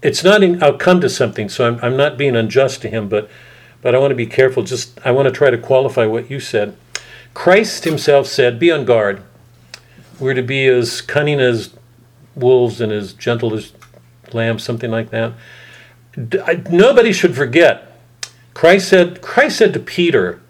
It's 0.00 0.22
not, 0.22 0.44
in, 0.44 0.62
I'll 0.62 0.78
come 0.78 1.00
to 1.00 1.08
something, 1.08 1.48
so 1.48 1.66
I'm, 1.66 1.80
I'm 1.82 1.96
not 1.96 2.16
being 2.16 2.36
unjust 2.36 2.80
to 2.82 2.88
him, 2.88 3.08
but, 3.08 3.28
but 3.82 3.92
I 3.92 3.98
want 3.98 4.12
to 4.12 4.16
be 4.16 4.26
careful. 4.26 4.62
Just, 4.62 4.98
I 5.04 5.10
want 5.10 5.26
to 5.26 5.32
try 5.32 5.50
to 5.50 5.58
qualify 5.58 6.06
what 6.06 6.30
you 6.30 6.38
said. 6.38 6.76
Christ 7.34 7.82
himself 7.82 8.28
said, 8.28 8.60
Be 8.60 8.70
on 8.70 8.84
guard. 8.84 9.24
We're 10.20 10.34
to 10.34 10.42
be 10.42 10.66
as 10.66 11.00
cunning 11.00 11.40
as 11.40 11.74
wolves 12.36 12.80
and 12.80 12.92
as 12.92 13.12
gentle 13.12 13.52
as 13.52 13.72
lambs, 14.32 14.62
something 14.62 14.90
like 14.90 15.10
that. 15.10 15.32
Nobody 16.70 17.12
should 17.12 17.34
forget. 17.34 18.00
Christ 18.54 18.88
said, 18.88 19.20
Christ 19.20 19.58
said 19.58 19.72
to 19.72 19.80
Peter, 19.80 20.40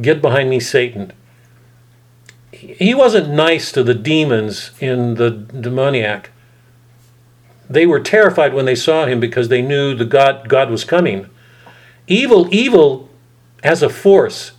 Get 0.00 0.22
behind 0.22 0.48
me, 0.48 0.60
Satan 0.60 1.12
he 2.52 2.94
wasn't 2.94 3.30
nice 3.30 3.72
to 3.72 3.82
the 3.82 3.94
demons 3.94 4.70
in 4.80 5.14
the 5.14 5.30
demoniac. 5.30 6.30
They 7.68 7.86
were 7.86 8.00
terrified 8.00 8.54
when 8.54 8.64
they 8.64 8.74
saw 8.74 9.06
him 9.06 9.20
because 9.20 9.48
they 9.48 9.60
knew 9.60 9.94
the 9.94 10.06
God 10.06 10.48
God 10.48 10.70
was 10.70 10.84
coming. 10.84 11.28
Evil, 12.06 12.48
evil 12.50 13.10
as 13.62 13.82
a 13.82 13.90
force. 13.90 14.52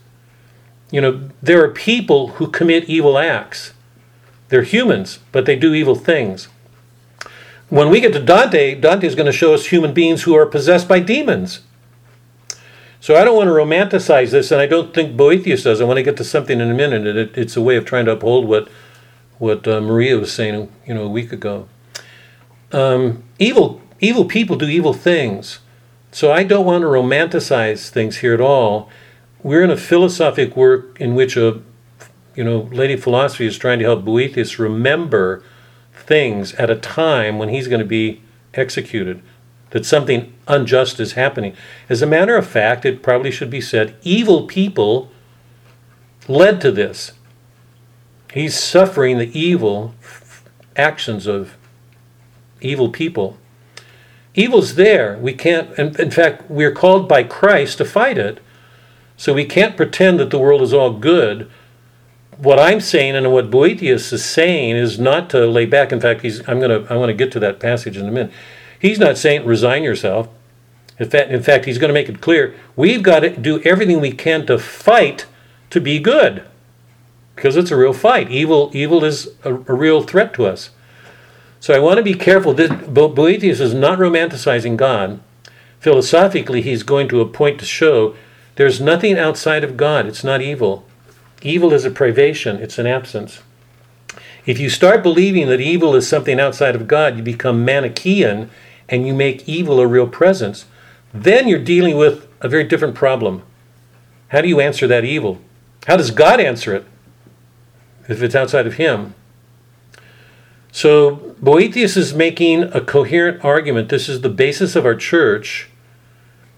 You 0.91 1.01
know, 1.01 1.29
there 1.41 1.63
are 1.63 1.69
people 1.69 2.29
who 2.33 2.47
commit 2.47 2.85
evil 2.85 3.17
acts. 3.17 3.73
They're 4.49 4.63
humans, 4.63 5.19
but 5.31 5.45
they 5.45 5.55
do 5.55 5.73
evil 5.73 5.95
things. 5.95 6.47
When 7.69 7.89
we 7.89 8.01
get 8.01 8.13
to 8.13 8.19
Dante, 8.19 8.75
Dante 8.75 9.05
is 9.05 9.15
going 9.15 9.27
to 9.27 9.31
show 9.31 9.53
us 9.53 9.67
human 9.67 9.93
beings 9.93 10.23
who 10.23 10.35
are 10.35 10.45
possessed 10.45 10.87
by 10.87 10.99
demons. 10.99 11.61
So 13.01 13.15
I 13.15 13.23
don't 13.23 13.35
want 13.35 13.47
to 13.47 13.53
romanticize 13.53 14.31
this, 14.31 14.51
and 14.51 14.59
I 14.59 14.65
don't 14.65 14.93
think 14.93 15.15
Boethius 15.15 15.63
does. 15.63 15.80
I 15.80 15.85
want 15.85 15.97
to 15.97 16.03
get 16.03 16.17
to 16.17 16.23
something 16.23 16.59
in 16.59 16.69
a 16.69 16.73
minute. 16.73 17.07
and 17.07 17.17
It, 17.17 17.38
it's 17.38 17.55
a 17.55 17.61
way 17.61 17.77
of 17.77 17.85
trying 17.85 18.05
to 18.05 18.11
uphold 18.11 18.47
what 18.47 18.69
what 19.38 19.65
uh, 19.65 19.80
Maria 19.80 20.17
was 20.17 20.34
saying, 20.34 20.69
you 20.85 20.93
know, 20.93 21.03
a 21.03 21.09
week 21.09 21.31
ago. 21.31 21.69
Um, 22.73 23.23
evil 23.39 23.81
evil 24.01 24.26
people 24.26 24.57
do 24.57 24.67
evil 24.67 24.93
things, 24.93 25.59
so 26.11 26.31
I 26.31 26.43
don't 26.43 26.65
want 26.65 26.81
to 26.81 26.88
romanticize 26.88 27.89
things 27.89 28.17
here 28.17 28.34
at 28.34 28.41
all. 28.41 28.89
We're 29.41 29.63
in 29.63 29.71
a 29.71 29.77
philosophic 29.77 30.57
work 30.57 30.99
in 30.99 31.15
which 31.15 31.38
a 31.38 31.61
you 32.35 32.43
know 32.43 32.69
lady 32.71 32.97
philosophy 32.97 33.45
is 33.45 33.57
trying 33.57 33.80
to 33.80 33.85
help 33.85 34.03
Boethius 34.03 34.59
remember 34.59 35.41
things 35.93 36.53
at 36.55 36.69
a 36.69 36.76
time 36.76 37.38
when 37.38 37.47
he's 37.47 37.69
going 37.69 37.80
to 37.80 37.85
be 37.85 38.21
executed 38.53 39.21
that 39.71 39.85
something 39.85 40.33
unjust 40.47 40.99
is 40.99 41.13
happening. 41.13 41.55
As 41.89 42.01
a 42.01 42.07
matter 42.07 42.35
of 42.35 42.47
fact, 42.47 42.85
it 42.85 43.03
probably 43.03 43.31
should 43.31 43.49
be 43.49 43.61
said 43.61 43.95
evil 44.01 44.47
people 44.47 45.11
led 46.27 46.61
to 46.61 46.71
this. 46.71 47.13
He's 48.33 48.57
suffering 48.57 49.17
the 49.17 49.39
evil 49.39 49.95
actions 50.75 51.27
of 51.27 51.55
evil 52.61 52.89
people. 52.89 53.37
Evil's 54.35 54.75
there. 54.75 55.17
We 55.17 55.33
can't, 55.33 55.77
in, 55.77 56.11
fact, 56.11 56.49
we're 56.49 56.71
called 56.71 57.09
by 57.09 57.23
Christ 57.23 57.79
to 57.79 57.85
fight 57.85 58.17
it. 58.17 58.39
So 59.17 59.33
we 59.33 59.45
can't 59.45 59.75
pretend 59.75 60.19
that 60.19 60.29
the 60.29 60.39
world 60.39 60.61
is 60.61 60.73
all 60.73 60.93
good. 60.93 61.49
What 62.37 62.57
I'm 62.57 62.79
saying 62.79 63.15
and 63.15 63.33
what 63.33 63.51
Boethius 63.51 64.13
is 64.13 64.23
saying 64.23 64.77
is 64.77 64.97
not 64.97 65.29
to 65.31 65.45
lay 65.45 65.65
back. 65.65 65.91
In 65.91 65.99
fact, 65.99 66.21
he's, 66.21 66.47
I'm 66.47 66.61
gonna, 66.61 66.85
I 66.89 66.95
want 66.95 67.09
to 67.09 67.13
get 67.13 67.31
to 67.33 67.39
that 67.41 67.59
passage 67.59 67.97
in 67.97 68.07
a 68.07 68.11
minute. 68.11 68.31
He's 68.80 68.99
not 68.99 69.18
saying 69.18 69.45
resign 69.45 69.84
yourself. 69.84 70.30
In 70.97 71.10
fact, 71.10 71.31
in 71.31 71.43
fact, 71.43 71.65
he's 71.65 71.77
going 71.77 71.89
to 71.89 71.93
make 71.93 72.10
it 72.10 72.22
clear 72.22 72.56
we've 72.76 73.03
got 73.03 73.19
to 73.19 73.30
do 73.30 73.61
everything 73.61 73.99
we 73.99 74.11
can 74.11 74.45
to 74.47 74.57
fight 74.57 75.26
to 75.69 75.80
be 75.80 75.99
good, 75.99 76.43
because 77.35 77.56
it's 77.56 77.72
a 77.72 77.77
real 77.77 77.93
fight. 77.93 78.31
Evil, 78.31 78.72
evil 78.73 79.03
is 79.03 79.30
a, 79.43 79.53
a 79.53 79.73
real 79.73 80.01
threat 80.01 80.34
to 80.34 80.45
us. 80.45 80.72
So 81.60 81.73
I 81.73 81.80
want 81.80 81.97
to 81.97 82.03
be 82.03 82.14
careful. 82.14 82.53
This, 82.53 82.72
Bo- 82.72 83.10
Boethius 83.10 83.60
is 83.60 83.73
not 83.73 83.99
romanticizing 83.99 84.77
God. 84.77 85.19
Philosophically, 85.80 86.61
he's 86.61 86.84
going 86.84 87.07
to 87.10 87.22
a 87.22 87.27
point 87.27 87.60
to 87.60 87.65
show 87.65 88.15
there's 88.56 88.81
nothing 88.81 89.18
outside 89.18 89.64
of 89.64 89.77
God. 89.77 90.06
It's 90.06 90.23
not 90.23 90.41
evil. 90.41 90.85
Evil 91.41 91.72
is 91.72 91.85
a 91.85 91.91
privation, 91.91 92.57
it's 92.57 92.77
an 92.77 92.88
absence. 92.88 93.41
If 94.45 94.60
you 94.60 94.69
start 94.69 95.03
believing 95.03 95.47
that 95.47 95.61
evil 95.61 95.95
is 95.95 96.07
something 96.07 96.39
outside 96.39 96.76
of 96.76 96.88
God, 96.88 97.15
you 97.15 97.23
become 97.23 97.64
Manichaean 97.64 98.49
and 98.90 99.07
you 99.07 99.14
make 99.14 99.48
evil 99.48 99.80
a 99.80 99.88
real 99.88 100.07
presence. 100.07 100.66
Then 101.14 101.48
you're 101.48 101.60
dealing 101.64 101.98
with 101.98 102.28
a 102.41 102.49
very 102.49 102.64
different 102.64 102.95
problem. 102.95 103.44
How 104.30 104.41
do 104.41 104.48
you 104.48 104.60
answer 104.60 104.88
that 104.88 105.06
evil? 105.06 105.40
How 105.88 105.98
does 105.98 106.11
God 106.11 106.40
answer 106.40 106.76
it 106.76 106.86
if 108.07 108.22
it's 108.22 108.36
outside 108.36 108.68
of 108.68 108.76
Him? 108.76 109.14
So 110.72 111.36
Boethius 111.41 111.98
is 111.98 112.14
making 112.14 112.64
a 112.64 112.82
coherent 112.82 113.44
argument. 113.44 113.90
This 113.90 114.07
is 114.07 114.22
the 114.22 114.30
basis 114.30 114.76
of 114.76 114.86
our 114.86 114.95
church. 114.95 115.70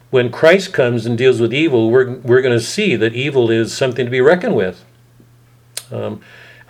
When 0.10 0.30
Christ 0.32 0.74
comes 0.74 1.06
and 1.06 1.18
deals 1.18 1.40
with 1.40 1.54
evil, 1.54 1.90
we're, 1.90 2.16
we're 2.18 2.42
going 2.42 2.58
to 2.58 2.64
see 2.64 2.98
that 2.98 3.14
evil 3.14 3.50
is 3.50 3.74
something 3.74 4.06
to 4.06 4.12
be 4.12 4.20
reckoned 4.20 4.56
with. 4.56 4.84
Um, 5.90 6.22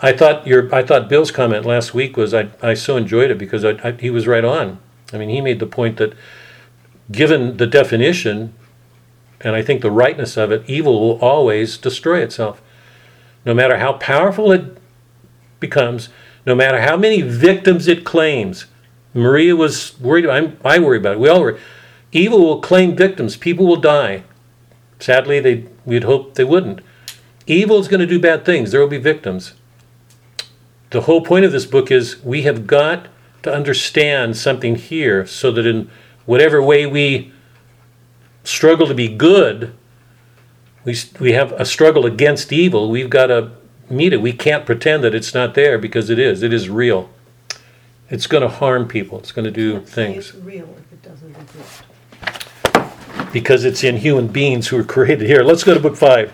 I 0.03 0.13
thought 0.13 0.45
your 0.47 0.73
I 0.73 0.83
thought 0.83 1.09
Bill's 1.09 1.31
comment 1.31 1.65
last 1.65 1.93
week 1.93 2.17
was 2.17 2.33
I, 2.33 2.49
I 2.61 2.73
so 2.73 2.97
enjoyed 2.97 3.29
it 3.29 3.37
because 3.37 3.63
I, 3.63 3.71
I, 3.87 3.91
he 3.91 4.09
was 4.09 4.27
right 4.27 4.43
on. 4.43 4.79
I 5.13 5.17
mean, 5.17 5.29
he 5.29 5.41
made 5.41 5.59
the 5.59 5.65
point 5.65 5.97
that 5.97 6.13
given 7.11 7.57
the 7.57 7.67
definition, 7.67 8.53
and 9.39 9.55
I 9.55 9.61
think 9.61 9.81
the 9.81 9.91
rightness 9.91 10.37
of 10.37 10.51
it, 10.51 10.63
evil 10.67 10.99
will 10.99 11.19
always 11.19 11.77
destroy 11.77 12.19
itself. 12.19 12.61
No 13.45 13.53
matter 13.53 13.77
how 13.77 13.93
powerful 13.93 14.51
it 14.51 14.77
becomes, 15.59 16.09
no 16.45 16.55
matter 16.55 16.81
how 16.81 16.97
many 16.97 17.21
victims 17.21 17.87
it 17.87 18.03
claims. 18.03 18.65
Maria 19.13 19.55
was 19.55 19.99
worried. 19.99 20.27
I'm, 20.27 20.57
I 20.63 20.79
worry 20.79 20.97
about 20.97 21.13
it. 21.13 21.19
We 21.19 21.29
all 21.29 21.41
worry. 21.41 21.59
Evil 22.11 22.39
will 22.39 22.61
claim 22.61 22.95
victims. 22.95 23.35
People 23.35 23.65
will 23.65 23.77
die. 23.77 24.23
Sadly, 24.99 25.39
they 25.39 25.65
we'd 25.85 26.03
hope 26.03 26.35
they 26.35 26.43
wouldn't. 26.43 26.81
Evil 27.47 27.79
is 27.79 27.87
going 27.87 27.99
to 27.99 28.05
do 28.05 28.19
bad 28.19 28.45
things. 28.45 28.71
There 28.71 28.79
will 28.79 28.87
be 28.87 28.97
victims. 28.97 29.53
The 30.91 31.01
whole 31.01 31.21
point 31.21 31.45
of 31.45 31.51
this 31.51 31.65
book 31.65 31.89
is 31.89 32.21
we 32.23 32.43
have 32.43 32.67
got 32.67 33.07
to 33.43 33.53
understand 33.53 34.37
something 34.37 34.75
here 34.75 35.25
so 35.25 35.51
that 35.51 35.65
in 35.65 35.89
whatever 36.25 36.61
way 36.61 36.85
we 36.85 37.31
struggle 38.43 38.87
to 38.87 38.93
be 38.93 39.07
good, 39.07 39.73
we, 40.83 40.95
we 41.19 41.31
have 41.33 41.51
a 41.53 41.65
struggle 41.65 42.05
against 42.05 42.51
evil. 42.51 42.89
We've 42.89 43.09
got 43.09 43.27
to 43.27 43.51
meet 43.89 44.13
it. 44.13 44.21
We 44.21 44.33
can't 44.33 44.65
pretend 44.65 45.03
that 45.03 45.13
it's 45.13 45.33
not 45.33 45.53
there 45.53 45.77
because 45.77 46.09
it 46.09 46.17
is. 46.19 46.43
It 46.43 46.53
is 46.53 46.69
real. 46.69 47.09
It's 48.09 48.27
going 48.27 48.41
to 48.41 48.49
harm 48.49 48.87
people. 48.87 49.19
It's 49.19 49.31
going 49.31 49.45
to 49.45 49.51
do 49.51 49.79
things 49.81 50.29
It's 50.29 50.35
real 50.35 50.67
if 50.77 50.91
it 50.93 51.01
doesn't 51.01 51.35
exist. 51.37 51.83
because 53.31 53.63
it's 53.63 53.83
in 53.83 53.97
human 53.97 54.27
beings 54.27 54.67
who 54.67 54.77
are 54.77 54.83
created 54.95 55.27
here. 55.27 55.43
Let's 55.43 55.63
go 55.63 55.73
to 55.73 55.79
book 55.79 55.95
five. 55.95 56.33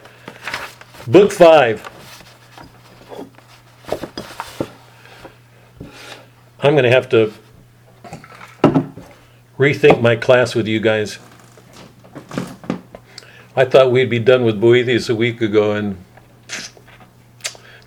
Book 1.07 1.31
five. 1.31 1.87
I'm 6.59 6.73
going 6.73 6.83
to 6.83 6.91
have 6.91 7.07
to 7.09 7.31
rethink 9.57 10.01
my 10.01 10.15
class 10.15 10.55
with 10.55 10.67
you 10.67 10.79
guys. 10.79 11.19
I 13.55 13.65
thought 13.65 13.91
we'd 13.91 14.09
be 14.09 14.19
done 14.19 14.43
with 14.43 14.59
Boethius 14.61 15.09
a 15.09 15.15
week 15.15 15.41
ago, 15.41 15.73
and 15.73 15.97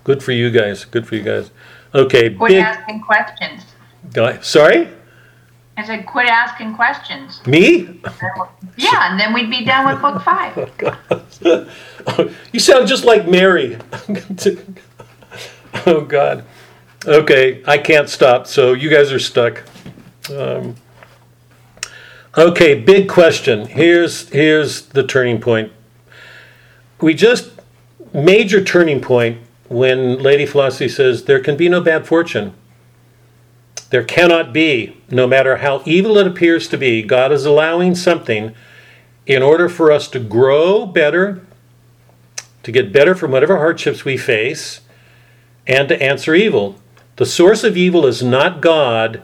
good 0.03 0.21
for 0.23 0.31
you 0.31 0.51
guys. 0.51 0.83
Good 0.85 1.07
for 1.07 1.15
you 1.15 1.23
guys. 1.23 1.51
Okay, 1.93 2.33
Quit 2.33 2.49
big 2.51 2.57
asking 2.63 3.01
questions. 3.01 3.65
guy. 4.13 4.39
Sorry, 4.41 4.89
I 5.77 5.85
said, 5.85 6.05
quit 6.05 6.27
asking 6.27 6.75
questions. 6.75 7.45
me? 7.45 8.01
Yeah, 8.77 9.11
and 9.11 9.19
then 9.19 9.33
we'd 9.33 9.49
be 9.49 9.63
done 9.65 9.85
with 9.87 10.01
book 10.01 10.21
five. 10.21 10.55
you 12.53 12.59
sound 12.59 12.87
just 12.87 13.03
like 13.03 13.27
Mary. 13.27 13.77
oh 15.85 16.01
God. 16.01 16.43
Okay, 17.05 17.63
I 17.65 17.79
can't 17.79 18.07
stop. 18.07 18.45
So 18.45 18.73
you 18.73 18.89
guys 18.89 19.11
are 19.11 19.19
stuck. 19.19 19.63
Um, 20.29 20.75
okay, 22.37 22.75
big 22.75 23.09
question. 23.09 23.65
Here's 23.65 24.29
here's 24.29 24.83
the 24.87 25.05
turning 25.05 25.41
point. 25.41 25.71
We 26.99 27.15
just 27.15 27.51
major 28.13 28.63
turning 28.63 29.01
point 29.01 29.39
when 29.67 30.21
Lady 30.21 30.45
Philosophy 30.45 30.89
says 30.89 31.25
there 31.25 31.39
can 31.39 31.57
be 31.57 31.69
no 31.69 31.81
bad 31.81 32.05
fortune. 32.05 32.53
There 33.89 34.03
cannot 34.03 34.53
be, 34.53 35.01
no 35.09 35.27
matter 35.27 35.57
how 35.57 35.81
evil 35.85 36.17
it 36.17 36.27
appears 36.27 36.67
to 36.69 36.77
be. 36.77 37.01
God 37.01 37.31
is 37.31 37.45
allowing 37.45 37.95
something 37.95 38.53
in 39.25 39.41
order 39.41 39.67
for 39.67 39.91
us 39.91 40.07
to 40.09 40.19
grow 40.19 40.85
better, 40.85 41.45
to 42.63 42.71
get 42.71 42.93
better 42.93 43.15
from 43.15 43.31
whatever 43.31 43.57
hardships 43.57 44.05
we 44.05 44.17
face, 44.17 44.81
and 45.65 45.89
to 45.89 46.01
answer 46.01 46.35
evil. 46.35 46.80
The 47.21 47.27
source 47.27 47.63
of 47.63 47.77
evil 47.77 48.07
is 48.07 48.23
not 48.23 48.61
God, 48.61 49.21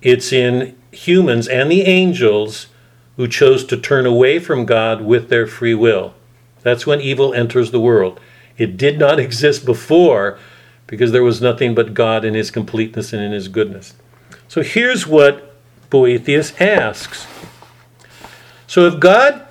it's 0.00 0.32
in 0.32 0.74
humans 0.90 1.46
and 1.46 1.70
the 1.70 1.82
angels 1.82 2.68
who 3.18 3.28
chose 3.28 3.62
to 3.66 3.76
turn 3.76 4.06
away 4.06 4.38
from 4.38 4.64
God 4.64 5.02
with 5.02 5.28
their 5.28 5.46
free 5.46 5.74
will. 5.74 6.14
That's 6.62 6.86
when 6.86 7.02
evil 7.02 7.34
enters 7.34 7.72
the 7.72 7.78
world. 7.78 8.20
It 8.56 8.78
did 8.78 8.98
not 8.98 9.20
exist 9.26 9.66
before 9.66 10.38
because 10.86 11.12
there 11.12 11.22
was 11.22 11.42
nothing 11.42 11.74
but 11.74 11.92
God 11.92 12.24
in 12.24 12.32
his 12.32 12.50
completeness 12.50 13.12
and 13.12 13.22
in 13.22 13.32
his 13.32 13.48
goodness. 13.48 13.92
So 14.48 14.62
here's 14.62 15.06
what 15.06 15.54
Boethius 15.90 16.58
asks. 16.58 17.26
So 18.66 18.86
if 18.86 18.98
God 18.98 19.46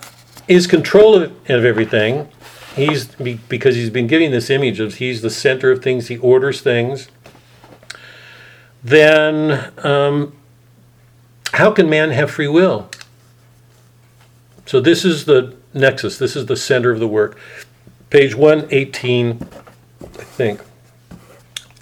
is 0.47 0.65
control 0.65 1.21
of, 1.21 1.31
of 1.51 1.63
everything, 1.63 2.29
he's 2.75 3.05
because 3.13 3.75
he's 3.75 3.91
been 3.91 4.07
giving 4.07 4.31
this 4.31 4.49
image 4.49 4.79
of 4.79 4.95
he's 4.95 5.21
the 5.21 5.29
center 5.29 5.69
of 5.69 5.83
things, 5.83 6.07
he 6.07 6.17
orders 6.17 6.61
things. 6.61 7.09
Then 8.85 9.71
um, 9.83 10.33
how 11.53 11.71
can 11.71 11.89
man 11.89 12.11
have 12.11 12.29
free 12.29 12.47
will? 12.47 12.87
So 14.67 14.79
this 14.79 15.03
is 15.03 15.25
the 15.25 15.55
nexus. 15.73 16.19
This 16.19 16.35
is 16.35 16.45
the 16.45 16.55
center 16.55 16.91
of 16.91 16.99
the 16.99 17.07
work. 17.07 17.35
Page 18.11 18.35
one 18.35 18.67
eighteen, 18.69 19.39
I 20.01 20.05
think. 20.05 20.61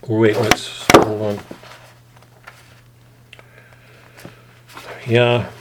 Wait, 0.07 0.38
let's 0.38 0.88
hold 0.93 1.21
on. 1.21 1.39
Yeah, 5.05 5.51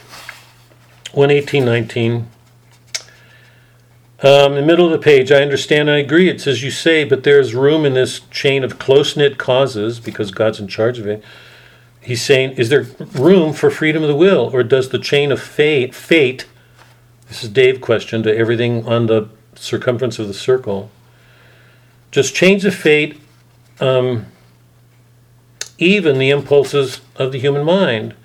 one 1.11 1.29
eighteen 1.29 1.65
nineteen. 1.65 2.29
Um, 4.23 4.53
in 4.53 4.61
the 4.61 4.65
middle 4.65 4.85
of 4.85 4.93
the 4.93 4.99
page, 4.99 5.33
I 5.33 5.41
understand, 5.41 5.91
I 5.91 5.97
agree. 5.97 6.29
It 6.29 6.39
says 6.39 6.63
you 6.63 6.71
say, 6.71 7.03
but 7.03 7.23
there's 7.23 7.53
room 7.53 7.83
in 7.83 7.93
this 7.93 8.21
chain 8.31 8.63
of 8.63 8.79
close 8.79 9.17
knit 9.17 9.37
causes 9.37 9.99
because 9.99 10.31
God's 10.31 10.61
in 10.61 10.69
charge 10.69 10.97
of 10.97 11.05
it. 11.05 11.21
He's 11.99 12.21
saying, 12.21 12.51
is 12.51 12.69
there 12.69 12.83
room 13.15 13.51
for 13.51 13.69
freedom 13.69 14.01
of 14.01 14.07
the 14.07 14.15
will, 14.15 14.49
or 14.53 14.63
does 14.63 14.89
the 14.89 14.99
chain 14.99 15.29
of 15.29 15.41
fate, 15.41 15.93
fate, 15.93 16.47
this 17.27 17.43
is 17.43 17.49
Dave 17.49 17.81
question 17.81 18.23
to 18.23 18.33
everything 18.33 18.87
on 18.87 19.07
the 19.07 19.27
circumference 19.55 20.19
of 20.19 20.27
the 20.27 20.33
circle, 20.33 20.89
just 22.09 22.33
chains 22.33 22.63
of 22.63 22.73
fate, 22.73 23.19
um, 23.81 24.27
even 25.77 26.17
the 26.17 26.29
impulses 26.29 27.01
of 27.17 27.33
the 27.33 27.39
human 27.39 27.65
mind? 27.65 28.15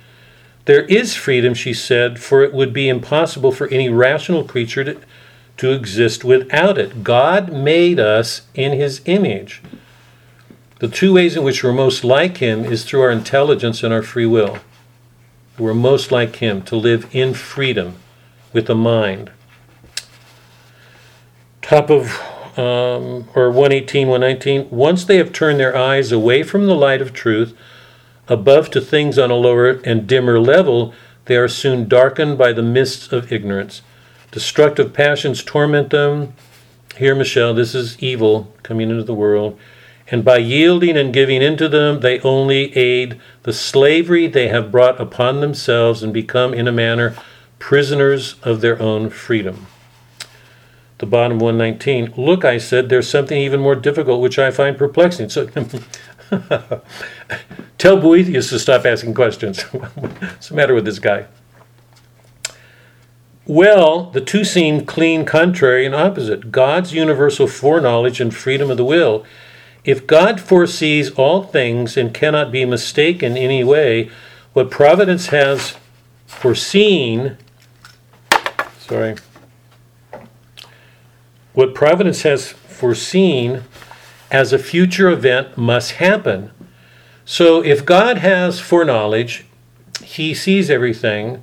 There 0.66 0.84
is 0.84 1.16
freedom, 1.16 1.54
she 1.54 1.74
said, 1.74 2.20
for 2.20 2.44
it 2.44 2.52
would 2.52 2.72
be 2.72 2.88
impossible 2.88 3.50
for 3.50 3.66
any 3.68 3.88
rational 3.88 4.44
creature 4.44 4.84
to, 4.84 5.00
to 5.58 5.72
exist 5.72 6.24
without 6.24 6.78
it. 6.78 7.04
God 7.04 7.52
made 7.52 8.00
us 8.00 8.42
in 8.54 8.72
his 8.72 9.02
image. 9.04 9.62
The 10.78 10.88
two 10.88 11.12
ways 11.14 11.36
in 11.36 11.44
which 11.44 11.62
we're 11.62 11.72
most 11.72 12.04
like 12.04 12.38
him 12.38 12.64
is 12.64 12.84
through 12.84 13.02
our 13.02 13.10
intelligence 13.10 13.82
and 13.82 13.92
our 13.92 14.02
free 14.02 14.26
will. 14.26 14.58
We're 15.58 15.74
most 15.74 16.12
like 16.12 16.36
him 16.36 16.62
to 16.62 16.76
live 16.76 17.08
in 17.12 17.34
freedom 17.34 17.96
with 18.52 18.70
a 18.70 18.76
mind. 18.76 19.32
Top 21.60 21.90
of 21.90 22.20
um, 22.56 23.28
or 23.34 23.50
118, 23.50 24.08
119. 24.08 24.68
Once 24.70 25.04
they 25.04 25.16
have 25.16 25.32
turned 25.32 25.60
their 25.60 25.76
eyes 25.76 26.10
away 26.10 26.42
from 26.42 26.66
the 26.66 26.74
light 26.74 27.00
of 27.00 27.12
truth, 27.12 27.56
above 28.26 28.70
to 28.70 28.80
things 28.80 29.18
on 29.18 29.30
a 29.30 29.34
lower 29.34 29.80
and 29.84 30.06
dimmer 30.06 30.40
level, 30.40 30.92
they 31.26 31.36
are 31.36 31.48
soon 31.48 31.88
darkened 31.88 32.36
by 32.36 32.52
the 32.52 32.62
mists 32.62 33.12
of 33.12 33.32
ignorance. 33.32 33.82
Destructive 34.30 34.92
passions 34.92 35.42
torment 35.42 35.90
them. 35.90 36.34
Here, 36.96 37.14
Michelle, 37.14 37.54
this 37.54 37.74
is 37.74 38.00
evil 38.02 38.52
coming 38.62 38.90
into 38.90 39.04
the 39.04 39.14
world. 39.14 39.58
And 40.10 40.24
by 40.24 40.38
yielding 40.38 40.96
and 40.96 41.12
giving 41.12 41.42
into 41.42 41.68
them, 41.68 42.00
they 42.00 42.20
only 42.20 42.76
aid 42.76 43.20
the 43.42 43.52
slavery 43.52 44.26
they 44.26 44.48
have 44.48 44.72
brought 44.72 45.00
upon 45.00 45.40
themselves 45.40 46.02
and 46.02 46.12
become, 46.12 46.54
in 46.54 46.66
a 46.66 46.72
manner, 46.72 47.14
prisoners 47.58 48.36
of 48.42 48.60
their 48.60 48.80
own 48.80 49.10
freedom. 49.10 49.66
The 50.98 51.06
bottom 51.06 51.38
119. 51.38 52.14
Look, 52.16 52.44
I 52.44 52.58
said, 52.58 52.88
there's 52.88 53.08
something 53.08 53.38
even 53.38 53.60
more 53.60 53.74
difficult 53.74 54.20
which 54.20 54.38
I 54.38 54.50
find 54.50 54.76
perplexing. 54.76 55.28
So 55.28 55.46
tell 57.78 58.00
Boethius 58.00 58.48
to 58.48 58.58
stop 58.58 58.84
asking 58.84 59.14
questions. 59.14 59.62
What's 59.62 60.48
the 60.48 60.54
matter 60.54 60.74
with 60.74 60.84
this 60.84 60.98
guy? 60.98 61.26
Well, 63.48 64.10
the 64.10 64.20
two 64.20 64.44
seem 64.44 64.84
clean 64.84 65.24
contrary 65.24 65.86
and 65.86 65.94
opposite. 65.94 66.52
God's 66.52 66.92
universal 66.92 67.46
foreknowledge 67.46 68.20
and 68.20 68.34
freedom 68.34 68.70
of 68.70 68.76
the 68.76 68.84
will. 68.84 69.24
If 69.84 70.06
God 70.06 70.38
foresees 70.38 71.10
all 71.12 71.44
things 71.44 71.96
and 71.96 72.12
cannot 72.12 72.52
be 72.52 72.66
mistaken 72.66 73.38
in 73.38 73.44
any 73.44 73.64
way, 73.64 74.10
what 74.52 74.70
providence 74.70 75.28
has 75.28 75.78
foreseen, 76.26 77.38
sorry, 78.80 79.16
what 81.54 81.74
providence 81.74 82.22
has 82.22 82.50
foreseen 82.50 83.62
as 84.30 84.52
a 84.52 84.58
future 84.58 85.08
event 85.08 85.56
must 85.56 85.92
happen. 85.92 86.50
So 87.24 87.64
if 87.64 87.86
God 87.86 88.18
has 88.18 88.60
foreknowledge, 88.60 89.46
he 90.02 90.34
sees 90.34 90.68
everything, 90.68 91.42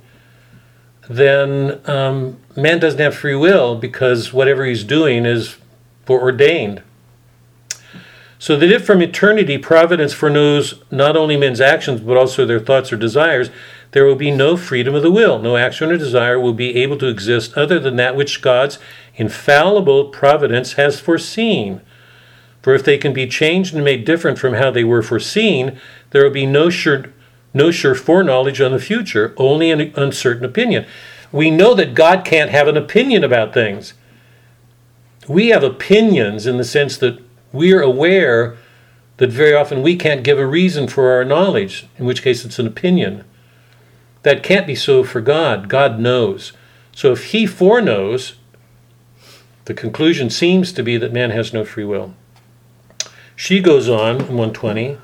then 1.08 1.80
um, 1.88 2.38
man 2.56 2.78
doesn't 2.78 3.00
have 3.00 3.14
free 3.14 3.34
will 3.34 3.76
because 3.76 4.32
whatever 4.32 4.64
he's 4.64 4.84
doing 4.84 5.24
is 5.24 5.56
foreordained. 6.04 6.82
So 8.38 8.56
that 8.56 8.70
if 8.70 8.84
from 8.84 9.00
eternity 9.00 9.56
providence 9.56 10.12
foreknows 10.12 10.82
not 10.90 11.16
only 11.16 11.36
men's 11.36 11.60
actions 11.60 12.00
but 12.00 12.16
also 12.16 12.44
their 12.44 12.60
thoughts 12.60 12.92
or 12.92 12.96
desires, 12.96 13.50
there 13.92 14.04
will 14.04 14.16
be 14.16 14.30
no 14.30 14.56
freedom 14.56 14.94
of 14.94 15.02
the 15.02 15.10
will. 15.10 15.38
No 15.38 15.56
action 15.56 15.90
or 15.90 15.96
desire 15.96 16.38
will 16.38 16.52
be 16.52 16.76
able 16.76 16.98
to 16.98 17.08
exist 17.08 17.56
other 17.56 17.78
than 17.78 17.96
that 17.96 18.16
which 18.16 18.42
God's 18.42 18.78
infallible 19.14 20.06
providence 20.06 20.74
has 20.74 21.00
foreseen. 21.00 21.80
For 22.60 22.74
if 22.74 22.84
they 22.84 22.98
can 22.98 23.12
be 23.12 23.26
changed 23.26 23.74
and 23.74 23.84
made 23.84 24.04
different 24.04 24.38
from 24.38 24.54
how 24.54 24.70
they 24.70 24.84
were 24.84 25.02
foreseen, 25.02 25.78
there 26.10 26.24
will 26.24 26.30
be 26.30 26.46
no 26.46 26.68
sure, 26.68 27.12
no 27.56 27.70
sure 27.70 27.94
foreknowledge 27.94 28.60
on 28.60 28.72
the 28.72 28.78
future, 28.78 29.34
only 29.36 29.70
an 29.70 29.92
uncertain 29.96 30.44
opinion. 30.44 30.86
We 31.32 31.50
know 31.50 31.74
that 31.74 31.94
God 31.94 32.24
can't 32.24 32.50
have 32.50 32.68
an 32.68 32.76
opinion 32.76 33.24
about 33.24 33.52
things. 33.52 33.94
We 35.26 35.48
have 35.48 35.64
opinions 35.64 36.46
in 36.46 36.56
the 36.56 36.64
sense 36.64 36.96
that 36.98 37.18
we're 37.52 37.82
aware 37.82 38.56
that 39.16 39.30
very 39.30 39.54
often 39.54 39.82
we 39.82 39.96
can't 39.96 40.22
give 40.22 40.38
a 40.38 40.46
reason 40.46 40.88
for 40.88 41.10
our 41.10 41.24
knowledge, 41.24 41.86
in 41.98 42.04
which 42.04 42.22
case 42.22 42.44
it's 42.44 42.58
an 42.58 42.66
opinion. 42.66 43.24
That 44.22 44.42
can't 44.42 44.66
be 44.66 44.74
so 44.74 45.02
for 45.02 45.20
God. 45.20 45.68
God 45.68 45.98
knows. 45.98 46.52
So 46.92 47.12
if 47.12 47.32
He 47.32 47.46
foreknows, 47.46 48.34
the 49.64 49.74
conclusion 49.74 50.30
seems 50.30 50.72
to 50.72 50.82
be 50.82 50.96
that 50.96 51.12
man 51.12 51.30
has 51.30 51.52
no 51.52 51.64
free 51.64 51.84
will. 51.84 52.14
She 53.34 53.60
goes 53.60 53.88
on 53.88 54.16
in 54.16 54.36
120. 54.36 54.98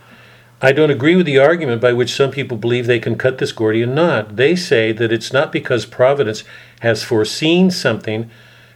I 0.64 0.70
don't 0.70 0.90
agree 0.90 1.16
with 1.16 1.26
the 1.26 1.39
argument 1.39 1.82
by 1.82 1.93
which 1.93 2.14
some 2.14 2.30
people 2.30 2.56
believe 2.56 2.86
they 2.86 3.01
can 3.01 3.18
cut 3.18 3.39
this 3.39 3.51
Gordian 3.51 3.97
knot. 3.97 4.36
They 4.36 4.55
say 4.55 4.93
that 4.93 5.10
it's 5.10 5.32
not 5.32 5.51
because 5.51 5.84
Providence 5.84 6.44
has 6.80 7.02
foreseen 7.02 7.72
something 7.72 8.30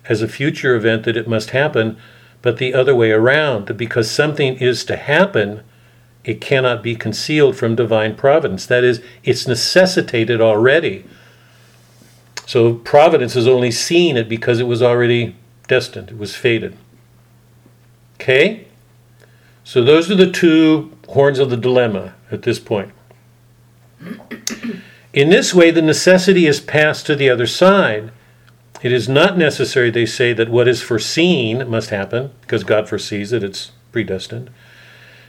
as 0.08 0.20
a 0.20 0.28
future 0.28 0.74
event 0.74 1.04
that 1.04 1.16
it 1.16 1.28
must 1.28 1.50
happen, 1.50 1.96
but 2.42 2.56
the 2.56 2.74
other 2.74 2.94
way 2.94 3.12
around, 3.12 3.68
that 3.68 3.74
because 3.74 4.10
something 4.10 4.56
is 4.56 4.84
to 4.84 4.96
happen, 4.96 5.62
it 6.24 6.40
cannot 6.40 6.82
be 6.82 6.96
concealed 6.96 7.56
from 7.56 7.76
divine 7.76 8.16
providence. 8.16 8.66
That 8.66 8.82
is, 8.82 9.00
it's 9.22 9.46
necessitated 9.46 10.40
already. 10.40 11.04
So 12.46 12.74
providence 12.74 13.34
has 13.34 13.46
only 13.46 13.70
seen 13.70 14.16
it 14.16 14.28
because 14.28 14.58
it 14.58 14.66
was 14.66 14.82
already 14.82 15.36
destined, 15.68 16.10
it 16.10 16.18
was 16.18 16.34
fated. 16.34 16.76
Okay? 18.14 18.66
So 19.62 19.82
those 19.82 20.10
are 20.10 20.16
the 20.16 20.30
two 20.30 20.95
horns 21.08 21.38
of 21.38 21.50
the 21.50 21.56
dilemma 21.56 22.14
at 22.30 22.42
this 22.42 22.58
point. 22.58 22.92
In 25.12 25.30
this 25.30 25.54
way, 25.54 25.70
the 25.70 25.82
necessity 25.82 26.46
is 26.46 26.60
passed 26.60 27.06
to 27.06 27.16
the 27.16 27.30
other 27.30 27.46
side. 27.46 28.12
It 28.82 28.92
is 28.92 29.08
not 29.08 29.38
necessary, 29.38 29.90
they 29.90 30.04
say, 30.04 30.32
that 30.34 30.50
what 30.50 30.68
is 30.68 30.82
foreseen 30.82 31.68
must 31.70 31.90
happen, 31.90 32.32
because 32.42 32.64
God 32.64 32.88
foresees 32.88 33.32
it, 33.32 33.42
it's 33.42 33.72
predestined. 33.92 34.50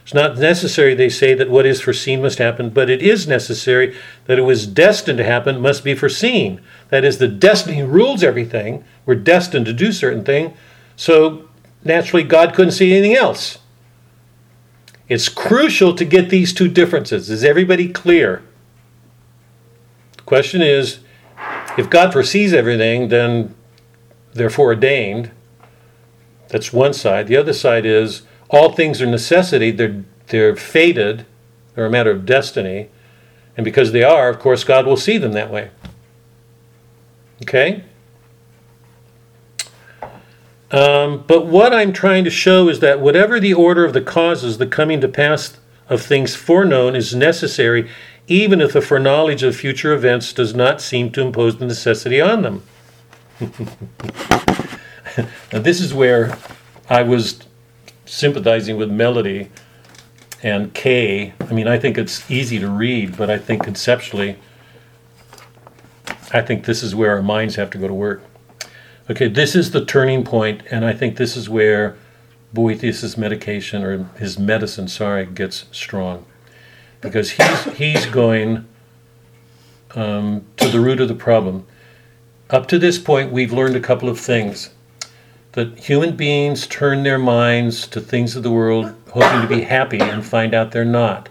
It's 0.02 0.14
not 0.14 0.38
necessary, 0.38 0.94
they 0.94 1.08
say, 1.08 1.34
that 1.34 1.50
what 1.50 1.66
is 1.66 1.80
foreseen 1.80 2.22
must 2.22 2.38
happen, 2.38 2.70
but 2.70 2.88
it 2.88 3.02
is 3.02 3.26
necessary 3.26 3.94
that 4.26 4.38
it 4.38 4.42
was 4.42 4.66
destined 4.66 5.18
to 5.18 5.24
happen 5.24 5.60
must 5.60 5.84
be 5.84 5.94
foreseen. 5.94 6.60
That 6.88 7.04
is, 7.04 7.18
the 7.18 7.28
destiny 7.28 7.82
rules 7.82 8.22
everything. 8.22 8.84
We're 9.06 9.16
destined 9.16 9.66
to 9.66 9.72
do 9.72 9.92
certain 9.92 10.24
thing, 10.24 10.54
so 10.96 11.48
naturally 11.84 12.22
God 12.22 12.54
couldn't 12.54 12.72
see 12.72 12.92
anything 12.92 13.16
else. 13.16 13.58
It's 15.08 15.28
crucial 15.28 15.94
to 15.94 16.04
get 16.04 16.28
these 16.28 16.52
two 16.52 16.68
differences. 16.68 17.30
Is 17.30 17.42
everybody 17.42 17.88
clear? 17.88 18.42
The 20.16 20.22
question 20.22 20.60
is 20.60 21.00
if 21.78 21.88
God 21.88 22.12
foresees 22.12 22.52
everything, 22.52 23.08
then 23.08 23.54
they're 24.34 24.50
foreordained. 24.50 25.30
That's 26.48 26.72
one 26.72 26.92
side. 26.92 27.26
The 27.26 27.36
other 27.36 27.52
side 27.52 27.86
is 27.86 28.22
all 28.50 28.72
things 28.72 29.00
are 29.00 29.06
necessity, 29.06 29.70
they're, 29.70 30.04
they're 30.28 30.56
fated, 30.56 31.26
they're 31.74 31.86
a 31.86 31.90
matter 31.90 32.10
of 32.10 32.26
destiny. 32.26 32.88
And 33.56 33.64
because 33.64 33.92
they 33.92 34.02
are, 34.02 34.28
of 34.28 34.38
course, 34.38 34.64
God 34.64 34.86
will 34.86 34.96
see 34.96 35.18
them 35.18 35.32
that 35.32 35.50
way. 35.50 35.70
Okay? 37.42 37.84
Um, 40.70 41.24
but 41.26 41.46
what 41.46 41.72
I'm 41.72 41.92
trying 41.92 42.24
to 42.24 42.30
show 42.30 42.68
is 42.68 42.80
that 42.80 43.00
whatever 43.00 43.40
the 43.40 43.54
order 43.54 43.84
of 43.84 43.94
the 43.94 44.02
causes, 44.02 44.58
the 44.58 44.66
coming 44.66 45.00
to 45.00 45.08
pass 45.08 45.56
of 45.88 46.02
things 46.02 46.34
foreknown 46.34 46.94
is 46.94 47.14
necessary, 47.14 47.88
even 48.26 48.60
if 48.60 48.74
the 48.74 48.82
foreknowledge 48.82 49.42
of 49.42 49.56
future 49.56 49.94
events 49.94 50.32
does 50.34 50.54
not 50.54 50.82
seem 50.82 51.10
to 51.12 51.22
impose 51.22 51.56
the 51.56 51.64
necessity 51.64 52.20
on 52.20 52.42
them. 52.42 52.62
now, 55.52 55.60
this 55.60 55.80
is 55.80 55.94
where 55.94 56.36
I 56.90 57.02
was 57.02 57.40
sympathizing 58.04 58.76
with 58.76 58.90
Melody 58.90 59.50
and 60.42 60.74
Kay. 60.74 61.32
I 61.40 61.52
mean, 61.52 61.66
I 61.66 61.78
think 61.78 61.96
it's 61.96 62.30
easy 62.30 62.58
to 62.58 62.68
read, 62.68 63.16
but 63.16 63.30
I 63.30 63.38
think 63.38 63.64
conceptually, 63.64 64.36
I 66.32 66.42
think 66.42 66.66
this 66.66 66.82
is 66.82 66.94
where 66.94 67.12
our 67.12 67.22
minds 67.22 67.54
have 67.56 67.70
to 67.70 67.78
go 67.78 67.88
to 67.88 67.94
work. 67.94 68.22
Okay, 69.10 69.28
this 69.28 69.56
is 69.56 69.70
the 69.70 69.82
turning 69.82 70.22
point, 70.22 70.62
and 70.70 70.84
I 70.84 70.92
think 70.92 71.16
this 71.16 71.34
is 71.34 71.48
where 71.48 71.96
Boethius's 72.52 73.16
medication 73.16 73.82
or 73.82 74.04
his 74.18 74.38
medicine, 74.38 74.86
sorry, 74.86 75.24
gets 75.24 75.64
strong, 75.72 76.26
because 77.00 77.30
he's 77.30 77.64
he's 77.76 78.06
going 78.06 78.68
um, 79.94 80.44
to 80.58 80.68
the 80.68 80.80
root 80.80 81.00
of 81.00 81.08
the 81.08 81.14
problem. 81.14 81.66
Up 82.50 82.68
to 82.68 82.78
this 82.78 82.98
point, 82.98 83.32
we've 83.32 83.52
learned 83.52 83.76
a 83.76 83.80
couple 83.80 84.10
of 84.10 84.20
things 84.20 84.70
that 85.52 85.78
human 85.78 86.14
beings 86.14 86.66
turn 86.66 87.02
their 87.02 87.18
minds 87.18 87.86
to 87.88 88.02
things 88.02 88.36
of 88.36 88.42
the 88.42 88.50
world, 88.50 88.94
hoping 89.12 89.40
to 89.40 89.48
be 89.48 89.62
happy, 89.62 90.00
and 90.00 90.24
find 90.24 90.52
out 90.52 90.72
they're 90.72 90.84
not. 90.84 91.30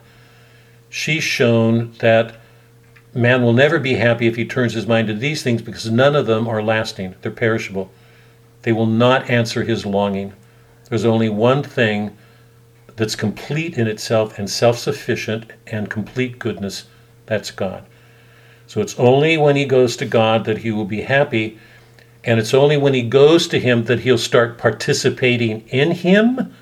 She's 0.90 1.24
shown 1.24 1.92
that 2.00 2.37
Man 3.14 3.42
will 3.42 3.54
never 3.54 3.80
be 3.80 3.94
happy 3.94 4.28
if 4.28 4.36
he 4.36 4.46
turns 4.46 4.74
his 4.74 4.88
mind 4.88 5.08
to 5.08 5.14
these 5.14 5.42
things 5.42 5.62
because 5.62 5.90
none 5.90 6.16
of 6.16 6.26
them 6.26 6.48
are 6.48 6.62
lasting. 6.62 7.16
They're 7.22 7.32
perishable. 7.32 7.90
They 8.64 8.72
will 8.72 8.86
not 8.86 9.30
answer 9.30 9.64
his 9.64 9.86
longing. 9.86 10.34
There's 10.90 11.06
only 11.06 11.30
one 11.30 11.64
thing 11.64 12.16
that's 12.96 13.16
complete 13.16 13.78
in 13.78 13.88
itself 13.88 14.38
and 14.38 14.50
self 14.50 14.78
sufficient 14.78 15.52
and 15.68 15.90
complete 15.90 16.40
goodness 16.40 16.86
that's 17.26 17.52
God. 17.52 17.86
So 18.66 18.82
it's 18.82 18.98
only 19.00 19.38
when 19.38 19.56
he 19.56 19.66
goes 19.66 19.96
to 19.98 20.06
God 20.06 20.46
that 20.46 20.60
he 20.60 20.72
will 20.72 20.86
be 20.86 21.02
happy. 21.02 21.58
And 22.24 22.40
it's 22.40 22.54
only 22.54 22.76
when 22.76 22.94
he 22.94 23.04
goes 23.04 23.48
to 23.48 23.60
him 23.60 23.86
that 23.86 24.02
he'll 24.02 24.18
start 24.18 24.58
participating 24.58 25.66
in 25.70 25.92
him 25.92 26.54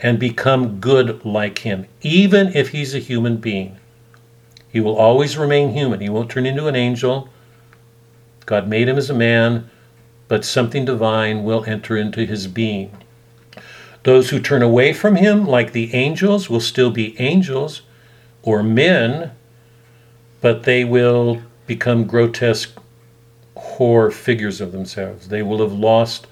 and 0.00 0.18
become 0.20 0.78
good 0.78 1.24
like 1.24 1.58
him, 1.58 1.86
even 2.02 2.54
if 2.54 2.68
he's 2.68 2.94
a 2.94 3.00
human 3.00 3.38
being. 3.38 3.76
He 4.68 4.80
will 4.80 4.96
always 4.96 5.38
remain 5.38 5.70
human. 5.70 6.00
He 6.00 6.08
won't 6.08 6.30
turn 6.30 6.46
into 6.46 6.66
an 6.66 6.76
angel. 6.76 7.28
God 8.46 8.68
made 8.68 8.88
him 8.88 8.98
as 8.98 9.10
a 9.10 9.14
man, 9.14 9.70
but 10.28 10.44
something 10.44 10.84
divine 10.84 11.44
will 11.44 11.64
enter 11.64 11.96
into 11.96 12.26
his 12.26 12.46
being. 12.46 12.96
Those 14.02 14.30
who 14.30 14.40
turn 14.40 14.62
away 14.62 14.92
from 14.92 15.16
him, 15.16 15.46
like 15.46 15.72
the 15.72 15.94
angels, 15.94 16.48
will 16.48 16.60
still 16.60 16.90
be 16.90 17.18
angels 17.20 17.82
or 18.42 18.62
men, 18.62 19.32
but 20.40 20.62
they 20.62 20.84
will 20.84 21.42
become 21.66 22.06
grotesque 22.06 22.78
whore 23.56 24.12
figures 24.12 24.60
of 24.60 24.72
themselves. 24.72 25.28
They 25.28 25.42
will 25.42 25.60
have 25.60 25.72
lost 25.72 26.26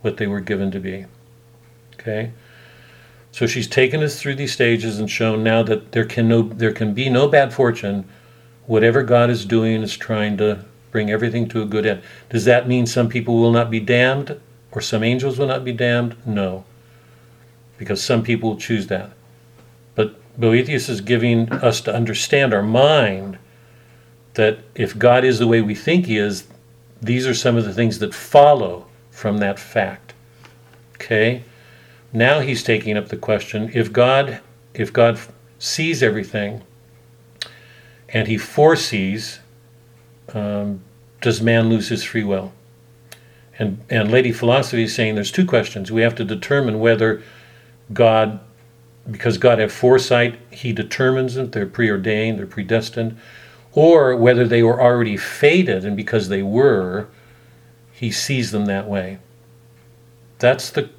what 0.00 0.16
they 0.16 0.26
were 0.26 0.40
given 0.40 0.70
to 0.70 0.80
be. 0.80 1.06
Okay? 1.94 2.32
So 3.32 3.46
she's 3.46 3.66
taken 3.66 4.02
us 4.02 4.20
through 4.20 4.34
these 4.36 4.52
stages 4.52 4.98
and 4.98 5.10
shown 5.10 5.42
now 5.42 5.62
that 5.62 5.92
there 5.92 6.04
can 6.04 6.28
no 6.28 6.42
there 6.42 6.72
can 6.72 6.92
be 6.92 7.08
no 7.08 7.26
bad 7.26 7.52
fortune. 7.52 8.06
Whatever 8.66 9.02
God 9.02 9.30
is 9.30 9.46
doing 9.46 9.82
is 9.82 9.96
trying 9.96 10.36
to 10.36 10.64
bring 10.90 11.10
everything 11.10 11.48
to 11.48 11.62
a 11.62 11.66
good 11.66 11.86
end. 11.86 12.02
Does 12.28 12.44
that 12.44 12.68
mean 12.68 12.86
some 12.86 13.08
people 13.08 13.40
will 13.40 13.50
not 13.50 13.70
be 13.70 13.80
damned 13.80 14.38
or 14.70 14.82
some 14.82 15.02
angels 15.02 15.38
will 15.38 15.46
not 15.46 15.64
be 15.64 15.72
damned? 15.72 16.14
No. 16.26 16.64
Because 17.78 18.02
some 18.02 18.22
people 18.22 18.50
will 18.50 18.58
choose 18.58 18.86
that. 18.88 19.10
But 19.94 20.14
Boethius 20.38 20.90
is 20.90 21.00
giving 21.00 21.50
us 21.50 21.80
to 21.80 21.94
understand 21.94 22.52
our 22.52 22.62
mind 22.62 23.38
that 24.34 24.58
if 24.74 24.98
God 24.98 25.24
is 25.24 25.38
the 25.38 25.48
way 25.48 25.62
we 25.62 25.74
think 25.74 26.06
he 26.06 26.18
is, 26.18 26.46
these 27.00 27.26
are 27.26 27.34
some 27.34 27.56
of 27.56 27.64
the 27.64 27.74
things 27.74 27.98
that 27.98 28.14
follow 28.14 28.86
from 29.10 29.38
that 29.38 29.58
fact. 29.58 30.12
Okay? 30.94 31.42
Now 32.12 32.40
he's 32.40 32.62
taking 32.62 32.96
up 32.96 33.08
the 33.08 33.16
question 33.16 33.70
if 33.74 33.92
God 33.92 34.40
if 34.74 34.92
God 34.92 35.18
sees 35.58 36.02
everything 36.02 36.62
and 38.08 38.28
he 38.28 38.36
foresees, 38.36 39.40
um, 40.34 40.80
does 41.20 41.40
man 41.40 41.68
lose 41.68 41.88
his 41.88 42.04
free 42.04 42.24
will? 42.24 42.52
And, 43.58 43.80
and 43.88 44.10
Lady 44.10 44.32
Philosophy 44.32 44.84
is 44.84 44.94
saying 44.94 45.14
there's 45.14 45.30
two 45.30 45.46
questions. 45.46 45.92
We 45.92 46.02
have 46.02 46.14
to 46.16 46.24
determine 46.24 46.80
whether 46.80 47.22
God, 47.92 48.40
because 49.10 49.38
God 49.38 49.58
had 49.58 49.70
foresight, 49.70 50.38
he 50.50 50.72
determines 50.72 51.34
that 51.34 51.52
they're 51.52 51.66
preordained, 51.66 52.38
they're 52.38 52.46
predestined, 52.46 53.18
or 53.72 54.16
whether 54.16 54.46
they 54.46 54.62
were 54.62 54.80
already 54.80 55.16
fated, 55.16 55.84
and 55.84 55.96
because 55.96 56.28
they 56.28 56.42
were, 56.42 57.08
he 57.92 58.10
sees 58.10 58.50
them 58.50 58.66
that 58.66 58.88
way. 58.88 59.18
That's 60.38 60.70
the, 60.70 60.90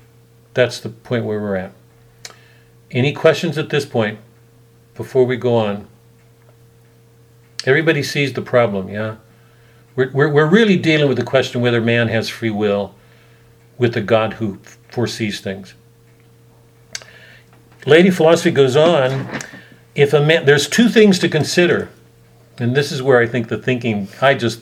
that's 0.54 0.80
the 0.80 0.90
point 0.90 1.26
where 1.26 1.40
we're 1.40 1.56
at. 1.56 1.74
Any 2.92 3.14
questions 3.14 3.58
at 3.58 3.70
this 3.70 3.86
point 3.86 4.20
before 4.96 5.26
we 5.26 5.38
go 5.38 5.56
on? 5.56 5.88
Everybody 7.66 8.04
sees 8.04 8.34
the 8.34 8.42
problem, 8.42 8.90
yeah? 8.90 9.16
We're, 9.96 10.12
we're, 10.12 10.30
we're 10.30 10.50
really 10.50 10.78
dealing 10.78 11.08
with 11.08 11.18
the 11.18 11.24
question 11.24 11.62
whether 11.62 11.82
man 11.82 12.08
has 12.10 12.30
free 12.30 12.50
will 12.50 12.96
with 13.78 13.96
a 13.96 14.02
God 14.02 14.34
who 14.34 14.60
foresees 14.90 15.40
things. 15.40 15.74
Lady 17.86 18.10
Philosophy 18.10 18.52
goes 18.52 18.76
on 18.76 19.28
if 19.96 20.14
a 20.14 20.22
man, 20.22 20.46
there's 20.46 20.68
two 20.68 20.90
things 20.90 21.20
to 21.20 21.30
consider, 21.30 21.90
and 22.58 22.76
this 22.76 22.92
is 22.92 23.02
where 23.02 23.20
I 23.20 23.28
think 23.28 23.50
the 23.50 23.58
thinking, 23.58 24.08
I 24.22 24.34
just, 24.34 24.62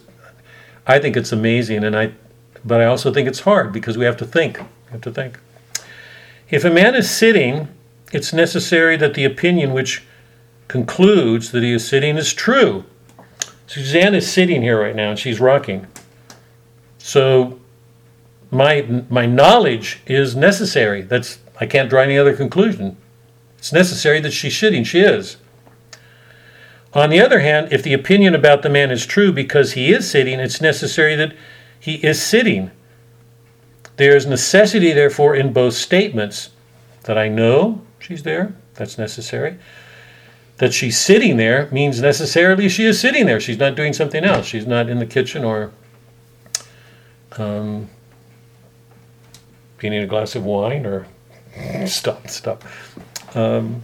I 0.85 0.99
think 0.99 1.15
it's 1.15 1.31
amazing, 1.31 1.83
and 1.83 1.97
I, 1.97 2.11
but 2.65 2.81
I 2.81 2.85
also 2.85 3.13
think 3.13 3.27
it's 3.27 3.41
hard 3.41 3.71
because 3.71 3.97
we 3.97 4.05
have 4.05 4.17
to 4.17 4.25
think. 4.25 4.57
We 4.59 4.91
have 4.91 5.01
to 5.01 5.11
think. 5.11 5.39
If 6.51 6.65
a 6.65 6.69
man 6.69 6.95
is 6.95 7.09
sitting, 7.09 7.69
it's 8.11 8.33
necessary 8.33 8.97
that 8.97 9.13
the 9.13 9.23
opinion 9.23 9.71
which 9.71 10.03
concludes 10.67 11.51
that 11.51 11.63
he 11.63 11.71
is 11.71 11.87
sitting 11.87 12.17
is 12.17 12.33
true. 12.33 12.83
Suzanne 13.67 14.13
is 14.13 14.29
sitting 14.29 14.61
here 14.61 14.79
right 14.79 14.95
now 14.95 15.11
and 15.11 15.19
she's 15.19 15.39
rocking. 15.39 15.87
So 16.97 17.59
my 18.51 19.03
my 19.09 19.25
knowledge 19.25 20.01
is 20.05 20.35
necessary. 20.35 21.01
That's 21.01 21.39
I 21.61 21.65
can't 21.65 21.89
draw 21.89 22.01
any 22.01 22.17
other 22.17 22.35
conclusion. 22.35 22.97
It's 23.57 23.71
necessary 23.71 24.19
that 24.19 24.33
she's 24.33 24.57
sitting. 24.57 24.83
She 24.83 24.99
is. 24.99 25.37
On 26.93 27.09
the 27.09 27.21
other 27.21 27.39
hand, 27.39 27.71
if 27.71 27.81
the 27.81 27.93
opinion 27.93 28.35
about 28.35 28.61
the 28.61 28.69
man 28.69 28.91
is 28.91 29.05
true 29.05 29.31
because 29.31 29.73
he 29.73 29.93
is 29.93 30.09
sitting, 30.09 30.41
it's 30.41 30.59
necessary 30.59 31.15
that 31.15 31.33
he 31.79 31.95
is 32.05 32.21
sitting. 32.21 32.71
There 34.01 34.15
is 34.15 34.25
necessity, 34.25 34.93
therefore, 34.93 35.35
in 35.35 35.53
both 35.53 35.75
statements 35.75 36.49
that 37.03 37.19
I 37.19 37.27
know 37.27 37.83
she's 37.99 38.23
there, 38.23 38.55
that's 38.73 38.97
necessary. 38.97 39.59
That 40.57 40.73
she's 40.73 40.99
sitting 40.99 41.37
there 41.37 41.69
means 41.71 42.01
necessarily 42.01 42.67
she 42.67 42.83
is 42.85 42.99
sitting 42.99 43.27
there. 43.27 43.39
She's 43.39 43.59
not 43.59 43.75
doing 43.75 43.93
something 43.93 44.23
else. 44.23 44.47
She's 44.47 44.65
not 44.65 44.89
in 44.89 44.97
the 44.97 45.05
kitchen 45.05 45.43
or 45.43 45.71
um, 47.37 47.89
getting 49.77 50.01
a 50.01 50.07
glass 50.07 50.33
of 50.33 50.45
wine 50.45 50.87
or 50.87 51.05
stop, 51.85 52.27
stop. 52.27 52.63
Um, 53.35 53.83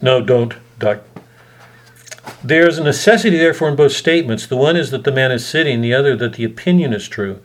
no, 0.00 0.24
don't, 0.24 0.54
Doc. 0.78 1.02
There's 2.44 2.78
a 2.78 2.84
necessity, 2.84 3.38
therefore, 3.38 3.70
in 3.70 3.74
both 3.74 3.90
statements. 3.90 4.46
The 4.46 4.56
one 4.56 4.76
is 4.76 4.92
that 4.92 5.02
the 5.02 5.10
man 5.10 5.32
is 5.32 5.44
sitting, 5.44 5.80
the 5.80 5.92
other 5.92 6.14
that 6.14 6.34
the 6.34 6.44
opinion 6.44 6.92
is 6.92 7.08
true. 7.08 7.40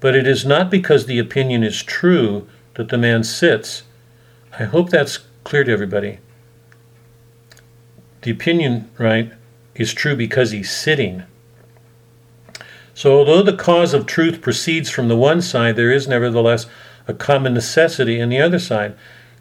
But 0.00 0.14
it 0.14 0.26
is 0.26 0.44
not 0.44 0.70
because 0.70 1.06
the 1.06 1.18
opinion 1.18 1.62
is 1.62 1.82
true 1.82 2.46
that 2.74 2.88
the 2.88 2.98
man 2.98 3.24
sits. 3.24 3.82
I 4.58 4.64
hope 4.64 4.90
that's 4.90 5.18
clear 5.44 5.64
to 5.64 5.72
everybody. 5.72 6.18
The 8.22 8.30
opinion, 8.30 8.90
right, 8.98 9.32
is 9.74 9.94
true 9.94 10.16
because 10.16 10.50
he's 10.50 10.70
sitting. 10.70 11.24
So, 12.94 13.16
although 13.18 13.42
the 13.42 13.56
cause 13.56 13.94
of 13.94 14.06
truth 14.06 14.40
proceeds 14.40 14.90
from 14.90 15.08
the 15.08 15.16
one 15.16 15.40
side, 15.40 15.76
there 15.76 15.92
is 15.92 16.08
nevertheless 16.08 16.66
a 17.06 17.14
common 17.14 17.54
necessity 17.54 18.18
in 18.18 18.28
the 18.28 18.40
other 18.40 18.58
side. 18.58 18.96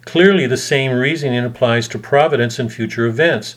Clearly, 0.05 0.47
the 0.47 0.57
same 0.57 0.93
reasoning 0.93 1.43
applies 1.43 1.87
to 1.89 1.99
providence 1.99 2.59
and 2.59 2.71
future 2.71 3.07
events. 3.07 3.55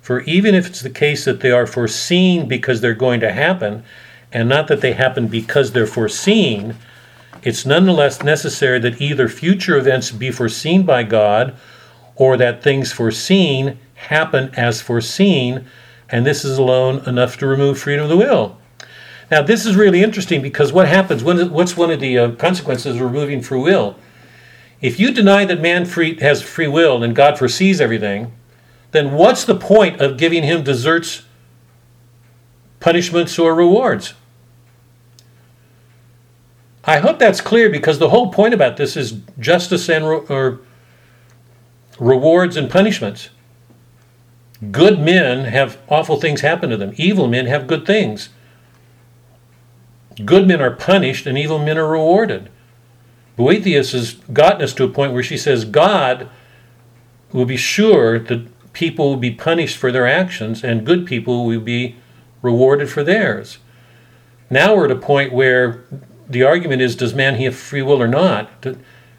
For 0.00 0.20
even 0.20 0.54
if 0.54 0.66
it's 0.66 0.80
the 0.80 0.88
case 0.88 1.24
that 1.24 1.40
they 1.40 1.50
are 1.50 1.66
foreseen 1.66 2.48
because 2.48 2.80
they're 2.80 2.94
going 2.94 3.20
to 3.20 3.32
happen, 3.32 3.84
and 4.32 4.48
not 4.48 4.68
that 4.68 4.80
they 4.80 4.92
happen 4.92 5.26
because 5.28 5.72
they're 5.72 5.86
foreseen, 5.86 6.76
it's 7.42 7.64
nonetheless 7.64 8.22
necessary 8.22 8.78
that 8.80 9.00
either 9.00 9.28
future 9.28 9.76
events 9.76 10.10
be 10.10 10.30
foreseen 10.30 10.84
by 10.84 11.02
God 11.02 11.56
or 12.16 12.36
that 12.36 12.62
things 12.62 12.92
foreseen 12.92 13.78
happen 13.94 14.50
as 14.54 14.80
foreseen, 14.80 15.66
and 16.08 16.26
this 16.26 16.44
is 16.44 16.58
alone 16.58 17.02
enough 17.08 17.38
to 17.38 17.46
remove 17.46 17.78
freedom 17.78 18.04
of 18.04 18.10
the 18.10 18.16
will. 18.16 18.58
Now, 19.30 19.42
this 19.42 19.64
is 19.64 19.76
really 19.76 20.02
interesting 20.02 20.42
because 20.42 20.72
what 20.72 20.88
happens? 20.88 21.22
What's 21.22 21.76
one 21.76 21.90
of 21.90 22.00
the 22.00 22.18
uh, 22.18 22.30
consequences 22.32 22.96
of 22.96 23.00
removing 23.00 23.40
free 23.40 23.60
will? 23.60 23.96
If 24.80 24.98
you 24.98 25.12
deny 25.12 25.44
that 25.44 25.60
man 25.60 25.84
free, 25.84 26.18
has 26.20 26.42
free 26.42 26.66
will 26.66 27.02
and 27.02 27.14
God 27.14 27.38
foresees 27.38 27.80
everything, 27.80 28.32
then 28.90 29.12
what's 29.12 29.44
the 29.44 29.54
point 29.54 30.00
of 30.00 30.16
giving 30.16 30.42
him 30.42 30.64
deserts, 30.64 31.22
punishments, 32.80 33.38
or 33.38 33.54
rewards? 33.54 34.14
I 36.84 36.98
hope 36.98 37.18
that's 37.18 37.40
clear 37.40 37.68
because 37.68 37.98
the 37.98 38.08
whole 38.08 38.32
point 38.32 38.54
about 38.54 38.76
this 38.76 38.96
is 38.96 39.20
justice 39.38 39.88
and 39.88 40.08
re- 40.08 40.22
or 40.28 40.60
rewards 41.98 42.56
and 42.56 42.70
punishments. 42.70 43.28
Good 44.70 44.98
men 44.98 45.46
have 45.46 45.78
awful 45.88 46.20
things 46.20 46.40
happen 46.40 46.70
to 46.70 46.76
them. 46.76 46.92
Evil 46.96 47.26
men 47.26 47.46
have 47.46 47.66
good 47.66 47.86
things. 47.86 48.30
Good 50.24 50.46
men 50.46 50.60
are 50.60 50.70
punished 50.70 51.26
and 51.26 51.38
evil 51.38 51.58
men 51.58 51.78
are 51.78 51.88
rewarded. 51.88 52.50
Boethius 53.36 53.92
has 53.92 54.14
gotten 54.32 54.62
us 54.62 54.74
to 54.74 54.84
a 54.84 54.88
point 54.88 55.12
where 55.12 55.22
she 55.22 55.38
says 55.38 55.64
God 55.64 56.28
will 57.32 57.46
be 57.46 57.56
sure 57.56 58.18
that 58.18 58.72
people 58.72 59.08
will 59.08 59.16
be 59.16 59.30
punished 59.30 59.76
for 59.76 59.90
their 59.90 60.06
actions 60.06 60.62
and 60.62 60.84
good 60.84 61.06
people 61.06 61.46
will 61.46 61.60
be 61.60 61.96
rewarded 62.42 62.90
for 62.90 63.02
theirs. 63.02 63.58
Now 64.50 64.74
we're 64.74 64.86
at 64.86 64.90
a 64.90 64.96
point 64.96 65.32
where 65.32 65.84
the 66.30 66.44
argument 66.44 66.80
is 66.80 66.96
does 66.96 67.12
man 67.12 67.34
have 67.34 67.56
free 67.56 67.82
will 67.82 68.00
or 68.00 68.08
not? 68.08 68.48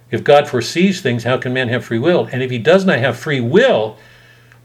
If 0.09 0.23
God 0.23 0.47
foresees 0.47 1.01
things, 1.01 1.23
how 1.23 1.37
can 1.37 1.53
man 1.53 1.69
have 1.69 1.85
free 1.85 1.99
will? 1.99 2.27
And 2.31 2.41
if 2.41 2.49
he 2.49 2.57
does 2.57 2.85
not 2.85 2.99
have 2.99 3.17
free 3.17 3.41
will, 3.41 3.97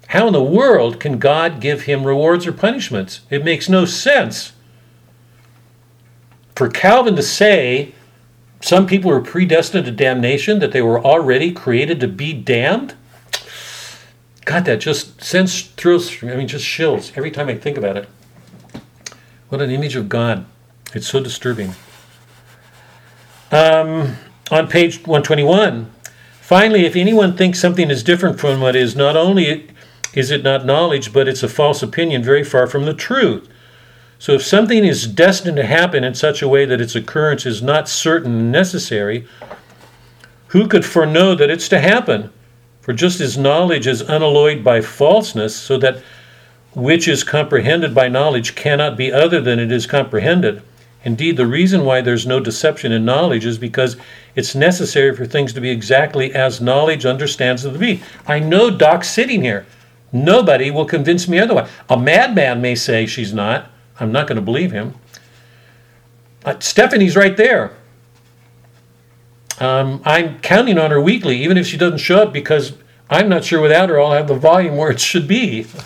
how 0.08 0.28
in 0.28 0.32
the 0.32 0.42
world 0.42 1.00
can 1.00 1.18
God 1.18 1.60
give 1.60 1.82
him 1.82 2.04
rewards 2.04 2.46
or 2.46 2.52
punishments? 2.52 3.20
It 3.30 3.44
makes 3.44 3.68
no 3.68 3.84
sense. 3.84 4.52
For 6.54 6.68
Calvin 6.68 7.16
to 7.16 7.22
say 7.22 7.92
some 8.62 8.86
people 8.86 9.10
are 9.10 9.20
predestined 9.20 9.84
to 9.84 9.92
damnation, 9.92 10.60
that 10.60 10.72
they 10.72 10.82
were 10.82 11.04
already 11.04 11.52
created 11.52 12.00
to 12.00 12.08
be 12.08 12.32
damned, 12.32 12.94
God, 14.44 14.64
that 14.64 14.78
just 14.78 15.22
sends 15.22 15.62
thrills, 15.62 16.22
I 16.22 16.36
mean, 16.36 16.48
just 16.48 16.64
chills 16.64 17.12
every 17.16 17.32
time 17.32 17.48
I 17.48 17.56
think 17.56 17.76
about 17.76 17.96
it. 17.96 18.08
What 19.48 19.60
an 19.60 19.70
image 19.70 19.96
of 19.96 20.08
God. 20.08 20.46
It's 20.94 21.08
so 21.08 21.20
disturbing. 21.20 21.74
Um, 23.56 24.16
on 24.50 24.68
page 24.68 24.96
121, 25.06 25.90
finally, 26.42 26.84
if 26.84 26.94
anyone 26.94 27.38
thinks 27.38 27.58
something 27.58 27.90
is 27.90 28.02
different 28.02 28.38
from 28.38 28.60
what 28.60 28.76
is, 28.76 28.94
not 28.94 29.16
only 29.16 29.70
is 30.12 30.30
it 30.30 30.44
not 30.44 30.66
knowledge, 30.66 31.10
but 31.10 31.26
it's 31.26 31.42
a 31.42 31.48
false 31.48 31.82
opinion 31.82 32.22
very 32.22 32.44
far 32.44 32.66
from 32.66 32.84
the 32.84 32.92
truth. 32.92 33.48
So 34.18 34.32
if 34.32 34.42
something 34.42 34.84
is 34.84 35.06
destined 35.06 35.56
to 35.56 35.64
happen 35.64 36.04
in 36.04 36.14
such 36.14 36.42
a 36.42 36.48
way 36.48 36.66
that 36.66 36.82
its 36.82 36.94
occurrence 36.94 37.46
is 37.46 37.62
not 37.62 37.88
certain 37.88 38.32
and 38.32 38.52
necessary, 38.52 39.26
who 40.48 40.68
could 40.68 40.84
foreknow 40.84 41.34
that 41.36 41.48
it's 41.48 41.70
to 41.70 41.80
happen? 41.80 42.30
For 42.82 42.92
just 42.92 43.22
as 43.22 43.38
knowledge 43.38 43.86
is 43.86 44.02
unalloyed 44.02 44.64
by 44.64 44.82
falseness, 44.82 45.56
so 45.56 45.78
that 45.78 46.02
which 46.74 47.08
is 47.08 47.24
comprehended 47.24 47.94
by 47.94 48.08
knowledge 48.08 48.54
cannot 48.54 48.98
be 48.98 49.10
other 49.10 49.40
than 49.40 49.58
it 49.58 49.72
is 49.72 49.86
comprehended. 49.86 50.62
Indeed, 51.06 51.36
the 51.36 51.46
reason 51.46 51.84
why 51.84 52.00
there's 52.00 52.26
no 52.26 52.40
deception 52.40 52.90
in 52.90 53.04
knowledge 53.04 53.46
is 53.46 53.58
because 53.58 53.96
it's 54.34 54.56
necessary 54.56 55.14
for 55.14 55.24
things 55.24 55.52
to 55.52 55.60
be 55.60 55.70
exactly 55.70 56.34
as 56.34 56.60
knowledge 56.60 57.06
understands 57.06 57.62
them 57.62 57.74
to 57.74 57.78
be. 57.78 58.02
I 58.26 58.40
know 58.40 58.70
Doc's 58.70 59.08
sitting 59.08 59.42
here. 59.42 59.66
Nobody 60.10 60.68
will 60.72 60.84
convince 60.84 61.28
me 61.28 61.38
otherwise. 61.38 61.70
A 61.88 61.96
madman 61.96 62.60
may 62.60 62.74
say 62.74 63.06
she's 63.06 63.32
not. 63.32 63.70
I'm 64.00 64.10
not 64.10 64.26
going 64.26 64.34
to 64.34 64.42
believe 64.42 64.72
him. 64.72 64.94
Uh, 66.44 66.58
Stephanie's 66.58 67.14
right 67.14 67.36
there. 67.36 67.76
Um, 69.60 70.02
I'm 70.04 70.40
counting 70.40 70.76
on 70.76 70.90
her 70.90 71.00
weekly, 71.00 71.40
even 71.40 71.56
if 71.56 71.68
she 71.68 71.76
doesn't 71.76 71.98
show 71.98 72.24
up, 72.24 72.32
because 72.32 72.72
I'm 73.08 73.28
not 73.28 73.44
sure 73.44 73.60
without 73.60 73.90
her 73.90 74.00
I'll 74.00 74.10
have 74.10 74.26
the 74.26 74.34
volume 74.34 74.76
where 74.76 74.90
it 74.90 74.98
should 74.98 75.28
be. 75.28 75.66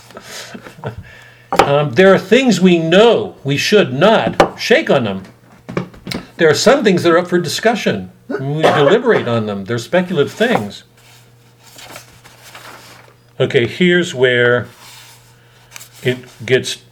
Um, 1.52 1.93
there 1.93 2.12
are 2.14 2.18
things 2.18 2.60
we 2.60 2.78
know 2.78 3.36
we 3.43 3.56
should 3.56 3.93
not 3.93 4.59
shake 4.59 4.89
on 4.89 5.05
them. 5.05 5.22
There 6.36 6.48
are 6.48 6.55
some 6.55 6.85
things 6.85 7.02
that 7.02 7.12
are 7.12 7.18
up 7.18 7.28
for 7.28 7.39
discussion. 7.39 8.12
We 8.28 8.62
deliberate 8.62 9.28
on 9.28 9.47
them. 9.47 9.64
They're 9.64 9.78
speculative 9.78 10.32
things. 10.32 10.85
Okay, 13.39 13.66
here's 13.66 14.14
where 14.14 14.68
it 16.02 16.18
gets 16.47 16.82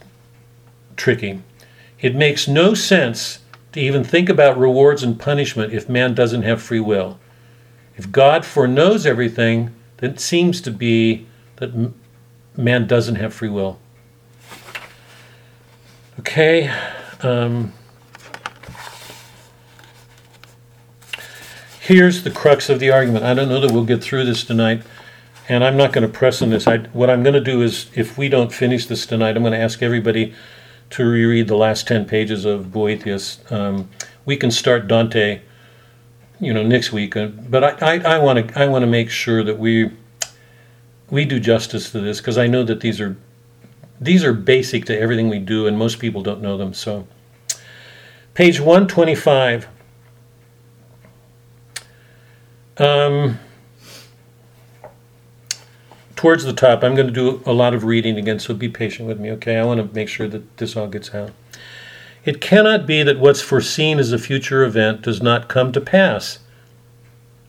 tricky. 0.95 1.41
It 1.99 2.15
makes 2.15 2.47
no 2.47 2.73
sense 2.73 3.39
to 3.71 3.79
even 3.79 4.03
think 4.03 4.29
about 4.29 4.57
rewards 4.57 5.03
and 5.03 5.19
punishment 5.19 5.73
if 5.73 5.87
man 5.87 6.13
doesn't 6.13 6.43
have 6.43 6.61
free 6.61 6.79
will. 6.79 7.19
If 7.95 8.11
God 8.11 8.45
foreknows 8.45 9.05
everything, 9.05 9.73
then 9.97 10.11
it 10.11 10.19
seems 10.19 10.61
to 10.61 10.71
be 10.71 11.27
that 11.57 11.93
man 12.55 12.87
doesn't 12.87 13.15
have 13.15 13.33
free 13.33 13.49
will. 13.49 13.79
Okay. 16.19 16.69
Um, 17.21 17.71
here's 21.79 22.23
the 22.23 22.29
crux 22.29 22.69
of 22.69 22.81
the 22.81 22.91
argument. 22.91 23.23
I 23.23 23.33
don't 23.33 23.47
know 23.47 23.61
that 23.61 23.71
we'll 23.71 23.85
get 23.85 24.03
through 24.03 24.25
this 24.25 24.43
tonight, 24.43 24.83
and 25.47 25.63
I'm 25.63 25.77
not 25.77 25.93
going 25.93 26.05
to 26.05 26.13
press 26.13 26.41
on 26.41 26.49
this. 26.49 26.67
I, 26.67 26.79
what 26.91 27.09
I'm 27.09 27.23
going 27.23 27.35
to 27.35 27.41
do 27.41 27.61
is, 27.61 27.89
if 27.95 28.17
we 28.17 28.27
don't 28.27 28.51
finish 28.51 28.85
this 28.85 29.05
tonight, 29.05 29.37
I'm 29.37 29.43
going 29.43 29.53
to 29.53 29.59
ask 29.59 29.81
everybody 29.81 30.33
to 30.89 31.05
reread 31.05 31.47
the 31.47 31.55
last 31.55 31.87
10 31.87 32.03
pages 32.03 32.43
of 32.43 32.69
Boethius. 32.69 33.39
Um, 33.49 33.89
we 34.25 34.35
can 34.35 34.51
start 34.51 34.89
Dante, 34.89 35.39
you 36.41 36.53
know, 36.53 36.63
next 36.63 36.91
week, 36.91 37.15
uh, 37.15 37.27
but 37.27 37.81
I, 37.81 38.19
want 38.19 38.49
to 38.49 38.59
I 38.59 38.67
want 38.67 38.83
to 38.83 38.87
make 38.87 39.09
sure 39.09 39.41
that 39.45 39.57
we 39.57 39.89
we 41.09 41.23
do 41.23 41.39
justice 41.39 41.93
to 41.93 42.01
this 42.01 42.19
because 42.19 42.37
I 42.37 42.47
know 42.47 42.63
that 42.63 42.81
these 42.81 42.99
are 42.99 43.15
these 44.01 44.23
are 44.23 44.33
basic 44.33 44.85
to 44.85 44.97
everything 44.97 45.29
we 45.29 45.39
do, 45.39 45.67
and 45.67 45.77
most 45.77 45.99
people 45.99 46.21
don't 46.21 46.41
know 46.41 46.57
them. 46.57 46.73
So, 46.73 47.07
page 48.33 48.59
125. 48.59 49.67
Um, 52.77 53.39
towards 56.15 56.45
the 56.45 56.53
top, 56.53 56.83
I'm 56.83 56.95
going 56.95 57.07
to 57.07 57.13
do 57.13 57.41
a 57.45 57.51
lot 57.51 57.73
of 57.73 57.83
reading 57.83 58.17
again, 58.17 58.39
so 58.39 58.53
be 58.53 58.69
patient 58.69 59.07
with 59.07 59.19
me, 59.19 59.31
okay? 59.31 59.57
I 59.57 59.65
want 59.65 59.79
to 59.85 59.95
make 59.95 60.07
sure 60.07 60.29
that 60.29 60.57
this 60.57 60.77
all 60.77 60.87
gets 60.87 61.13
out. 61.13 61.31
It 62.23 62.41
cannot 62.41 62.85
be 62.85 63.03
that 63.03 63.19
what's 63.19 63.41
foreseen 63.41 63.99
as 63.99 64.11
a 64.11 64.17
future 64.17 64.63
event 64.63 65.01
does 65.01 65.21
not 65.21 65.49
come 65.49 65.71
to 65.73 65.81
pass. 65.81 66.39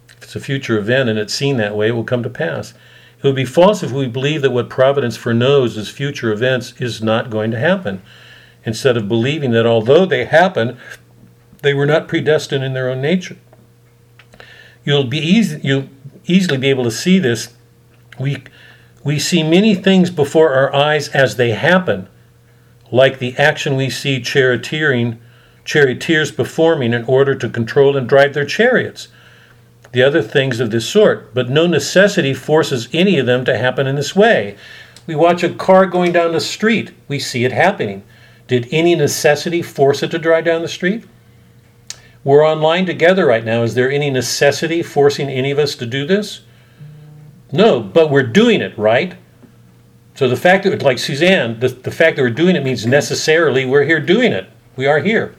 If 0.09 0.23
it's 0.25 0.37
a 0.37 0.41
future 0.41 0.79
event 0.79 1.09
and 1.09 1.19
it's 1.19 1.35
seen 1.35 1.57
that 1.59 1.77
way, 1.77 1.89
it 1.89 1.93
will 1.93 2.05
come 2.05 2.23
to 2.23 2.31
pass. 2.31 2.75
It 3.23 3.27
would 3.27 3.37
be 3.37 3.45
false 3.45 3.83
if 3.83 3.93
we 3.93 4.07
believe 4.07 4.41
that 4.41 4.51
what 4.51 4.71
Providence 4.71 5.17
foreknows 5.19 5.77
as 5.77 5.91
future 5.91 6.33
events 6.33 6.73
is 6.79 7.03
not 7.03 7.29
going 7.29 7.51
to 7.51 7.59
happen, 7.59 8.01
instead 8.65 8.97
of 8.97 9.09
believing 9.09 9.51
that 9.51 9.67
although 9.67 10.07
they 10.07 10.25
happen, 10.25 10.79
they 11.61 11.75
were 11.75 11.85
not 11.85 12.09
predestined 12.09 12.65
in 12.65 12.73
their 12.73 12.89
own 12.89 13.03
nature. 13.03 13.37
You'll 14.85 15.05
be 15.05 15.19
easy, 15.19 15.61
you'll 15.63 15.91
easily 16.25 16.57
be 16.57 16.71
able 16.71 16.85
to 16.85 16.91
see 16.91 17.19
this. 17.19 17.55
We 18.19 18.45
we 19.05 19.19
see 19.19 19.43
many 19.43 19.75
things 19.75 20.11
before 20.11 20.53
our 20.55 20.75
eyes 20.75 21.09
as 21.09 21.37
they 21.37 21.51
happen, 21.51 22.09
like 22.91 23.19
the 23.19 23.37
action 23.37 23.77
we 23.77 23.91
see 23.91 24.21
charioteering, 24.21 25.19
charioteers 25.65 26.33
performing 26.33 26.95
in 26.95 27.05
order 27.05 27.35
to 27.35 27.49
control 27.49 27.97
and 27.97 28.09
drive 28.09 28.33
their 28.33 28.47
chariots 28.47 29.09
the 29.93 30.03
other 30.03 30.23
things 30.23 30.61
of 30.61 30.71
this 30.71 30.89
sort, 30.89 31.35
but 31.35 31.51
no 31.51 31.67
necessity 31.67 32.33
forces 32.35 32.89
any 32.93 33.19
of 33.19 33.27
them 33.27 33.45
to 33.45 33.59
happen 33.59 33.87
in 33.87 33.97
this 33.97 34.15
way. 34.15 34.57
We 35.07 35.17
watch 35.17 35.43
a 35.43 35.53
car 35.53 35.87
going 35.87 36.13
down 36.13 36.33
the 36.33 36.41
street, 36.41 36.93
we 37.09 37.19
see 37.19 37.45
it 37.45 37.53
happening. 37.53 38.05
Did 38.47 38.69
any 38.71 38.95
necessity 38.95 39.63
force 39.63 40.03
it 40.03 40.11
to 40.13 40.19
drive 40.19 40.45
down 40.45 40.63
the 40.63 40.69
street? 40.69 41.05
We're 42.23 42.47
online 42.47 42.85
together 42.85 43.25
right 43.25 43.45
now. 43.45 43.63
Is 43.63 43.75
there 43.75 43.91
any 43.91 44.11
necessity 44.11 44.83
forcing 44.83 45.29
any 45.29 45.51
of 45.51 45.59
us 45.59 45.75
to 45.77 45.87
do 45.87 46.07
this? 46.07 46.43
No, 47.51 47.81
but 47.81 48.11
we're 48.11 48.23
doing 48.23 48.61
it, 48.61 48.77
right? 48.77 49.17
So 50.15 50.29
the 50.29 50.37
fact 50.37 50.65
that, 50.65 50.83
like 50.83 50.99
Suzanne, 50.99 51.61
the, 51.61 51.69
the 51.69 51.91
fact 51.91 52.17
that 52.17 52.23
we're 52.23 52.31
doing 52.31 52.57
it 52.57 52.63
means 52.63 52.87
necessarily 52.87 53.65
we're 53.65 53.85
here 53.85 54.01
doing 54.01 54.33
it. 54.33 54.51
We 54.77 54.87
are 54.87 55.01
here. 55.01 55.35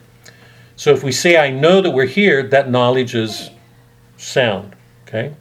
So 0.76 0.92
if 0.92 1.04
we 1.04 1.12
say, 1.12 1.36
I 1.36 1.50
know 1.50 1.80
that 1.80 1.90
we're 1.90 2.06
here, 2.06 2.42
that 2.48 2.68
knowledge 2.68 3.14
is 3.14 3.50
sound. 4.22 4.74
Okay? 5.06 5.34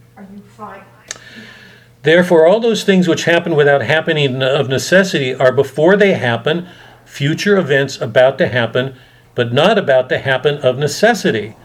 Therefore, 2.03 2.47
all 2.47 2.59
those 2.59 2.83
things 2.83 3.07
which 3.07 3.25
happen 3.25 3.55
without 3.55 3.81
happening 3.81 4.41
of 4.41 4.67
necessity 4.67 5.35
are 5.35 5.51
before 5.51 5.95
they 5.95 6.13
happen, 6.13 6.67
future 7.05 7.57
events 7.57 8.01
about 8.01 8.37
to 8.39 8.47
happen, 8.47 8.95
but 9.35 9.53
not 9.53 9.77
about 9.77 10.09
to 10.09 10.17
happen 10.17 10.57
of 10.57 10.77
necessity. 10.77 11.55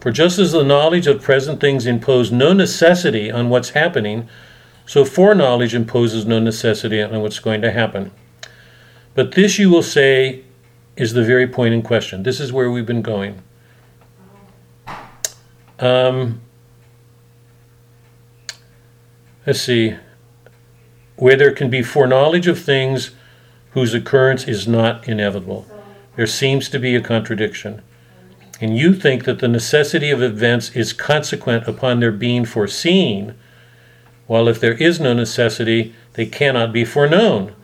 For 0.00 0.10
just 0.10 0.38
as 0.38 0.52
the 0.52 0.64
knowledge 0.64 1.06
of 1.06 1.22
present 1.22 1.60
things 1.60 1.86
impose 1.86 2.32
no 2.32 2.52
necessity 2.52 3.30
on 3.30 3.50
what's 3.50 3.70
happening, 3.70 4.28
so 4.86 5.04
foreknowledge 5.04 5.74
imposes 5.74 6.24
no 6.24 6.38
necessity 6.38 7.02
on 7.02 7.20
what's 7.20 7.38
going 7.38 7.62
to 7.62 7.70
happen. 7.70 8.10
But 9.14 9.32
this, 9.32 9.58
you 9.58 9.70
will 9.70 9.82
say, 9.82 10.44
is 10.96 11.12
the 11.12 11.24
very 11.24 11.46
point 11.46 11.74
in 11.74 11.82
question. 11.82 12.22
This 12.22 12.40
is 12.40 12.52
where 12.52 12.70
we've 12.70 12.86
been 12.86 13.02
going. 13.02 13.42
Um, 15.78 16.40
let's 19.48 19.62
see. 19.62 19.96
Where 21.16 21.34
there 21.34 21.52
can 21.52 21.70
be 21.70 21.82
foreknowledge 21.82 22.46
of 22.46 22.58
things 22.58 23.12
whose 23.70 23.94
occurrence 23.94 24.46
is 24.46 24.68
not 24.68 25.08
inevitable, 25.08 25.66
there 26.16 26.26
seems 26.26 26.68
to 26.68 26.78
be 26.78 26.94
a 26.94 27.00
contradiction. 27.00 27.80
And 28.60 28.76
you 28.76 28.92
think 28.92 29.24
that 29.24 29.38
the 29.38 29.48
necessity 29.48 30.10
of 30.10 30.20
events 30.20 30.76
is 30.76 30.92
consequent 30.92 31.66
upon 31.66 32.00
their 32.00 32.12
being 32.12 32.44
foreseen, 32.44 33.36
while 34.26 34.48
if 34.48 34.60
there 34.60 34.74
is 34.74 35.00
no 35.00 35.14
necessity, 35.14 35.94
they 36.12 36.26
cannot 36.26 36.70
be 36.70 36.84
foreknown. 36.84 37.54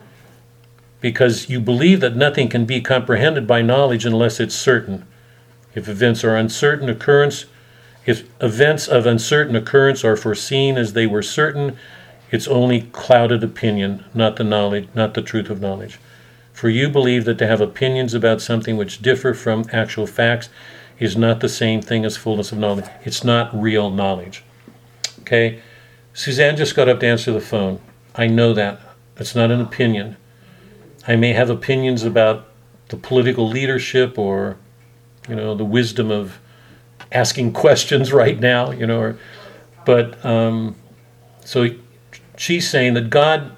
Because 1.02 1.50
you 1.50 1.60
believe 1.60 2.00
that 2.00 2.16
nothing 2.16 2.48
can 2.48 2.64
be 2.64 2.80
comprehended 2.80 3.46
by 3.46 3.60
knowledge 3.60 4.06
unless 4.06 4.40
it's 4.40 4.54
certain. 4.54 5.04
If 5.74 5.86
events 5.86 6.24
are 6.24 6.34
uncertain 6.34 6.88
occurrence, 6.88 7.44
if 8.06 8.28
events 8.42 8.86
of 8.86 9.06
uncertain 9.06 9.56
occurrence 9.56 10.04
are 10.04 10.16
foreseen 10.16 10.76
as 10.76 10.92
they 10.92 11.06
were 11.06 11.22
certain, 11.22 11.76
it's 12.30 12.48
only 12.48 12.82
clouded 12.92 13.42
opinion, 13.42 14.04
not 14.12 14.36
the 14.36 14.44
knowledge, 14.44 14.88
not 14.94 15.14
the 15.14 15.22
truth 15.22 15.50
of 15.50 15.60
knowledge. 15.60 15.98
For 16.52 16.68
you 16.68 16.88
believe 16.88 17.24
that 17.24 17.38
to 17.38 17.46
have 17.46 17.60
opinions 17.60 18.14
about 18.14 18.40
something 18.40 18.76
which 18.76 19.02
differ 19.02 19.34
from 19.34 19.64
actual 19.72 20.06
facts 20.06 20.48
is 20.98 21.16
not 21.16 21.40
the 21.40 21.48
same 21.48 21.82
thing 21.82 22.04
as 22.04 22.16
fullness 22.16 22.52
of 22.52 22.58
knowledge. 22.58 22.86
It's 23.04 23.24
not 23.24 23.54
real 23.60 23.90
knowledge. 23.90 24.44
Okay? 25.20 25.60
Suzanne 26.12 26.56
just 26.56 26.76
got 26.76 26.88
up 26.88 27.00
to 27.00 27.06
answer 27.06 27.32
the 27.32 27.40
phone. 27.40 27.80
I 28.14 28.28
know 28.28 28.52
that. 28.54 28.80
It's 29.16 29.34
not 29.34 29.50
an 29.50 29.60
opinion. 29.60 30.16
I 31.06 31.16
may 31.16 31.32
have 31.32 31.50
opinions 31.50 32.04
about 32.04 32.46
the 32.88 32.96
political 32.96 33.48
leadership 33.48 34.18
or, 34.18 34.56
you 35.28 35.34
know, 35.34 35.54
the 35.54 35.64
wisdom 35.64 36.10
of 36.10 36.38
asking 37.14 37.52
questions 37.52 38.12
right 38.12 38.38
now, 38.38 38.72
you 38.72 38.86
know, 38.86 39.00
or, 39.00 39.18
but 39.86 40.22
um, 40.24 40.74
so 41.44 41.68
she's 42.36 42.68
saying 42.68 42.94
that 42.94 43.08
God 43.08 43.52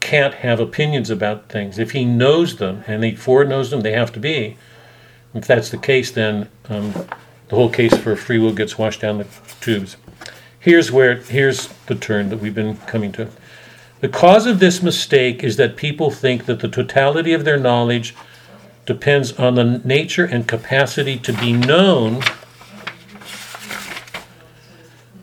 can't 0.00 0.34
have 0.34 0.60
opinions 0.60 1.10
about 1.10 1.48
things. 1.48 1.78
If 1.78 1.90
He 1.90 2.04
knows 2.04 2.56
them 2.56 2.84
and 2.86 3.04
He 3.04 3.14
foreknows 3.14 3.70
them, 3.70 3.80
they 3.80 3.92
have 3.92 4.12
to 4.12 4.20
be. 4.20 4.56
If 5.34 5.46
that's 5.46 5.70
the 5.70 5.78
case, 5.78 6.10
then 6.10 6.48
um, 6.68 6.92
the 7.48 7.56
whole 7.56 7.68
case 7.68 7.96
for 7.96 8.16
free 8.16 8.38
will 8.38 8.52
gets 8.52 8.78
washed 8.78 9.00
down 9.00 9.18
the 9.18 9.26
tubes. 9.60 9.96
Here's 10.60 10.90
where 10.90 11.16
here's 11.16 11.68
the 11.86 11.94
turn 11.94 12.28
that 12.30 12.38
we've 12.38 12.54
been 12.54 12.76
coming 12.78 13.12
to. 13.12 13.28
The 14.00 14.08
cause 14.08 14.46
of 14.46 14.60
this 14.60 14.82
mistake 14.82 15.42
is 15.42 15.56
that 15.56 15.76
people 15.76 16.10
think 16.10 16.46
that 16.46 16.60
the 16.60 16.68
totality 16.68 17.32
of 17.32 17.44
their 17.44 17.58
knowledge 17.58 18.14
depends 18.88 19.32
on 19.38 19.54
the 19.54 19.82
nature 19.84 20.24
and 20.24 20.48
capacity 20.48 21.18
to 21.18 21.30
be 21.34 21.52
known 21.52 22.22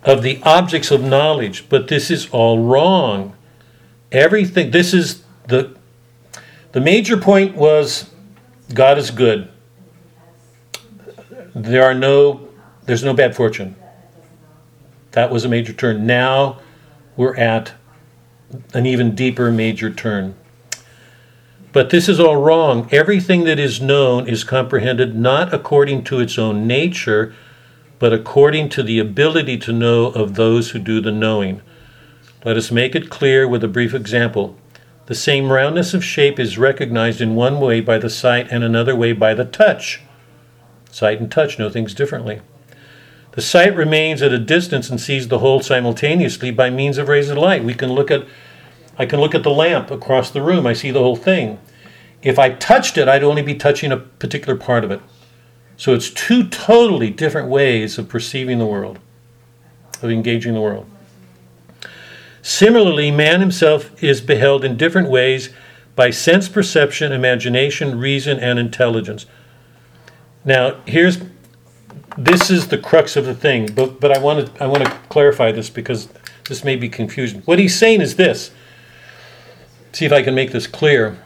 of 0.03 0.21
the 0.21 0.39
objects 0.43 0.91
of 0.91 1.01
knowledge, 1.01 1.67
but 1.67 1.87
this 1.87 2.11
is 2.11 2.29
all 2.29 2.59
wrong. 2.59 3.35
Everything 4.11 4.69
this 4.69 4.93
is 4.93 5.23
the 5.47 5.75
the 6.73 6.79
major 6.79 7.17
point 7.17 7.55
was 7.55 8.11
God 8.71 8.99
is 8.99 9.09
good. 9.09 9.49
There 11.55 11.83
are 11.83 11.95
no 11.95 12.47
there's 12.83 13.03
no 13.03 13.15
bad 13.15 13.35
fortune. 13.35 13.75
That 15.13 15.31
was 15.31 15.43
a 15.43 15.49
major 15.49 15.73
turn. 15.73 16.05
Now 16.05 16.59
we're 17.17 17.35
at 17.35 17.73
an 18.75 18.85
even 18.85 19.15
deeper 19.15 19.49
major 19.49 19.89
turn. 19.89 20.35
But 21.75 21.89
this 21.89 22.07
is 22.07 22.21
all 22.21 22.37
wrong. 22.37 22.87
Everything 22.89 23.43
that 23.43 23.59
is 23.59 23.81
known 23.81 24.29
is 24.29 24.45
comprehended 24.45 25.13
not 25.13 25.53
according 25.53 26.05
to 26.05 26.21
its 26.21 26.39
own 26.39 26.65
nature, 26.65 27.35
but 27.99 28.13
according 28.13 28.69
to 28.69 28.81
the 28.81 28.97
ability 28.97 29.57
to 29.57 29.73
know 29.73 30.05
of 30.05 30.35
those 30.35 30.69
who 30.69 30.79
do 30.79 31.01
the 31.01 31.11
knowing. 31.11 31.61
Let 32.45 32.55
us 32.55 32.71
make 32.71 32.95
it 32.95 33.09
clear 33.09 33.45
with 33.45 33.61
a 33.61 33.67
brief 33.67 33.93
example. 33.93 34.55
The 35.07 35.15
same 35.15 35.51
roundness 35.51 35.93
of 35.93 36.01
shape 36.01 36.39
is 36.39 36.57
recognized 36.57 37.19
in 37.19 37.35
one 37.35 37.59
way 37.59 37.81
by 37.81 37.97
the 37.97 38.09
sight 38.09 38.47
and 38.49 38.63
another 38.63 38.95
way 38.95 39.11
by 39.11 39.33
the 39.33 39.43
touch. 39.43 39.99
Sight 40.91 41.19
and 41.19 41.29
touch 41.29 41.59
know 41.59 41.69
things 41.69 41.93
differently. 41.93 42.39
The 43.33 43.41
sight 43.41 43.75
remains 43.75 44.21
at 44.21 44.31
a 44.31 44.39
distance 44.39 44.89
and 44.89 45.01
sees 45.01 45.27
the 45.27 45.39
whole 45.39 45.59
simultaneously 45.59 46.51
by 46.51 46.69
means 46.69 46.97
of 46.97 47.09
rays 47.09 47.29
of 47.29 47.37
light. 47.37 47.65
We 47.65 47.73
can 47.73 47.91
look 47.91 48.11
at 48.11 48.25
I 48.97 49.05
can 49.05 49.19
look 49.19 49.35
at 49.35 49.43
the 49.43 49.51
lamp 49.51 49.91
across 49.91 50.31
the 50.31 50.41
room, 50.41 50.65
I 50.65 50.73
see 50.73 50.91
the 50.91 51.01
whole 51.01 51.17
thing. 51.17 51.59
If 52.25 52.39
I 52.39 52.49
touched 52.49 52.97
it, 52.97 53.07
I'd 53.07 53.23
only 53.23 53.43
be 53.43 53.53
touching 53.53 53.91
a 53.91 53.97
particular 53.97 54.57
part 54.57 54.83
of 54.83 54.89
it. 54.89 54.99
So 55.77 55.93
it's 55.93 56.09
two 56.09 56.47
totally 56.47 57.11
different 57.11 57.49
ways 57.49 57.99
of 57.99 58.09
perceiving 58.09 58.57
the 58.57 58.65
world, 58.65 58.97
of 60.01 60.09
engaging 60.09 60.55
the 60.55 60.61
world. 60.61 60.87
Similarly, 62.41 63.11
man 63.11 63.41
himself 63.41 64.03
is 64.03 64.21
beheld 64.21 64.65
in 64.65 64.75
different 64.75 65.07
ways 65.07 65.51
by 65.95 66.09
sense 66.09 66.49
perception, 66.49 67.11
imagination, 67.11 67.99
reason, 67.99 68.39
and 68.39 68.57
intelligence. 68.57 69.27
Now, 70.43 70.81
here's 70.87 71.19
this 72.17 72.49
is 72.49 72.69
the 72.69 72.77
crux 72.79 73.15
of 73.15 73.25
the 73.25 73.35
thing, 73.35 73.71
but 73.73 73.99
but 73.99 74.11
I 74.11 74.17
want 74.17 74.47
to 74.47 74.63
I 74.63 74.65
want 74.65 74.83
to 74.83 74.91
clarify 75.09 75.51
this 75.51 75.69
because 75.69 76.07
this 76.47 76.63
may 76.63 76.75
be 76.75 76.89
confusion. 76.89 77.43
What 77.45 77.59
he's 77.59 77.77
saying 77.77 78.01
is 78.01 78.15
this. 78.15 78.49
See 79.91 80.05
if 80.05 80.11
I 80.11 80.23
can 80.23 80.33
make 80.33 80.51
this 80.51 80.65
clear. 80.65 81.19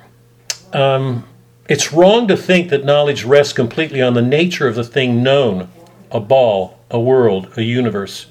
Um, 0.74 1.26
it's 1.68 1.94
wrong 1.94 2.28
to 2.28 2.38
think 2.38 2.70
that 2.70 2.86
knowledge 2.86 3.24
rests 3.24 3.54
completely 3.54 4.02
on 4.02 4.14
the 4.14 4.22
nature 4.22 4.68
of 4.68 4.76
the 4.76 4.84
thing 4.84 5.22
known 5.24 5.70
a 6.12 6.20
ball, 6.20 6.80
a 6.90 7.00
world, 7.00 7.52
a 7.58 7.62
universe, 7.62 8.28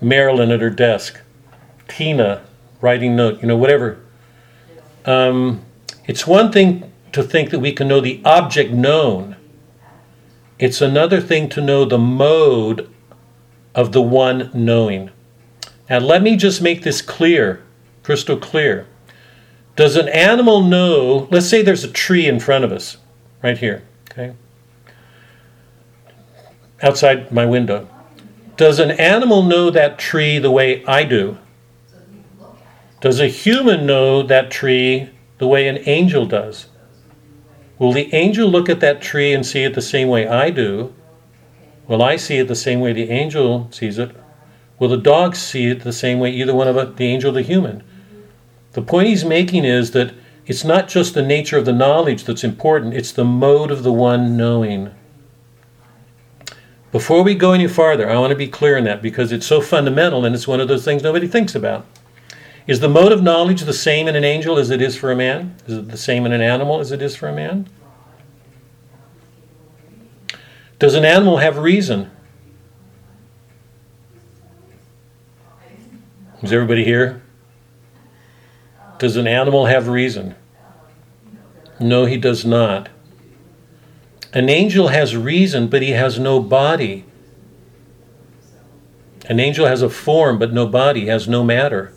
Marilyn 0.00 0.50
at 0.50 0.60
her 0.60 0.70
desk, 0.70 1.20
Tina 1.88 2.44
writing 2.80 3.16
note, 3.16 3.40
you 3.40 3.48
know, 3.48 3.56
whatever. 3.56 3.98
Um, 5.04 5.64
it's 6.06 6.26
one 6.26 6.52
thing 6.52 6.92
to 7.12 7.22
think 7.22 7.50
that 7.50 7.58
we 7.58 7.72
can 7.72 7.88
know 7.88 8.00
the 8.00 8.20
object 8.24 8.72
known, 8.72 9.36
it's 10.58 10.80
another 10.80 11.20
thing 11.20 11.48
to 11.50 11.60
know 11.60 11.84
the 11.84 11.98
mode 11.98 12.88
of 13.74 13.92
the 13.92 14.02
one 14.02 14.50
knowing. 14.54 15.10
Now, 15.90 15.98
let 15.98 16.22
me 16.22 16.36
just 16.36 16.62
make 16.62 16.82
this 16.82 17.02
clear, 17.02 17.62
crystal 18.02 18.36
clear. 18.36 18.86
Does 19.74 19.96
an 19.96 20.08
animal 20.08 20.62
know? 20.62 21.28
Let's 21.30 21.48
say 21.48 21.62
there's 21.62 21.84
a 21.84 21.90
tree 21.90 22.26
in 22.26 22.40
front 22.40 22.64
of 22.64 22.72
us, 22.72 22.98
right 23.42 23.56
here, 23.56 23.82
okay? 24.10 24.34
Outside 26.82 27.32
my 27.32 27.46
window. 27.46 27.88
Does 28.56 28.78
an 28.78 28.90
animal 28.92 29.42
know 29.42 29.70
that 29.70 29.98
tree 29.98 30.38
the 30.38 30.50
way 30.50 30.84
I 30.84 31.04
do? 31.04 31.38
Does 33.00 33.18
a 33.18 33.26
human 33.26 33.86
know 33.86 34.22
that 34.22 34.50
tree 34.50 35.10
the 35.38 35.48
way 35.48 35.66
an 35.66 35.78
angel 35.86 36.26
does? 36.26 36.66
Will 37.78 37.92
the 37.92 38.14
angel 38.14 38.48
look 38.48 38.68
at 38.68 38.80
that 38.80 39.02
tree 39.02 39.32
and 39.32 39.44
see 39.44 39.64
it 39.64 39.74
the 39.74 39.82
same 39.82 40.08
way 40.08 40.28
I 40.28 40.50
do? 40.50 40.94
Will 41.88 42.02
I 42.02 42.16
see 42.16 42.36
it 42.36 42.46
the 42.46 42.54
same 42.54 42.78
way 42.78 42.92
the 42.92 43.10
angel 43.10 43.68
sees 43.72 43.98
it? 43.98 44.14
Will 44.78 44.88
the 44.88 44.96
dog 44.96 45.34
see 45.34 45.66
it 45.66 45.80
the 45.80 45.92
same 45.92 46.20
way 46.20 46.30
either 46.30 46.54
one 46.54 46.68
of 46.68 46.76
us, 46.76 46.94
the 46.96 47.06
angel 47.06 47.30
or 47.30 47.34
the 47.34 47.42
human? 47.42 47.82
The 48.72 48.82
point 48.82 49.08
he's 49.08 49.24
making 49.24 49.64
is 49.64 49.90
that 49.92 50.14
it's 50.46 50.64
not 50.64 50.88
just 50.88 51.14
the 51.14 51.22
nature 51.22 51.58
of 51.58 51.64
the 51.64 51.72
knowledge 51.72 52.24
that's 52.24 52.44
important, 52.44 52.94
it's 52.94 53.12
the 53.12 53.24
mode 53.24 53.70
of 53.70 53.82
the 53.82 53.92
one 53.92 54.36
knowing. 54.36 54.90
Before 56.90 57.22
we 57.22 57.34
go 57.34 57.52
any 57.52 57.68
farther, 57.68 58.10
I 58.10 58.18
want 58.18 58.32
to 58.32 58.36
be 58.36 58.48
clear 58.48 58.76
on 58.76 58.84
that 58.84 59.00
because 59.00 59.32
it's 59.32 59.46
so 59.46 59.60
fundamental 59.60 60.24
and 60.24 60.34
it's 60.34 60.48
one 60.48 60.60
of 60.60 60.68
those 60.68 60.84
things 60.84 61.02
nobody 61.02 61.26
thinks 61.26 61.54
about. 61.54 61.86
Is 62.66 62.80
the 62.80 62.88
mode 62.88 63.12
of 63.12 63.22
knowledge 63.22 63.62
the 63.62 63.72
same 63.72 64.08
in 64.08 64.14
an 64.14 64.24
angel 64.24 64.58
as 64.58 64.70
it 64.70 64.82
is 64.82 64.96
for 64.96 65.10
a 65.10 65.16
man? 65.16 65.56
Is 65.66 65.78
it 65.78 65.88
the 65.88 65.96
same 65.96 66.26
in 66.26 66.32
an 66.32 66.40
animal 66.40 66.80
as 66.80 66.92
it 66.92 67.02
is 67.02 67.16
for 67.16 67.28
a 67.28 67.32
man? 67.32 67.68
Does 70.78 70.94
an 70.94 71.04
animal 71.04 71.38
have 71.38 71.58
reason? 71.58 72.10
Is 76.42 76.52
everybody 76.52 76.84
here? 76.84 77.21
Does 79.02 79.16
an 79.16 79.26
animal 79.26 79.66
have 79.66 79.88
reason? 79.88 80.36
No, 81.80 82.04
he 82.04 82.16
does 82.16 82.44
not. 82.44 82.88
An 84.32 84.48
angel 84.48 84.88
has 84.88 85.16
reason, 85.16 85.66
but 85.66 85.82
he 85.82 85.90
has 85.90 86.20
no 86.20 86.38
body. 86.38 87.04
An 89.26 89.40
angel 89.40 89.66
has 89.66 89.82
a 89.82 89.90
form, 89.90 90.38
but 90.38 90.52
no 90.52 90.68
body, 90.68 91.06
has 91.06 91.26
no 91.26 91.42
matter. 91.42 91.92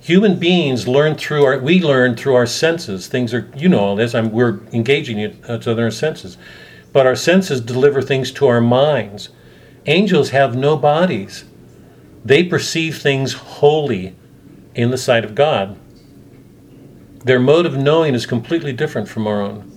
Human 0.00 0.40
beings 0.40 0.88
learn 0.88 1.14
through 1.14 1.44
our, 1.44 1.58
we 1.60 1.80
learn 1.80 2.16
through 2.16 2.34
our 2.34 2.46
senses. 2.46 3.06
Things 3.06 3.32
are, 3.32 3.48
you 3.54 3.68
know 3.68 3.78
all 3.78 3.94
this, 3.94 4.12
I'm, 4.12 4.32
we're 4.32 4.58
engaging 4.72 5.20
each 5.20 5.36
uh, 5.48 5.52
other 5.52 5.70
in 5.70 5.84
our 5.84 5.90
senses. 5.92 6.36
But 6.92 7.06
our 7.06 7.14
senses 7.14 7.60
deliver 7.60 8.02
things 8.02 8.32
to 8.32 8.48
our 8.48 8.60
minds. 8.60 9.28
Angels 9.86 10.30
have 10.30 10.56
no 10.56 10.76
bodies. 10.76 11.44
They 12.24 12.42
perceive 12.42 12.98
things 12.98 13.34
wholly 13.34 14.16
in 14.74 14.90
the 14.90 14.98
sight 14.98 15.24
of 15.24 15.36
God. 15.36 15.78
Their 17.24 17.38
mode 17.38 17.66
of 17.66 17.76
knowing 17.76 18.14
is 18.14 18.26
completely 18.26 18.72
different 18.72 19.08
from 19.08 19.26
our 19.26 19.40
own. 19.40 19.68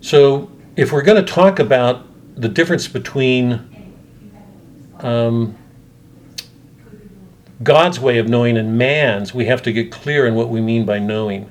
So, 0.00 0.50
if 0.76 0.92
we're 0.92 1.02
going 1.02 1.24
to 1.24 1.32
talk 1.32 1.58
about 1.58 2.06
the 2.36 2.48
difference 2.48 2.88
between 2.88 3.60
um, 5.00 5.56
God's 7.62 7.98
way 7.98 8.18
of 8.18 8.28
knowing 8.28 8.56
and 8.56 8.76
man's, 8.76 9.32
we 9.32 9.46
have 9.46 9.62
to 9.62 9.72
get 9.72 9.90
clear 9.90 10.26
on 10.26 10.34
what 10.34 10.50
we 10.50 10.60
mean 10.60 10.84
by 10.84 10.98
knowing. 10.98 11.50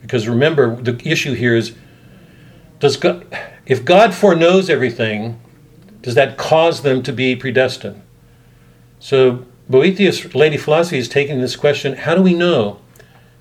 Because 0.00 0.28
remember, 0.28 0.76
the 0.76 1.00
issue 1.06 1.34
here 1.34 1.56
is 1.56 1.74
does 2.78 2.96
God, 2.96 3.26
if 3.66 3.84
God 3.84 4.14
foreknows 4.14 4.70
everything, 4.70 5.40
does 6.00 6.14
that 6.14 6.36
cause 6.36 6.82
them 6.82 7.02
to 7.02 7.12
be 7.12 7.34
predestined? 7.34 8.02
So 9.00 9.44
Boethius, 9.68 10.34
Lady 10.34 10.56
Philosophy, 10.56 10.98
is 10.98 11.08
taking 11.08 11.40
this 11.40 11.56
question 11.56 11.94
how 11.94 12.14
do 12.14 12.22
we 12.22 12.34
know? 12.34 12.78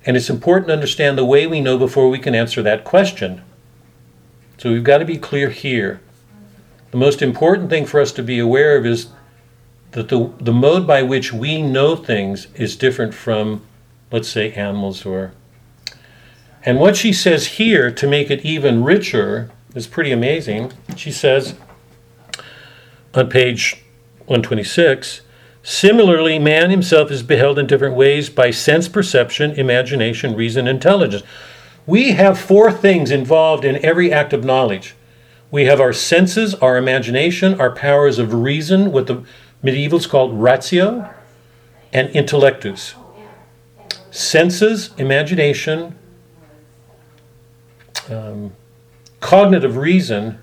And 0.05 0.15
it's 0.17 0.29
important 0.29 0.67
to 0.67 0.73
understand 0.73 1.17
the 1.17 1.25
way 1.25 1.47
we 1.47 1.61
know 1.61 1.77
before 1.77 2.09
we 2.09 2.19
can 2.19 2.35
answer 2.35 2.61
that 2.63 2.83
question. 2.83 3.41
So 4.57 4.71
we've 4.71 4.83
got 4.83 4.99
to 4.99 5.05
be 5.05 5.17
clear 5.17 5.49
here. 5.49 6.01
The 6.91 6.97
most 6.97 7.21
important 7.21 7.69
thing 7.69 7.85
for 7.85 7.99
us 7.99 8.11
to 8.13 8.23
be 8.23 8.39
aware 8.39 8.77
of 8.77 8.85
is 8.85 9.09
that 9.91 10.09
the, 10.09 10.31
the 10.39 10.53
mode 10.53 10.87
by 10.87 11.03
which 11.03 11.33
we 11.33 11.61
know 11.61 11.95
things 11.95 12.47
is 12.55 12.75
different 12.75 13.13
from, 13.13 13.61
let's 14.11 14.29
say, 14.29 14.51
animals 14.53 15.05
or. 15.05 15.33
And 16.63 16.79
what 16.79 16.97
she 16.97 17.13
says 17.13 17.47
here 17.47 17.91
to 17.91 18.07
make 18.07 18.29
it 18.29 18.43
even 18.45 18.83
richer 18.83 19.51
is 19.75 19.87
pretty 19.87 20.11
amazing. 20.11 20.73
She 20.95 21.11
says 21.11 21.55
on 23.13 23.29
page 23.29 23.83
126 24.25 25.21
Similarly, 25.69 26.39
man 26.39 26.69
himself 26.69 27.11
is 27.11 27.23
beheld 27.23 27.59
in 27.59 27.67
different 27.67 27.97
ways 27.97 28.29
by 28.29 28.51
sense 28.51 28.87
perception, 28.87 29.51
imagination, 29.51 30.33
reason, 30.33 30.65
intelligence. 30.65 31.23
We 31.85 32.13
have 32.13 32.39
four 32.39 32.71
things 32.71 33.11
involved 33.11 33.65
in 33.65 33.83
every 33.83 34.13
act 34.13 34.31
of 34.31 34.45
knowledge. 34.45 34.95
We 35.51 35.65
have 35.65 35.81
our 35.81 35.91
senses, 35.91 36.55
our 36.55 36.77
imagination, 36.77 37.59
our 37.59 37.69
powers 37.69 38.17
of 38.17 38.33
reason, 38.33 38.93
what 38.93 39.07
the 39.07 39.25
medievals 39.61 40.07
called 40.07 40.41
ratio, 40.41 41.13
and 41.91 42.07
intellectus. 42.13 42.93
Senses, 44.09 44.91
imagination, 44.97 45.97
um, 48.09 48.53
cognitive 49.19 49.75
reason, 49.75 50.39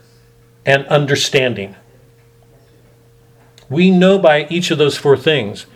and 0.67 0.85
understanding. 0.89 1.77
We 3.69 3.91
know 3.91 4.19
by 4.19 4.47
each 4.51 4.71
of 4.71 4.79
those 4.79 4.97
four 4.97 5.17
things. 5.17 5.67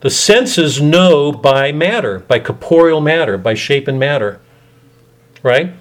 The 0.00 0.10
senses 0.10 0.80
know 0.80 1.32
by 1.32 1.72
matter, 1.72 2.18
by 2.20 2.38
corporeal 2.38 3.00
matter, 3.00 3.38
by 3.38 3.54
shape 3.54 3.88
and 3.88 3.98
matter. 3.98 4.40
Right? 5.42 5.72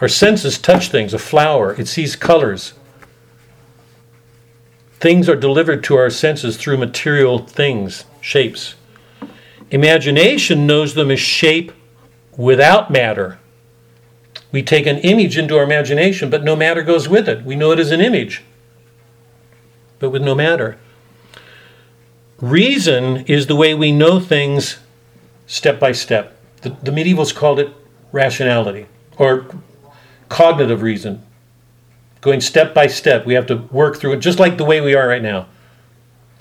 Our 0.00 0.08
senses 0.08 0.58
touch 0.58 0.88
things, 0.88 1.12
a 1.12 1.18
flower, 1.18 1.74
it 1.78 1.86
sees 1.86 2.16
colors. 2.16 2.72
Things 4.98 5.28
are 5.28 5.36
delivered 5.36 5.84
to 5.84 5.96
our 5.96 6.10
senses 6.10 6.56
through 6.56 6.78
material 6.78 7.38
things, 7.38 8.04
shapes. 8.20 8.74
Imagination 9.70 10.66
knows 10.66 10.94
them 10.94 11.10
as 11.10 11.20
shape 11.20 11.72
without 12.36 12.90
matter. 12.90 13.38
We 14.52 14.62
take 14.62 14.86
an 14.86 14.98
image 14.98 15.38
into 15.38 15.56
our 15.56 15.64
imagination, 15.64 16.28
but 16.28 16.44
no 16.44 16.56
matter 16.56 16.82
goes 16.82 17.08
with 17.08 17.28
it. 17.28 17.44
We 17.44 17.56
know 17.56 17.70
it 17.72 17.78
as 17.78 17.90
an 17.90 18.00
image, 18.00 18.42
but 20.00 20.10
with 20.10 20.22
no 20.22 20.34
matter. 20.34 20.78
Reason 22.40 23.18
is 23.26 23.46
the 23.46 23.54
way 23.54 23.74
we 23.74 23.92
know 23.92 24.18
things 24.18 24.78
step 25.46 25.78
by 25.78 25.92
step. 25.92 26.36
The, 26.62 26.70
the 26.70 26.90
medievals 26.90 27.34
called 27.34 27.60
it 27.60 27.72
rationality 28.10 28.86
or 29.18 29.46
cognitive 30.28 30.82
reason. 30.82 31.22
Going 32.22 32.40
step 32.40 32.74
by 32.74 32.86
step, 32.86 33.24
we 33.24 33.34
have 33.34 33.46
to 33.46 33.56
work 33.70 33.98
through 33.98 34.12
it 34.12 34.18
just 34.18 34.38
like 34.38 34.58
the 34.58 34.64
way 34.64 34.80
we 34.80 34.94
are 34.94 35.06
right 35.06 35.22
now. 35.22 35.46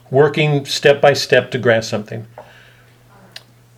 Working 0.10 0.66
step 0.66 1.00
by 1.00 1.14
step 1.14 1.52
to 1.52 1.58
grasp 1.58 1.90
something. 1.90 2.28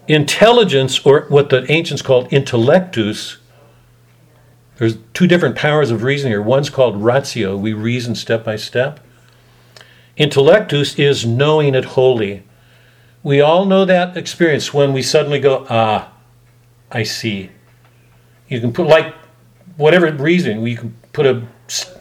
Intelligence, 0.08 1.06
or 1.06 1.22
what 1.30 1.50
the 1.50 1.70
ancients 1.72 2.02
called 2.02 2.30
intellectus, 2.30 3.38
there's 4.78 4.98
two 5.14 5.28
different 5.28 5.56
powers 5.56 5.92
of 5.92 6.04
reasoning 6.04 6.32
here. 6.32 6.42
One's 6.42 6.70
called 6.70 7.04
ratio, 7.04 7.56
we 7.56 7.74
reason 7.74 8.16
step 8.16 8.44
by 8.44 8.56
step. 8.56 9.00
Intellectus 10.18 11.00
is 11.00 11.26
knowing 11.26 11.76
it 11.76 11.86
wholly. 11.86 12.44
We 13.24 13.40
all 13.40 13.66
know 13.66 13.86
that 13.86 14.18
experience 14.18 14.74
when 14.74 14.94
we 14.94 15.02
suddenly 15.02 15.40
go, 15.40 15.66
ah, 15.70 16.12
I 16.92 17.04
see. 17.04 17.50
You 18.48 18.60
can 18.60 18.74
put 18.74 18.88
like 18.88 19.14
whatever 19.78 20.12
reason, 20.12 20.66
you 20.66 20.78
can 20.78 20.96
put 21.14 21.26
a 21.26 21.44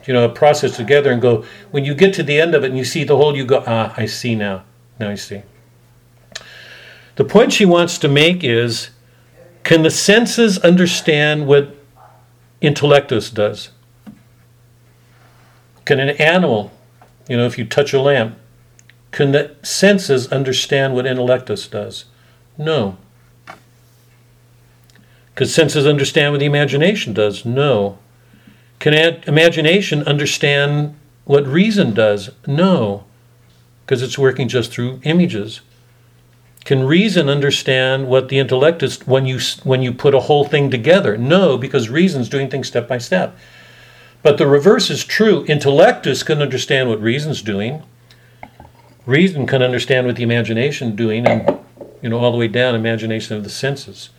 you 0.06 0.12
know 0.12 0.24
a 0.24 0.28
process 0.28 0.76
together 0.76 1.12
and 1.12 1.22
go. 1.22 1.44
When 1.70 1.84
you 1.84 1.94
get 1.94 2.14
to 2.14 2.22
the 2.22 2.40
end 2.40 2.54
of 2.54 2.64
it 2.64 2.68
and 2.68 2.78
you 2.78 2.84
see 2.84 3.04
the 3.04 3.16
whole, 3.16 3.36
you 3.36 3.44
go, 3.44 3.62
ah, 3.66 3.94
I 3.96 4.06
see 4.06 4.34
now. 4.34 4.64
Now 4.98 5.10
I 5.10 5.14
see. 5.14 5.42
The 7.16 7.24
point 7.24 7.52
she 7.52 7.64
wants 7.64 7.98
to 7.98 8.08
make 8.08 8.42
is, 8.42 8.90
can 9.62 9.82
the 9.82 9.90
senses 9.90 10.58
understand 10.58 11.46
what 11.46 11.76
intellectus 12.62 13.32
does? 13.32 13.70
Can 15.84 16.00
an 16.00 16.10
animal, 16.16 16.72
you 17.30 17.36
know, 17.36 17.46
if 17.46 17.56
you 17.56 17.64
touch 17.64 17.92
a 17.92 18.00
lamp, 18.00 18.36
can 19.12 19.30
the 19.30 19.54
senses 19.62 20.32
understand 20.32 20.94
what 20.94 21.04
intellectus 21.04 21.70
does? 21.70 22.06
No. 22.58 22.96
Could 25.36 25.48
senses 25.48 25.86
understand 25.86 26.32
what 26.32 26.40
the 26.40 26.46
imagination 26.46 27.14
does? 27.14 27.44
No. 27.44 27.98
Can 28.80 28.94
ad- 28.94 29.22
imagination 29.28 30.02
understand 30.08 30.96
what 31.24 31.46
reason 31.46 31.94
does? 31.94 32.30
No. 32.48 33.04
Because 33.86 34.02
it's 34.02 34.18
working 34.18 34.48
just 34.48 34.72
through 34.72 35.00
images. 35.04 35.60
Can 36.64 36.82
reason 36.82 37.28
understand 37.28 38.08
what 38.08 38.28
the 38.28 38.40
intellect 38.40 38.82
is 38.82 39.06
when 39.06 39.24
you 39.24 39.38
when 39.62 39.82
you 39.82 39.92
put 39.92 40.16
a 40.16 40.20
whole 40.20 40.44
thing 40.44 40.68
together? 40.68 41.16
No, 41.16 41.56
because 41.56 41.88
reason's 41.88 42.28
doing 42.28 42.50
things 42.50 42.66
step 42.66 42.88
by 42.88 42.98
step. 42.98 43.38
But 44.22 44.36
the 44.38 44.46
reverse 44.46 44.90
is 44.90 45.04
true. 45.04 45.44
Intellectus 45.46 46.24
can 46.24 46.42
understand 46.42 46.88
what 46.88 47.00
reason's 47.00 47.42
doing. 47.42 47.82
Reason 49.06 49.46
can 49.46 49.62
understand 49.62 50.06
what 50.06 50.16
the 50.16 50.22
imagination 50.22 50.94
doing, 50.94 51.26
and 51.26 51.58
you 52.02 52.10
know 52.10 52.18
all 52.18 52.32
the 52.32 52.38
way 52.38 52.48
down 52.48 52.74
imagination 52.74 53.36
of 53.36 53.44
the 53.44 53.50
senses. 53.50 54.10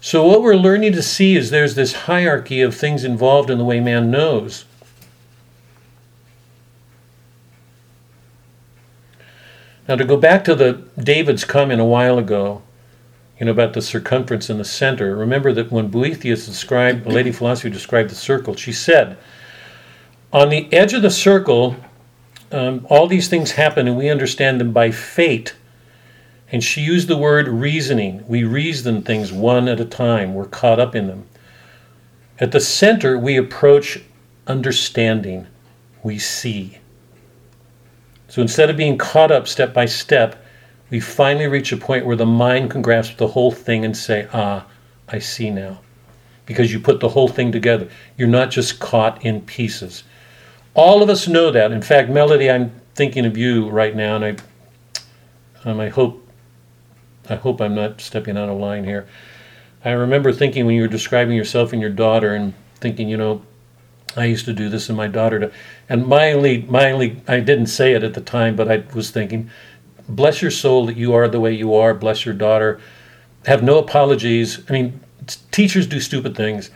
So 0.00 0.26
what 0.26 0.42
we're 0.42 0.56
learning 0.56 0.92
to 0.92 1.02
see 1.02 1.36
is 1.36 1.50
there's 1.50 1.74
this 1.74 1.92
hierarchy 1.92 2.60
of 2.60 2.74
things 2.74 3.04
involved 3.04 3.50
in 3.50 3.58
the 3.58 3.64
way 3.64 3.80
man 3.80 4.10
knows. 4.10 4.64
Now 9.86 9.96
to 9.96 10.04
go 10.04 10.16
back 10.16 10.44
to 10.44 10.54
the 10.54 10.84
David's 10.98 11.44
comment 11.44 11.80
a 11.80 11.84
while 11.84 12.18
ago, 12.18 12.62
you 13.40 13.46
know 13.46 13.52
about 13.52 13.72
the 13.72 13.80
circumference 13.80 14.50
in 14.50 14.58
the 14.58 14.64
center. 14.64 15.16
Remember 15.16 15.50
that 15.54 15.72
when 15.72 15.88
Boethius 15.88 16.44
described, 16.44 17.06
Lady 17.06 17.32
Philosophy 17.32 17.70
described 17.70 18.10
the 18.10 18.14
circle, 18.14 18.54
she 18.54 18.70
said, 18.70 19.16
on 20.30 20.50
the 20.50 20.70
edge 20.74 20.92
of 20.92 21.00
the 21.00 21.10
circle, 21.10 21.74
um, 22.52 22.86
all 22.90 23.06
these 23.06 23.28
things 23.28 23.52
happen 23.52 23.88
and 23.88 23.96
we 23.96 24.10
understand 24.10 24.60
them 24.60 24.72
by 24.72 24.90
fate. 24.90 25.54
And 26.52 26.62
she 26.62 26.82
used 26.82 27.08
the 27.08 27.16
word 27.16 27.48
reasoning. 27.48 28.24
We 28.28 28.44
reason 28.44 29.02
things 29.02 29.32
one 29.32 29.68
at 29.68 29.80
a 29.80 29.86
time, 29.86 30.34
we're 30.34 30.44
caught 30.44 30.78
up 30.78 30.94
in 30.94 31.06
them. 31.06 31.26
At 32.38 32.52
the 32.52 32.60
center, 32.60 33.18
we 33.18 33.38
approach 33.38 34.00
understanding, 34.46 35.46
we 36.02 36.18
see. 36.18 36.78
So 38.28 38.42
instead 38.42 38.68
of 38.68 38.76
being 38.76 38.98
caught 38.98 39.32
up 39.32 39.48
step 39.48 39.72
by 39.72 39.86
step, 39.86 40.44
we 40.90 41.00
finally 41.00 41.46
reach 41.46 41.72
a 41.72 41.76
point 41.76 42.04
where 42.04 42.16
the 42.16 42.26
mind 42.26 42.70
can 42.70 42.82
grasp 42.82 43.16
the 43.16 43.28
whole 43.28 43.52
thing 43.52 43.84
and 43.84 43.96
say, 43.96 44.28
Ah, 44.32 44.66
I 45.08 45.18
see 45.20 45.50
now. 45.50 45.80
Because 46.46 46.72
you 46.72 46.80
put 46.80 47.00
the 47.00 47.10
whole 47.10 47.28
thing 47.28 47.52
together. 47.52 47.88
You're 48.16 48.28
not 48.28 48.50
just 48.50 48.80
caught 48.80 49.24
in 49.24 49.42
pieces. 49.42 50.02
All 50.74 51.02
of 51.02 51.08
us 51.08 51.28
know 51.28 51.50
that. 51.52 51.70
In 51.70 51.82
fact, 51.82 52.10
Melody, 52.10 52.50
I'm 52.50 52.72
thinking 52.94 53.24
of 53.24 53.36
you 53.36 53.68
right 53.68 53.94
now, 53.94 54.16
and 54.16 54.24
I, 54.24 55.68
um, 55.68 55.78
I 55.78 55.88
hope, 55.88 56.26
I 57.28 57.36
hope 57.36 57.60
I'm 57.60 57.74
not 57.74 58.00
stepping 58.00 58.36
out 58.36 58.48
of 58.48 58.58
line 58.58 58.84
here. 58.84 59.06
I 59.84 59.90
remember 59.92 60.32
thinking 60.32 60.66
when 60.66 60.74
you 60.74 60.82
were 60.82 60.88
describing 60.88 61.36
yourself 61.36 61.72
and 61.72 61.80
your 61.80 61.90
daughter, 61.90 62.34
and 62.34 62.52
thinking, 62.76 63.08
you 63.08 63.16
know, 63.16 63.42
I 64.16 64.24
used 64.24 64.44
to 64.46 64.52
do 64.52 64.68
this, 64.68 64.88
and 64.88 64.96
my 64.96 65.06
daughter, 65.06 65.38
to, 65.38 65.52
and 65.88 66.06
my 66.06 66.32
only, 66.32 66.62
my 66.62 66.90
only, 66.90 67.22
I 67.28 67.40
didn't 67.40 67.66
say 67.66 67.92
it 67.92 68.02
at 68.02 68.14
the 68.14 68.20
time, 68.20 68.56
but 68.56 68.70
I 68.70 68.82
was 68.92 69.10
thinking, 69.10 69.50
bless 70.16 70.42
your 70.42 70.50
soul 70.50 70.86
that 70.86 70.96
you 70.96 71.14
are 71.14 71.28
the 71.28 71.40
way 71.40 71.52
you 71.52 71.74
are. 71.74 71.94
Bless 71.94 72.24
your 72.24 72.34
daughter. 72.34 72.80
Have 73.46 73.62
no 73.62 73.78
apologies. 73.78 74.60
I 74.68 74.72
mean, 74.72 75.00
teachers 75.50 75.86
do 75.86 76.00
stupid 76.00 76.36
things. 76.36 76.70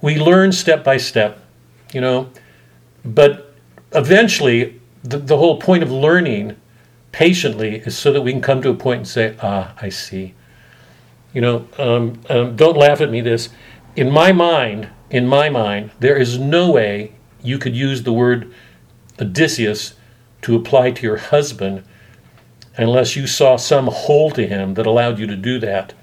We 0.00 0.18
learn 0.18 0.52
step 0.52 0.82
by 0.82 0.96
step, 0.96 1.38
you 1.92 2.00
know, 2.00 2.30
but 3.04 3.54
eventually, 3.92 4.80
the, 5.02 5.18
the 5.18 5.36
whole 5.36 5.58
point 5.60 5.82
of 5.82 5.90
learning 5.90 6.56
patiently 7.12 7.76
is 7.76 7.96
so 7.96 8.12
that 8.12 8.22
we 8.22 8.32
can 8.32 8.40
come 8.40 8.62
to 8.62 8.70
a 8.70 8.74
point 8.74 8.98
and 8.98 9.08
say, 9.08 9.36
ah, 9.42 9.74
I 9.80 9.88
see. 9.88 10.34
You 11.32 11.40
know, 11.40 11.68
um, 11.78 12.20
um, 12.28 12.56
don't 12.56 12.76
laugh 12.76 13.00
at 13.00 13.10
me 13.10 13.20
this. 13.20 13.48
In 13.96 14.10
my 14.10 14.32
mind, 14.32 14.88
in 15.10 15.26
my 15.26 15.48
mind, 15.48 15.90
there 16.00 16.16
is 16.16 16.38
no 16.38 16.70
way 16.70 17.12
you 17.42 17.58
could 17.58 17.76
use 17.76 18.02
the 18.02 18.12
word 18.12 18.52
Odysseus 19.20 19.94
to 20.42 20.56
apply 20.56 20.92
to 20.92 21.02
your 21.02 21.18
husband 21.18 21.84
unless 22.76 23.16
you 23.16 23.26
saw 23.26 23.56
some 23.56 23.86
hole 23.86 24.30
to 24.30 24.46
him 24.46 24.74
that 24.74 24.86
allowed 24.86 25.18
you 25.18 25.26
to 25.26 25.36
do 25.36 25.58
that. 25.58 25.94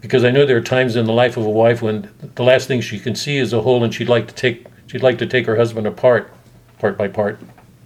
Because 0.00 0.24
I 0.24 0.30
know 0.30 0.44
there 0.44 0.58
are 0.58 0.62
times 0.62 0.96
in 0.96 1.06
the 1.06 1.12
life 1.12 1.36
of 1.36 1.46
a 1.46 1.50
wife 1.50 1.82
when 1.82 2.10
the 2.34 2.42
last 2.42 2.68
thing 2.68 2.80
she 2.80 2.98
can 2.98 3.14
see 3.14 3.38
is 3.38 3.52
a 3.52 3.62
hole 3.62 3.82
and 3.82 3.92
she'd 3.92 4.08
like 4.08 4.28
to 4.28 4.34
take 4.34 4.66
she'd 4.86 5.02
like 5.02 5.18
to 5.18 5.26
take 5.26 5.46
her 5.46 5.56
husband 5.56 5.86
apart, 5.86 6.32
part 6.78 6.96
by 6.96 7.08
part. 7.08 7.40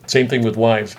Same 0.06 0.28
thing 0.28 0.42
with 0.44 0.56
wives. 0.56 0.96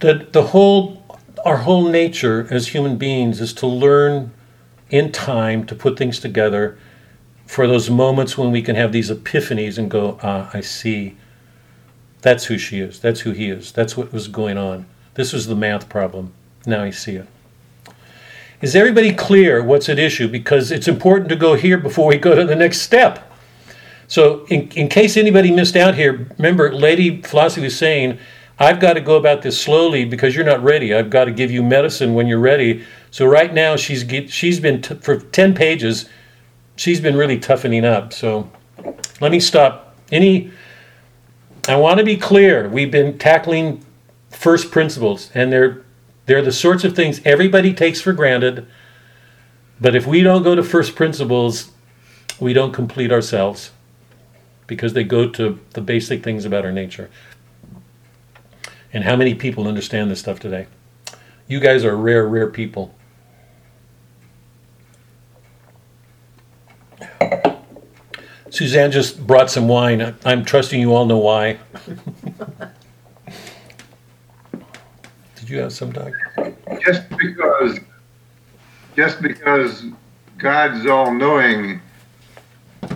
The 0.00 0.28
the 0.30 0.42
whole 0.48 1.02
our 1.44 1.58
whole 1.58 1.88
nature 1.88 2.46
as 2.50 2.68
human 2.68 2.96
beings 2.96 3.40
is 3.40 3.52
to 3.54 3.66
learn 3.66 4.32
in 4.90 5.10
time 5.12 5.64
to 5.66 5.74
put 5.74 5.96
things 5.96 6.18
together 6.18 6.78
for 7.46 7.66
those 7.66 7.90
moments 7.90 8.36
when 8.36 8.52
we 8.52 8.62
can 8.62 8.76
have 8.76 8.92
these 8.92 9.10
epiphanies 9.10 9.78
and 9.78 9.90
go, 9.90 10.18
ah, 10.22 10.50
I 10.52 10.60
see. 10.60 11.16
That's 12.22 12.44
who 12.46 12.58
she 12.58 12.80
is. 12.80 13.00
That's 13.00 13.20
who 13.20 13.32
he 13.32 13.50
is. 13.50 13.72
That's 13.72 13.96
what 13.96 14.12
was 14.12 14.28
going 14.28 14.58
on. 14.58 14.86
This 15.14 15.32
was 15.32 15.46
the 15.46 15.56
math 15.56 15.88
problem. 15.88 16.32
Now 16.66 16.82
I 16.82 16.90
see 16.90 17.16
it. 17.16 17.26
Is 18.60 18.76
everybody 18.76 19.14
clear 19.14 19.62
what's 19.62 19.88
at 19.88 19.98
issue? 19.98 20.28
Because 20.28 20.70
it's 20.70 20.86
important 20.86 21.30
to 21.30 21.36
go 21.36 21.54
here 21.54 21.78
before 21.78 22.06
we 22.06 22.18
go 22.18 22.34
to 22.34 22.44
the 22.44 22.54
next 22.54 22.82
step. 22.82 23.26
So, 24.06 24.44
in, 24.46 24.68
in 24.72 24.88
case 24.88 25.16
anybody 25.16 25.50
missed 25.50 25.76
out 25.76 25.94
here, 25.94 26.26
remember, 26.36 26.74
Lady 26.74 27.22
Philosophy 27.22 27.62
was 27.62 27.78
saying, 27.78 28.18
I've 28.58 28.80
got 28.80 28.94
to 28.94 29.00
go 29.00 29.16
about 29.16 29.40
this 29.40 29.58
slowly 29.58 30.04
because 30.04 30.34
you're 30.34 30.44
not 30.44 30.62
ready. 30.62 30.92
I've 30.92 31.08
got 31.08 31.24
to 31.24 31.30
give 31.30 31.50
you 31.50 31.62
medicine 31.62 32.12
when 32.12 32.26
you're 32.26 32.40
ready. 32.40 32.84
So, 33.10 33.24
right 33.24 33.54
now, 33.54 33.76
she's, 33.76 34.04
get, 34.04 34.28
she's 34.28 34.60
been, 34.60 34.82
t- 34.82 34.96
for 34.96 35.18
10 35.18 35.54
pages, 35.54 36.08
she's 36.76 37.00
been 37.00 37.16
really 37.16 37.38
toughening 37.38 37.84
up. 37.84 38.12
So, 38.12 38.50
let 39.20 39.30
me 39.30 39.40
stop. 39.40 39.94
Any, 40.10 40.50
I 41.70 41.76
want 41.76 41.98
to 41.98 42.04
be 42.04 42.16
clear. 42.16 42.68
We've 42.68 42.90
been 42.90 43.16
tackling 43.16 43.84
first 44.28 44.72
principles, 44.72 45.30
and 45.34 45.52
they're 45.52 45.84
they're 46.26 46.42
the 46.42 46.50
sorts 46.50 46.82
of 46.82 46.96
things 46.96 47.20
everybody 47.24 47.72
takes 47.72 48.00
for 48.00 48.12
granted. 48.12 48.66
But 49.80 49.94
if 49.94 50.04
we 50.04 50.22
don't 50.22 50.42
go 50.42 50.56
to 50.56 50.64
first 50.64 50.96
principles, 50.96 51.70
we 52.40 52.52
don't 52.52 52.72
complete 52.72 53.12
ourselves 53.12 53.70
because 54.66 54.94
they 54.94 55.04
go 55.04 55.28
to 55.28 55.60
the 55.70 55.80
basic 55.80 56.24
things 56.24 56.44
about 56.44 56.64
our 56.64 56.72
nature. 56.72 57.08
And 58.92 59.04
how 59.04 59.14
many 59.14 59.36
people 59.36 59.68
understand 59.68 60.10
this 60.10 60.18
stuff 60.18 60.40
today? 60.40 60.66
You 61.46 61.60
guys 61.60 61.84
are 61.84 61.96
rare, 61.96 62.26
rare 62.26 62.50
people. 62.50 62.96
Suzanne 68.50 68.90
just 68.90 69.26
brought 69.26 69.50
some 69.50 69.68
wine. 69.68 70.14
I'm 70.24 70.44
trusting 70.44 70.80
you 70.80 70.92
all 70.94 71.06
know 71.06 71.18
why. 71.18 71.58
Did 75.36 75.48
you 75.48 75.58
have 75.60 75.72
some, 75.72 75.92
Doc? 75.92 76.12
Just 76.84 77.08
because, 77.10 77.78
just 78.96 79.22
because 79.22 79.84
God's 80.38 80.86
all 80.86 81.14
knowing, 81.14 81.80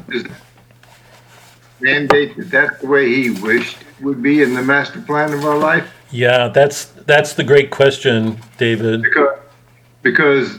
does 0.08 0.24
mandate 1.80 2.36
that 2.36 2.50
that's 2.50 2.80
the 2.80 2.86
way 2.88 3.08
He 3.14 3.30
wished 3.30 3.78
it 3.82 4.04
would 4.04 4.22
be 4.22 4.42
in 4.42 4.54
the 4.54 4.62
master 4.62 5.00
plan 5.00 5.32
of 5.32 5.44
our 5.44 5.56
life? 5.56 5.88
Yeah, 6.10 6.48
that's 6.48 6.86
that's 7.06 7.34
the 7.34 7.44
great 7.44 7.70
question, 7.70 8.40
David. 8.58 9.02
Because, 9.02 9.38
because 10.02 10.58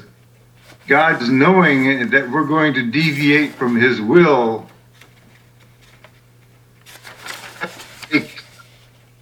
God's 0.88 1.30
knowing 1.30 2.09
that 2.09 2.30
we're 2.30 2.45
going 2.45 2.73
to 2.76 2.89
deviate 2.91 3.53
from 3.53 3.76
His 3.76 3.99
will 3.99 4.67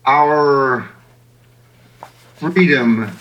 our 0.06 0.90
freedom 2.36 3.12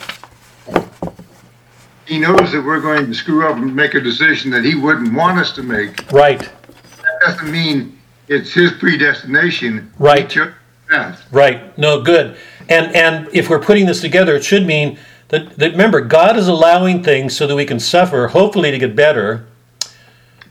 he 2.07 2.19
knows 2.19 2.53
that 2.53 2.63
we're 2.63 2.81
going 2.81 3.07
to 3.07 3.15
screw 3.15 3.49
up 3.49 3.57
and 3.57 3.75
make 3.75 3.95
a 3.95 4.01
decision 4.01 4.51
that 4.51 4.65
he 4.65 4.75
wouldn't 4.75 5.15
want 5.15 5.39
us 5.39 5.53
to 5.53 5.63
make. 5.63 6.11
Right, 6.13 6.41
That 6.41 7.21
doesn't 7.25 7.51
mean 7.51 7.99
it's 8.29 8.53
his 8.53 8.73
predestination. 8.73 9.91
Right. 9.99 10.23
He 10.23 10.29
chose 10.29 10.53
that. 10.91 11.19
right. 11.31 11.77
No, 11.79 12.03
good. 12.03 12.37
And 12.69 12.95
and 12.95 13.29
if 13.33 13.49
we're 13.49 13.61
putting 13.61 13.87
this 13.87 14.01
together, 14.01 14.37
it 14.37 14.45
should 14.45 14.67
mean 14.67 14.99
that, 15.29 15.57
that 15.59 15.73
remember, 15.73 16.01
God 16.03 16.37
is 16.37 16.49
allowing 16.49 17.03
things 17.03 17.35
so 17.35 17.47
that 17.47 17.57
we 17.57 17.65
can 17.65 17.81
suffer, 17.81 18.29
hopefully 18.29 18.71
to 18.71 18.79
get 18.79 18.95
better, 18.95 19.47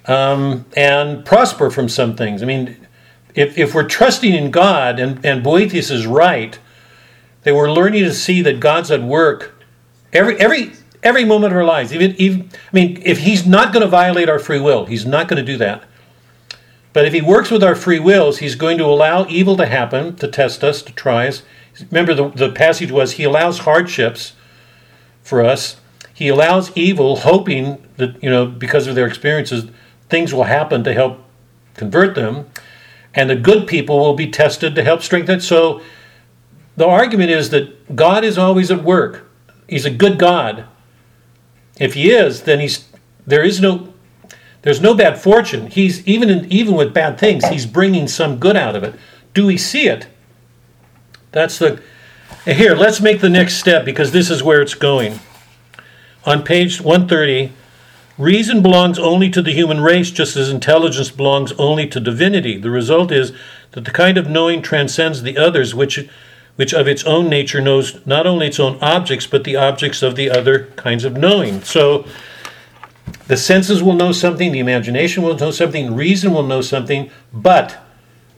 um, 0.08 0.66
and 0.76 1.24
prosper 1.24 1.70
from 1.70 1.88
some 1.88 2.16
things. 2.16 2.41
I 2.41 2.48
mean, 2.48 2.76
if, 3.36 3.58
if 3.58 3.74
we're 3.74 3.88
trusting 3.88 4.34
in 4.34 4.52
God 4.52 4.99
and, 4.99 5.26
and 5.26 5.44
Boethius 5.44 5.90
is 5.90 6.06
right, 6.06 6.58
then 7.44 7.56
we're 7.56 7.72
learning 7.72 8.03
to 8.03 8.14
see 8.14 8.41
that 8.41 8.60
God's 8.60 8.91
at 8.91 9.02
work 9.02 9.56
every 10.14 10.40
every 10.40 10.74
every 11.03 11.26
moment 11.26 11.53
of 11.53 11.58
our 11.58 11.66
lives. 11.66 11.94
Even 11.94 12.16
even 12.18 12.49
I 12.53 12.74
mean, 12.74 13.02
if 13.03 13.20
He's 13.20 13.45
not 13.45 13.74
going 13.74 13.84
to 13.84 13.90
violate 13.90 14.30
our 14.30 14.40
free 14.40 14.60
will, 14.60 14.86
He's 14.86 15.06
not 15.06 15.28
going 15.28 15.44
to 15.44 15.52
do 15.52 15.58
that. 15.58 15.84
But 16.94 17.06
if 17.06 17.14
He 17.14 17.22
works 17.22 17.49
with 17.49 17.64
our 17.64 17.76
free 17.76 17.99
wills, 17.99 18.40
He's 18.40 18.56
going 18.56 18.78
to 18.78 18.86
allow 18.86 19.26
evil 19.28 19.58
to 19.58 19.66
happen, 19.66 20.16
to 20.18 20.28
test 20.28 20.64
us, 20.64 20.82
to 20.84 20.94
try 20.94 21.28
us. 21.28 21.44
Remember, 21.90 22.14
the, 22.14 22.30
the 22.30 22.52
passage 22.52 22.91
was 22.91 23.14
He 23.14 23.24
allows 23.24 23.60
hardships 23.60 24.34
for 25.24 25.44
us. 25.44 25.78
He 26.14 26.28
allows 26.28 26.76
evil, 26.76 27.18
hoping 27.18 27.84
that, 27.98 28.22
you 28.22 28.30
know, 28.30 28.45
because 28.45 28.86
of 28.86 28.95
their 28.95 29.08
experiences, 29.08 29.72
things 30.10 30.34
will 30.34 30.44
happen 30.44 30.84
to 30.84 30.94
help 30.94 31.20
convert 31.76 32.14
them. 32.14 32.48
And 33.14 33.30
the 33.30 33.36
good 33.36 33.68
people 33.68 34.00
will 34.00 34.16
be 34.16 34.30
tested 34.30 34.76
to 34.76 34.84
help 34.84 35.02
strengthen 35.02 35.40
it. 35.40 35.42
So 35.42 35.82
the 36.78 36.88
argument 36.88 37.32
is 37.32 37.50
that 37.50 37.96
God 37.96 38.24
is 38.24 38.38
always 38.38 38.72
at 38.72 38.84
work. 38.84 39.30
He's 39.68 39.86
a 39.86 39.92
good 39.92 40.18
God. 40.18 40.66
If 41.80 41.94
he 41.94 42.12
is, 42.12 42.44
then 42.44 42.60
he's 42.60 42.88
there 43.26 43.44
is 43.44 43.60
no 43.60 43.94
there's 44.62 44.82
no 44.82 44.94
bad 44.94 45.20
fortune. 45.20 45.68
He's 45.68 46.06
even 46.08 46.30
in, 46.30 46.52
even 46.52 46.76
with 46.76 46.94
bad 46.94 47.20
things, 47.20 47.48
he's 47.48 47.66
bringing 47.66 48.08
some 48.08 48.38
good 48.38 48.56
out 48.56 48.76
of 48.76 48.84
it. 48.84 48.96
Do 49.34 49.46
we 49.46 49.58
see 49.58 49.88
it? 49.88 50.08
That's 51.32 51.58
the 51.58 51.82
here. 52.46 52.76
Let's 52.76 53.02
make 53.02 53.22
the 53.22 53.30
next 53.30 53.56
step 53.56 53.86
because 53.86 54.12
this 54.12 54.30
is 54.30 54.44
where 54.44 54.62
it's 54.62 54.74
going. 54.74 55.20
On 56.26 56.44
page 56.44 56.82
130, 56.82 57.52
reason 58.22 58.61
belongs 58.61 58.99
only 58.99 59.30
to 59.30 59.41
the 59.41 59.53
human 59.53 59.81
race, 59.81 60.11
just 60.11 60.35
as 60.35 60.49
intelligence 60.49 61.10
belongs 61.10 61.52
only 61.53 61.88
to 61.88 61.99
divinity. 61.99 62.57
The 62.57 62.69
result 62.69 63.11
is 63.11 63.34
that 63.72 63.85
the 63.85 63.91
kind 63.91 64.18
of 64.18 64.30
knowing 64.30 64.61
transcends 64.61 65.22
the 65.22 65.38
others, 65.38 65.73
which 65.76 66.07
which 66.56 66.73
of 66.73 66.88
its 66.88 67.03
own 67.06 67.30
nature 67.30 67.61
knows 67.61 68.06
not 68.06 68.27
only 68.27 68.48
its 68.48 68.60
own 68.60 68.77
objects, 68.81 69.26
but 69.26 69.45
the 69.45 69.56
objects 69.56 70.03
of 70.03 70.15
the 70.15 70.30
other 70.30 70.65
kinds 70.76 71.06
of 71.06 71.18
knowing. 71.18 71.61
So 71.64 72.06
the 73.27 73.38
senses 73.38 73.81
will 73.81 73.93
know 73.93 74.11
something, 74.11 74.52
the 74.52 74.60
imagination 74.60 75.23
will 75.23 75.38
know 75.38 75.52
something, 75.52 75.95
reason 75.95 76.34
will 76.34 76.43
know 76.43 76.61
something, 76.61 77.10
but 77.34 77.80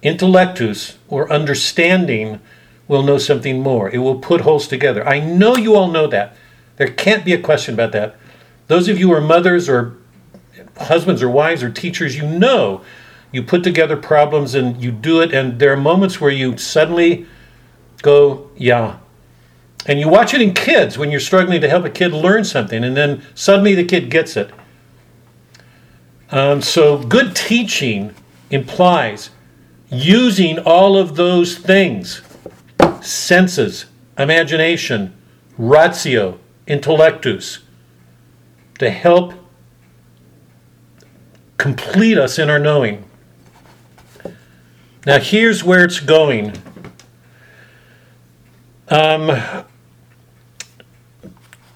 intellectus 0.03 0.95
or 1.09 1.31
understanding 1.33 2.39
will 2.87 3.03
know 3.03 3.17
something 3.17 3.61
more. 3.61 3.89
It 3.89 3.97
will 3.97 4.19
put 4.19 4.41
wholes 4.41 4.67
together. 4.67 5.05
I 5.07 5.19
know 5.19 5.57
you 5.57 5.75
all 5.75 5.91
know 5.91 6.07
that. 6.07 6.35
There 6.77 6.87
can't 6.87 7.25
be 7.25 7.33
a 7.33 7.41
question 7.41 7.73
about 7.73 7.91
that. 7.93 8.15
Those 8.67 8.87
of 8.87 8.99
you 8.99 9.07
who 9.07 9.13
are 9.13 9.21
mothers 9.21 9.67
or 9.67 9.97
husbands 10.77 11.21
or 11.21 11.29
wives 11.29 11.63
or 11.63 11.69
teachers, 11.69 12.15
you 12.15 12.27
know 12.27 12.81
you 13.33 13.41
put 13.41 13.63
together 13.63 13.97
problems 13.97 14.53
and 14.53 14.81
you 14.81 14.91
do 14.91 15.19
it, 15.19 15.33
and 15.33 15.59
there 15.59 15.73
are 15.73 15.77
moments 15.77 16.21
where 16.21 16.31
you 16.31 16.55
suddenly 16.55 17.25
go, 18.03 18.49
yeah. 18.55 18.99
And 19.87 19.99
you 19.99 20.07
watch 20.07 20.35
it 20.35 20.41
in 20.41 20.53
kids 20.53 20.97
when 20.97 21.09
you're 21.09 21.19
struggling 21.19 21.59
to 21.59 21.67
help 21.67 21.83
a 21.83 21.89
kid 21.89 22.13
learn 22.13 22.45
something, 22.45 22.83
and 22.83 22.95
then 22.95 23.23
suddenly 23.33 23.73
the 23.73 23.83
kid 23.83 24.09
gets 24.11 24.37
it. 24.37 24.51
Um, 26.29 26.61
so, 26.61 26.99
good 26.99 27.35
teaching 27.35 28.13
implies 28.49 29.31
using 29.89 30.59
all 30.59 30.95
of 30.95 31.15
those 31.15 31.57
things 31.57 32.21
senses, 33.01 33.85
imagination, 34.17 35.13
ratio, 35.57 36.39
intellectus 36.67 37.59
to 38.79 38.89
help 38.89 39.33
complete 41.57 42.17
us 42.17 42.39
in 42.39 42.49
our 42.49 42.59
knowing. 42.59 43.03
Now, 45.05 45.19
here's 45.19 45.63
where 45.63 45.83
it's 45.83 45.99
going. 45.99 46.53
Um, 48.89 49.27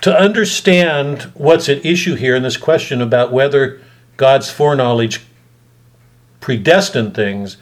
to 0.02 0.18
understand 0.18 1.24
what's 1.34 1.68
at 1.68 1.86
issue 1.86 2.15
here 2.15 2.36
in 2.36 2.44
this 2.44 2.57
question 2.57 3.02
about 3.02 3.32
whether 3.32 3.82
God's 4.15 4.49
foreknowledge 4.49 5.26
predestined 6.40 7.14
things, 7.14 7.57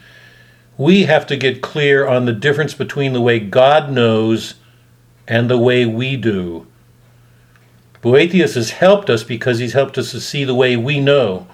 we 0.78 1.04
have 1.04 1.26
to 1.26 1.36
get 1.36 1.62
clear 1.62 2.06
on 2.06 2.26
the 2.26 2.32
difference 2.32 2.74
between 2.74 3.12
the 3.12 3.20
way 3.20 3.40
God 3.40 3.90
knows 3.90 4.54
and 5.26 5.50
the 5.50 5.58
way 5.58 5.86
we 5.86 6.16
do. 6.16 6.66
Boethius 8.02 8.54
has 8.54 8.70
helped 8.70 9.10
us 9.10 9.22
because 9.22 9.58
he's 9.58 9.72
helped 9.72 9.98
us 9.98 10.10
to 10.10 10.20
see 10.20 10.44
the 10.44 10.54
way 10.54 10.76
we 10.76 11.00
know. 11.00 11.46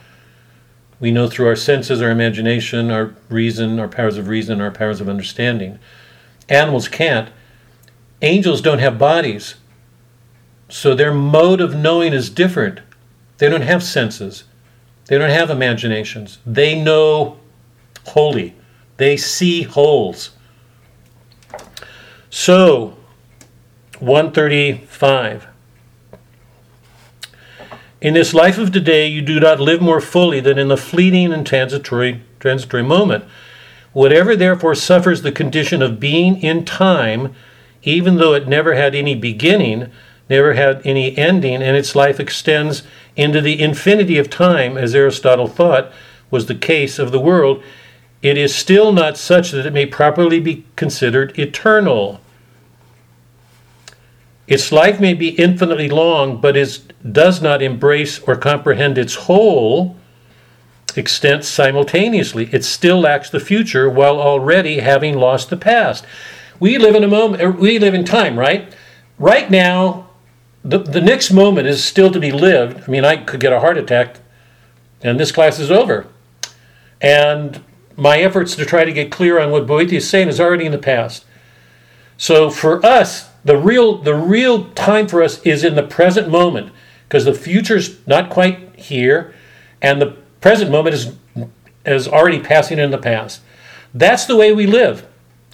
We 1.00 1.10
know 1.10 1.28
through 1.28 1.48
our 1.48 1.56
senses, 1.56 2.00
our 2.00 2.10
imagination, 2.10 2.90
our 2.90 3.14
reason, 3.28 3.78
our 3.78 3.88
powers 3.88 4.18
of 4.18 4.28
reason, 4.28 4.60
our 4.60 4.70
powers 4.70 5.00
of 5.00 5.08
understanding. 5.08 5.78
Animals 6.48 6.88
can't. 6.88 7.30
Angels 8.20 8.60
don't 8.60 8.78
have 8.78 8.98
bodies. 8.98 9.56
So 10.68 10.94
their 10.94 11.12
mode 11.12 11.60
of 11.60 11.74
knowing 11.74 12.12
is 12.12 12.30
different. 12.30 12.80
They 13.38 13.48
don't 13.48 13.62
have 13.62 13.82
senses. 13.82 14.44
They 15.06 15.18
don't 15.18 15.30
have 15.30 15.50
imaginations. 15.50 16.38
They 16.46 16.80
know 16.80 17.38
wholly. 18.06 18.54
They 18.96 19.16
see 19.16 19.62
wholes. 19.62 20.30
So, 22.30 22.96
135. 23.98 25.48
In 28.02 28.14
this 28.14 28.34
life 28.34 28.58
of 28.58 28.72
today, 28.72 29.06
you 29.06 29.22
do 29.22 29.38
not 29.38 29.60
live 29.60 29.80
more 29.80 30.00
fully 30.00 30.40
than 30.40 30.58
in 30.58 30.66
the 30.66 30.76
fleeting 30.76 31.32
and 31.32 31.46
transitory, 31.46 32.20
transitory 32.40 32.82
moment. 32.82 33.24
Whatever 33.92 34.34
therefore 34.34 34.74
suffers 34.74 35.22
the 35.22 35.30
condition 35.30 35.82
of 35.82 36.00
being 36.00 36.42
in 36.42 36.64
time, 36.64 37.32
even 37.84 38.16
though 38.16 38.34
it 38.34 38.48
never 38.48 38.74
had 38.74 38.96
any 38.96 39.14
beginning, 39.14 39.88
never 40.28 40.54
had 40.54 40.84
any 40.84 41.16
ending, 41.16 41.62
and 41.62 41.76
its 41.76 41.94
life 41.94 42.18
extends 42.18 42.82
into 43.14 43.40
the 43.40 43.62
infinity 43.62 44.18
of 44.18 44.28
time, 44.28 44.76
as 44.76 44.96
Aristotle 44.96 45.46
thought 45.46 45.92
was 46.28 46.46
the 46.46 46.56
case 46.56 46.98
of 46.98 47.12
the 47.12 47.20
world, 47.20 47.62
it 48.20 48.36
is 48.36 48.52
still 48.52 48.92
not 48.92 49.16
such 49.16 49.52
that 49.52 49.64
it 49.64 49.72
may 49.72 49.86
properly 49.86 50.40
be 50.40 50.66
considered 50.74 51.38
eternal. 51.38 52.20
Its 54.52 54.70
life 54.70 55.00
may 55.00 55.14
be 55.14 55.30
infinitely 55.30 55.88
long, 55.88 56.38
but 56.38 56.58
is, 56.58 56.80
does 57.10 57.40
not 57.40 57.62
embrace 57.62 58.18
or 58.18 58.36
comprehend 58.36 58.98
its 58.98 59.14
whole 59.14 59.96
extent 60.94 61.42
simultaneously. 61.42 62.50
It 62.52 62.62
still 62.62 63.00
lacks 63.00 63.30
the 63.30 63.40
future 63.40 63.88
while 63.88 64.20
already 64.20 64.80
having 64.80 65.16
lost 65.16 65.48
the 65.48 65.56
past. 65.56 66.04
We 66.60 66.76
live 66.76 66.94
in 66.94 67.02
a 67.02 67.08
moment, 67.08 67.42
er, 67.42 67.50
we 67.50 67.78
live 67.78 67.94
in 67.94 68.04
time, 68.04 68.38
right? 68.38 68.70
Right 69.18 69.50
now, 69.50 70.10
the, 70.62 70.80
the 70.80 71.00
next 71.00 71.32
moment 71.32 71.66
is 71.66 71.82
still 71.82 72.10
to 72.10 72.20
be 72.20 72.30
lived. 72.30 72.84
I 72.86 72.90
mean, 72.90 73.06
I 73.06 73.16
could 73.16 73.40
get 73.40 73.54
a 73.54 73.60
heart 73.60 73.78
attack 73.78 74.18
and 75.00 75.18
this 75.18 75.32
class 75.32 75.60
is 75.60 75.70
over. 75.70 76.08
And 77.00 77.64
my 77.96 78.18
efforts 78.18 78.54
to 78.56 78.66
try 78.66 78.84
to 78.84 78.92
get 78.92 79.10
clear 79.10 79.38
on 79.38 79.50
what 79.50 79.66
Boethius 79.66 80.04
is 80.04 80.10
saying 80.10 80.28
is 80.28 80.38
already 80.38 80.66
in 80.66 80.72
the 80.72 80.78
past. 80.78 81.24
So 82.16 82.50
for 82.50 82.84
us, 82.84 83.30
the 83.44 83.56
real 83.56 83.98
the 83.98 84.14
real 84.14 84.66
time 84.70 85.08
for 85.08 85.22
us 85.22 85.40
is 85.42 85.64
in 85.64 85.74
the 85.74 85.82
present 85.82 86.28
moment 86.28 86.72
because 87.08 87.24
the 87.24 87.34
future's 87.34 88.06
not 88.06 88.30
quite 88.30 88.76
here 88.76 89.34
and 89.80 90.00
the 90.00 90.16
present 90.40 90.70
moment 90.70 90.94
is 90.94 91.12
is 91.84 92.06
already 92.06 92.38
passing 92.38 92.78
in 92.78 92.90
the 92.90 92.98
past. 92.98 93.40
That's 93.92 94.24
the 94.24 94.36
way 94.36 94.52
we 94.52 94.66
live. 94.66 95.06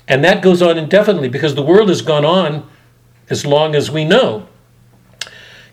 And 0.06 0.24
that 0.24 0.42
goes 0.42 0.62
on 0.62 0.78
indefinitely 0.78 1.28
because 1.28 1.54
the 1.54 1.62
world 1.62 1.88
has 1.88 2.02
gone 2.02 2.24
on 2.24 2.68
as 3.30 3.44
long 3.44 3.74
as 3.74 3.90
we 3.90 4.04
know. 4.04 4.46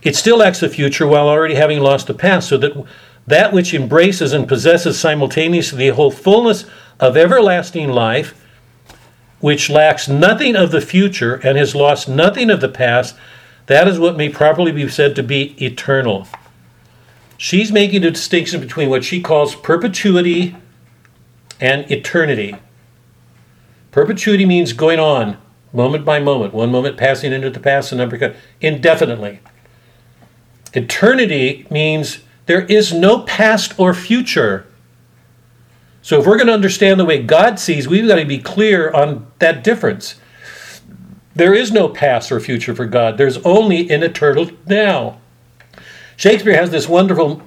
It 0.01 0.15
still 0.15 0.43
acts 0.43 0.59
the 0.59 0.69
future 0.69 1.07
while 1.07 1.27
already 1.27 1.55
having 1.55 1.79
lost 1.79 2.07
the 2.07 2.13
past, 2.13 2.49
so 2.49 2.57
that 2.57 2.85
that 3.27 3.53
which 3.53 3.73
embraces 3.73 4.33
and 4.33 4.47
possesses 4.47 4.99
simultaneously 4.99 5.89
the 5.89 5.95
whole 5.95 6.11
fullness 6.11 6.65
of 6.99 7.17
everlasting 7.17 7.89
life, 7.89 8.44
which 9.45 9.69
lacks 9.69 10.07
nothing 10.07 10.55
of 10.55 10.72
the 10.72 10.81
future 10.81 11.35
and 11.43 11.55
has 11.55 11.76
lost 11.76 12.09
nothing 12.09 12.49
of 12.49 12.61
the 12.61 12.67
past, 12.67 13.15
that 13.67 13.88
is 13.88 13.99
what 13.99 14.17
may 14.17 14.27
properly 14.27 14.72
be 14.72 14.89
said 14.89 15.15
to 15.15 15.22
be 15.22 15.55
eternal. 15.63 16.27
She's 17.38 17.72
making 17.72 18.03
a 18.03 18.09
distinction 18.09 18.59
between 18.59 18.89
what 18.89 19.03
she 19.03 19.22
calls 19.22 19.53
perpetuity 19.53 20.55
and 21.61 21.91
eternity. 21.91 22.55
Perpetuity 23.91 24.47
means 24.47 24.73
going 24.73 24.97
on, 24.97 25.38
moment 25.72 26.05
by 26.05 26.19
moment, 26.19 26.51
one 26.51 26.72
moment 26.72 26.97
passing 26.97 27.31
into 27.31 27.51
the 27.51 27.59
past 27.59 27.91
and 27.91 27.99
number 27.99 28.34
indefinitely. 28.61 29.41
Eternity 30.73 31.67
means 31.69 32.22
there 32.47 32.65
is 32.65 32.91
no 32.91 33.19
past 33.19 33.80
or 33.80 33.93
future. 33.93 34.65
So 36.06 36.19
if 36.19 36.27
we're 36.27 36.38
going 36.38 36.45
to 36.45 36.53
understand 36.53 36.99
the 36.99 37.06
way 37.06 37.23
God 37.23 37.57
sees, 37.57 37.88
we've 37.88 38.07
got 38.07 38.18
to 38.18 38.26
be 38.26 38.38
clear 38.38 38.91
on 38.91 39.26
that 39.40 39.64
difference. 39.64 40.14
There 41.34 41.52
is 41.52 41.72
no 41.72 41.90
past 41.90 42.32
or 42.32 42.40
future 42.40 42.76
for 42.76 42.86
God. 42.86 43.18
There's 43.18 43.38
only 43.38 43.90
an 43.90 44.03
eternal 44.03 44.52
now. 44.68 45.19
Shakespeare 46.15 46.56
has 46.56 46.69
this 46.69 46.88
wonderful 46.88 47.41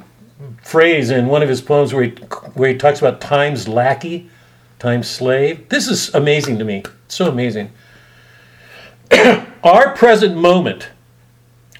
phrase 0.60 1.10
in 1.10 1.28
one 1.28 1.40
of 1.40 1.48
his 1.48 1.60
poems 1.60 1.94
where 1.94 2.02
he, 2.02 2.10
where 2.54 2.70
he 2.70 2.76
talks 2.76 2.98
about 2.98 3.20
time's 3.20 3.68
lackey, 3.68 4.28
time's 4.80 5.08
slave. 5.08 5.68
This 5.68 5.86
is 5.86 6.12
amazing 6.12 6.58
to 6.58 6.64
me. 6.64 6.82
So 7.06 7.28
amazing. 7.28 7.70
our 9.62 9.94
present 9.94 10.36
moment, 10.36 10.88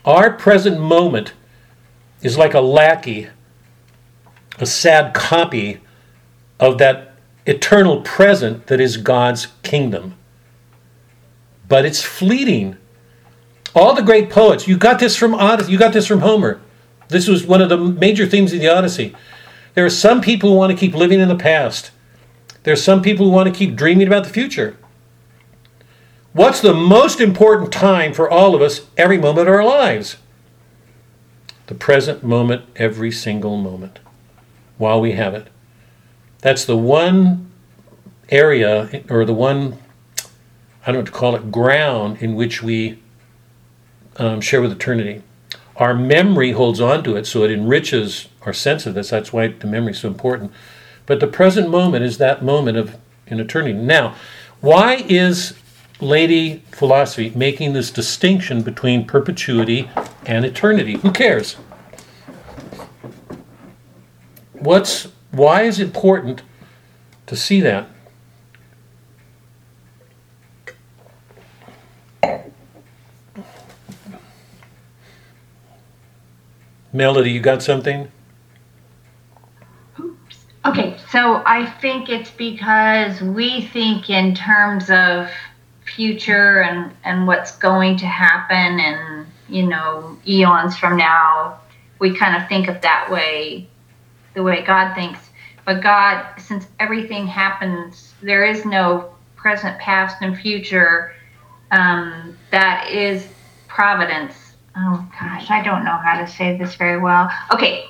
our 0.05 0.31
present 0.31 0.79
moment 0.79 1.33
is 2.23 2.39
like 2.39 2.55
a 2.55 2.61
lackey, 2.61 3.31
a 4.61 4.67
sad 4.67 5.13
copy 5.13 5.81
of 6.60 6.78
that 6.78 7.14
eternal 7.47 8.02
present 8.02 8.66
that 8.66 8.80
is 8.80 8.97
God's 8.97 9.48
kingdom. 9.62 10.14
But 11.68 11.85
it's 11.85 12.02
fleeting. 12.02 12.76
All 13.74 13.94
the 13.94 14.02
great 14.02 14.30
poets, 14.30 14.66
you 14.66 14.76
got 14.76 14.98
this 14.98 15.16
from 15.16 15.35
Odyssey, 15.35 15.72
you 15.72 15.78
got 15.78 15.93
this 15.93 16.06
from 16.06 16.20
Homer. 16.20 16.60
This 17.09 17.28
was 17.28 17.47
one 17.47 17.62
of 17.62 17.68
the 17.68 17.78
major 17.78 18.26
themes 18.26 18.52
of 18.52 18.60
the 18.60 18.68
Odyssey. 18.68 19.14
There 19.74 19.85
are 19.85 19.90
some 19.90 20.20
people 20.20 20.51
who 20.51 20.56
want 20.56 20.72
to 20.72 20.76
keep 20.76 20.94
living 20.94 21.20
in 21.20 21.28
the 21.28 21.36
past. 21.36 21.90
There 22.64 22.72
are 22.72 22.76
some 22.76 23.02
people 23.02 23.26
who 23.26 23.32
want 23.32 23.48
to 23.48 23.56
keep 23.56 23.76
dreaming 23.76 24.06
about 24.06 24.24
the 24.24 24.30
future. 24.30 24.76
What's 26.32 26.60
the 26.60 26.74
most 26.74 27.20
important 27.20 27.72
time 27.72 28.12
for 28.12 28.30
all 28.30 28.55
of 28.55 28.60
us 28.60 28.86
every 28.97 29.18
moment 29.18 29.48
of 29.48 29.55
our 29.55 29.64
lives? 29.64 30.16
The 31.66 31.74
present 31.74 32.22
moment, 32.22 32.64
every 32.76 33.10
single 33.10 33.56
moment, 33.56 33.98
while 34.76 35.01
we 35.01 35.12
have 35.12 35.35
it. 35.35 35.48
That's 36.40 36.65
the 36.65 36.77
one 36.77 37.51
area, 38.28 39.02
or 39.09 39.24
the 39.24 39.35
one, 39.35 39.78
I 40.82 40.86
don't 40.86 40.94
know 40.94 40.98
what 41.01 41.06
to 41.06 41.12
call 41.12 41.35
it, 41.35 41.51
ground 41.51 42.23
in 42.23 42.35
which 42.35 42.62
we 42.62 43.01
um, 44.16 44.40
share 44.40 44.60
with 44.62 44.73
eternity. 44.73 45.23
Our 45.77 45.94
memory 45.94 46.52
holds 46.52 46.81
on 46.81 47.05
to 47.05 47.16
it, 47.16 47.27
so 47.27 47.44
it 47.44 47.51
enriches 47.51 48.28
our 48.43 48.52
sense 48.52 48.86
of 48.86 48.94
this. 48.94 49.10
That's 49.10 49.32
why 49.32 49.48
the 49.48 49.66
memory 49.66 49.93
is 49.93 50.01
so 50.01 50.09
important. 50.09 50.52
But 51.06 51.20
the 51.20 51.27
present 51.27 51.70
moment 51.70 52.05
is 52.05 52.19
that 52.19 52.44
moment 52.44 52.77
of 52.77 52.97
in 53.27 53.40
eternity. 53.40 53.74
Now, 53.74 54.15
why 54.60 55.05
is 55.09 55.55
Lady 56.01 56.62
Philosophy 56.73 57.31
making 57.35 57.73
this 57.73 57.90
distinction 57.90 58.62
between 58.62 59.06
perpetuity 59.06 59.90
and 60.27 60.44
eternity? 60.44 60.97
Who 60.98 61.12
cares? 61.12 61.55
What's 64.52 65.09
why 65.31 65.63
is 65.63 65.81
it 65.81 65.85
important 65.85 66.43
to 67.27 67.37
see 67.37 67.61
that? 67.61 67.89
Melody, 76.93 77.31
you 77.31 77.41
got 77.41 77.63
something? 77.63 78.11
Okay, 80.65 80.97
so 81.11 81.43
I 81.47 81.67
think 81.81 82.09
it's 82.09 82.31
because 82.31 83.21
we 83.21 83.63
think 83.69 84.11
in 84.11 84.35
terms 84.35 84.91
of 84.91 85.31
future 85.85 86.63
and, 86.63 86.93
and 87.05 87.27
what's 87.27 87.57
going 87.57 87.97
to 87.99 88.07
happen 88.07 88.81
and, 88.81 89.27
you 89.49 89.67
know, 89.67 90.19
eons 90.27 90.77
from 90.77 90.97
now. 90.97 91.61
We 91.99 92.17
kind 92.17 92.41
of 92.41 92.49
think 92.49 92.69
of 92.69 92.81
that 92.83 93.11
way, 93.11 93.69
the 94.35 94.43
way 94.43 94.63
God 94.63 94.95
thinks. 94.95 95.21
But 95.65 95.83
God, 95.83 96.27
since 96.39 96.67
everything 96.81 97.27
happens, 97.27 98.15
there 98.23 98.45
is 98.45 98.65
no 98.65 99.15
present, 99.37 99.79
past, 99.79 100.17
and 100.23 100.37
future. 100.39 101.13
Um, 101.71 102.37
that 102.51 102.89
is 102.91 103.29
providence. 103.67 104.35
Oh 104.77 105.07
gosh, 105.21 105.51
I 105.51 105.63
don't 105.63 105.85
know 105.85 105.97
how 105.97 106.19
to 106.21 106.27
say 106.27 106.57
this 106.57 106.75
very 106.77 106.99
well. 106.99 107.31
Okay. 107.53 107.87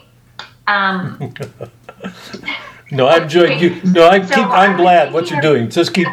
Um, 0.67 1.33
no, 2.91 3.09
I'm 3.09 3.25
enjoying 3.25 3.59
you. 3.59 3.81
No, 3.85 4.09
I'm, 4.09 4.27
So 4.27 4.35
keep, 4.35 4.47
I'm 4.47 4.77
glad 4.77 5.13
what 5.13 5.31
you're 5.31 5.39
of- 5.39 5.43
doing. 5.43 5.71
Just 5.71 5.95
keep. 5.95 6.09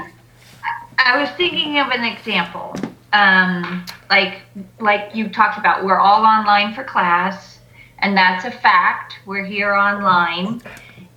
I 0.98 1.20
was 1.20 1.30
thinking 1.32 1.80
of 1.80 1.88
an 1.90 2.04
example. 2.04 2.76
Um, 3.14 3.86
like 4.10 4.42
like 4.80 5.16
you 5.16 5.30
talked 5.30 5.58
about, 5.58 5.84
we're 5.86 6.00
all 6.00 6.24
online 6.26 6.74
for 6.74 6.84
class, 6.84 7.55
and 8.00 8.16
that's 8.16 8.46
a 8.46 8.52
fact. 8.52 9.16
We're 9.26 9.46
here 9.46 9.74
online, 9.74 10.62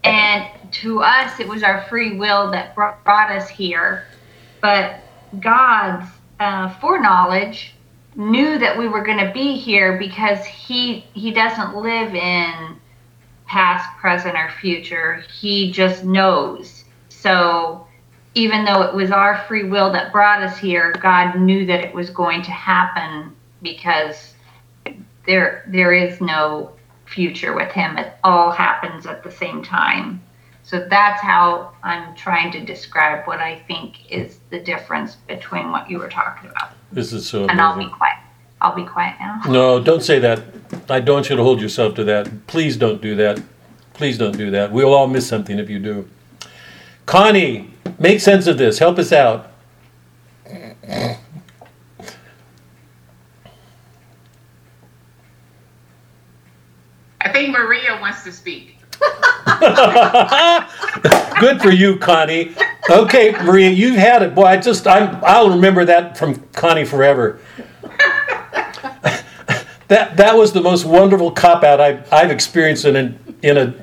and 0.04 0.46
to 0.72 1.02
us, 1.02 1.40
it 1.40 1.48
was 1.48 1.62
our 1.62 1.82
free 1.88 2.16
will 2.16 2.50
that 2.50 2.74
brought, 2.74 3.30
us 3.30 3.48
here. 3.48 4.06
But 4.60 5.00
God's 5.40 6.08
uh, 6.40 6.74
foreknowledge 6.80 7.74
knew 8.14 8.58
that 8.58 8.76
we 8.76 8.88
were 8.88 9.04
going 9.04 9.24
to 9.24 9.32
be 9.32 9.56
here 9.56 9.98
because 9.98 10.44
he 10.44 11.06
he 11.14 11.30
doesn't 11.30 11.76
live 11.76 12.14
in 12.14 12.78
past, 13.46 13.88
present, 13.98 14.36
or 14.36 14.50
future. 14.60 15.24
He 15.40 15.70
just 15.72 16.04
knows. 16.04 16.84
So 17.08 17.86
even 18.34 18.64
though 18.64 18.82
it 18.82 18.94
was 18.94 19.10
our 19.10 19.44
free 19.48 19.64
will 19.64 19.90
that 19.92 20.12
brought 20.12 20.42
us 20.42 20.58
here, 20.58 20.92
God 21.00 21.40
knew 21.40 21.66
that 21.66 21.80
it 21.80 21.94
was 21.94 22.10
going 22.10 22.42
to 22.42 22.50
happen 22.50 23.34
because 23.62 24.27
there 25.28 25.62
there 25.68 25.92
is 25.92 26.20
no 26.20 26.72
future 27.04 27.54
with 27.54 27.70
him. 27.70 27.96
It 27.98 28.14
all 28.24 28.50
happens 28.50 29.06
at 29.06 29.22
the 29.22 29.30
same 29.30 29.62
time. 29.62 30.20
So 30.64 30.86
that's 30.90 31.22
how 31.22 31.72
I'm 31.82 32.14
trying 32.14 32.50
to 32.52 32.64
describe 32.64 33.26
what 33.26 33.38
I 33.38 33.60
think 33.68 34.10
is 34.10 34.40
the 34.50 34.58
difference 34.58 35.14
between 35.14 35.70
what 35.70 35.88
you 35.88 35.98
were 35.98 36.08
talking 36.08 36.50
about. 36.50 36.72
This 36.92 37.12
is 37.12 37.26
so 37.26 37.46
And 37.46 37.60
I'll 37.60 37.78
be 37.78 37.88
quiet. 37.88 38.18
I'll 38.60 38.74
be 38.74 38.84
quiet 38.84 39.14
now. 39.20 39.40
No, 39.48 39.80
don't 39.82 40.02
say 40.02 40.18
that. 40.18 40.42
I 40.90 41.00
don't 41.00 41.16
want 41.16 41.30
you 41.30 41.36
to 41.36 41.42
hold 41.42 41.60
yourself 41.60 41.94
to 41.94 42.04
that. 42.04 42.46
Please 42.46 42.76
don't 42.76 43.00
do 43.00 43.14
that. 43.16 43.40
Please 43.94 44.18
don't 44.18 44.36
do 44.36 44.50
that. 44.50 44.72
We'll 44.72 44.92
all 44.92 45.06
miss 45.06 45.26
something 45.26 45.58
if 45.58 45.70
you 45.70 45.78
do. 45.78 46.08
Connie, 47.06 47.70
make 47.98 48.20
sense 48.20 48.46
of 48.46 48.58
this. 48.58 48.78
Help 48.78 48.98
us 48.98 49.12
out. 49.12 49.50
Think 57.38 57.56
Maria 57.56 57.98
wants 58.00 58.24
to 58.24 58.32
speak. 58.32 58.74
Good 61.40 61.62
for 61.62 61.70
you, 61.70 61.96
Connie. 61.98 62.54
Okay, 62.90 63.30
Maria, 63.44 63.70
you've 63.70 63.96
had 63.96 64.22
it. 64.22 64.34
Boy, 64.34 64.44
I 64.44 64.56
just 64.56 64.88
I'm 64.88 65.22
I'll 65.24 65.50
remember 65.50 65.84
that 65.84 66.18
from 66.18 66.34
Connie 66.52 66.84
forever. 66.84 67.38
that 69.86 70.16
that 70.16 70.36
was 70.36 70.52
the 70.52 70.60
most 70.60 70.84
wonderful 70.84 71.30
cop 71.30 71.62
out 71.62 71.80
I've 71.80 72.12
I've 72.12 72.32
experienced 72.32 72.84
in 72.84 72.96
a 72.96 73.14
in 73.42 73.56
a 73.56 73.74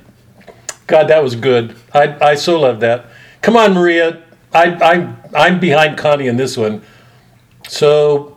God, 0.87 1.07
that 1.07 1.23
was 1.23 1.35
good. 1.35 1.77
I 1.93 2.31
I 2.31 2.35
so 2.35 2.59
love 2.59 2.81
that. 2.81 3.05
Come 3.41 3.55
on, 3.55 3.73
Maria. 3.73 4.21
I 4.53 4.75
I'm 4.75 5.17
I'm 5.33 5.61
behind 5.61 5.97
Connie 5.97 6.27
in 6.27 6.35
this 6.35 6.57
one. 6.57 6.81
So 7.69 8.35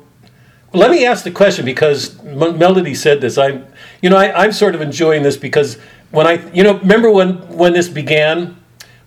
let 0.73 0.91
me 0.91 1.07
ask 1.07 1.25
the 1.25 1.31
question 1.31 1.65
because 1.65 2.21
Melody 2.23 2.95
said 2.95 3.21
this. 3.21 3.39
I'm, 3.39 3.67
you 4.03 4.11
know, 4.11 4.17
I, 4.17 4.45
I'm 4.45 4.53
sort 4.53 4.75
of 4.75 4.81
enjoying 4.81 5.23
this 5.23 5.37
because 5.37 5.77
when 6.11 6.27
I, 6.27 6.51
you 6.53 6.63
know, 6.63 6.79
remember 6.79 7.11
when 7.11 7.35
when 7.49 7.73
this 7.73 7.89
began, 7.89 8.57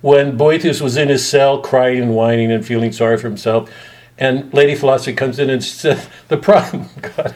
when 0.01 0.37
Boethius 0.37 0.81
was 0.81 0.97
in 0.97 1.09
his 1.09 1.27
cell 1.27 1.61
crying 1.61 2.01
and 2.01 2.15
whining 2.15 2.51
and 2.51 2.65
feeling 2.65 2.91
sorry 2.91 3.17
for 3.17 3.27
himself, 3.27 3.69
and 4.17 4.53
Lady 4.53 4.75
Philosophy 4.75 5.13
comes 5.13 5.39
in 5.39 5.49
and 5.49 5.63
says, 5.63 6.07
the 6.27 6.37
problem, 6.37 6.87
God, 7.01 7.35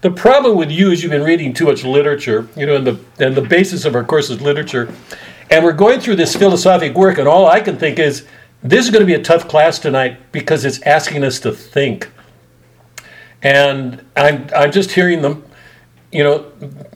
the 0.00 0.10
problem 0.10 0.56
with 0.56 0.70
you 0.70 0.90
is 0.90 1.02
you've 1.02 1.12
been 1.12 1.24
reading 1.24 1.54
too 1.54 1.66
much 1.66 1.84
literature, 1.84 2.48
you 2.56 2.66
know, 2.66 2.76
and 2.76 2.86
the 2.86 2.98
and 3.18 3.34
the 3.34 3.42
basis 3.42 3.84
of 3.84 3.94
our 3.94 4.04
course 4.04 4.28
is 4.30 4.40
literature, 4.40 4.92
and 5.50 5.64
we're 5.64 5.72
going 5.72 6.00
through 6.00 6.16
this 6.16 6.34
philosophic 6.36 6.94
work, 6.94 7.18
and 7.18 7.28
all 7.28 7.46
I 7.46 7.60
can 7.60 7.78
think 7.78 7.98
is 7.98 8.26
this 8.62 8.86
is 8.86 8.90
going 8.90 9.00
to 9.00 9.06
be 9.06 9.14
a 9.14 9.22
tough 9.22 9.46
class 9.46 9.78
tonight 9.78 10.18
because 10.32 10.64
it's 10.64 10.80
asking 10.82 11.22
us 11.22 11.38
to 11.40 11.52
think. 11.52 12.10
And 13.42 14.04
I'm 14.16 14.48
I'm 14.56 14.72
just 14.72 14.92
hearing 14.92 15.20
them, 15.22 15.44
you 16.14 16.22
know, 16.22 16.46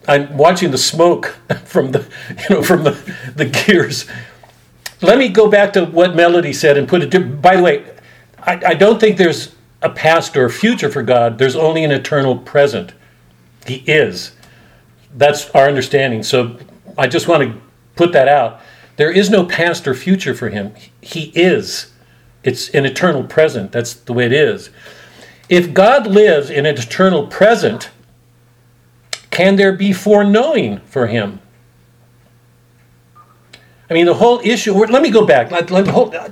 I'm 0.06 0.36
watching 0.36 0.70
the 0.70 0.78
smoke 0.78 1.26
from 1.64 1.90
the 1.90 2.06
you 2.48 2.56
know 2.56 2.62
from 2.62 2.84
the 2.84 2.92
the 3.34 3.46
gears. 3.46 4.06
Let 5.02 5.18
me 5.18 5.28
go 5.28 5.48
back 5.48 5.72
to 5.74 5.84
what 5.84 6.14
Melody 6.14 6.52
said 6.52 6.78
and 6.78 6.88
put 6.88 7.02
it. 7.02 7.10
diff- 7.10 7.42
By 7.42 7.56
the 7.56 7.62
way, 7.62 7.84
I, 8.38 8.60
I 8.68 8.74
don't 8.74 8.98
think 9.00 9.16
there's 9.16 9.54
a 9.82 9.90
past 9.90 10.36
or 10.36 10.44
a 10.44 10.50
future 10.50 10.88
for 10.88 11.02
God. 11.02 11.38
There's 11.38 11.56
only 11.56 11.84
an 11.84 11.90
eternal 11.90 12.36
present. 12.38 12.92
He 13.66 13.76
is. 13.86 14.32
That's 15.14 15.50
our 15.50 15.66
understanding. 15.68 16.22
So 16.22 16.56
I 16.96 17.06
just 17.08 17.28
want 17.28 17.42
to 17.42 17.60
put 17.96 18.12
that 18.12 18.28
out. 18.28 18.60
There 18.96 19.10
is 19.10 19.30
no 19.30 19.44
past 19.44 19.86
or 19.86 19.94
future 19.94 20.34
for 20.34 20.48
him. 20.48 20.74
He 21.00 21.26
is. 21.34 21.92
It's 22.44 22.68
an 22.70 22.86
eternal 22.86 23.24
present. 23.24 23.72
That's 23.72 23.94
the 23.94 24.12
way 24.12 24.26
it 24.26 24.32
is. 24.32 24.70
If 25.48 25.74
God 25.74 26.06
lives 26.06 26.50
in 26.50 26.66
an 26.66 26.76
eternal 26.76 27.26
present, 27.26 27.90
can 29.38 29.54
there 29.54 29.70
be 29.72 29.92
foreknowing 29.92 30.80
for 30.80 31.06
him? 31.06 31.38
I 33.88 33.94
mean, 33.94 34.06
the 34.06 34.14
whole 34.14 34.40
issue. 34.42 34.74
Let 34.74 35.00
me 35.00 35.10
go 35.10 35.24
back. 35.24 35.52
Let, 35.52 35.70
let 35.70 35.86
hold, 35.86 36.12
uh, 36.12 36.30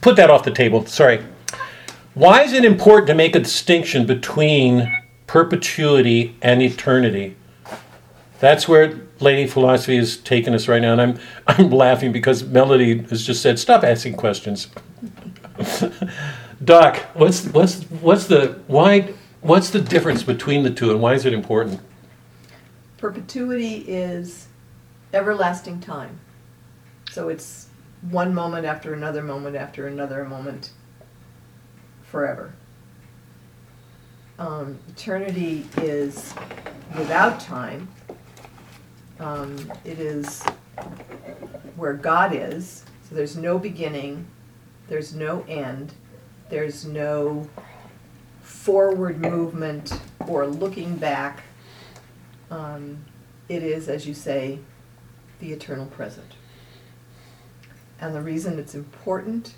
put 0.00 0.16
that 0.16 0.30
off 0.30 0.42
the 0.42 0.50
table. 0.50 0.86
Sorry. 0.86 1.22
Why 2.14 2.44
is 2.44 2.54
it 2.54 2.64
important 2.64 3.08
to 3.08 3.14
make 3.14 3.36
a 3.36 3.40
distinction 3.40 4.06
between 4.06 4.90
perpetuity 5.26 6.34
and 6.40 6.62
eternity? 6.62 7.36
That's 8.40 8.66
where 8.66 9.02
Lady 9.20 9.46
Philosophy 9.46 9.98
is 9.98 10.16
taking 10.16 10.54
us 10.54 10.66
right 10.66 10.80
now, 10.80 10.92
and 10.92 11.02
I'm 11.02 11.18
I'm 11.46 11.68
laughing 11.68 12.10
because 12.10 12.42
Melody 12.42 13.02
has 13.10 13.26
just 13.26 13.42
said, 13.42 13.58
"Stop 13.58 13.84
asking 13.84 14.14
questions." 14.14 14.68
Doc, 16.64 17.00
what's 17.12 17.44
what's 17.48 17.82
what's 18.00 18.28
the 18.28 18.58
why? 18.66 19.12
What's 19.42 19.68
the 19.68 19.80
difference 19.82 20.22
between 20.22 20.62
the 20.62 20.70
two, 20.70 20.90
and 20.90 21.02
why 21.02 21.12
is 21.12 21.26
it 21.26 21.34
important? 21.34 21.82
Perpetuity 23.06 23.84
is 23.86 24.48
everlasting 25.14 25.78
time. 25.78 26.18
So 27.12 27.28
it's 27.28 27.68
one 28.10 28.34
moment 28.34 28.66
after 28.66 28.94
another 28.94 29.22
moment 29.22 29.54
after 29.54 29.86
another 29.86 30.24
moment 30.24 30.72
forever. 32.02 32.52
Um, 34.40 34.80
eternity 34.88 35.68
is 35.76 36.34
without 36.98 37.38
time. 37.38 37.86
Um, 39.20 39.72
it 39.84 40.00
is 40.00 40.42
where 41.76 41.94
God 41.94 42.34
is. 42.34 42.84
So 43.08 43.14
there's 43.14 43.36
no 43.36 43.56
beginning, 43.56 44.26
there's 44.88 45.14
no 45.14 45.44
end, 45.46 45.92
there's 46.48 46.84
no 46.84 47.48
forward 48.42 49.20
movement 49.20 49.96
or 50.26 50.48
looking 50.48 50.96
back. 50.96 51.44
Um, 52.50 53.04
it 53.48 53.62
is, 53.62 53.88
as 53.88 54.06
you 54.06 54.14
say, 54.14 54.58
the 55.40 55.52
eternal 55.52 55.86
present. 55.86 56.34
And 58.00 58.14
the 58.14 58.20
reason 58.20 58.58
it's 58.58 58.74
important 58.74 59.54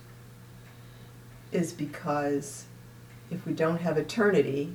is 1.51 1.73
because 1.73 2.65
if 3.31 3.47
we 3.47 3.53
don't 3.53 3.81
have 3.81 3.99
eternity, 3.99 4.75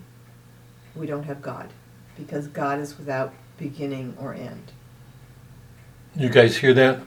we 0.95 1.05
don't 1.07 1.23
have 1.23 1.41
God. 1.41 1.69
Because 2.17 2.47
God 2.47 2.79
is 2.79 2.97
without 2.97 3.33
beginning 3.57 4.15
or 4.19 4.33
end. 4.33 4.71
You 6.15 6.29
guys 6.29 6.57
hear 6.57 6.73
that? 6.73 6.99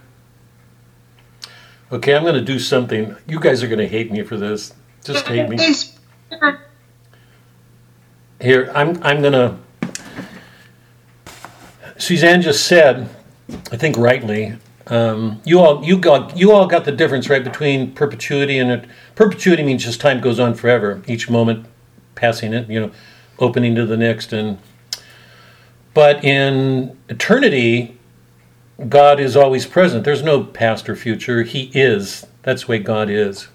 Okay, 1.93 2.17
I'm 2.17 2.23
going 2.23 2.35
to 2.35 2.41
do 2.41 2.59
something. 2.59 3.15
You 3.29 3.39
guys 3.39 3.63
are 3.63 3.69
going 3.69 3.79
to 3.79 3.87
hate 3.87 4.11
me 4.11 4.23
for 4.23 4.37
this. 4.37 4.75
Just 5.05 5.27
hate 5.29 5.49
me. 5.49 5.59
Here, 8.41 8.71
I'm 8.75 9.01
I'm 9.03 9.21
going 9.21 9.33
to. 9.33 9.57
Suzanne 11.99 12.43
just 12.43 12.67
said, 12.67 13.09
I 13.73 13.77
think 13.77 13.97
rightly, 13.97 14.57
um, 14.89 15.41
you 15.45 15.61
all 15.61 15.85
you 15.85 15.99
got 15.99 16.37
you 16.37 16.53
all 16.53 16.67
got 16.67 16.85
the 16.85 16.93
difference 16.93 17.29
right 17.29 17.43
between 17.43 17.93
perpetuity 17.93 18.59
and 18.59 18.71
it, 18.71 18.85
perpetuity 19.15 19.63
means 19.63 19.85
just 19.85 20.01
time 20.01 20.21
goes 20.21 20.39
on 20.39 20.55
forever, 20.55 21.03
each 21.07 21.29
moment 21.29 21.67
passing 22.15 22.53
it, 22.53 22.69
you 22.69 22.79
know, 22.81 22.91
opening 23.39 23.75
to 23.75 23.85
the 23.85 23.97
next, 23.97 24.33
and 24.33 24.59
but 25.93 26.23
in 26.23 26.97
eternity, 27.09 27.99
God 28.89 29.19
is 29.19 29.37
always 29.37 29.67
present. 29.67 30.05
There's 30.05 30.23
no 30.23 30.45
past 30.45 30.89
or 30.89 30.95
future. 30.95 31.43
He 31.43 31.71
is. 31.75 32.27
That's 32.43 32.65
the 32.65 32.73
way 32.73 32.79
God 32.79 33.11
is. 33.11 33.49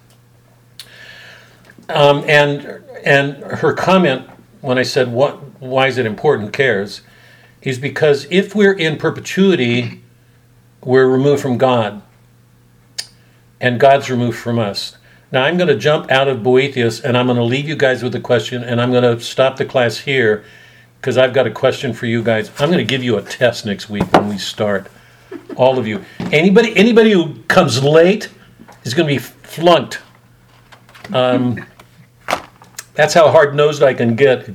Um, 1.87 2.23
and 2.27 2.83
and 3.05 3.37
her 3.37 3.73
comment 3.73 4.27
when 4.61 4.77
I 4.77 4.83
said 4.83 5.11
what 5.11 5.35
why 5.61 5.87
is 5.87 5.97
it 5.97 6.05
important? 6.05 6.51
Cares? 6.51 7.01
Is 7.61 7.77
because 7.77 8.27
if 8.31 8.55
we're 8.55 8.73
in 8.73 8.97
perpetuity, 8.97 10.01
we're 10.83 11.07
removed 11.07 11.41
from 11.41 11.57
God, 11.57 12.01
and 13.59 13.79
God's 13.79 14.09
removed 14.09 14.37
from 14.37 14.57
us. 14.57 14.97
Now 15.31 15.43
I'm 15.43 15.57
going 15.57 15.67
to 15.67 15.75
jump 15.75 16.11
out 16.11 16.27
of 16.27 16.43
Boethius, 16.43 16.99
and 16.99 17.17
I'm 17.17 17.27
going 17.27 17.37
to 17.37 17.43
leave 17.43 17.67
you 17.69 17.75
guys 17.75 18.03
with 18.03 18.15
a 18.15 18.19
question, 18.19 18.63
and 18.63 18.81
I'm 18.81 18.91
going 18.91 19.03
to 19.03 19.23
stop 19.23 19.57
the 19.57 19.65
class 19.65 19.97
here 19.99 20.43
because 20.99 21.17
I've 21.17 21.33
got 21.33 21.47
a 21.47 21.51
question 21.51 21.93
for 21.93 22.05
you 22.05 22.21
guys. 22.21 22.49
I'm 22.59 22.69
going 22.69 22.79
to 22.79 22.83
give 22.83 23.03
you 23.03 23.17
a 23.17 23.21
test 23.21 23.65
next 23.65 23.89
week 23.89 24.11
when 24.13 24.27
we 24.27 24.37
start. 24.37 24.87
All 25.55 25.79
of 25.79 25.87
you. 25.87 26.03
Anybody 26.19 26.75
anybody 26.75 27.11
who 27.11 27.41
comes 27.43 27.83
late 27.83 28.29
is 28.83 28.93
going 28.93 29.07
to 29.07 29.13
be 29.13 29.19
flunked. 29.19 29.99
Um, 31.13 31.65
that's 32.93 33.13
how 33.13 33.29
hard 33.31 33.55
nosed 33.55 33.83
I 33.83 33.93
can 33.93 34.15
get. 34.15 34.49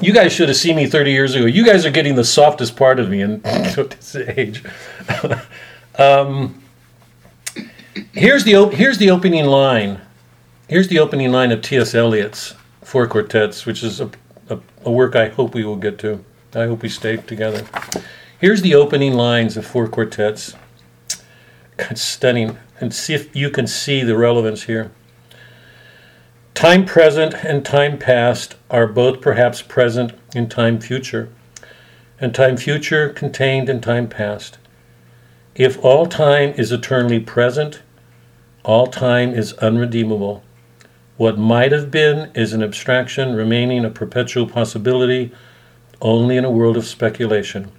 You 0.00 0.12
guys 0.12 0.32
should 0.32 0.48
have 0.48 0.56
seen 0.56 0.76
me 0.76 0.86
30 0.86 1.10
years 1.10 1.34
ago. 1.34 1.46
You 1.46 1.64
guys 1.64 1.84
are 1.84 1.90
getting 1.90 2.14
the 2.14 2.24
softest 2.24 2.76
part 2.76 2.98
of 2.98 3.10
me 3.10 3.20
in 3.20 3.40
this 3.42 4.16
age. 4.16 4.64
um, 5.98 6.62
here's 8.12 8.44
the 8.44 8.56
op- 8.56 8.72
here's 8.72 8.98
the 8.98 9.10
opening 9.10 9.44
line. 9.44 10.00
Here's 10.68 10.88
the 10.88 10.98
opening 10.98 11.32
line 11.32 11.50
of 11.52 11.62
T.S. 11.62 11.94
Eliot's 11.94 12.54
Four 12.82 13.06
Quartets, 13.06 13.66
which 13.66 13.82
is 13.82 14.00
a, 14.00 14.10
a, 14.48 14.58
a 14.84 14.90
work 14.90 15.16
I 15.16 15.28
hope 15.28 15.54
we 15.54 15.64
will 15.64 15.76
get 15.76 15.98
to. 16.00 16.24
I 16.54 16.66
hope 16.66 16.82
we 16.82 16.88
stay 16.88 17.16
together. 17.16 17.66
Here's 18.40 18.62
the 18.62 18.74
opening 18.74 19.14
lines 19.14 19.56
of 19.56 19.66
Four 19.66 19.88
Quartets. 19.88 20.54
It's 21.78 22.02
stunning. 22.02 22.58
And 22.80 22.94
see 22.94 23.14
if 23.14 23.34
you 23.34 23.50
can 23.50 23.66
see 23.66 24.02
the 24.02 24.16
relevance 24.16 24.62
here. 24.64 24.92
Time 26.58 26.86
present 26.86 27.34
and 27.44 27.64
time 27.64 27.98
past 27.98 28.56
are 28.68 28.88
both 28.88 29.20
perhaps 29.20 29.62
present 29.62 30.10
in 30.34 30.48
time 30.48 30.80
future, 30.80 31.28
and 32.20 32.34
time 32.34 32.56
future 32.56 33.10
contained 33.10 33.68
in 33.68 33.80
time 33.80 34.08
past. 34.08 34.58
If 35.54 35.78
all 35.84 36.06
time 36.06 36.54
is 36.56 36.72
eternally 36.72 37.20
present, 37.20 37.82
all 38.64 38.88
time 38.88 39.34
is 39.34 39.52
unredeemable. 39.58 40.42
What 41.16 41.38
might 41.38 41.70
have 41.70 41.92
been 41.92 42.32
is 42.34 42.52
an 42.52 42.64
abstraction 42.64 43.36
remaining 43.36 43.84
a 43.84 43.90
perpetual 43.90 44.48
possibility 44.48 45.30
only 46.00 46.36
in 46.36 46.44
a 46.44 46.50
world 46.50 46.76
of 46.76 46.86
speculation. 46.86 47.70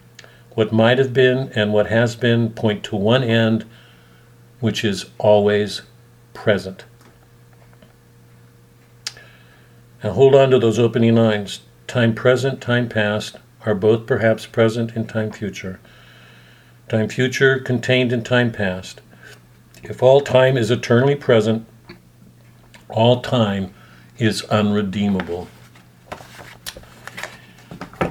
What 0.52 0.72
might 0.72 1.00
have 1.00 1.14
been 1.14 1.52
and 1.54 1.74
what 1.74 1.88
has 1.88 2.16
been 2.16 2.52
point 2.52 2.86
to 2.86 2.96
one 2.96 3.26
end, 3.26 3.66
which 4.62 4.86
is 4.86 5.08
always 5.18 5.82
present. 6.34 6.86
Now 10.04 10.12
hold 10.12 10.34
on 10.34 10.52
to 10.52 10.60
those 10.60 10.80
opening 10.80 11.16
lines. 11.16 11.62
Time 11.88 12.16
present, 12.16 12.62
time 12.62 12.88
past 12.88 13.38
are 13.66 13.76
both 13.76 14.08
perhaps 14.08 14.46
present 14.46 14.96
in 14.96 15.06
time 15.06 15.32
future. 15.32 15.80
Time 16.88 17.10
future 17.10 17.60
contained 17.60 18.14
in 18.14 18.24
time 18.24 18.52
past. 18.52 19.02
If 19.84 20.02
all 20.02 20.22
time 20.22 20.58
is 20.58 20.72
eternally 20.72 21.16
present, 21.16 21.66
all 22.88 23.22
time 23.22 23.74
is 24.18 24.44
unredeemable. 24.46 25.48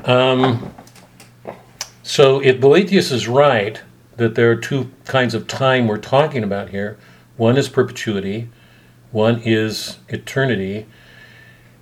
Um, 0.04 0.74
so 2.02 2.40
if 2.40 2.60
Boethius 2.60 3.10
is 3.10 3.28
right 3.28 3.80
that 4.16 4.34
there 4.34 4.50
are 4.50 4.56
two 4.56 4.90
kinds 5.04 5.34
of 5.34 5.46
time 5.46 5.86
we're 5.86 5.98
talking 5.98 6.42
about 6.42 6.70
here, 6.70 6.98
one 7.36 7.56
is 7.56 7.68
perpetuity, 7.68 8.48
one 9.10 9.40
is 9.40 9.98
eternity, 10.08 10.86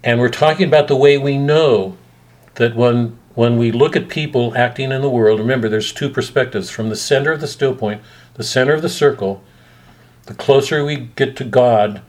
and 0.06 0.20
we're 0.20 0.28
talking 0.28 0.68
about 0.68 0.86
the 0.86 0.94
way 0.94 1.18
we 1.18 1.36
know 1.36 1.98
that 2.54 2.76
when 2.76 3.18
when 3.34 3.58
we 3.58 3.70
look 3.70 3.96
at 3.96 4.08
people 4.08 4.56
acting 4.56 4.92
in 4.92 5.02
the 5.02 5.10
world, 5.10 5.38
remember 5.38 5.68
there's 5.68 5.92
two 5.92 6.08
perspectives 6.08 6.70
from 6.70 6.88
the 6.88 6.96
center 6.96 7.32
of 7.32 7.40
the 7.42 7.46
still 7.46 7.74
point, 7.74 8.00
the 8.34 8.44
center 8.44 8.72
of 8.72 8.80
the 8.80 8.88
circle, 8.88 9.42
the 10.24 10.32
closer 10.32 10.82
we 10.82 10.96
get 11.16 11.36
to 11.36 11.44
God, 11.44 12.00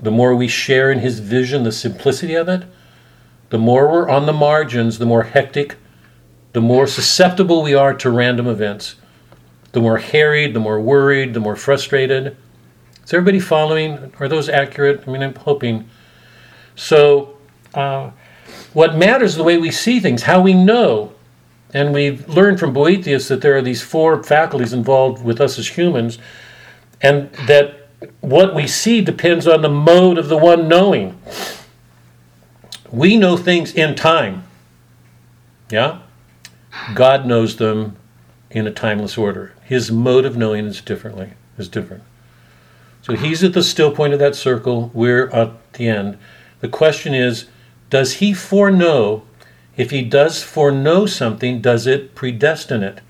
the 0.00 0.10
more 0.10 0.34
we 0.34 0.48
share 0.48 0.90
in 0.90 0.98
his 0.98 1.20
vision, 1.20 1.62
the 1.62 1.70
simplicity 1.70 2.34
of 2.34 2.48
it, 2.48 2.64
the 3.50 3.58
more 3.58 3.88
we're 3.88 4.08
on 4.08 4.26
the 4.26 4.32
margins, 4.32 4.98
the 4.98 5.06
more 5.06 5.22
hectic, 5.22 5.76
the 6.54 6.60
more 6.60 6.88
susceptible 6.88 7.62
we 7.62 7.74
are 7.74 7.94
to 7.94 8.10
random 8.10 8.48
events, 8.48 8.96
the 9.70 9.80
more 9.80 9.98
harried, 9.98 10.54
the 10.54 10.60
more 10.60 10.80
worried, 10.80 11.34
the 11.34 11.40
more 11.40 11.56
frustrated. 11.56 12.36
Is 13.04 13.12
everybody 13.12 13.38
following? 13.38 14.12
Are 14.18 14.28
those 14.28 14.48
accurate? 14.48 15.04
I 15.06 15.10
mean, 15.10 15.22
I'm 15.22 15.36
hoping. 15.36 15.88
So, 16.82 17.36
uh, 17.74 18.10
what 18.72 18.96
matters 18.96 19.30
is 19.32 19.36
the 19.36 19.44
way 19.44 19.56
we 19.56 19.70
see 19.70 20.00
things, 20.00 20.24
how 20.24 20.40
we 20.42 20.52
know. 20.52 21.12
And 21.72 21.94
we've 21.94 22.28
learned 22.28 22.58
from 22.58 22.72
Boethius 22.72 23.28
that 23.28 23.40
there 23.40 23.56
are 23.56 23.62
these 23.62 23.80
four 23.80 24.20
faculties 24.22 24.72
involved 24.72 25.24
with 25.24 25.40
us 25.40 25.60
as 25.60 25.68
humans, 25.68 26.18
and 27.00 27.30
that 27.46 27.88
what 28.20 28.52
we 28.52 28.66
see 28.66 29.00
depends 29.00 29.46
on 29.46 29.62
the 29.62 29.68
mode 29.68 30.18
of 30.18 30.28
the 30.28 30.36
one 30.36 30.66
knowing. 30.66 31.18
We 32.90 33.16
know 33.16 33.36
things 33.36 33.72
in 33.72 33.94
time. 33.94 34.42
Yeah? 35.70 36.00
God 36.94 37.26
knows 37.26 37.56
them 37.56 37.96
in 38.50 38.66
a 38.66 38.72
timeless 38.72 39.16
order. 39.16 39.54
His 39.64 39.92
mode 39.92 40.24
of 40.24 40.36
knowing 40.36 40.66
is 40.66 40.80
differently, 40.80 41.34
is 41.56 41.68
different. 41.68 42.02
So 43.02 43.14
he's 43.14 43.44
at 43.44 43.52
the 43.52 43.62
still 43.62 43.94
point 43.94 44.12
of 44.12 44.18
that 44.18 44.34
circle, 44.34 44.90
we're 44.92 45.28
at 45.30 45.72
the 45.74 45.86
end. 45.86 46.18
The 46.62 46.68
question 46.68 47.12
is, 47.12 47.46
does 47.90 48.14
he 48.14 48.32
foreknow 48.32 49.24
If 49.76 49.90
he 49.90 50.02
does 50.02 50.42
foreknow 50.42 51.06
something, 51.06 51.60
does 51.60 51.86
it 51.86 52.14
predestine 52.14 52.82
it? 52.82 53.00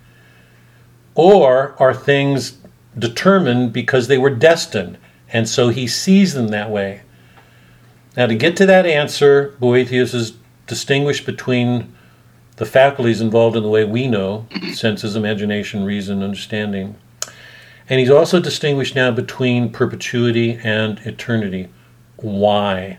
Or 1.15 1.75
are 1.79 1.95
things 1.95 2.59
determined 2.99 3.73
because 3.73 4.09
they 4.09 4.19
were 4.19 4.31
destined, 4.31 4.97
and 5.33 5.49
so 5.49 5.69
he 5.69 5.87
sees 5.87 6.35
them 6.35 6.49
that 6.49 6.71
way? 6.71 7.03
Now, 8.17 8.27
to 8.27 8.35
get 8.35 8.57
to 8.57 8.67
that 8.67 8.87
answer, 8.87 9.55
Boethius 9.61 10.15
is 10.15 10.35
distinguished 10.67 11.27
between 11.27 11.93
the 12.57 12.67
faculties 12.67 13.21
involved 13.21 13.57
in 13.57 13.63
the 13.63 13.69
way 13.69 13.85
we 13.85 14.07
know 14.07 14.47
senses, 14.73 15.17
imagination, 15.17 15.85
reason, 15.85 16.23
understanding. 16.23 16.97
And 17.89 18.01
he's 18.01 18.11
also 18.11 18.41
distinguished 18.41 18.95
now 18.95 19.11
between 19.11 19.71
perpetuity 19.71 20.59
and 20.63 20.99
eternity. 21.01 21.69
Why? 22.17 22.99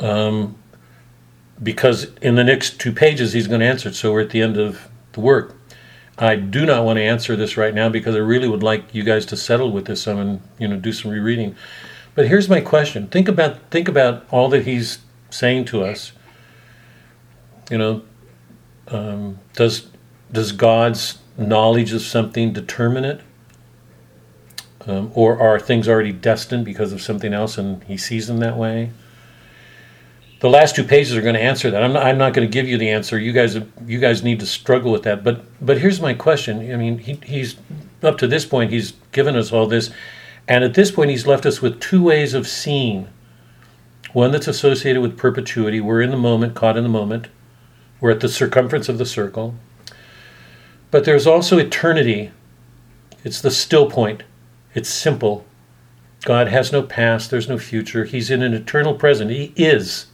Um, 0.00 0.56
because 1.62 2.08
in 2.22 2.34
the 2.34 2.44
next 2.44 2.80
two 2.80 2.92
pages 2.92 3.32
he's 3.32 3.46
going 3.46 3.60
to 3.60 3.66
answer 3.66 3.90
it, 3.90 3.94
so 3.94 4.12
we're 4.12 4.22
at 4.22 4.30
the 4.30 4.42
end 4.42 4.56
of 4.56 4.88
the 5.12 5.20
work. 5.20 5.56
I 6.18 6.36
do 6.36 6.66
not 6.66 6.84
want 6.84 6.98
to 6.98 7.02
answer 7.02 7.34
this 7.34 7.56
right 7.56 7.74
now 7.74 7.88
because 7.88 8.14
I 8.14 8.18
really 8.18 8.48
would 8.48 8.62
like 8.62 8.94
you 8.94 9.02
guys 9.02 9.24
to 9.26 9.36
settle 9.36 9.72
with 9.72 9.86
this 9.86 10.02
some 10.02 10.18
and 10.18 10.40
you 10.58 10.68
know 10.68 10.76
do 10.76 10.92
some 10.92 11.10
rereading. 11.10 11.56
But 12.14 12.28
here's 12.28 12.48
my 12.48 12.60
question: 12.60 13.08
Think 13.08 13.28
about 13.28 13.58
think 13.70 13.88
about 13.88 14.26
all 14.30 14.48
that 14.50 14.66
he's 14.66 14.98
saying 15.30 15.64
to 15.66 15.82
us. 15.82 16.12
You 17.70 17.78
know, 17.78 18.02
um, 18.88 19.38
does 19.54 19.88
does 20.30 20.52
God's 20.52 21.18
knowledge 21.38 21.92
of 21.94 22.02
something 22.02 22.52
determine 22.52 23.04
it, 23.04 23.22
um, 24.86 25.10
or 25.14 25.38
are 25.40 25.58
things 25.58 25.88
already 25.88 26.12
destined 26.12 26.66
because 26.66 26.92
of 26.92 27.00
something 27.00 27.32
else, 27.32 27.56
and 27.56 27.82
He 27.84 27.96
sees 27.96 28.26
them 28.26 28.38
that 28.38 28.58
way? 28.58 28.90
The 30.40 30.48
last 30.48 30.74
two 30.74 30.84
pages 30.84 31.16
are 31.16 31.22
going 31.22 31.34
to 31.34 31.40
answer 31.40 31.70
that. 31.70 31.82
I'm 31.82 31.92
not, 31.92 32.02
I'm 32.02 32.16
not 32.18 32.32
going 32.32 32.48
to 32.48 32.52
give 32.52 32.66
you 32.66 32.78
the 32.78 32.88
answer. 32.88 33.18
You 33.18 33.32
guys 33.32 33.58
you 33.86 33.98
guys 33.98 34.22
need 34.22 34.40
to 34.40 34.46
struggle 34.46 34.90
with 34.90 35.02
that. 35.02 35.22
But 35.22 35.44
but 35.64 35.78
here's 35.78 36.00
my 36.00 36.14
question. 36.14 36.72
I 36.72 36.76
mean, 36.76 36.98
he, 36.98 37.20
he's 37.24 37.56
up 38.02 38.16
to 38.18 38.26
this 38.26 38.46
point 38.46 38.70
he's 38.70 38.94
given 39.12 39.36
us 39.36 39.52
all 39.52 39.66
this, 39.66 39.90
and 40.48 40.64
at 40.64 40.74
this 40.74 40.90
point 40.90 41.10
he's 41.10 41.26
left 41.26 41.44
us 41.44 41.60
with 41.60 41.78
two 41.78 42.02
ways 42.02 42.32
of 42.32 42.48
seeing. 42.48 43.08
One 44.12 44.32
that's 44.32 44.48
associated 44.48 45.02
with 45.02 45.18
perpetuity. 45.18 45.80
We're 45.80 46.00
in 46.00 46.10
the 46.10 46.16
moment, 46.16 46.54
caught 46.54 46.76
in 46.76 46.82
the 46.82 46.88
moment. 46.88 47.28
We're 48.00 48.10
at 48.10 48.20
the 48.20 48.28
circumference 48.28 48.88
of 48.88 48.98
the 48.98 49.06
circle. 49.06 49.54
But 50.90 51.04
there's 51.04 51.26
also 51.26 51.58
eternity. 51.58 52.32
It's 53.22 53.40
the 53.40 53.50
still 53.50 53.88
point. 53.88 54.24
It's 54.74 54.88
simple. 54.88 55.44
God 56.22 56.48
has 56.48 56.72
no 56.72 56.82
past, 56.82 57.30
there's 57.30 57.48
no 57.48 57.58
future. 57.58 58.04
He's 58.04 58.30
in 58.30 58.42
an 58.42 58.54
eternal 58.54 58.94
present. 58.94 59.30
He 59.30 59.52
is. 59.56 60.06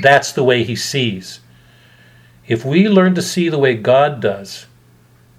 That's 0.00 0.32
the 0.32 0.44
way 0.44 0.64
he 0.64 0.76
sees. 0.76 1.40
If 2.46 2.64
we 2.64 2.88
learn 2.88 3.14
to 3.14 3.22
see 3.22 3.48
the 3.48 3.58
way 3.58 3.74
God 3.74 4.20
does, 4.20 4.66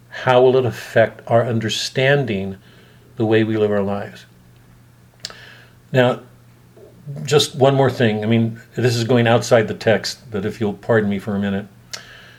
how 0.09 0.41
will 0.41 0.57
it 0.57 0.65
affect 0.65 1.21
our 1.27 1.45
understanding 1.45 2.57
the 3.15 3.25
way 3.25 3.43
we 3.43 3.57
live 3.57 3.71
our 3.71 3.81
lives? 3.81 4.25
Now, 5.91 6.21
just 7.23 7.55
one 7.55 7.75
more 7.75 7.89
thing. 7.89 8.23
I 8.23 8.27
mean, 8.27 8.61
this 8.75 8.95
is 8.95 9.03
going 9.03 9.27
outside 9.27 9.67
the 9.67 9.73
text, 9.73 10.19
but 10.31 10.45
if 10.45 10.59
you'll 10.59 10.73
pardon 10.73 11.09
me 11.09 11.19
for 11.19 11.35
a 11.35 11.39
minute. 11.39 11.67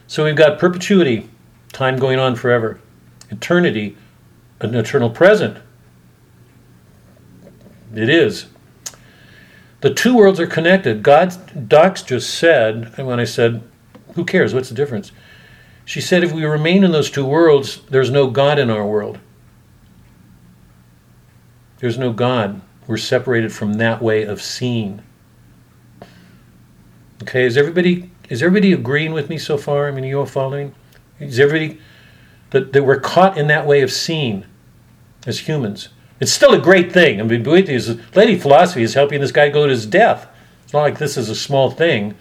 So 0.06 0.24
we've 0.24 0.36
got 0.36 0.58
perpetuity, 0.58 1.28
time 1.72 1.98
going 1.98 2.18
on 2.18 2.36
forever, 2.36 2.80
eternity, 3.30 3.96
an 4.60 4.74
eternal 4.74 5.10
present. 5.10 5.58
It 7.94 8.08
is. 8.08 8.46
The 9.84 9.92
two 9.92 10.16
worlds 10.16 10.40
are 10.40 10.46
connected. 10.46 11.02
God, 11.02 11.68
Docs 11.68 12.04
just 12.04 12.38
said, 12.38 12.94
and 12.96 13.06
when 13.06 13.20
I 13.20 13.24
said, 13.24 13.62
who 14.14 14.24
cares? 14.24 14.54
What's 14.54 14.70
the 14.70 14.74
difference? 14.74 15.12
She 15.84 16.00
said, 16.00 16.24
if 16.24 16.32
we 16.32 16.46
remain 16.46 16.84
in 16.84 16.90
those 16.90 17.10
two 17.10 17.26
worlds, 17.26 17.82
there's 17.90 18.10
no 18.10 18.30
God 18.30 18.58
in 18.58 18.70
our 18.70 18.86
world. 18.86 19.18
There's 21.80 21.98
no 21.98 22.14
God. 22.14 22.62
We're 22.86 22.96
separated 22.96 23.52
from 23.52 23.74
that 23.74 24.00
way 24.00 24.22
of 24.22 24.40
seeing. 24.40 25.02
Okay, 27.20 27.44
is 27.44 27.58
everybody 27.58 28.10
is 28.30 28.42
everybody 28.42 28.72
agreeing 28.72 29.12
with 29.12 29.28
me 29.28 29.36
so 29.36 29.58
far? 29.58 29.86
I 29.86 29.90
mean, 29.90 30.04
are 30.04 30.08
you 30.08 30.20
all 30.20 30.24
following? 30.24 30.74
Is 31.20 31.38
everybody 31.38 31.78
that, 32.52 32.72
that 32.72 32.84
we're 32.84 33.00
caught 33.00 33.36
in 33.36 33.48
that 33.48 33.66
way 33.66 33.82
of 33.82 33.92
seeing 33.92 34.46
as 35.26 35.40
humans? 35.40 35.90
It's 36.24 36.32
still 36.32 36.54
a 36.54 36.58
great 36.58 36.90
thing. 36.90 37.20
I 37.20 37.24
mean, 37.24 37.42
Boethius, 37.42 37.98
Lady 38.16 38.38
Philosophy 38.38 38.82
is 38.82 38.94
helping 38.94 39.20
this 39.20 39.30
guy 39.30 39.50
go 39.50 39.66
to 39.66 39.70
his 39.70 39.84
death. 39.84 40.26
It's 40.62 40.72
not 40.72 40.80
like 40.80 40.96
this 40.96 41.18
is 41.18 41.28
a 41.28 41.34
small 41.34 41.70
thing. 41.70 42.14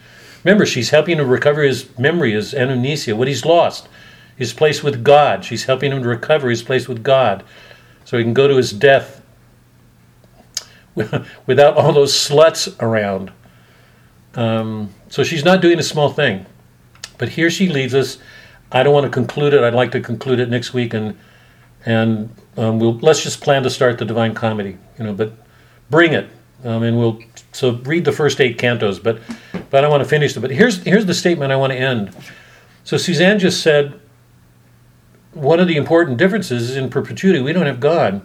Remember, 0.43 0.65
she's 0.65 0.89
helping 0.89 1.19
him 1.19 1.29
recover 1.29 1.61
his 1.61 1.97
memory, 1.97 2.33
his 2.33 2.53
anamnesis, 2.53 3.15
what 3.15 3.29
he's 3.29 3.45
lost, 3.45 3.87
his 4.35 4.51
place 4.51 4.83
with 4.83 5.05
God. 5.05 5.45
She's 5.45 5.63
helping 5.63 5.93
him 5.93 6.03
to 6.03 6.09
recover 6.09 6.49
his 6.49 6.61
place 6.61 6.85
with 6.85 7.01
God 7.01 7.45
so 8.03 8.17
he 8.17 8.25
can 8.25 8.33
go 8.33 8.49
to 8.49 8.57
his 8.57 8.73
death 8.73 9.21
without 11.47 11.77
all 11.77 11.93
those 11.93 12.13
sluts 12.13 12.77
around. 12.81 13.31
Um, 14.35 14.93
so 15.07 15.23
she's 15.23 15.45
not 15.45 15.61
doing 15.61 15.79
a 15.79 15.83
small 15.83 16.09
thing. 16.09 16.45
But 17.17 17.29
here 17.29 17.49
she 17.49 17.69
leaves 17.69 17.95
us. 17.95 18.17
I 18.69 18.83
don't 18.83 18.93
want 18.93 19.05
to 19.05 19.09
conclude 19.09 19.53
it. 19.53 19.63
I'd 19.63 19.73
like 19.73 19.91
to 19.91 20.01
conclude 20.01 20.41
it 20.41 20.49
next 20.49 20.73
week, 20.73 20.93
and 20.93 21.17
and 21.85 22.33
um, 22.57 22.79
we'll 22.79 22.97
let's 22.99 23.23
just 23.23 23.41
plan 23.41 23.63
to 23.63 23.69
start 23.69 23.97
the 23.97 24.05
Divine 24.05 24.33
Comedy. 24.33 24.77
You 24.97 25.05
know, 25.05 25.13
but 25.13 25.33
bring 25.89 26.13
it, 26.13 26.29
um, 26.63 26.83
and 26.83 26.97
we'll 26.97 27.19
so 27.51 27.75
read 27.83 28.05
the 28.05 28.11
first 28.11 28.39
eight 28.39 28.57
cantos. 28.57 29.01
But 29.01 29.19
but 29.69 29.83
I 29.83 29.87
want 29.87 30.03
to 30.03 30.09
finish 30.09 30.35
it. 30.35 30.39
But 30.39 30.51
here's 30.51 30.83
here's 30.83 31.05
the 31.05 31.13
statement 31.13 31.51
I 31.51 31.55
want 31.55 31.73
to 31.73 31.77
end. 31.77 32.15
So 32.83 32.97
Suzanne 32.97 33.39
just 33.39 33.61
said 33.61 33.99
one 35.33 35.59
of 35.59 35.67
the 35.67 35.77
important 35.77 36.17
differences 36.17 36.69
is 36.69 36.77
in 36.77 36.89
perpetuity 36.89 37.39
we 37.39 37.53
don't 37.53 37.65
have 37.65 37.79
God, 37.79 38.21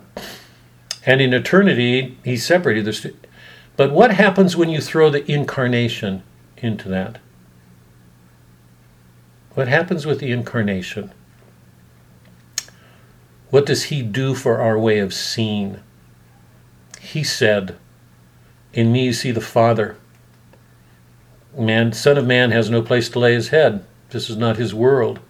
and 1.07 1.21
in 1.21 1.33
eternity 1.33 2.19
He's 2.25 2.45
separated. 2.45 2.85
There's, 2.85 3.07
but 3.77 3.93
what 3.93 4.13
happens 4.13 4.57
when 4.57 4.69
you 4.69 4.81
throw 4.81 5.09
the 5.11 5.31
incarnation 5.31 6.23
into 6.57 6.89
that? 6.89 7.19
What 9.55 9.69
happens 9.69 10.07
with 10.07 10.21
the 10.21 10.31
incarnation? 10.31 11.13
What 13.51 13.67
does 13.67 13.85
he 13.85 14.03
do 14.03 14.35
for 14.35 14.61
our 14.61 14.79
way 14.79 14.99
of 14.99 15.15
seeing? 15.15 15.81
He 17.01 17.25
said, 17.25 17.77
In 18.73 18.93
me 18.93 19.07
you 19.07 19.13
see 19.13 19.31
the 19.31 19.41
Father. 19.41 19.97
Man, 21.57 21.93
Son 21.93 22.19
of 22.19 22.27
Man 22.27 22.51
has 22.51 22.69
no 22.69 22.83
place 22.83 23.09
to 23.11 23.19
lay 23.19 23.35
his 23.35 23.49
head. 23.49 23.85
This 24.11 24.29
is 24.29 24.37
not 24.37 24.57
his 24.57 24.75
world. 24.75 25.21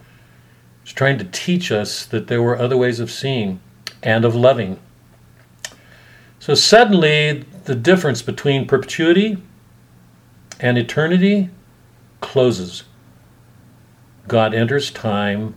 He's 0.83 0.93
trying 0.93 1.19
to 1.19 1.25
teach 1.25 1.71
us 1.71 2.05
that 2.07 2.27
there 2.27 2.43
were 2.43 2.59
other 2.59 2.77
ways 2.77 2.99
of 3.01 3.11
seeing 3.11 3.61
and 4.03 4.25
of 4.25 4.35
loving. 4.35 4.79
So 6.39 6.55
suddenly, 6.55 7.45
the 7.65 7.75
difference 7.75 8.23
between 8.23 8.67
perpetuity 8.67 9.39
and 10.61 10.79
eternity 10.79 11.51
closes. 12.21 12.85
God 14.27 14.55
enters 14.55 14.91
time, 14.91 15.55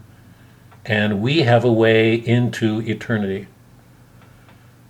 and 0.85 1.21
we 1.21 1.43
have 1.43 1.63
a 1.63 1.71
way 1.71 2.15
into 2.15 2.81
eternity. 2.81 3.47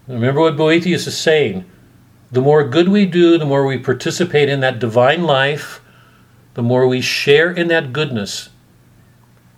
Remember 0.07 0.41
what 0.41 0.57
Boethius 0.57 1.07
is 1.07 1.17
saying. 1.17 1.65
The 2.31 2.41
more 2.41 2.67
good 2.67 2.89
we 2.89 3.05
do, 3.05 3.37
the 3.37 3.45
more 3.45 3.65
we 3.65 3.77
participate 3.77 4.49
in 4.49 4.61
that 4.61 4.79
divine 4.79 5.23
life, 5.23 5.81
the 6.53 6.61
more 6.61 6.87
we 6.87 7.01
share 7.01 7.51
in 7.51 7.67
that 7.67 7.93
goodness, 7.93 8.49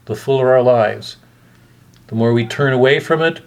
the 0.06 0.16
fuller 0.16 0.52
our 0.52 0.62
lives. 0.62 1.18
The 2.08 2.16
more 2.16 2.34
we 2.34 2.46
turn 2.46 2.74
away 2.74 3.00
from 3.00 3.22
it, 3.22 3.42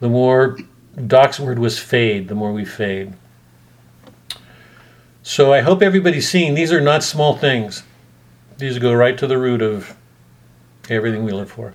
the 0.00 0.08
more 0.08 0.58
Doc's 1.06 1.40
word 1.40 1.58
was 1.58 1.78
fade, 1.78 2.28
the 2.28 2.34
more 2.34 2.52
we 2.52 2.64
fade. 2.64 3.14
So 5.22 5.52
I 5.52 5.60
hope 5.60 5.82
everybody's 5.82 6.28
seeing 6.28 6.54
these 6.54 6.72
are 6.72 6.80
not 6.80 7.02
small 7.02 7.36
things. 7.36 7.82
These 8.58 8.78
go 8.78 8.92
right 8.92 9.16
to 9.18 9.26
the 9.26 9.38
root 9.38 9.62
of 9.62 9.96
everything 10.88 11.24
we 11.24 11.32
live 11.32 11.50
for. 11.50 11.74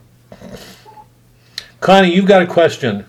Connie, 1.79 2.13
you've 2.13 2.25
got 2.25 2.41
a 2.41 2.47
question. 2.47 3.05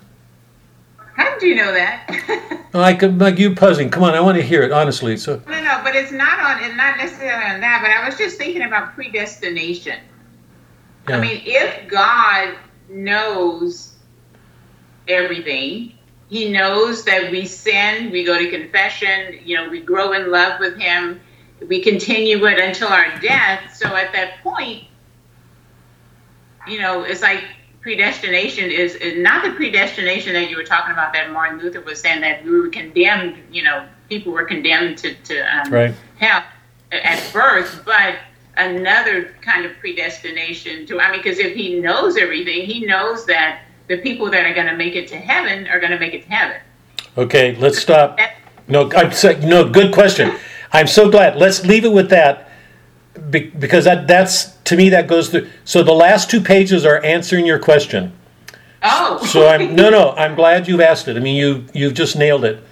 How 0.97 1.39
did 1.39 1.43
you 1.43 1.55
know 1.57 1.73
that? 1.73 2.69
I 2.75 2.95
could 2.95 3.19
like 3.19 3.39
you 3.39 3.55
puzzling. 3.55 3.91
Come 3.91 4.05
on, 4.05 4.15
I 4.15 4.21
want 4.21 4.39
to 4.39 4.43
hear 4.43 4.63
it 4.63 4.71
honestly. 4.71 5.17
So 5.17 5.43
no, 5.47 5.63
no, 5.63 5.81
but 5.83 5.97
it's 5.97 6.13
not 6.13 6.39
on. 6.39 6.63
It's 6.63 6.77
not 6.77 6.97
necessarily 6.97 7.55
on 7.55 7.61
that. 7.61 7.81
But 7.83 7.91
I 7.91 8.07
was 8.07 8.17
just 8.17 8.39
thinking 8.39 8.63
about 8.63 8.95
predestination. 8.95 9.99
yeah. 11.09 11.17
I 11.17 11.21
mean, 11.21 11.43
if 11.45 11.89
God 11.89 12.57
knows 12.89 13.97
everything, 15.09 15.95
He 16.29 16.51
knows 16.51 17.05
that 17.05 17.31
we 17.31 17.45
sin, 17.45 18.11
we 18.11 18.25
go 18.25 18.39
to 18.39 18.49
confession, 18.51 19.41
you 19.45 19.57
know, 19.57 19.69
we 19.69 19.81
grow 19.81 20.13
in 20.13 20.31
love 20.31 20.61
with 20.61 20.79
Him, 20.79 21.21
we 21.69 21.83
continue 21.83 22.45
it 22.47 22.61
until 22.61 22.89
our 22.89 23.19
death. 23.19 23.75
So 23.75 23.87
at 23.89 24.13
that 24.13 24.43
point, 24.43 24.85
you 26.66 26.81
know, 26.81 27.03
it's 27.03 27.23
like 27.23 27.45
predestination 27.81 28.70
is, 28.70 28.95
is 28.97 29.23
not 29.23 29.45
the 29.45 29.53
predestination 29.53 30.35
that 30.35 30.51
you 30.51 30.57
were 30.57 30.65
talking 30.65 30.93
about 30.93 31.12
that 31.15 31.31
Martin 31.32 31.59
Luther 31.59 31.81
was 31.81 32.01
saying 32.01 32.20
that 32.20 32.45
we 32.45 32.61
were 32.61 32.69
condemned, 32.69 33.39
you 33.51 33.62
know, 33.62 33.87
people 34.09 34.32
were 34.32 34.45
condemned 34.45 34.99
to, 34.99 35.15
to 35.15 35.41
um, 35.41 35.73
right. 35.73 35.95
hell. 36.19 36.45
at 36.93 37.32
birth, 37.32 37.82
but 37.85 38.16
another 38.57 39.35
kind 39.41 39.65
of 39.65 39.77
predestination 39.78 40.87
to, 40.87 41.01
I 41.01 41.11
mean, 41.11 41.23
because 41.23 41.39
if 41.39 41.55
he 41.55 41.81
knows 41.81 42.16
everything, 42.16 42.66
he 42.66 42.85
knows 42.85 43.24
that 43.27 43.62
the 43.89 43.99
people 43.99 44.31
that 44.31 44.45
are 44.45 44.55
going 44.55 44.66
to 44.66 44.77
make 44.77 44.95
it 44.95 45.09
to 45.09 45.16
heaven 45.16 45.66
are 45.69 45.81
going 45.81 45.93
to 45.93 45.99
make 45.99 46.15
it 46.15 46.24
to 46.24 46.28
heaven. 46.28 46.61
Okay, 47.16 47.57
let's 47.57 47.78
stop. 47.78 48.19
No, 48.69 48.91
I'm 48.93 49.12
saying, 49.12 49.49
no, 49.49 49.69
good 49.69 49.93
question. 49.93 50.37
I'm 50.73 50.87
so 50.87 51.11
glad. 51.11 51.37
Let's 51.37 51.65
leave 51.65 51.85
it 51.85 51.93
with 51.93 52.11
that. 52.11 52.51
Because 53.31 53.85
that, 53.85 54.07
that's, 54.07 54.57
to 54.71 54.77
me, 54.77 54.89
that 54.89 55.07
goes 55.07 55.29
through. 55.29 55.49
So 55.65 55.83
the 55.83 55.93
last 55.93 56.31
two 56.31 56.41
pages 56.41 56.85
are 56.85 57.05
answering 57.05 57.45
your 57.45 57.59
question. 57.59 58.13
Oh. 58.83 59.25
So 59.27 59.47
I'm, 59.47 59.77
no, 59.77 59.91
no, 59.91 60.11
I'm 60.17 60.35
glad 60.35 60.67
you've 60.67 60.81
asked 60.81 61.07
it. 61.09 61.17
I 61.17 61.21
mean, 61.21 61.37
you, 61.37 61.67
you've 61.75 61.95
just 61.95 62.17
nailed 62.17 62.45
it. 62.45 62.65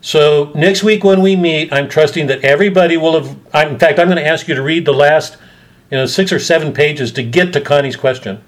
So 0.00 0.52
next 0.54 0.84
week 0.84 1.02
when 1.02 1.22
we 1.22 1.34
meet, 1.34 1.72
I'm 1.72 1.88
trusting 1.88 2.26
that 2.26 2.44
everybody 2.44 2.96
will 2.96 3.20
have, 3.20 3.36
I'm, 3.52 3.68
in 3.70 3.78
fact, 3.78 3.98
I'm 3.98 4.06
going 4.06 4.18
to 4.18 4.26
ask 4.26 4.46
you 4.46 4.54
to 4.54 4.62
read 4.62 4.84
the 4.84 4.92
last, 4.92 5.36
you 5.90 5.96
know, 5.96 6.06
six 6.06 6.32
or 6.32 6.38
seven 6.38 6.72
pages 6.72 7.10
to 7.12 7.22
get 7.22 7.52
to 7.54 7.60
Connie's 7.60 7.96
question. 7.96 8.42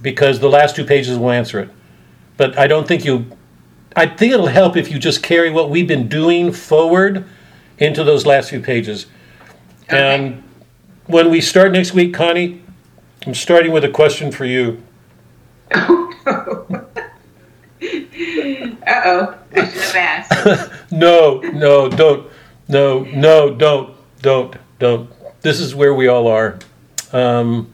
Because 0.00 0.40
the 0.40 0.48
last 0.48 0.74
two 0.74 0.84
pages 0.84 1.16
will 1.16 1.30
answer 1.30 1.60
it. 1.60 1.70
But 2.36 2.58
I 2.58 2.66
don't 2.66 2.88
think 2.88 3.04
you, 3.04 3.26
I 3.94 4.06
think 4.06 4.32
it'll 4.32 4.48
help 4.48 4.76
if 4.76 4.90
you 4.90 4.98
just 4.98 5.22
carry 5.22 5.50
what 5.50 5.70
we've 5.70 5.86
been 5.86 6.08
doing 6.08 6.52
forward 6.52 7.24
into 7.78 8.02
those 8.02 8.26
last 8.26 8.50
few 8.50 8.60
pages. 8.60 9.06
And 9.88 10.42
when 11.12 11.30
we 11.30 11.40
start 11.40 11.72
next 11.72 11.92
week, 11.92 12.14
Connie, 12.14 12.62
I'm 13.26 13.34
starting 13.34 13.70
with 13.70 13.84
a 13.84 13.90
question 13.90 14.32
for 14.32 14.44
you. 14.44 14.82
Uh 18.84 19.00
oh. 19.04 19.38
I 19.54 19.64
should 19.68 19.74
have 19.74 19.96
asked. 19.96 20.72
No, 20.92 21.40
no, 21.40 21.88
don't. 21.88 22.30
No, 22.68 23.00
no, 23.04 23.54
don't, 23.54 23.94
don't, 24.20 24.56
don't. 24.78 25.10
This 25.40 25.58
is 25.58 25.74
where 25.74 25.94
we 25.94 26.06
all 26.06 26.26
are. 26.26 26.58
Um, 27.12 27.72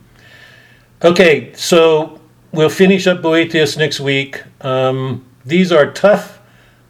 okay, 1.03 1.53
so 1.55 2.21
we'll 2.53 2.69
finish 2.69 3.07
up 3.07 3.21
Boethius 3.21 3.77
next 3.77 4.01
week. 4.01 4.43
Um, 4.61 5.25
these 5.45 5.73
are 5.73 5.91
tough, 5.91 6.41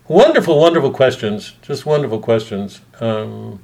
wonderful, 0.06 0.60
wonderful 0.60 0.90
questions. 0.90 1.54
Just 1.62 1.86
wonderful 1.86 2.20
questions. 2.20 2.80
Um, 3.00 3.60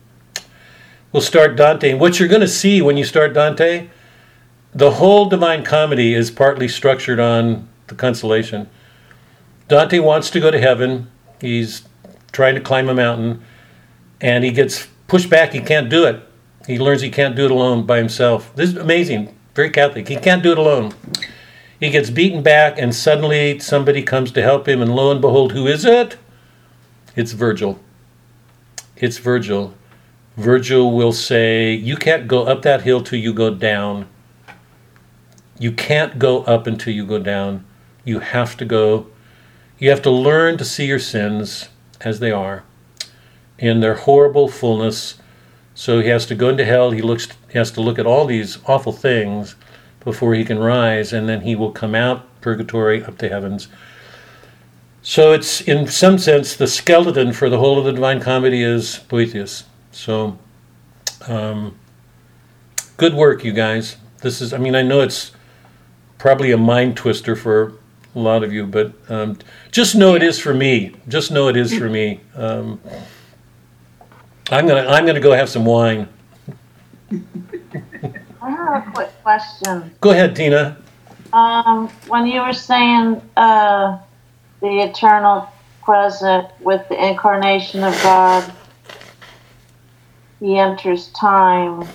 we'll 1.15 1.23
start 1.23 1.57
Dante. 1.57 1.93
And 1.93 2.01
what 2.01 2.19
you're 2.19 2.29
going 2.29 2.41
to 2.41 2.49
see 2.49 2.83
when 2.83 2.97
you 2.99 3.05
start 3.05 3.33
Dante, 3.33 3.89
the 4.75 4.91
whole 4.91 5.27
Divine 5.27 5.65
Comedy 5.65 6.13
is 6.13 6.31
partly 6.31 6.67
structured 6.67 7.21
on 7.21 7.69
the 7.87 7.95
consolation. 7.95 8.69
Dante 9.69 10.01
wants 10.01 10.29
to 10.31 10.41
go 10.41 10.51
to 10.51 10.59
heaven. 10.59 11.09
He's 11.41 11.85
trying 12.33 12.57
to 12.57 12.61
climb 12.61 12.89
a 12.89 12.95
mountain 12.95 13.43
and 14.21 14.43
he 14.43 14.51
gets 14.51 14.89
pushed 15.07 15.31
back. 15.31 15.53
He 15.53 15.61
can't 15.61 15.89
do 15.89 16.05
it. 16.05 16.21
He 16.67 16.79
learns 16.79 17.01
he 17.01 17.11
can't 17.11 17.37
do 17.37 17.45
it 17.45 17.51
alone 17.53 17.87
by 17.87 17.99
himself. 17.99 18.55
This 18.57 18.71
is 18.71 18.77
amazing. 18.77 19.39
Very 19.55 19.71
Catholic. 19.71 20.09
He 20.09 20.17
can't 20.17 20.43
do 20.43 20.51
it 20.51 20.59
alone. 20.59 20.95
He 21.79 21.91
gets 21.91 22.09
beaten 22.09 22.43
back, 22.43 22.79
and 22.79 22.95
suddenly 22.95 23.59
somebody 23.59 24.03
comes 24.03 24.33
to 24.33 24.43
help 24.43 24.67
him, 24.67 24.81
and 24.81 24.97
lo 24.97 25.11
and 25.11 25.21
behold, 25.21 25.53
who 25.53 25.67
is 25.67 25.85
it? 25.85 26.17
It's 27.15 27.33
Virgil. 27.33 27.79
It's 28.97 29.19
Virgil. 29.19 29.75
Virgil 30.37 30.93
will 30.93 31.13
say, 31.13 31.73
You 31.73 31.97
can't 31.97 32.27
go 32.27 32.45
up 32.45 32.63
that 32.63 32.83
hill 32.83 33.03
till 33.03 33.19
you 33.19 33.33
go 33.33 33.55
down. 33.55 34.09
You 35.59 35.71
can't 35.73 36.19
go 36.19 36.43
up 36.43 36.67
until 36.67 36.93
you 36.93 37.07
go 37.07 37.19
down. 37.19 37.65
You 38.05 38.19
have 38.19 38.57
to 38.57 38.65
go. 38.65 39.07
You 39.79 39.91
have 39.91 40.03
to 40.03 40.11
learn 40.11 40.59
to 40.59 40.65
see 40.65 40.87
your 40.87 40.99
sins 40.99 41.69
as 42.01 42.19
they 42.21 42.33
are 42.33 42.65
in 43.59 43.81
their 43.81 43.95
horrible 43.95 44.49
fullness. 44.49 45.15
So 45.75 46.01
he 46.01 46.09
has 46.09 46.27
to 46.27 46.35
go 46.35 46.49
into 46.49 46.65
hell. 46.65 46.91
He 46.91 47.03
looks. 47.03 47.29
He 47.51 47.59
has 47.59 47.71
to 47.73 47.81
look 47.81 47.99
at 47.99 48.07
all 48.07 48.27
these 48.27 48.59
awful 48.67 48.93
things 48.93 49.55
before 50.01 50.35
he 50.35 50.45
can 50.45 50.59
rise, 50.59 51.13
and 51.13 51.29
then 51.29 51.43
he 51.43 51.57
will 51.57 51.73
come 51.73 51.95
out 51.95 52.27
purgatory 52.41 53.03
up 53.03 53.17
to 53.19 53.29
heavens. 53.29 53.69
So 55.03 55.33
it's 55.33 55.61
in 55.61 55.87
some 55.87 56.19
sense 56.19 56.57
the 56.57 56.67
skeleton 56.67 57.33
for 57.33 57.49
the 57.49 57.59
whole 57.59 57.79
of 57.79 57.85
the 57.85 57.93
Divine 57.93 58.21
Comedy 58.21 58.63
is 58.63 58.99
Boethius. 59.09 59.65
So, 59.95 60.37
um, 61.29 61.79
good 62.97 63.15
work, 63.15 63.45
you 63.45 63.53
guys. 63.53 63.97
This 64.23 64.41
is. 64.41 64.53
I 64.53 64.59
mean, 64.59 64.75
I 64.75 64.83
know 64.83 65.01
it's 65.01 65.33
probably 66.19 66.51
a 66.51 66.57
mind 66.59 66.97
twister 66.97 67.37
for 67.37 67.75
a 68.15 68.19
lot 68.19 68.43
of 68.43 68.53
you, 68.53 68.67
but 68.67 68.93
um, 69.09 69.39
just 69.71 69.95
know 69.95 70.17
it 70.17 70.23
is 70.23 70.39
for 70.41 70.53
me. 70.53 70.97
Just 71.09 71.31
know 71.31 71.47
it 71.49 71.57
is 71.57 71.73
for 71.73 71.89
me. 71.89 72.21
Um, 72.35 72.81
I'm 74.51 74.67
gonna 74.67 74.89
I'm 74.89 75.07
gonna 75.07 75.21
go 75.21 75.33
have 75.33 75.49
some 75.49 75.65
wine. 75.65 76.09
I 78.43 78.51
have 78.51 78.89
a 78.89 78.91
quick 78.93 79.11
question. 79.23 79.93
Go 80.01 80.11
ahead, 80.11 80.35
Tina. 80.35 80.77
Um, 81.33 81.89
when 82.09 82.27
you 82.27 82.41
were 82.41 82.53
saying 82.53 83.23
uh, 83.37 83.99
the 84.61 84.81
eternal 84.81 85.49
present 85.83 86.49
with 86.61 86.89
the 86.89 87.09
incarnation 87.09 87.85
of 87.85 87.93
God, 88.03 88.53
he 90.45 90.59
enters 90.59 91.09
time. 91.09 91.89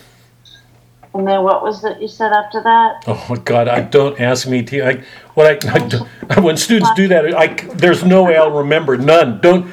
And 1.13 1.27
then 1.27 1.43
what 1.43 1.61
was 1.61 1.83
it 1.83 2.01
you 2.01 2.07
said 2.07 2.31
after 2.31 2.61
that? 2.63 3.03
Oh 3.05 3.35
God! 3.45 3.67
I 3.67 3.81
don't 3.81 4.19
ask 4.19 4.47
me, 4.47 4.63
to. 4.63 4.87
I, 4.87 5.03
what 5.35 5.45
I, 5.65 5.73
I 5.73 5.79
don't- 5.87 6.43
when 6.43 6.57
students 6.57 6.91
do 6.95 7.07
that, 7.09 7.35
I 7.35 7.47
there's 7.75 8.03
no 8.03 8.23
way 8.23 8.37
I'll 8.37 8.51
remember. 8.51 8.97
None. 8.97 9.39
Don't 9.39 9.71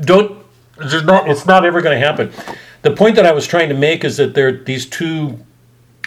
don't. 0.00 0.44
There's 0.76 1.04
not. 1.04 1.28
It's 1.28 1.46
not 1.46 1.64
ever 1.64 1.80
going 1.80 2.00
to 2.00 2.04
happen. 2.04 2.32
The 2.82 2.90
point 2.90 3.14
that 3.16 3.26
I 3.26 3.32
was 3.32 3.46
trying 3.46 3.68
to 3.68 3.74
make 3.74 4.04
is 4.04 4.16
that 4.16 4.34
there 4.34 4.48
are 4.48 4.52
these 4.52 4.86
two 4.86 5.38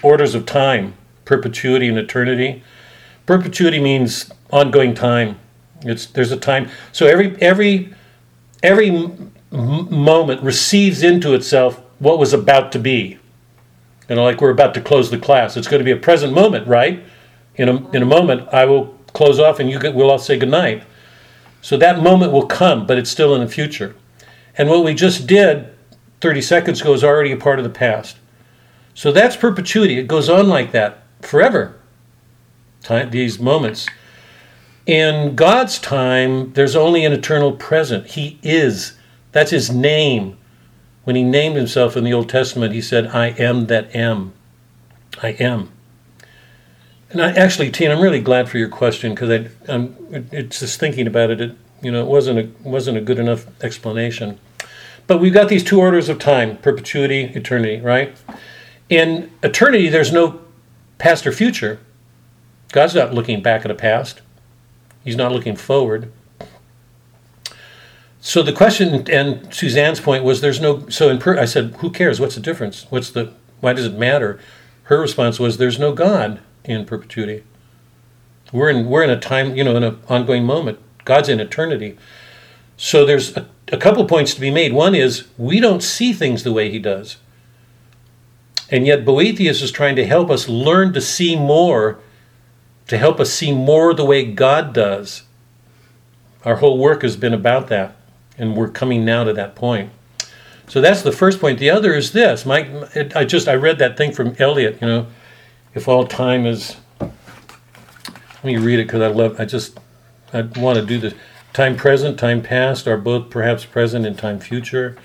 orders 0.04 0.36
of 0.36 0.46
time: 0.46 0.94
perpetuity 1.26 1.88
and 1.88 1.98
eternity. 1.98 2.64
Perpetuity 3.26 3.80
means 3.80 4.30
ongoing 4.52 4.94
time. 4.94 5.40
It's 5.82 6.06
there's 6.06 6.32
a 6.32 6.38
time. 6.38 6.70
So 6.92 7.06
every 7.06 7.36
every 7.42 7.94
every 8.64 9.10
moment 9.52 10.42
receives 10.42 11.04
into 11.04 11.34
itself 11.34 11.82
what 12.00 12.20
was 12.20 12.34
about 12.34 12.72
to 12.74 12.80
be. 12.80 13.18
You 14.10 14.16
know, 14.16 14.24
like 14.24 14.42
we're 14.42 14.52
about 14.52 14.74
to 14.76 14.82
close 14.82 15.12
the 15.12 15.18
class. 15.18 15.58
It's 15.58 15.68
going 15.68 15.80
to 15.80 15.86
be 15.86 15.92
a 15.92 15.98
present 15.98 16.34
moment, 16.34 16.68
right? 16.68 17.04
In 17.56 17.70
a 17.70 17.90
in 17.92 18.02
a 18.02 18.06
moment, 18.06 18.48
I 18.54 18.66
will 18.66 18.98
close 19.14 19.40
off, 19.40 19.60
and 19.60 19.70
you 19.70 19.80
get, 19.80 19.94
we'll 19.94 20.12
all 20.12 20.20
say 20.20 20.38
goodnight. 20.38 20.84
So 21.62 21.76
that 21.78 22.02
moment 22.02 22.32
will 22.32 22.46
come, 22.46 22.86
but 22.86 22.98
it's 22.98 23.10
still 23.10 23.36
in 23.36 23.42
the 23.42 23.48
future. 23.48 23.96
And 24.58 24.70
what 24.70 24.84
we 24.84 24.94
just 24.94 25.28
did 25.28 25.74
30 26.22 26.42
seconds 26.42 26.82
ago 26.82 26.94
is 26.94 27.04
already 27.04 27.32
a 27.32 27.38
part 27.38 27.60
of 27.60 27.64
the 27.64 27.72
past. 27.72 28.18
So 28.94 29.12
that's 29.12 29.36
perpetuity. 29.36 30.00
It 30.00 30.08
goes 30.08 30.30
on 30.30 30.48
like 30.48 30.72
that 30.72 31.04
forever. 31.22 31.76
Time, 32.84 33.10
these 33.12 33.40
moments. 33.40 33.88
In 34.86 35.36
God's 35.36 35.78
time, 35.78 36.54
there's 36.54 36.76
only 36.76 37.04
an 37.04 37.12
eternal 37.12 37.52
present. 37.52 38.08
He 38.08 38.40
is. 38.42 38.97
That's 39.38 39.52
his 39.52 39.70
name. 39.70 40.36
When 41.04 41.16
he 41.16 41.22
named 41.22 41.58
himself 41.58 41.96
in 41.96 42.04
the 42.04 42.12
Old 42.12 42.28
Testament, 42.28 42.74
he 42.74 42.82
said, 42.82 43.06
I 43.06 43.28
am 43.28 43.68
that 43.68 43.96
am. 43.96 44.34
I 45.22 45.34
am. 45.34 45.70
And 47.12 47.22
I 47.22 47.34
actually, 47.34 47.70
Tina, 47.70 47.94
I'm 47.94 48.02
really 48.02 48.20
glad 48.20 48.50
for 48.50 48.58
your 48.58 48.68
question 48.68 49.14
because 49.14 49.30
I, 49.30 49.72
I'm, 49.72 49.96
it's 50.32 50.62
just 50.62 50.80
thinking 50.80 51.06
about 51.06 51.30
it. 51.30 51.40
It, 51.40 51.56
you 51.84 51.92
know, 51.92 52.02
it 52.02 52.08
wasn't 52.08 52.40
a 52.40 52.68
wasn't 52.68 52.98
a 52.98 53.02
good 53.02 53.20
enough 53.20 53.46
explanation. 53.64 54.40
But 55.06 55.20
we've 55.20 55.36
got 55.36 55.50
these 55.50 55.64
two 55.64 55.80
orders 55.80 56.10
of 56.10 56.18
time: 56.18 56.58
perpetuity, 56.58 57.26
eternity. 57.26 57.80
Right? 57.80 58.18
In 58.90 59.30
eternity, 59.44 59.88
there's 59.88 60.12
no 60.12 60.42
past 60.98 61.28
or 61.28 61.32
future. 61.32 61.78
God's 62.72 62.96
not 62.96 63.14
looking 63.14 63.44
back 63.44 63.66
at 63.66 63.70
a 63.70 63.76
past. 63.76 64.22
He's 65.04 65.16
not 65.16 65.32
looking 65.32 65.56
forward. 65.56 66.12
So 68.28 68.44
the 68.44 68.52
question, 68.52 69.10
and 69.10 69.54
Suzanne's 69.54 70.02
point 70.02 70.26
was, 70.26 70.42
there's 70.42 70.60
no. 70.60 70.90
So 70.90 71.08
in 71.08 71.18
per, 71.18 71.40
I 71.40 71.46
said, 71.46 71.74
who 71.78 71.90
cares? 71.90 72.20
What's 72.20 72.36
the 72.36 72.42
difference? 72.42 72.86
What's 72.90 73.10
the? 73.10 73.32
Why 73.62 73.72
does 73.72 73.86
it 73.86 73.98
matter? 73.98 74.38
Her 74.84 75.00
response 75.00 75.40
was, 75.40 75.56
there's 75.56 75.80
no 75.80 75.94
God 75.94 76.42
in 76.66 76.84
perpetuity. 76.86 77.46
We're 78.52 78.70
in 78.70 78.88
we're 78.88 79.06
in 79.06 79.10
a 79.10 79.18
time, 79.18 79.56
you 79.56 79.64
know, 79.64 79.78
in 79.78 79.84
an 79.84 80.02
ongoing 80.10 80.44
moment. 80.44 80.78
God's 81.06 81.30
in 81.30 81.40
eternity. 81.40 81.98
So 82.76 83.06
there's 83.06 83.38
a, 83.38 83.48
a 83.72 83.78
couple 83.78 84.04
points 84.04 84.34
to 84.34 84.42
be 84.42 84.52
made. 84.52 84.74
One 84.74 84.94
is 84.94 85.30
we 85.38 85.62
don't 85.62 85.82
see 85.82 86.12
things 86.12 86.44
the 86.44 86.52
way 86.52 86.70
He 86.70 86.80
does, 86.80 87.16
and 88.70 88.86
yet 88.86 89.06
Boethius 89.06 89.62
is 89.62 89.72
trying 89.72 89.96
to 89.96 90.06
help 90.06 90.30
us 90.30 90.50
learn 90.50 90.92
to 90.92 91.00
see 91.00 91.38
more, 91.38 91.98
to 92.90 92.98
help 92.98 93.22
us 93.22 93.32
see 93.32 93.54
more 93.54 93.94
the 93.94 94.04
way 94.04 94.30
God 94.30 94.74
does. 94.74 95.24
Our 96.44 96.58
whole 96.58 96.78
work 96.78 97.04
has 97.04 97.16
been 97.16 97.34
about 97.34 97.68
that, 97.68 97.96
and 98.38 98.56
we're 98.56 98.70
coming 98.70 99.04
now 99.06 99.24
to 99.24 99.34
that 99.34 99.56
point. 99.56 99.92
So 100.68 100.82
that's 100.82 101.02
the 101.02 101.12
first 101.12 101.40
point. 101.40 101.60
The 101.60 101.70
other 101.70 101.94
is 101.94 102.12
this. 102.12 102.46
Mike, 102.46 102.68
I 103.16 103.24
just 103.24 103.48
I 103.48 103.56
read 103.56 103.80
that 103.80 103.98
thing 103.98 104.12
from 104.12 104.36
Eliot. 104.38 104.80
You 104.82 104.88
know, 104.88 105.08
if 105.74 105.88
all 105.88 106.06
time 106.06 106.46
is. 106.46 106.76
Let 107.00 108.44
me 108.44 108.58
read 108.58 108.80
it 108.80 108.86
because 108.88 109.02
I 109.02 109.08
love. 109.08 109.40
I 109.40 109.46
just 109.46 109.80
I 110.34 110.42
want 110.42 110.78
to 110.78 110.86
do 110.86 111.00
this. 111.00 111.14
Time 111.54 111.76
present, 111.76 112.20
time 112.20 112.42
past 112.42 112.88
are 112.88 112.98
both 112.98 113.30
perhaps 113.30 113.66
present 113.66 114.06
in 114.06 114.16
time 114.16 114.40
future. 114.40 114.98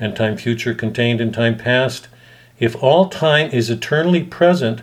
and 0.00 0.14
time 0.14 0.36
future 0.36 0.74
contained 0.74 1.20
in 1.20 1.32
time 1.32 1.56
past. 1.56 2.08
If 2.58 2.80
all 2.82 3.08
time 3.08 3.50
is 3.50 3.70
eternally 3.70 4.22
present, 4.24 4.82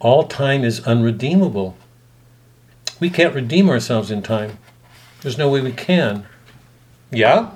all 0.00 0.24
time 0.24 0.64
is 0.64 0.80
unredeemable. 0.80 1.76
We 3.00 3.10
can't 3.10 3.34
redeem 3.34 3.68
ourselves 3.68 4.10
in 4.10 4.22
time. 4.22 4.58
There's 5.22 5.38
no 5.38 5.48
way 5.48 5.60
we 5.60 5.72
can. 5.72 6.26
Yeah? 7.10 7.50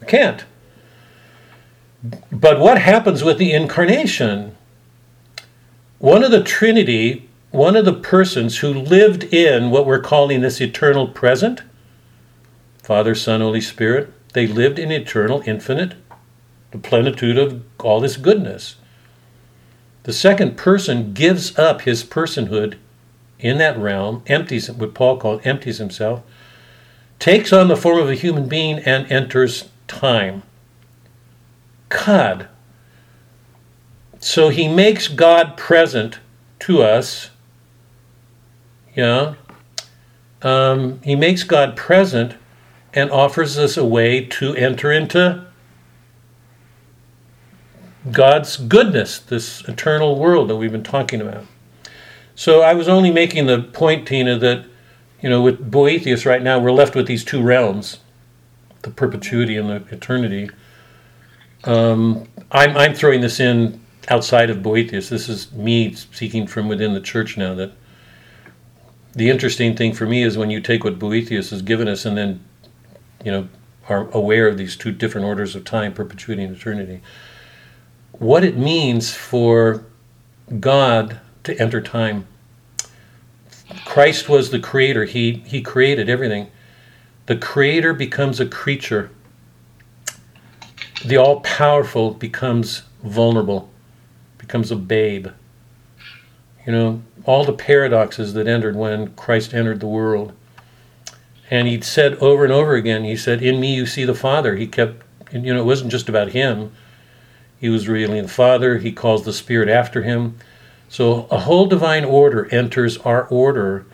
We 0.00 0.06
can't. 0.06 0.44
But 2.30 2.60
what 2.60 2.78
happens 2.80 3.24
with 3.24 3.38
the 3.38 3.52
incarnation? 3.52 4.54
One 5.98 6.22
of 6.22 6.30
the 6.30 6.42
Trinity, 6.42 7.28
one 7.50 7.76
of 7.76 7.84
the 7.84 7.92
persons 7.92 8.58
who 8.58 8.72
lived 8.72 9.24
in 9.24 9.70
what 9.70 9.86
we're 9.86 10.00
calling 10.00 10.40
this 10.40 10.60
eternal 10.60 11.08
present, 11.08 11.62
Father, 12.82 13.14
Son, 13.14 13.40
Holy 13.40 13.60
Spirit, 13.60 14.12
they 14.34 14.46
lived 14.46 14.78
in 14.78 14.92
eternal, 14.92 15.42
infinite, 15.46 15.94
the 16.70 16.78
plenitude 16.78 17.38
of 17.38 17.62
all 17.80 18.00
this 18.00 18.16
goodness. 18.16 18.76
The 20.02 20.12
second 20.12 20.56
person 20.56 21.14
gives 21.14 21.58
up 21.58 21.80
his 21.80 22.04
personhood 22.04 22.76
in 23.40 23.58
that 23.58 23.78
realm, 23.78 24.22
empties 24.26 24.70
what 24.70 24.94
Paul 24.94 25.16
called 25.16 25.44
empties 25.44 25.78
himself, 25.78 26.22
takes 27.18 27.52
on 27.52 27.68
the 27.68 27.76
form 27.76 27.98
of 27.98 28.08
a 28.08 28.14
human 28.14 28.48
being 28.48 28.78
and 28.80 29.10
enters 29.10 29.68
time. 29.86 30.42
God. 31.88 32.48
So 34.20 34.48
he 34.48 34.68
makes 34.68 35.08
God 35.08 35.56
present 35.56 36.18
to 36.60 36.82
us. 36.82 37.30
Yeah. 38.94 39.34
Um, 40.42 41.00
he 41.02 41.14
makes 41.14 41.44
God 41.44 41.76
present 41.76 42.34
and 42.92 43.10
offers 43.10 43.58
us 43.58 43.76
a 43.76 43.84
way 43.84 44.24
to 44.24 44.54
enter 44.54 44.90
into 44.90 45.46
God's 48.10 48.56
goodness, 48.56 49.18
this 49.18 49.62
eternal 49.68 50.18
world 50.18 50.48
that 50.48 50.56
we've 50.56 50.72
been 50.72 50.82
talking 50.82 51.20
about. 51.20 51.44
So 52.34 52.60
I 52.60 52.74
was 52.74 52.88
only 52.88 53.10
making 53.10 53.46
the 53.46 53.62
point, 53.62 54.06
Tina, 54.06 54.38
that 54.38 54.66
you 55.20 55.28
know, 55.28 55.42
with 55.42 55.70
Boethius 55.70 56.26
right 56.26 56.42
now, 56.42 56.58
we're 56.58 56.72
left 56.72 56.94
with 56.94 57.06
these 57.06 57.24
two 57.24 57.42
realms, 57.42 57.98
the 58.82 58.90
perpetuity 58.90 59.56
and 59.56 59.68
the 59.68 59.94
eternity. 59.94 60.50
Um, 61.64 62.28
I'm, 62.52 62.76
I'm 62.76 62.94
throwing 62.94 63.20
this 63.20 63.40
in 63.40 63.80
outside 64.08 64.50
of 64.50 64.62
Boethius. 64.62 65.08
This 65.08 65.28
is 65.28 65.52
me 65.52 65.94
seeking 65.94 66.46
from 66.46 66.68
within 66.68 66.94
the 66.94 67.00
church 67.00 67.36
now 67.36 67.54
that 67.54 67.72
the 69.14 69.30
interesting 69.30 69.74
thing 69.74 69.94
for 69.94 70.06
me 70.06 70.22
is 70.22 70.36
when 70.36 70.50
you 70.50 70.60
take 70.60 70.84
what 70.84 70.98
Boethius 70.98 71.50
has 71.50 71.62
given 71.62 71.88
us 71.88 72.04
and 72.04 72.16
then, 72.16 72.44
you 73.24 73.32
know, 73.32 73.48
are 73.88 74.10
aware 74.10 74.46
of 74.46 74.58
these 74.58 74.76
two 74.76 74.92
different 74.92 75.26
orders 75.26 75.56
of 75.56 75.64
time, 75.64 75.94
perpetuity 75.94 76.44
and 76.44 76.54
eternity, 76.54 77.00
what 78.12 78.44
it 78.44 78.56
means 78.56 79.14
for 79.14 79.86
God 80.60 81.20
to 81.44 81.58
enter 81.60 81.80
time. 81.80 82.26
Christ 83.96 84.28
was 84.28 84.50
the 84.50 84.58
creator. 84.58 85.06
He 85.06 85.42
he 85.46 85.62
created 85.62 86.10
everything. 86.10 86.50
The 87.24 87.36
creator 87.38 87.94
becomes 87.94 88.38
a 88.38 88.44
creature. 88.44 89.08
The 91.02 91.16
all 91.16 91.40
powerful 91.40 92.10
becomes 92.10 92.82
vulnerable, 93.02 93.70
becomes 94.36 94.70
a 94.70 94.76
babe. 94.76 95.28
You 96.66 96.72
know, 96.72 97.02
all 97.24 97.46
the 97.46 97.54
paradoxes 97.54 98.34
that 98.34 98.46
entered 98.46 98.76
when 98.76 99.14
Christ 99.14 99.54
entered 99.54 99.80
the 99.80 99.86
world. 99.86 100.34
And 101.50 101.66
he 101.66 101.80
said 101.80 102.16
over 102.16 102.44
and 102.44 102.52
over 102.52 102.74
again, 102.74 103.02
he 103.02 103.16
said, 103.16 103.42
In 103.42 103.58
me 103.58 103.74
you 103.74 103.86
see 103.86 104.04
the 104.04 104.14
Father. 104.14 104.56
He 104.56 104.66
kept, 104.66 105.02
you 105.32 105.54
know, 105.54 105.62
it 105.62 105.64
wasn't 105.64 105.90
just 105.90 106.10
about 106.10 106.32
him. 106.32 106.70
He 107.58 107.70
was 107.70 107.88
revealing 107.88 108.24
the 108.24 108.28
Father. 108.28 108.76
He 108.76 108.92
calls 108.92 109.24
the 109.24 109.32
Spirit 109.32 109.70
after 109.70 110.02
him. 110.02 110.36
So 110.88 111.26
a 111.30 111.40
whole 111.40 111.66
divine 111.66 112.04
order 112.04 112.46
enters 112.54 112.98
our 112.98 113.24
order 113.24 113.86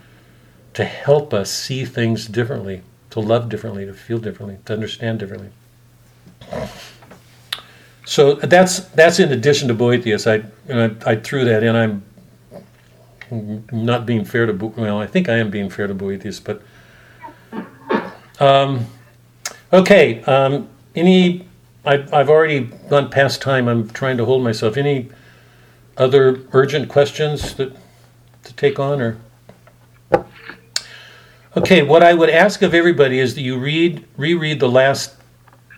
to 0.73 0.85
help 0.85 1.33
us 1.33 1.51
see 1.51 1.85
things 1.85 2.27
differently, 2.27 2.81
to 3.11 3.19
love 3.19 3.49
differently, 3.49 3.85
to 3.85 3.93
feel 3.93 4.17
differently, 4.19 4.57
to 4.65 4.73
understand 4.73 5.19
differently. 5.19 5.49
So 8.05 8.33
that's 8.35 8.79
that's 8.79 9.19
in 9.19 9.31
addition 9.31 9.67
to 9.69 9.73
Boethius. 9.73 10.27
I 10.27 10.43
I, 10.69 10.95
I 11.05 11.15
threw 11.15 11.45
that 11.45 11.63
in. 11.63 11.75
I'm 11.75 12.03
not 13.71 14.05
being 14.05 14.25
fair 14.25 14.45
to 14.45 14.53
Bo- 14.53 14.73
well, 14.75 14.99
I 14.99 15.07
think 15.07 15.29
I 15.29 15.37
am 15.37 15.49
being 15.49 15.69
fair 15.69 15.87
to 15.87 15.93
Boethius, 15.93 16.39
but 16.39 16.61
um, 18.39 18.87
okay. 19.71 20.21
Um, 20.23 20.69
any 20.95 21.47
I've 21.85 22.13
I've 22.13 22.29
already 22.29 22.65
gone 22.89 23.09
past 23.09 23.41
time. 23.41 23.67
I'm 23.67 23.89
trying 23.89 24.17
to 24.17 24.25
hold 24.25 24.43
myself. 24.43 24.77
Any 24.77 25.09
other 25.97 26.41
urgent 26.53 26.89
questions 26.89 27.53
that 27.55 27.75
to 28.43 28.53
take 28.53 28.79
on 28.79 29.01
or? 29.01 29.17
Okay 31.55 31.83
what 31.83 32.01
i 32.01 32.13
would 32.13 32.29
ask 32.29 32.61
of 32.61 32.73
everybody 32.73 33.19
is 33.19 33.35
that 33.35 33.41
you 33.41 33.57
read 33.57 34.03
reread 34.17 34.59
the 34.59 34.69
last 34.69 35.15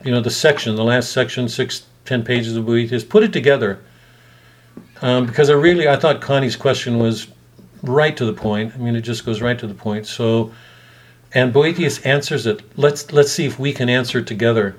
you 0.03 0.11
know 0.11 0.21
the 0.21 0.29
section 0.29 0.75
the 0.75 0.83
last 0.83 1.11
section 1.11 1.49
six 1.49 1.85
ten 2.05 2.23
pages 2.23 2.55
of 2.55 2.65
Boethius 2.65 3.03
put 3.03 3.23
it 3.23 3.33
together. 3.33 3.79
Um, 5.01 5.25
because 5.25 5.49
i 5.49 5.53
really 5.53 5.87
i 5.87 5.95
thought 5.97 6.21
connie's 6.21 6.55
question 6.55 6.99
was 6.99 7.27
right 7.83 8.15
to 8.15 8.25
the 8.25 8.33
point. 8.33 8.73
I 8.75 8.77
mean 8.77 8.95
it 8.95 9.01
just 9.01 9.25
goes 9.25 9.41
right 9.41 9.59
to 9.59 9.67
the 9.67 9.73
point. 9.73 10.07
So 10.07 10.53
and 11.33 11.51
boethius 11.51 11.99
answers 12.05 12.45
it. 12.45 12.61
Let's 12.77 13.11
let's 13.11 13.31
see 13.31 13.45
if 13.45 13.59
we 13.59 13.73
can 13.73 13.89
answer 13.89 14.19
it 14.19 14.27
together 14.27 14.77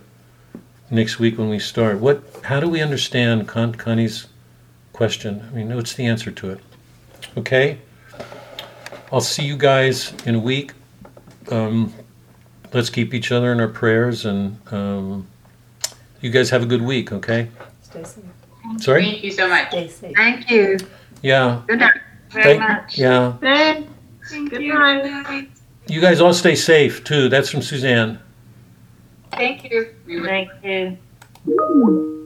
next 0.90 1.18
week 1.18 1.36
when 1.36 1.50
we 1.50 1.58
start. 1.58 1.98
What 1.98 2.22
how 2.44 2.60
do 2.60 2.68
we 2.68 2.80
understand 2.80 3.46
Con- 3.46 3.74
connie's 3.74 4.28
question. 4.96 5.46
I 5.48 5.54
mean, 5.54 5.74
what's 5.76 5.94
the 5.94 6.06
answer 6.06 6.30
to 6.30 6.50
it? 6.50 6.60
Okay? 7.36 7.78
I'll 9.12 9.20
see 9.20 9.44
you 9.44 9.56
guys 9.56 10.12
in 10.24 10.34
a 10.34 10.38
week. 10.38 10.72
Um, 11.50 11.92
let's 12.72 12.90
keep 12.90 13.14
each 13.14 13.30
other 13.30 13.52
in 13.52 13.60
our 13.60 13.68
prayers 13.68 14.24
and 14.24 14.58
um, 14.72 15.26
you 16.20 16.30
guys 16.30 16.50
have 16.50 16.62
a 16.62 16.66
good 16.66 16.82
week, 16.82 17.12
okay? 17.12 17.48
Stay 17.82 18.02
safe. 18.02 18.24
Sorry? 18.78 19.04
Thank 19.04 19.22
you 19.22 19.30
so 19.30 19.48
much. 19.48 19.68
Stay 19.68 19.88
safe. 19.88 20.16
Thank 20.16 20.50
you. 20.50 20.78
Yeah. 21.22 21.62
Good 21.68 21.78
night. 21.78 22.00
Very 22.30 22.58
Thank- 22.58 22.60
much. 22.60 22.98
Yeah. 22.98 23.36
Thanks. 23.38 23.88
Good 24.32 24.62
night. 24.62 25.48
You 25.88 26.00
guys 26.00 26.20
all 26.20 26.34
stay 26.34 26.56
safe 26.56 27.04
too. 27.04 27.28
That's 27.28 27.48
from 27.48 27.62
Suzanne. 27.62 28.18
Thank 29.30 29.70
you. 29.70 29.94
Thank 30.24 30.50
you. 30.64 32.22